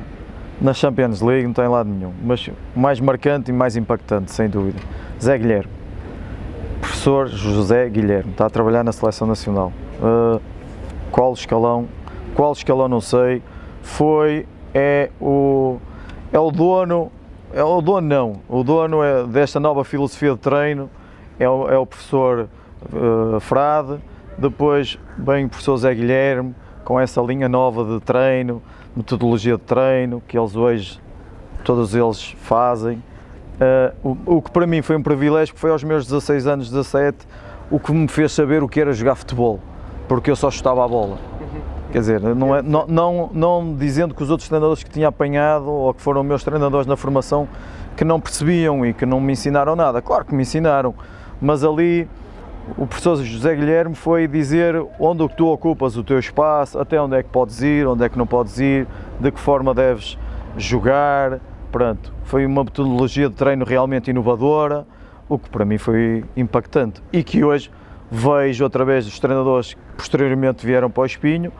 na 0.61 0.73
Champions 0.73 1.21
League, 1.21 1.43
não 1.43 1.51
está 1.51 1.65
em 1.65 1.67
lado 1.67 1.89
nenhum, 1.89 2.13
mas 2.23 2.49
mais 2.75 2.99
marcante 2.99 3.49
e 3.49 3.53
mais 3.53 3.75
impactante, 3.75 4.31
sem 4.31 4.47
dúvida. 4.47 4.79
Zé 5.21 5.37
Guilherme. 5.37 5.71
Professor 6.79 7.27
José 7.27 7.89
Guilherme, 7.89 8.31
está 8.31 8.45
a 8.45 8.49
trabalhar 8.49 8.83
na 8.83 8.91
Seleção 8.91 9.27
Nacional. 9.27 9.71
Uh, 9.99 10.39
qual 11.11 11.33
escalão? 11.33 11.87
Qual 12.35 12.51
escalão 12.53 12.87
não 12.87 13.01
sei. 13.01 13.41
Foi, 13.81 14.45
é 14.73 15.09
o, 15.19 15.77
é 16.31 16.39
o 16.39 16.51
dono, 16.51 17.11
é 17.53 17.63
o 17.63 17.81
dono 17.81 18.07
não, 18.07 18.41
o 18.47 18.63
dono 18.63 19.03
é 19.03 19.25
desta 19.25 19.59
nova 19.59 19.83
filosofia 19.83 20.31
de 20.31 20.37
treino, 20.37 20.89
é 21.39 21.49
o, 21.49 21.69
é 21.69 21.77
o 21.77 21.85
professor 21.85 22.47
uh, 22.93 23.39
Frade, 23.39 23.97
depois 24.37 24.97
vem 25.17 25.45
o 25.45 25.49
professor 25.49 25.77
Zé 25.77 25.93
Guilherme, 25.93 26.55
com 26.85 26.99
essa 26.99 27.21
linha 27.21 27.49
nova 27.49 27.83
de 27.83 27.99
treino, 28.03 28.61
metodologia 28.95 29.57
de 29.57 29.63
treino, 29.63 30.21
que 30.27 30.37
eles 30.37 30.55
hoje, 30.55 30.99
todos 31.63 31.93
eles 31.93 32.35
fazem. 32.41 33.03
Uh, 34.03 34.17
o, 34.25 34.37
o, 34.37 34.41
que 34.41 34.51
para 34.51 34.65
mim 34.65 34.81
foi 34.81 34.95
um 34.95 35.03
privilégio, 35.03 35.53
foi 35.55 35.69
aos 35.69 35.83
meus 35.83 36.05
16 36.05 36.47
anos, 36.47 36.69
17, 36.69 37.17
o 37.69 37.79
que 37.79 37.91
me 37.91 38.07
fez 38.07 38.31
saber 38.31 38.63
o 38.63 38.67
que 38.67 38.79
era 38.79 38.93
jogar 38.93 39.15
futebol, 39.15 39.59
porque 40.07 40.31
eu 40.31 40.35
só 40.35 40.49
chutava 40.49 40.83
a 40.83 40.87
bola. 40.87 41.30
Quer 41.91 41.99
dizer, 41.99 42.21
não, 42.21 42.55
é, 42.55 42.61
não, 42.61 42.85
não, 42.87 43.29
não 43.33 43.75
dizendo 43.75 44.15
que 44.15 44.23
os 44.23 44.29
outros 44.29 44.47
treinadores 44.47 44.81
que 44.81 44.89
tinha 44.89 45.09
apanhado 45.09 45.69
ou 45.69 45.93
que 45.93 46.01
foram 46.01 46.23
meus 46.23 46.41
treinadores 46.41 46.87
na 46.87 46.95
formação 46.95 47.49
que 47.97 48.05
não 48.05 48.19
percebiam 48.19 48.85
e 48.85 48.93
que 48.93 49.05
não 49.05 49.19
me 49.19 49.33
ensinaram 49.33 49.75
nada. 49.75 50.01
Claro 50.01 50.23
que 50.23 50.33
me 50.33 50.43
ensinaram, 50.43 50.95
mas 51.41 51.65
ali 51.65 52.07
o 52.77 52.87
professor 52.87 53.17
José 53.17 53.55
Guilherme 53.55 53.93
foi 53.93 54.25
dizer 54.25 54.81
onde 54.97 55.27
tu 55.35 55.47
ocupas 55.47 55.97
o 55.97 56.03
teu 56.03 56.17
espaço, 56.17 56.79
até 56.79 57.01
onde 57.01 57.17
é 57.17 57.23
que 57.23 57.29
podes 57.29 57.61
ir, 57.61 57.85
onde 57.85 58.05
é 58.05 58.09
que 58.09 58.17
não 58.17 58.25
podes 58.25 58.57
ir, 58.57 58.87
de 59.19 59.29
que 59.29 59.39
forma 59.39 59.73
deves 59.73 60.17
jogar. 60.55 61.41
Pronto, 61.73 62.13
foi 62.23 62.45
uma 62.45 62.63
metodologia 62.63 63.27
de 63.27 63.35
treino 63.35 63.65
realmente 63.65 64.09
inovadora, 64.09 64.85
o 65.27 65.37
que 65.37 65.49
para 65.49 65.65
mim 65.65 65.77
foi 65.77 66.23
impactante 66.37 67.01
e 67.11 67.21
que 67.21 67.43
hoje 67.43 67.69
vejo 68.09 68.63
através 68.65 69.05
dos 69.05 69.19
treinadores 69.19 69.73
que 69.73 69.79
posteriormente 69.97 70.65
vieram 70.65 70.89
para 70.89 71.03
o 71.03 71.05
Espinho 71.05 71.51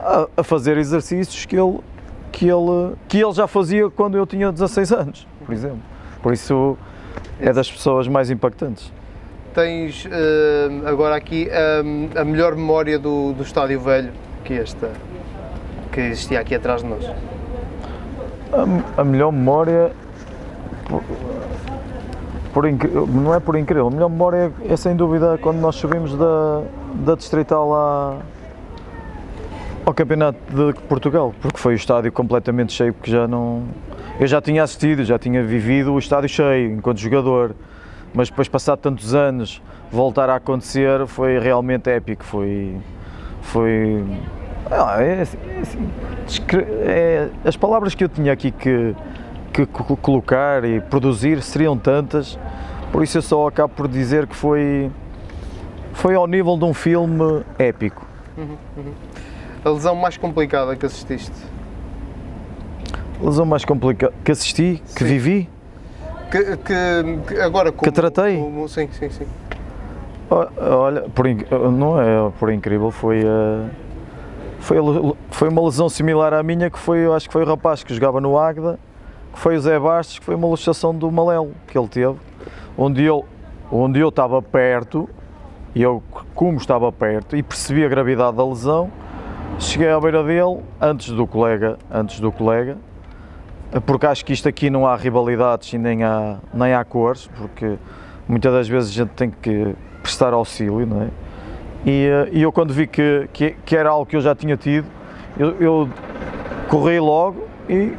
a, 0.00 0.28
a 0.38 0.42
fazer 0.42 0.76
exercícios 0.76 1.44
que 1.46 1.56
ele, 1.56 1.78
que, 2.32 2.46
ele, 2.46 2.94
que 3.08 3.18
ele 3.18 3.32
já 3.32 3.46
fazia 3.46 3.88
quando 3.90 4.16
eu 4.16 4.26
tinha 4.26 4.50
16 4.50 4.92
anos, 4.92 5.26
por 5.44 5.52
exemplo. 5.52 5.80
Por 6.22 6.32
isso 6.32 6.76
é 7.40 7.52
das 7.52 7.70
pessoas 7.70 8.08
mais 8.08 8.30
impactantes 8.30 8.92
tens 9.54 10.04
uh, 10.04 10.86
agora 10.86 11.16
aqui 11.16 11.48
um, 11.84 12.08
a 12.18 12.24
melhor 12.24 12.54
memória 12.54 12.98
do, 12.98 13.32
do 13.32 13.42
estádio 13.42 13.80
velho 13.80 14.12
que 14.44 14.54
esta 14.54 14.90
que 15.92 16.00
existia 16.00 16.40
aqui 16.40 16.54
atrás 16.54 16.82
de 16.82 16.88
nós? 16.88 17.04
A, 18.52 19.00
a 19.00 19.04
melhor 19.04 19.32
memória 19.32 19.90
por, 20.88 21.02
por 22.52 22.64
não 23.08 23.34
é 23.34 23.40
por 23.40 23.56
incrível, 23.56 23.88
a 23.88 23.90
melhor 23.90 24.08
memória 24.08 24.52
é, 24.62 24.72
é 24.72 24.76
sem 24.76 24.94
dúvida 24.94 25.38
quando 25.42 25.58
nós 25.58 25.74
subimos 25.76 26.16
da, 26.16 26.62
da 26.94 27.14
Distrital 27.16 27.74
à, 27.74 28.16
ao 29.84 29.94
Campeonato 29.94 30.38
de 30.48 30.80
Portugal, 30.82 31.34
porque 31.40 31.58
foi 31.58 31.74
o 31.74 31.76
estádio 31.76 32.12
completamente 32.12 32.72
cheio, 32.72 32.92
porque 32.92 33.10
já 33.10 33.26
não. 33.26 33.64
Eu 34.18 34.26
já 34.26 34.40
tinha 34.40 34.62
assistido, 34.62 35.04
já 35.04 35.18
tinha 35.18 35.42
vivido 35.42 35.92
o 35.92 35.98
estádio 35.98 36.28
cheio 36.28 36.72
enquanto 36.72 36.98
jogador 36.98 37.54
mas 38.12 38.28
depois, 38.28 38.48
passado 38.48 38.78
tantos 38.78 39.14
anos, 39.14 39.62
voltar 39.90 40.28
a 40.28 40.36
acontecer 40.36 41.06
foi 41.06 41.38
realmente 41.38 41.88
épico. 41.88 42.24
Foi. 42.24 42.76
foi 43.40 44.04
ah, 44.70 45.02
é, 45.02 45.22
assim, 45.22 45.38
é, 45.48 45.60
assim, 45.60 45.88
é, 46.82 47.28
as 47.44 47.56
palavras 47.56 47.94
que 47.94 48.04
eu 48.04 48.08
tinha 48.08 48.32
aqui 48.32 48.50
que, 48.50 48.94
que 49.52 49.66
colocar 49.66 50.64
e 50.64 50.80
produzir 50.80 51.42
seriam 51.42 51.76
tantas, 51.76 52.38
por 52.92 53.02
isso 53.02 53.18
eu 53.18 53.22
só 53.22 53.48
acabo 53.48 53.72
por 53.74 53.88
dizer 53.88 54.26
que 54.26 54.36
foi, 54.36 54.90
foi 55.92 56.14
ao 56.14 56.26
nível 56.26 56.56
de 56.56 56.64
um 56.64 56.74
filme 56.74 57.42
épico. 57.58 58.06
Uhum, 58.36 58.56
uhum. 58.76 58.92
A 59.64 59.68
lesão 59.68 59.94
mais 59.94 60.16
complicada 60.16 60.74
que 60.74 60.86
assististe? 60.86 61.34
A 63.20 63.24
lesão 63.24 63.44
mais 63.44 63.64
complicada 63.64 64.12
que 64.24 64.32
assisti, 64.32 64.82
que 64.94 65.00
Sim. 65.00 65.04
vivi? 65.04 65.50
Que, 66.30 66.56
que, 66.56 67.40
agora 67.40 67.72
como, 67.72 67.82
que 67.82 67.90
tratei? 67.90 68.38
Como, 68.38 68.68
sim, 68.68 68.88
sim, 68.92 69.10
sim. 69.10 69.26
Olha, 70.30 71.02
por, 71.08 71.26
não 71.72 72.00
é 72.00 72.30
por 72.38 72.52
incrível, 72.52 72.92
foi, 72.92 73.24
uh, 73.24 73.68
foi, 74.60 74.78
foi 75.28 75.48
uma 75.48 75.62
lesão 75.64 75.88
similar 75.88 76.32
à 76.32 76.40
minha, 76.40 76.70
que 76.70 76.78
foi, 76.78 77.04
acho 77.12 77.26
que 77.26 77.32
foi 77.32 77.42
o 77.42 77.46
rapaz 77.46 77.82
que 77.82 77.92
jogava 77.92 78.20
no 78.20 78.38
Águeda, 78.38 78.78
que 79.32 79.40
foi 79.40 79.56
o 79.56 79.60
Zé 79.60 79.76
Bastos, 79.76 80.20
que 80.20 80.24
foi 80.24 80.36
uma 80.36 80.46
luxação 80.46 80.94
do 80.94 81.10
Malelo 81.10 81.52
que 81.66 81.76
ele 81.76 81.88
teve, 81.88 82.14
onde 82.78 83.02
eu, 83.02 83.24
onde 83.72 83.98
eu 83.98 84.08
estava 84.08 84.40
perto, 84.40 85.10
e 85.74 85.82
eu 85.82 86.00
como 86.32 86.58
estava 86.58 86.92
perto, 86.92 87.36
e 87.36 87.42
percebi 87.42 87.84
a 87.84 87.88
gravidade 87.88 88.36
da 88.36 88.46
lesão, 88.46 88.88
cheguei 89.60 89.88
à 89.88 90.00
beira 90.00 90.24
dele, 90.24 90.60
antes 90.80 91.10
do 91.10 91.26
colega, 91.26 91.78
antes 91.90 92.18
do 92.18 92.32
colega, 92.32 92.78
porque 93.86 94.06
acho 94.06 94.24
que 94.24 94.32
isto 94.32 94.48
aqui 94.48 94.70
não 94.70 94.86
há 94.86 94.96
rivalidades 94.96 95.72
e 95.72 95.78
nem 95.78 96.02
há, 96.02 96.38
nem 96.52 96.74
há 96.74 96.84
cores, 96.84 97.28
porque 97.36 97.76
muitas 98.26 98.52
das 98.52 98.68
vezes 98.68 98.90
a 98.90 98.92
gente 98.92 99.10
tem 99.10 99.30
que 99.30 99.74
prestar 100.02 100.32
auxílio, 100.32 100.86
não 100.86 101.02
é? 101.02 101.08
E, 101.84 102.06
eh, 102.06 102.28
e 102.32 102.42
eu 102.42 102.50
quando 102.50 102.72
vi 102.72 102.86
que, 102.86 103.28
que, 103.32 103.54
que, 103.64 103.76
era 103.76 103.90
algo 103.90 104.06
que 104.06 104.16
eu 104.16 104.20
já 104.20 104.34
tinha 104.34 104.56
tido, 104.56 104.86
eu, 105.38 105.54
eu 105.60 105.88
corri 106.68 106.98
logo 106.98 107.46
e 107.68 107.92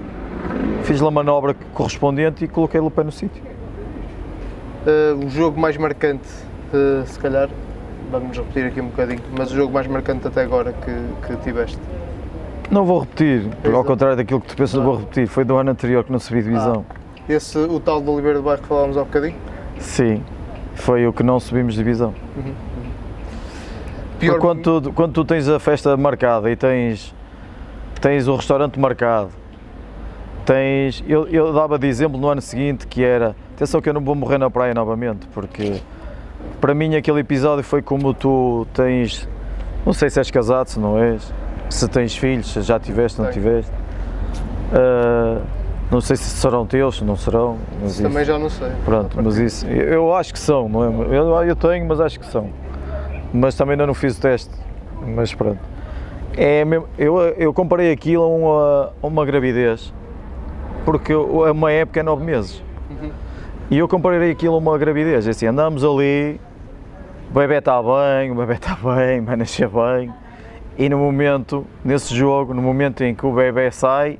fiz 0.83 1.01
a 1.01 1.11
manobra 1.11 1.55
correspondente 1.73 2.43
e 2.43 2.47
coloquei 2.47 2.79
o 2.79 2.91
pé 2.91 3.03
no 3.03 3.11
sítio. 3.11 3.41
Uh, 4.85 5.25
o 5.25 5.29
jogo 5.29 5.59
mais 5.59 5.77
marcante, 5.77 6.27
uh, 6.73 7.05
se 7.05 7.19
calhar, 7.19 7.49
vamos 8.11 8.37
repetir 8.37 8.65
aqui 8.65 8.81
um 8.81 8.87
bocadinho, 8.87 9.21
mas 9.37 9.51
o 9.51 9.55
jogo 9.55 9.73
mais 9.73 9.87
marcante 9.87 10.27
até 10.27 10.41
agora 10.41 10.73
que, 10.73 11.27
que 11.27 11.35
tiveste? 11.43 11.79
Não 12.69 12.85
vou 12.85 12.99
repetir, 12.99 13.47
Exato. 13.47 13.75
ao 13.75 13.83
contrário 13.83 14.17
daquilo 14.17 14.41
que 14.41 14.47
tu 14.47 14.55
pensas, 14.55 14.79
ah. 14.79 14.83
vou 14.83 14.97
repetir. 14.97 15.27
Foi 15.27 15.43
do 15.43 15.55
ano 15.57 15.71
anterior 15.71 16.03
que 16.03 16.11
não 16.11 16.19
subi 16.19 16.41
divisão. 16.41 16.85
Ah. 16.89 16.95
Esse, 17.29 17.57
o 17.57 17.79
tal 17.79 18.01
do 18.01 18.11
Oliveira 18.11 18.39
do 18.39 18.43
Bairro 18.43 18.61
que 18.61 18.67
falámos 18.67 18.97
há 18.97 19.03
bocadinho? 19.03 19.35
Sim, 19.79 20.21
foi 20.75 21.07
o 21.07 21.13
que 21.13 21.23
não 21.23 21.39
subimos 21.39 21.73
divisão. 21.73 22.13
Uhum. 22.35 22.43
uhum. 22.45 22.53
Pior... 24.19 24.39
Quando, 24.39 24.81
tu, 24.81 24.93
quando 24.93 25.13
tu 25.13 25.25
tens 25.25 25.47
a 25.49 25.59
festa 25.59 25.97
marcada 25.97 26.51
e 26.51 26.55
tens, 26.55 27.13
tens 27.99 28.27
o 28.27 28.35
restaurante 28.35 28.79
marcado, 28.79 29.29
tens. 30.45 31.03
Eu, 31.07 31.27
eu 31.27 31.51
dava 31.51 31.79
de 31.79 31.87
exemplo 31.87 32.19
no 32.19 32.27
ano 32.27 32.41
seguinte 32.41 32.85
que 32.85 33.03
era. 33.03 33.35
Atenção 33.55 33.81
que 33.81 33.89
eu 33.89 33.93
não 33.93 34.01
vou 34.01 34.15
morrer 34.15 34.37
na 34.37 34.49
praia 34.49 34.73
novamente, 34.73 35.27
porque 35.33 35.81
para 36.61 36.73
mim 36.75 36.95
aquele 36.95 37.19
episódio 37.19 37.63
foi 37.63 37.81
como 37.81 38.13
tu 38.13 38.65
tens. 38.73 39.27
Não 39.85 39.93
sei 39.93 40.09
se 40.09 40.19
és 40.19 40.29
casado, 40.29 40.67
se 40.67 40.79
não 40.79 40.97
és 40.97 41.33
se 41.71 41.87
tens 41.87 42.15
filhos, 42.15 42.51
se 42.51 42.61
já 42.61 42.79
tiveste, 42.79 43.21
não 43.21 43.31
tiveste. 43.31 43.71
Uh, 44.71 45.41
não 45.89 45.99
sei 45.99 46.15
se 46.15 46.23
serão 46.23 46.65
teus, 46.65 46.97
se 46.97 47.03
não 47.03 47.15
serão. 47.15 47.57
Mas 47.81 47.93
isso, 47.93 48.03
também 48.03 48.23
já 48.23 48.37
não 48.37 48.49
sei. 48.49 48.69
Pronto, 48.85 49.17
mas 49.21 49.37
isso, 49.37 49.67
eu 49.67 50.13
acho 50.15 50.33
que 50.33 50.39
são, 50.39 50.69
não 50.69 50.83
é? 50.83 51.17
Eu, 51.17 51.43
eu 51.43 51.55
tenho, 51.55 51.85
mas 51.87 51.99
acho 51.99 52.19
que 52.19 52.25
são. 52.25 52.49
Mas 53.33 53.55
também 53.55 53.73
ainda 53.73 53.87
não 53.87 53.93
fiz 53.93 54.17
o 54.17 54.21
teste. 54.21 54.51
Mas 55.15 55.33
pronto. 55.33 55.59
É 56.33 56.63
mesmo, 56.63 56.87
eu, 56.97 57.19
eu 57.19 57.53
comparei 57.53 57.91
aquilo 57.91 58.23
a 58.23 58.27
uma, 58.27 58.93
a 59.01 59.07
uma 59.07 59.25
gravidez, 59.25 59.93
porque 60.85 61.11
a 61.11 61.17
uma 61.51 61.71
época 61.71 61.99
é 61.99 62.03
nove 62.03 62.23
meses. 62.23 62.63
Uhum. 62.89 63.11
E 63.69 63.77
eu 63.77 63.87
comparei 63.87 64.31
aquilo 64.31 64.55
a 64.55 64.57
uma 64.57 64.77
gravidez. 64.77 65.27
É 65.27 65.31
assim, 65.31 65.45
andamos 65.45 65.83
ali, 65.83 66.39
o 67.31 67.33
bebê 67.33 67.59
está 67.59 67.81
bem, 67.81 68.29
o 68.29 68.35
bebê 68.35 68.55
está 68.55 68.75
bem, 68.75 69.21
vai 69.23 69.37
nascer 69.37 69.69
bem 69.69 70.13
e 70.77 70.89
no 70.89 70.97
momento, 70.97 71.65
nesse 71.81 72.13
jogo, 72.13 72.53
no 72.53 72.61
momento 72.61 73.03
em 73.05 73.15
que 73.15 73.25
o 73.25 73.31
bebê 73.31 73.71
sai, 73.71 74.19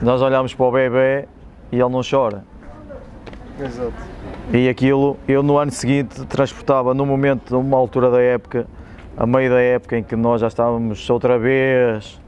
nós 0.00 0.20
olhamos 0.20 0.52
para 0.52 0.66
o 0.66 0.72
bebê 0.72 1.28
e 1.70 1.78
ele 1.78 1.88
não 1.88 2.00
chora. 2.02 2.44
Exato. 3.60 3.92
E 4.52 4.68
aquilo, 4.68 5.16
eu 5.28 5.44
no 5.44 5.56
ano 5.58 5.70
seguinte 5.70 6.24
transportava, 6.26 6.92
no 6.92 7.06
momento, 7.06 7.54
numa 7.54 7.76
altura 7.76 8.10
da 8.10 8.20
época, 8.20 8.66
a 9.16 9.24
meio 9.24 9.50
da 9.50 9.60
época 9.60 9.96
em 9.98 10.02
que 10.02 10.16
nós 10.16 10.40
já 10.40 10.48
estávamos 10.48 11.08
outra 11.08 11.38
vez 11.38 12.20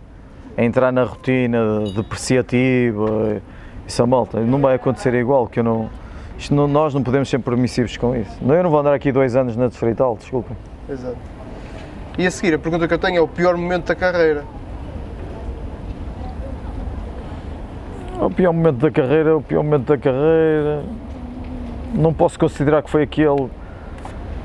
a 0.56 0.62
entrar 0.62 0.92
na 0.92 1.02
rotina 1.02 1.80
depreciativa, 1.96 3.42
isso 3.88 4.00
a 4.00 4.06
malta, 4.06 4.38
não 4.38 4.60
vai 4.60 4.76
acontecer 4.76 5.14
igual, 5.14 5.48
que 5.48 5.58
eu 5.58 5.64
não, 5.64 5.90
isto 6.38 6.54
não, 6.54 6.66
nós 6.66 6.94
não 6.94 7.02
podemos 7.02 7.28
ser 7.28 7.38
permissivos 7.38 7.96
com 7.96 8.16
isso. 8.16 8.36
Eu 8.42 8.62
não 8.62 8.70
vou 8.70 8.80
andar 8.80 8.94
aqui 8.94 9.12
dois 9.12 9.36
anos 9.36 9.56
na 9.56 9.68
desfrital, 9.68 10.16
desculpem. 10.16 10.56
Exato. 10.88 11.16
E 12.16 12.26
a 12.26 12.30
seguir, 12.30 12.54
a 12.54 12.58
pergunta 12.58 12.86
que 12.86 12.94
eu 12.94 12.98
tenho 12.98 13.18
é 13.18 13.20
o 13.20 13.28
pior 13.28 13.56
momento 13.56 13.86
da 13.86 13.94
carreira. 13.94 14.44
O 18.20 18.30
pior 18.30 18.52
momento 18.52 18.76
da 18.76 18.90
carreira, 18.90 19.36
o 19.36 19.42
pior 19.42 19.62
momento 19.62 19.86
da 19.86 19.98
carreira, 19.98 20.84
não 21.92 22.12
posso 22.14 22.38
considerar 22.38 22.82
que 22.82 22.90
foi 22.90 23.02
aquele 23.02 23.48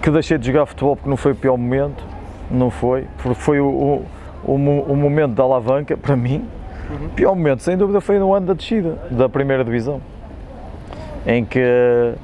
que 0.02 0.10
deixei 0.10 0.38
de 0.38 0.48
jogar 0.48 0.66
futebol 0.66 0.96
porque 0.96 1.10
não 1.10 1.18
foi 1.18 1.34
o 1.34 1.36
pior 1.36 1.58
momento, 1.58 2.04
não 2.50 2.72
foi, 2.72 3.06
porque 3.22 3.40
foi 3.40 3.60
o, 3.60 3.68
o, 3.68 4.06
o, 4.44 4.54
o 4.54 4.96
momento 4.96 5.34
da 5.34 5.44
alavanca 5.44 5.96
para 5.96 6.16
mim. 6.16 6.46
Uhum. 6.90 7.06
O 7.06 7.10
pior 7.10 7.36
momento, 7.36 7.62
sem 7.62 7.78
dúvida, 7.78 8.02
foi 8.02 8.18
no 8.18 8.34
ano 8.34 8.48
da 8.48 8.54
descida 8.54 8.98
da 9.12 9.30
primeira 9.30 9.64
divisão, 9.64 10.02
em 11.30 11.46
que, 11.46 12.16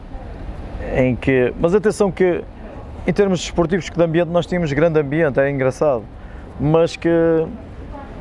em 0.97 1.15
que, 1.15 1.53
mas 1.59 1.75
atenção 1.75 2.11
que 2.11 2.43
em 3.05 3.13
termos 3.13 3.39
desportivos 3.39 3.87
que 3.87 3.95
de 3.95 4.03
ambiente 4.03 4.29
nós 4.29 4.47
tínhamos 4.47 4.73
grande 4.73 4.99
ambiente, 4.99 5.39
é 5.39 5.47
engraçado, 5.47 6.03
mas 6.59 6.95
que 6.95 7.09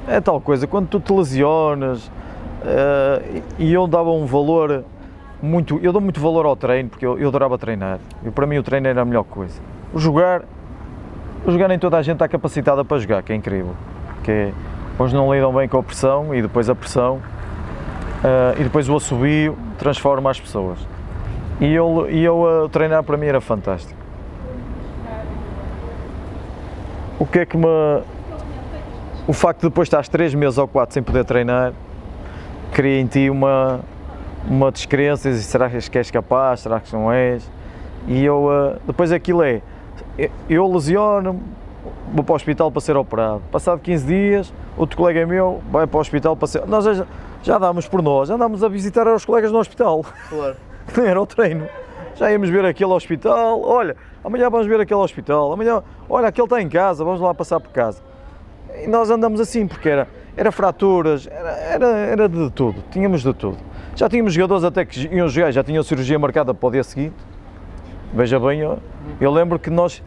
é 0.07 0.21
tal 0.21 0.39
coisa, 0.43 0.67
quando 0.67 0.89
tu 0.89 1.01
te 1.01 1.11
lesionas, 1.11 2.07
uh, 2.07 3.43
e 3.59 3.73
eu 3.73 3.87
dava 3.87 4.11
um 4.11 4.27
valor 4.27 4.85
muito, 5.43 5.81
eu 5.83 5.91
dou 5.91 6.03
muito 6.03 6.21
valor 6.21 6.45
ao 6.45 6.55
treino, 6.55 6.91
porque 6.91 7.07
eu, 7.07 7.19
eu 7.19 7.29
adorava 7.29 7.57
treinar, 7.57 7.99
e 8.23 8.31
para 8.31 8.47
mim 8.47 8.59
o 8.59 8.63
treino 8.63 8.87
era 8.87 9.01
a 9.01 9.05
melhor 9.07 9.25
coisa. 9.25 9.59
O 9.95 9.99
jogar, 9.99 10.43
o 11.47 11.51
jogar 11.51 11.69
nem 11.69 11.79
toda 11.79 11.97
a 11.97 12.03
gente 12.03 12.17
está 12.17 12.29
capacitada 12.29 12.85
para 12.85 12.99
jogar, 12.99 13.23
que 13.23 13.33
é 13.33 13.37
incrível, 13.37 13.75
que 14.23 14.31
é, 14.31 14.53
hoje 14.99 15.15
não 15.15 15.33
lidam 15.33 15.55
bem 15.55 15.67
com 15.67 15.79
a 15.79 15.83
pressão, 15.83 16.35
e 16.35 16.43
depois 16.43 16.69
a 16.69 16.75
pressão, 16.75 17.17
uh, 17.17 18.61
e 18.61 18.65
depois 18.65 18.87
o 18.87 18.97
assobio 18.97 19.57
transforma 19.85 20.31
as 20.31 20.41
pessoas. 20.41 20.79
E 21.61 21.73
eu, 21.73 22.09
e 22.11 22.25
eu 22.25 22.41
uh, 22.41 22.69
treinar 22.71 23.03
para 23.05 23.17
mim 23.19 23.27
era 23.27 23.41
fantástico. 23.41 24.01
O 27.19 27.27
que 27.27 27.41
é 27.41 27.47
que 27.47 27.57
me. 27.57 27.67
O 29.27 29.33
facto 29.33 29.61
de 29.61 29.69
depois 29.69 29.87
estás 29.87 30.09
três 30.09 30.35
meses 30.35 30.59
ou 30.59 30.67
quatro 30.67 30.95
sem 30.95 31.03
poder 31.03 31.25
treinar 31.25 31.73
cria 32.73 33.01
em 33.01 33.07
ti 33.07 33.31
uma, 33.31 33.81
uma 34.49 34.73
descrença, 34.73 35.29
e 35.29 35.35
será 35.35 35.71
que 35.71 35.97
és 35.97 36.11
capaz, 36.11 36.61
será 36.61 36.81
que 36.81 36.93
não 36.93 37.13
és? 37.13 37.49
E 38.09 38.25
eu, 38.25 38.47
uh, 38.47 38.81
depois 38.87 39.13
aquilo 39.13 39.43
é, 39.43 39.63
eu 40.49 40.67
lesiono 40.67 41.41
vou 42.13 42.25
para 42.25 42.33
o 42.33 42.37
hospital 42.37 42.71
para 42.73 42.81
ser 42.81 42.97
operado. 42.97 43.43
Passado 43.53 43.79
15 43.81 44.07
dias, 44.07 44.55
outro 44.77 44.97
colega 44.97 45.25
meu 45.27 45.63
vai 45.71 45.87
para 45.87 45.99
o 45.99 46.01
hospital 46.01 46.37
para 46.37 46.49
ser. 46.49 46.67
Nós 46.67 46.85
já, 47.45 47.59
dámos 47.59 47.87
por 47.87 48.01
nós, 48.01 48.31
andámos 48.31 48.65
a 48.65 48.69
visitar 48.69 49.07
os 49.07 49.25
colegas 49.25 49.53
no 49.53 49.59
hospital. 49.59 50.05
Claro. 50.31 50.57
Nem 50.97 51.07
era 51.07 51.21
o 51.21 51.27
treino. 51.27 51.69
Já 52.15 52.33
íamos 52.33 52.49
ver 52.49 52.65
aquele 52.65 52.93
hospital, 52.93 53.61
olha, 53.61 53.97
amanhã 54.25 54.49
vamos 54.49 54.67
ver 54.67 54.81
aquele 54.81 55.01
hospital, 55.01 55.53
amanhã, 55.53 55.83
olha, 56.09 56.29
aquele 56.29 56.47
está 56.47 56.63
em 56.63 56.69
casa, 56.69 57.05
vamos 57.05 57.21
lá 57.21 57.35
passar 57.35 57.61
por 57.61 57.71
casa. 57.71 58.01
E 58.83 58.87
nós 58.87 59.11
andamos 59.11 59.41
assim, 59.41 59.67
porque 59.67 59.89
era, 59.89 60.09
era 60.37 60.51
fraturas, 60.51 61.27
era, 61.27 61.51
era, 61.51 61.87
era 61.87 62.29
de 62.29 62.51
tudo, 62.51 62.83
tínhamos 62.91 63.23
de 63.23 63.35
tudo. 63.35 63.59
Já 63.95 64.09
tínhamos 64.09 64.33
jogadores 64.33 64.65
até 64.65 64.85
que 64.85 65.09
iam 65.15 65.29
jogar, 65.29 65.51
já 65.51 65.63
tinham 65.63 65.83
cirurgia 65.83 66.19
marcada 66.19 66.55
para 66.55 66.67
o 66.67 66.71
dia 66.71 66.83
seguinte. 66.83 67.15
Veja 68.13 68.41
bem, 68.41 68.61
eu, 68.61 68.79
eu 69.21 69.31
lembro 69.31 69.59
que 69.59 69.69
nós, 69.69 70.03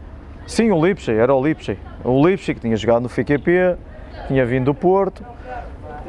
sim, 0.46 0.72
o 0.72 0.84
Lipsey, 0.84 1.14
era 1.14 1.32
o 1.32 1.46
Lipsey. 1.46 1.78
O 2.02 2.26
Lipsey 2.26 2.54
que 2.54 2.62
tinha 2.62 2.76
jogado 2.76 3.02
no 3.02 3.08
FQP, 3.08 3.76
tinha 4.26 4.44
vindo 4.44 4.64
do 4.64 4.74
Porto, 4.74 5.24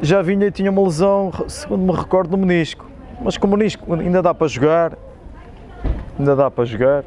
já 0.02 0.22
vinha 0.22 0.46
e 0.46 0.50
tinha 0.50 0.70
uma 0.70 0.82
lesão, 0.82 1.30
segundo 1.48 1.92
me 1.92 1.98
recordo, 1.98 2.36
no 2.36 2.46
menisco. 2.46 2.86
Mas 3.22 3.36
com 3.36 3.46
o 3.46 3.50
menisco 3.50 3.92
ainda 3.94 4.22
dá 4.22 4.34
para 4.34 4.48
jogar, 4.48 4.96
ainda 6.18 6.34
dá 6.34 6.50
para 6.50 6.64
jogar. 6.64 7.04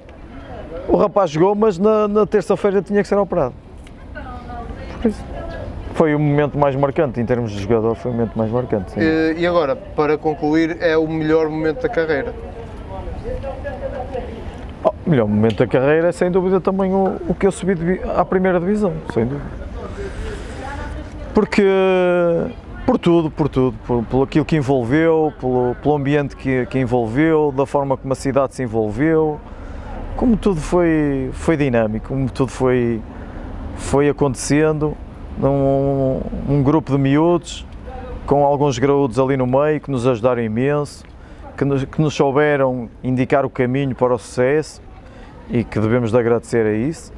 O 0.87 0.95
rapaz 0.97 1.31
jogou, 1.31 1.55
mas 1.55 1.79
na, 1.79 2.07
na 2.07 2.25
terça-feira 2.25 2.81
tinha 2.81 3.01
que 3.01 3.07
ser 3.07 3.17
operado. 3.17 3.53
Por 5.01 5.09
isso. 5.09 5.23
Foi 5.93 6.15
o 6.15 6.19
momento 6.19 6.57
mais 6.57 6.75
marcante, 6.75 7.21
em 7.21 7.25
termos 7.25 7.51
de 7.51 7.61
jogador, 7.61 7.95
foi 7.95 8.11
o 8.11 8.13
momento 8.13 8.35
mais 8.35 8.51
marcante. 8.51 8.99
E, 8.99 9.35
e, 9.37 9.45
agora, 9.45 9.75
para 9.75 10.17
concluir, 10.17 10.77
é 10.81 10.97
o 10.97 11.07
melhor 11.07 11.47
momento 11.49 11.83
da 11.83 11.89
carreira? 11.89 12.33
Oh, 14.83 14.89
o 14.89 15.09
melhor 15.09 15.27
momento 15.27 15.57
da 15.57 15.67
carreira 15.67 16.07
é 16.07 16.11
sem 16.11 16.31
dúvida 16.31 16.59
também 16.59 16.91
o, 16.91 17.17
o 17.29 17.35
que 17.35 17.45
eu 17.45 17.51
subi 17.51 18.01
à 18.15 18.25
primeira 18.25 18.59
divisão, 18.59 18.93
sem 19.13 19.25
dúvida. 19.25 19.45
Porque, 21.33 21.63
por 22.85 22.97
tudo, 22.97 23.31
por 23.31 23.49
tudo, 23.49 23.77
por, 23.85 24.03
por 24.03 24.23
aquilo 24.23 24.45
que 24.45 24.55
envolveu, 24.55 25.33
pelo, 25.39 25.75
pelo 25.81 25.95
ambiente 25.95 26.35
que, 26.35 26.65
que 26.65 26.79
envolveu, 26.79 27.51
da 27.51 27.65
forma 27.65 27.95
como 27.95 28.11
a 28.13 28.15
cidade 28.15 28.55
se 28.55 28.63
envolveu, 28.63 29.39
como 30.15 30.37
tudo 30.37 30.59
foi, 30.59 31.29
foi 31.33 31.57
dinâmico, 31.57 32.09
como 32.09 32.29
tudo 32.29 32.51
foi, 32.51 33.01
foi 33.77 34.09
acontecendo 34.09 34.95
num 35.37 36.21
um 36.47 36.61
grupo 36.61 36.91
de 36.91 36.97
miúdos, 36.97 37.65
com 38.25 38.43
alguns 38.43 38.77
graúdos 38.77 39.19
ali 39.19 39.35
no 39.35 39.47
meio 39.47 39.81
que 39.81 39.89
nos 39.89 40.05
ajudaram 40.05 40.41
imenso, 40.41 41.03
que 41.57 41.65
nos, 41.65 41.83
que 41.83 42.01
nos 42.01 42.13
souberam 42.13 42.89
indicar 43.03 43.45
o 43.45 43.49
caminho 43.49 43.95
para 43.95 44.13
o 44.13 44.17
sucesso 44.17 44.81
e 45.49 45.63
que 45.63 45.79
devemos 45.79 46.11
de 46.11 46.17
agradecer 46.17 46.65
a 46.65 46.73
isso. 46.73 47.11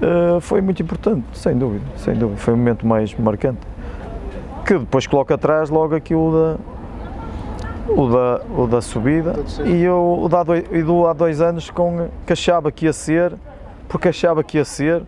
Uh, 0.00 0.40
foi 0.40 0.60
muito 0.60 0.80
importante, 0.80 1.24
sem 1.32 1.56
dúvida, 1.56 1.84
sem 1.96 2.14
dúvida. 2.14 2.38
Foi 2.38 2.54
o 2.54 2.56
momento 2.56 2.86
mais 2.86 3.12
marcante. 3.14 3.60
Que 4.68 4.78
depois 4.78 5.06
coloca 5.06 5.34
atrás 5.34 5.70
logo 5.70 5.94
aqui 5.94 6.14
o 6.14 6.30
da, 6.30 7.90
o 7.90 8.06
da, 8.06 8.40
o 8.54 8.66
da 8.66 8.82
subida 8.82 9.34
e 9.64 9.88
o, 9.88 10.24
o 10.24 10.28
da 10.28 10.44
e 10.70 10.82
do 10.82 11.06
há 11.06 11.14
dois 11.14 11.40
anos 11.40 11.70
com, 11.70 12.10
que 12.26 12.34
achava 12.34 12.70
que 12.70 12.84
ia 12.84 12.92
ser, 12.92 13.32
porque 13.88 14.08
achava 14.08 14.44
que 14.44 14.58
ia 14.58 14.66
ser, 14.66 15.04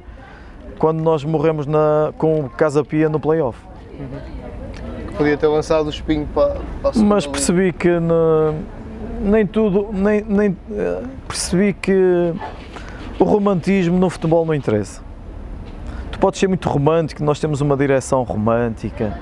quando 0.79 1.03
nós 1.03 1.23
morremos 1.25 1.67
na, 1.67 2.11
com 2.17 2.41
o 2.41 2.49
Casa 2.49 2.83
Pia 2.83 3.11
no 3.11 3.21
playoff. 3.21 3.59
Uhum. 3.99 5.17
Podia 5.19 5.37
ter 5.37 5.49
lançado 5.49 5.89
o 5.89 5.91
espinho 5.91 6.27
para, 6.35 6.57
para 6.81 6.99
a 6.99 7.03
Mas 7.05 7.27
percebi 7.27 7.71
que 7.71 7.91
nem 9.21 9.47
tudo, 9.47 9.91
nem, 9.93 10.25
nem, 10.27 10.57
eh, 10.73 11.03
percebi 11.29 11.75
que 11.75 12.33
o 13.19 13.25
romantismo 13.25 13.99
no 13.99 14.09
futebol 14.09 14.47
não 14.47 14.55
interessa. 14.55 15.03
Tu 16.11 16.19
podes 16.19 16.41
ser 16.41 16.49
muito 16.49 16.67
romântico, 16.67 17.23
nós 17.23 17.39
temos 17.39 17.61
uma 17.61 17.77
direção 17.77 18.23
romântica, 18.23 19.19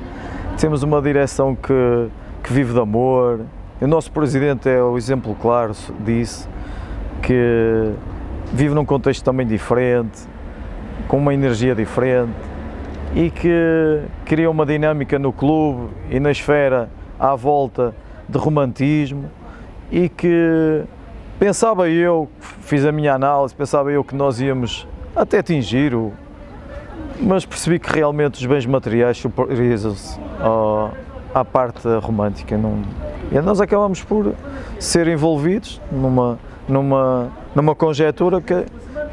temos 0.59 0.83
uma 0.83 1.01
direção 1.01 1.55
que, 1.55 2.09
que 2.43 2.53
vive 2.53 2.73
de 2.73 2.81
amor. 2.81 3.43
O 3.81 3.87
nosso 3.87 4.11
presidente 4.11 4.69
é 4.69 4.83
o 4.83 4.99
exemplo 4.99 5.37
claro 5.41 5.73
disso, 6.01 6.49
que 7.23 7.93
vive 8.53 8.75
num 8.75 8.85
contexto 8.85 9.23
também 9.25 9.47
diferente, 9.47 10.19
com 11.07 11.19
uma 11.19 11.33
energia 11.33 11.77
diferente 11.77 12.33
e 13.15 13.31
que 13.31 14.03
cria 14.25 14.51
uma 14.51 14.67
dinâmica 14.67 15.17
no 15.17 15.33
clube 15.33 15.91
e 16.11 16.19
na 16.19 16.33
esfera 16.33 16.91
à 17.21 17.37
volta 17.37 17.95
de 18.29 18.37
romantismo 18.37 19.31
e 19.93 20.09
que 20.09 20.83
pensava 21.39 21.89
eu, 21.89 22.29
fiz 22.41 22.85
a 22.85 22.91
minha 22.91 23.15
análise, 23.15 23.55
pensava 23.55 23.93
eu 23.93 24.03
que 24.03 24.15
nós 24.15 24.41
íamos 24.41 24.89
até 25.15 25.39
atingir 25.39 25.95
o 25.95 26.13
mas 27.21 27.45
percebi 27.45 27.79
que 27.79 27.93
realmente 27.93 28.35
os 28.35 28.47
bens 28.47 28.67
materiais 28.67 29.19
superiorizam-se 29.19 30.19
à 31.35 31.45
parte 31.45 31.87
romântica. 32.01 32.59
E 33.31 33.41
nós 33.41 33.61
acabamos 33.61 34.03
por 34.03 34.35
ser 34.79 35.09
envolvidos 35.09 35.81
numa, 35.91 36.39
numa, 36.69 37.31
numa 37.55 37.75
conjetura 37.75 38.41
que 38.41 38.65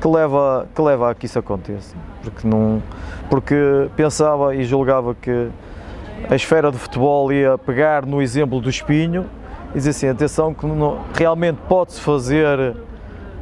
que 0.06 0.08
leva, 0.08 0.68
que 0.76 0.82
leva 0.82 1.10
a 1.10 1.16
que 1.16 1.26
isso 1.26 1.40
aconteça. 1.40 1.96
Porque, 2.22 2.48
porque 3.28 3.90
pensava 3.96 4.56
e 4.56 4.64
julgava 4.64 5.16
que 5.16 5.50
a 6.30 6.36
esfera 6.36 6.72
do 6.72 6.78
futebol 6.78 7.34
ia 7.34 7.58
pegar 7.58 8.06
no 8.06 8.22
exemplo 8.22 8.62
do 8.62 8.70
espinho 8.70 9.26
e 9.72 9.78
dizer 9.78 9.90
assim, 9.90 10.08
atenção 10.08 10.54
que 10.54 10.64
não, 10.66 11.00
realmente 11.12 11.58
pode-se 11.68 12.00
fazer, 12.00 12.76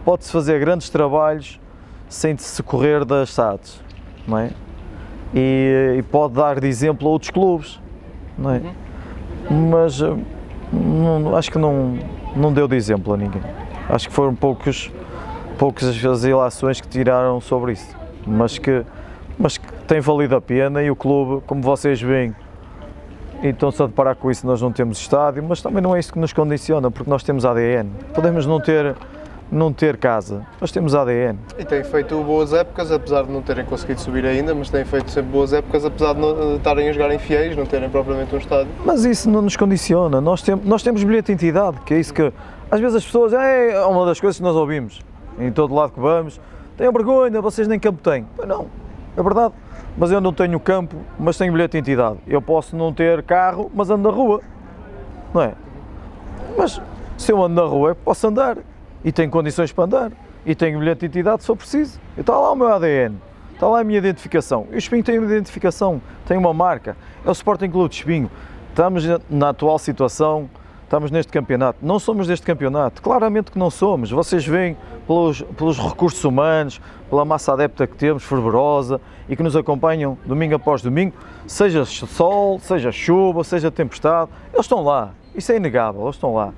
pode-se 0.06 0.32
fazer 0.32 0.58
grandes 0.62 0.90
trabalhos 0.90 1.60
sem 2.08 2.38
se 2.38 2.64
correr 2.64 3.04
das 3.04 3.32
SADs, 3.32 3.82
não 4.28 4.38
é? 4.38 4.52
E, 5.34 5.96
e, 5.98 6.04
pode 6.04 6.36
dar 6.36 6.60
de 6.60 6.68
exemplo 6.68 7.08
a 7.08 7.12
outros 7.12 7.32
clubes, 7.32 7.80
não 8.38 8.52
é? 8.52 8.62
Mas 9.50 10.00
não, 10.72 11.36
acho 11.36 11.52
que 11.52 11.58
não, 11.58 11.98
não 12.36 12.54
deu 12.54 12.68
de 12.68 12.76
exemplo 12.76 13.14
a 13.14 13.18
ninguém. 13.18 13.42
Acho 13.90 14.08
que 14.08 14.14
foram 14.14 14.36
poucos 14.36 14.92
poucas 15.58 16.06
as 16.06 16.24
ilações 16.24 16.82
que 16.82 16.88
tiraram 16.88 17.40
sobre 17.40 17.74
isso, 17.74 17.96
mas 18.26 18.58
que, 18.58 18.84
mas 19.38 19.58
que 19.58 19.72
tem 19.88 20.00
valido 20.00 20.36
a 20.36 20.42
pena 20.42 20.82
e 20.82 20.90
o 20.90 20.96
clube, 20.96 21.44
como 21.46 21.62
vocês 21.62 22.02
veem, 22.02 22.36
e 23.42 23.48
estão-se 23.48 23.82
a 23.84 23.88
deparar 23.88 24.16
com 24.16 24.32
isso, 24.32 24.46
nós 24.48 24.62
não 24.62 24.72
temos 24.72 25.00
estádio, 25.00 25.44
mas 25.44 25.62
também 25.62 25.82
não 25.82 25.96
é 25.96 26.00
isso 26.00 26.14
que 26.14 26.20
nos 26.20 26.32
condiciona, 26.32 26.90
porque 26.90 27.10
nós 27.10 27.24
temos 27.24 27.46
ADN. 27.46 27.90
Podemos 28.14 28.46
não 28.46 28.60
ter, 28.60 28.96
não 29.54 29.72
ter 29.72 29.98
casa. 29.98 30.46
Nós 30.60 30.72
temos 30.72 30.96
ADN. 30.96 31.38
E 31.58 31.64
têm 31.64 31.84
feito 31.84 32.22
boas 32.24 32.54
épocas, 32.54 32.92
apesar 32.92 33.24
de 33.24 33.32
não 33.32 33.42
terem 33.42 33.64
conseguido 33.64 34.02
subir 34.02 34.26
ainda, 34.26 34.54
mas 34.56 34.70
têm 34.70 34.84
feito 34.84 35.12
sempre 35.12 35.32
boas 35.32 35.54
épocas, 35.54 35.86
apesar 35.86 36.14
de 36.14 36.20
não 36.20 36.56
estarem 36.56 36.90
a 36.90 36.92
jogar 36.92 37.14
em 37.14 37.20
fiéis, 37.20 37.56
não 37.56 37.66
terem 37.66 37.90
propriamente 37.90 38.34
um 38.34 38.38
estádio. 38.38 38.72
Mas 38.84 39.06
isso 39.06 39.30
não 39.30 39.42
nos 39.42 39.56
condiciona. 39.56 40.20
Nós, 40.20 40.42
tem, 40.42 40.56
nós 40.56 40.82
temos 40.82 41.04
bilhete 41.04 41.28
de 41.28 41.34
entidade, 41.34 41.80
que 41.86 41.94
é 41.94 42.00
isso 42.00 42.14
que. 42.14 42.34
Às 42.72 42.80
vezes 42.80 42.96
as 42.98 43.06
pessoas. 43.06 43.34
É 43.34 43.86
uma 43.86 44.06
das 44.06 44.20
coisas 44.20 44.38
que 44.38 44.44
nós 44.44 44.56
ouvimos 44.56 45.00
em 45.38 45.52
todo 45.52 45.74
lado 45.74 45.92
que 45.94 46.00
vamos. 46.00 46.40
Tenham 46.76 46.92
vergonha, 46.92 47.40
vocês 47.40 47.68
nem 47.68 47.80
campo 47.80 48.02
têm. 48.02 48.26
Pois 48.36 48.48
não, 48.48 48.68
é 49.16 49.22
verdade. 49.22 49.54
Mas 49.96 50.12
eu 50.12 50.20
não 50.20 50.34
tenho 50.34 50.60
campo, 50.60 50.96
mas 51.20 51.38
tenho 51.38 51.54
bilhete 51.54 51.74
de 51.74 51.78
entidade. 51.78 52.18
Eu 52.28 52.42
posso 52.42 52.76
não 52.76 52.92
ter 52.92 53.22
carro, 53.22 53.70
mas 53.74 53.92
ando 53.92 54.10
na 54.10 54.16
rua. 54.16 54.42
Não 55.32 55.42
é? 55.44 55.54
Mas 56.58 56.82
se 57.18 57.32
eu 57.32 57.44
ando 57.44 57.62
na 57.62 57.68
rua, 57.68 57.96
posso 57.96 58.28
andar 58.28 58.58
e 59.04 59.12
tenho 59.12 59.30
condições 59.30 59.72
para 59.72 59.84
andar 59.84 60.12
e 60.46 60.56
tenho 60.56 60.80
bilhete 60.80 61.02
de 61.02 61.06
identidade 61.06 61.42
se 61.42 61.48
for 61.48 61.56
preciso. 61.56 62.00
Está 62.18 62.38
lá 62.38 62.52
o 62.52 62.56
meu 62.56 62.68
ADN, 62.68 63.16
está 63.54 63.68
lá 63.68 63.82
a 63.82 63.84
minha 63.84 64.00
identificação. 64.00 64.68
O 64.72 64.76
Espinho 64.76 65.04
tem 65.04 65.18
uma 65.18 65.28
identificação, 65.28 66.02
tem 66.26 66.38
uma 66.38 66.54
marca. 66.54 66.98
É 67.26 67.30
o 67.30 67.32
Sporting 67.32 67.70
Clube 67.70 67.90
de 67.90 67.96
Espinho. 67.98 68.30
Estamos 68.70 69.04
na 69.30 69.50
atual 69.50 69.78
situação, 69.78 70.50
estamos 70.84 71.12
neste 71.12 71.32
campeonato. 71.32 71.80
Não 71.82 72.00
somos 72.00 72.28
deste 72.28 72.46
campeonato, 72.46 73.02
claramente 73.02 73.52
que 73.52 73.60
não 73.60 73.70
somos. 73.70 74.10
Vocês 74.10 74.46
veem 74.46 74.76
pelos, 75.06 75.42
pelos 75.42 75.78
recursos 75.78 76.24
humanos, 76.24 76.82
pela 77.10 77.24
massa 77.24 77.54
adepta 77.54 77.86
que 77.86 77.96
temos, 77.96 78.24
fervorosa, 78.24 79.00
e 79.30 79.36
que 79.36 79.44
nos 79.44 79.56
acompanham 79.56 80.18
domingo 80.26 80.56
após 80.56 80.82
domingo, 80.82 81.14
seja 81.48 81.86
sol, 81.86 82.60
seja 82.60 82.92
chuva, 82.92 83.44
seja 83.44 83.72
tempestade, 83.72 84.32
eles 84.52 84.66
estão 84.66 84.84
lá. 84.84 85.12
Isso 85.36 85.52
é 85.52 85.58
inegável, 85.58 86.04
eles 86.04 86.16
estão 86.16 86.34
lá. 86.34 86.54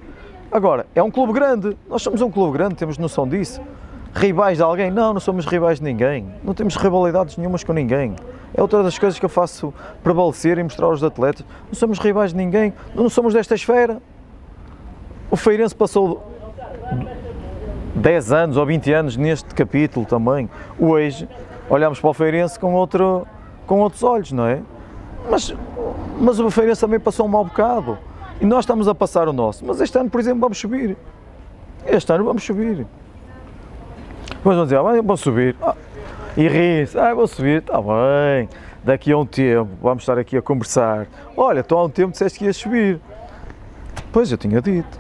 Agora, 0.56 0.86
é 0.96 1.04
um 1.04 1.12
clube 1.12 1.34
grande, 1.34 1.76
nós 1.90 2.02
somos 2.02 2.22
um 2.22 2.32
clube 2.32 2.58
grande, 2.58 2.76
temos 2.76 2.98
noção 2.98 3.28
disso. 3.28 3.60
Rivais 4.14 4.56
de 4.58 4.64
alguém? 4.64 4.90
Não, 4.90 5.12
não 5.12 5.20
somos 5.20 5.46
rivais 5.46 5.80
de 5.80 5.84
ninguém. 5.84 6.34
Não 6.46 6.54
temos 6.54 6.78
rivalidades 6.78 7.36
nenhumas 7.36 7.62
com 7.62 7.74
ninguém. 7.74 8.16
É 8.54 8.62
outra 8.62 8.82
das 8.82 8.98
coisas 8.98 9.20
que 9.20 9.26
eu 9.26 9.30
faço 9.30 9.74
prevalecer 10.02 10.58
e 10.58 10.64
mostrar 10.64 10.86
aos 10.86 11.04
atletas. 11.04 11.46
Não 11.68 11.74
somos 11.74 12.00
rivais 12.00 12.32
de 12.32 12.38
ninguém, 12.38 12.74
não 12.96 13.10
somos 13.10 13.34
desta 13.34 13.54
esfera. 13.54 14.02
O 15.30 15.36
Feirense 15.36 15.76
passou 15.76 16.26
10 17.94 18.32
anos 18.32 18.56
ou 18.56 18.66
20 18.66 18.94
anos 18.94 19.18
neste 19.18 19.54
capítulo 19.54 20.06
também. 20.06 20.50
Hoje 20.80 21.28
olhamos 21.70 22.00
para 22.00 22.10
o 22.12 22.14
Feirense 22.14 22.58
com, 22.58 22.74
outro, 22.76 23.28
com 23.68 23.82
outros 23.82 24.04
olhos, 24.04 24.32
não 24.32 24.48
é? 24.48 24.62
Mas, 25.30 25.54
mas 26.18 26.40
o 26.40 26.50
Feirense 26.50 26.80
também 26.80 27.02
passou 27.02 27.26
um 27.26 27.30
mau 27.30 27.44
bocado. 27.44 27.98
E 28.40 28.46
nós 28.46 28.60
estamos 28.60 28.88
a 28.88 28.96
passar 28.96 29.28
o 29.28 29.34
nosso. 29.34 29.66
Mas 29.66 29.80
este 29.80 29.98
ano, 29.98 30.10
por 30.10 30.20
exemplo, 30.20 30.42
vamos 30.42 30.58
subir. 30.58 30.98
Este 31.86 32.12
ano 32.12 32.26
vamos 32.26 32.44
subir. 32.44 32.86
Mas 34.44 34.56
vão 34.56 34.64
dizer, 34.64 34.78
ah, 34.78 34.82
vamos 34.82 35.22
subir. 35.22 35.56
Ah, 35.62 35.76
e 36.36 36.48
ri-se, 36.48 36.98
ah, 37.00 37.14
vou 37.14 37.28
subir, 37.28 37.60
está 37.60 37.82
bem. 37.82 38.50
Daqui 38.84 39.12
a 39.12 39.18
um 39.18 39.26
tempo 39.26 39.70
vamos 39.82 40.04
estar 40.04 40.18
aqui 40.20 40.38
a 40.38 40.42
conversar. 40.42 41.08
Olha, 41.36 41.64
tu 41.64 41.76
há 41.76 41.84
um 41.84 41.90
tempo 41.90 42.12
disseste 42.12 42.40
que 42.40 42.46
ias 42.46 42.58
subir. 42.58 43.00
Pois, 44.12 44.32
eu 44.32 44.38
tinha 44.38 44.62
dito. 44.62 45.00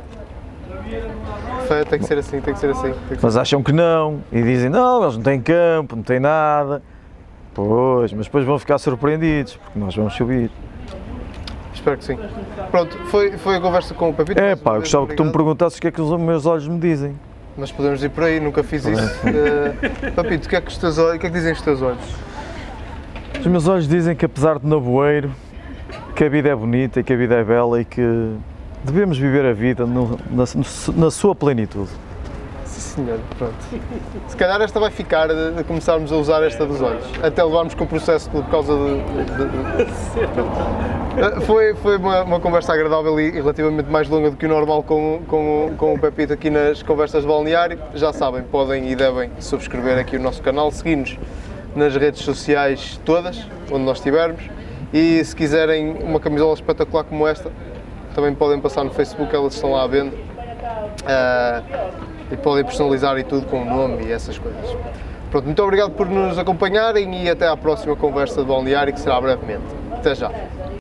Tem 1.89 1.99
que 1.99 2.05
ser 2.05 2.17
assim, 2.17 2.41
tem 2.41 2.53
que 2.53 2.59
ser 2.59 2.69
assim. 2.69 2.93
Que 3.07 3.17
mas 3.21 3.37
acham 3.37 3.61
que 3.61 3.71
não. 3.71 4.21
E 4.31 4.41
dizem, 4.41 4.69
não, 4.69 5.03
eles 5.03 5.17
não 5.17 5.23
têm 5.23 5.41
campo, 5.41 5.95
não 5.95 6.03
têm 6.03 6.19
nada. 6.19 6.81
Pois, 7.53 8.13
mas 8.13 8.25
depois 8.25 8.45
vão 8.45 8.59
ficar 8.59 8.77
surpreendidos, 8.77 9.55
porque 9.55 9.79
nós 9.79 9.95
vamos 9.95 10.13
subir. 10.13 10.51
Espero 11.75 11.97
que 11.97 12.05
sim. 12.05 12.17
Pronto, 12.71 12.97
foi, 13.05 13.37
foi 13.37 13.57
a 13.57 13.61
conversa 13.61 13.93
com 13.93 14.09
o 14.09 14.13
Pepito. 14.13 14.41
É 14.41 14.55
pá, 14.55 14.75
eu 14.75 14.79
gostava 14.79 15.05
que 15.07 15.15
tu 15.15 15.23
me 15.23 15.31
perguntasses 15.31 15.77
o 15.77 15.81
que 15.81 15.87
é 15.87 15.91
que 15.91 16.01
os 16.01 16.19
meus 16.19 16.45
olhos 16.45 16.67
me 16.67 16.79
dizem. 16.79 17.15
Mas 17.57 17.71
podemos 17.71 18.03
ir 18.03 18.09
por 18.09 18.23
aí, 18.23 18.39
nunca 18.39 18.63
fiz 18.63 18.85
isso. 18.85 19.03
Uh, 19.25 20.11
Papito, 20.13 20.47
o 20.47 20.49
que, 20.49 20.55
é 20.55 20.61
que 20.61 20.69
os 20.69 20.77
teus 20.77 20.97
olhos, 20.97 21.15
o 21.15 21.19
que 21.19 21.27
é 21.27 21.29
que 21.29 21.35
dizem 21.35 21.53
os 21.53 21.61
teus 21.61 21.81
olhos? 21.81 22.15
Os 23.39 23.47
meus 23.47 23.67
olhos 23.67 23.87
dizem 23.87 24.15
que 24.15 24.25
apesar 24.25 24.57
de 24.57 24.65
nevoeiro, 24.65 25.31
que 26.15 26.23
a 26.23 26.29
vida 26.29 26.49
é 26.49 26.55
bonita 26.55 26.99
e 27.01 27.03
que 27.03 27.13
a 27.13 27.17
vida 27.17 27.35
é 27.35 27.43
bela 27.43 27.79
e 27.81 27.85
que 27.85 28.35
devemos 28.83 29.17
viver 29.17 29.45
a 29.45 29.53
vida 29.53 29.85
no, 29.85 30.17
na, 30.31 30.45
na 30.95 31.11
sua 31.11 31.35
plenitude 31.35 31.91
senhor, 32.95 33.19
pronto. 33.37 33.55
Se 34.27 34.37
calhar 34.37 34.61
esta 34.61 34.79
vai 34.79 34.89
ficar 34.89 35.27
de, 35.27 35.51
de, 35.51 35.63
começarmos 35.63 36.11
a 36.11 36.15
usar 36.15 36.41
esta 36.43 36.65
dos 36.65 36.81
olhos, 36.81 37.05
até 37.21 37.43
levarmos 37.43 37.75
com 37.75 37.83
o 37.83 37.87
processo 37.87 38.29
por 38.29 38.43
causa 38.45 38.73
de. 38.73 39.03
de, 39.25 39.35
de... 41.39 41.45
Foi, 41.45 41.75
foi 41.75 41.97
uma, 41.97 42.23
uma, 42.23 42.39
conversa 42.39 42.73
agradável 42.73 43.19
e 43.19 43.31
relativamente 43.31 43.89
mais 43.89 44.09
longa 44.09 44.31
do 44.31 44.37
que 44.37 44.45
o 44.45 44.49
normal 44.49 44.83
com, 44.83 45.21
com, 45.27 45.73
com 45.77 45.93
o 45.93 45.99
Pepito 45.99 46.33
aqui 46.33 46.49
nas 46.49 46.81
conversas 46.83 47.21
de 47.21 47.27
balneário. 47.27 47.79
Já 47.93 48.11
sabem, 48.11 48.43
podem 48.43 48.89
e 48.91 48.95
devem 48.95 49.31
subscrever 49.39 49.97
aqui 49.97 50.17
o 50.17 50.21
nosso 50.21 50.41
canal, 50.41 50.71
seguir-nos 50.71 51.17
nas 51.75 51.95
redes 51.95 52.21
sociais 52.21 52.99
todas, 53.05 53.47
onde 53.71 53.83
nós 53.83 53.97
estivermos. 53.97 54.43
E 54.93 55.23
se 55.23 55.35
quiserem 55.35 55.97
uma 56.03 56.19
camisola 56.19 56.53
espetacular 56.53 57.03
como 57.03 57.27
esta, 57.27 57.51
também 58.13 58.33
podem 58.33 58.59
passar 58.59 58.83
no 58.83 58.91
Facebook, 58.91 59.33
elas 59.35 59.55
estão 59.55 59.71
lá 59.71 59.83
à 59.83 59.87
venda. 59.87 60.15
Uh, 61.03 62.14
e 62.31 62.37
podem 62.37 62.63
personalizar 62.63 63.17
e 63.17 63.23
tudo 63.23 63.45
com 63.47 63.61
o 63.61 63.65
nome 63.65 64.05
e 64.05 64.11
essas 64.11 64.37
coisas. 64.37 64.77
Pronto, 65.31 65.45
muito 65.45 65.61
obrigado 65.63 65.91
por 65.91 66.07
nos 66.07 66.37
acompanharem 66.37 67.23
e 67.23 67.29
até 67.29 67.47
à 67.47 67.57
próxima 67.57 67.95
conversa 67.95 68.41
de 68.41 68.47
balneário 68.47 68.93
que 68.93 68.99
será 68.99 69.19
brevemente. 69.19 69.65
Até 69.91 70.15
já! 70.15 70.31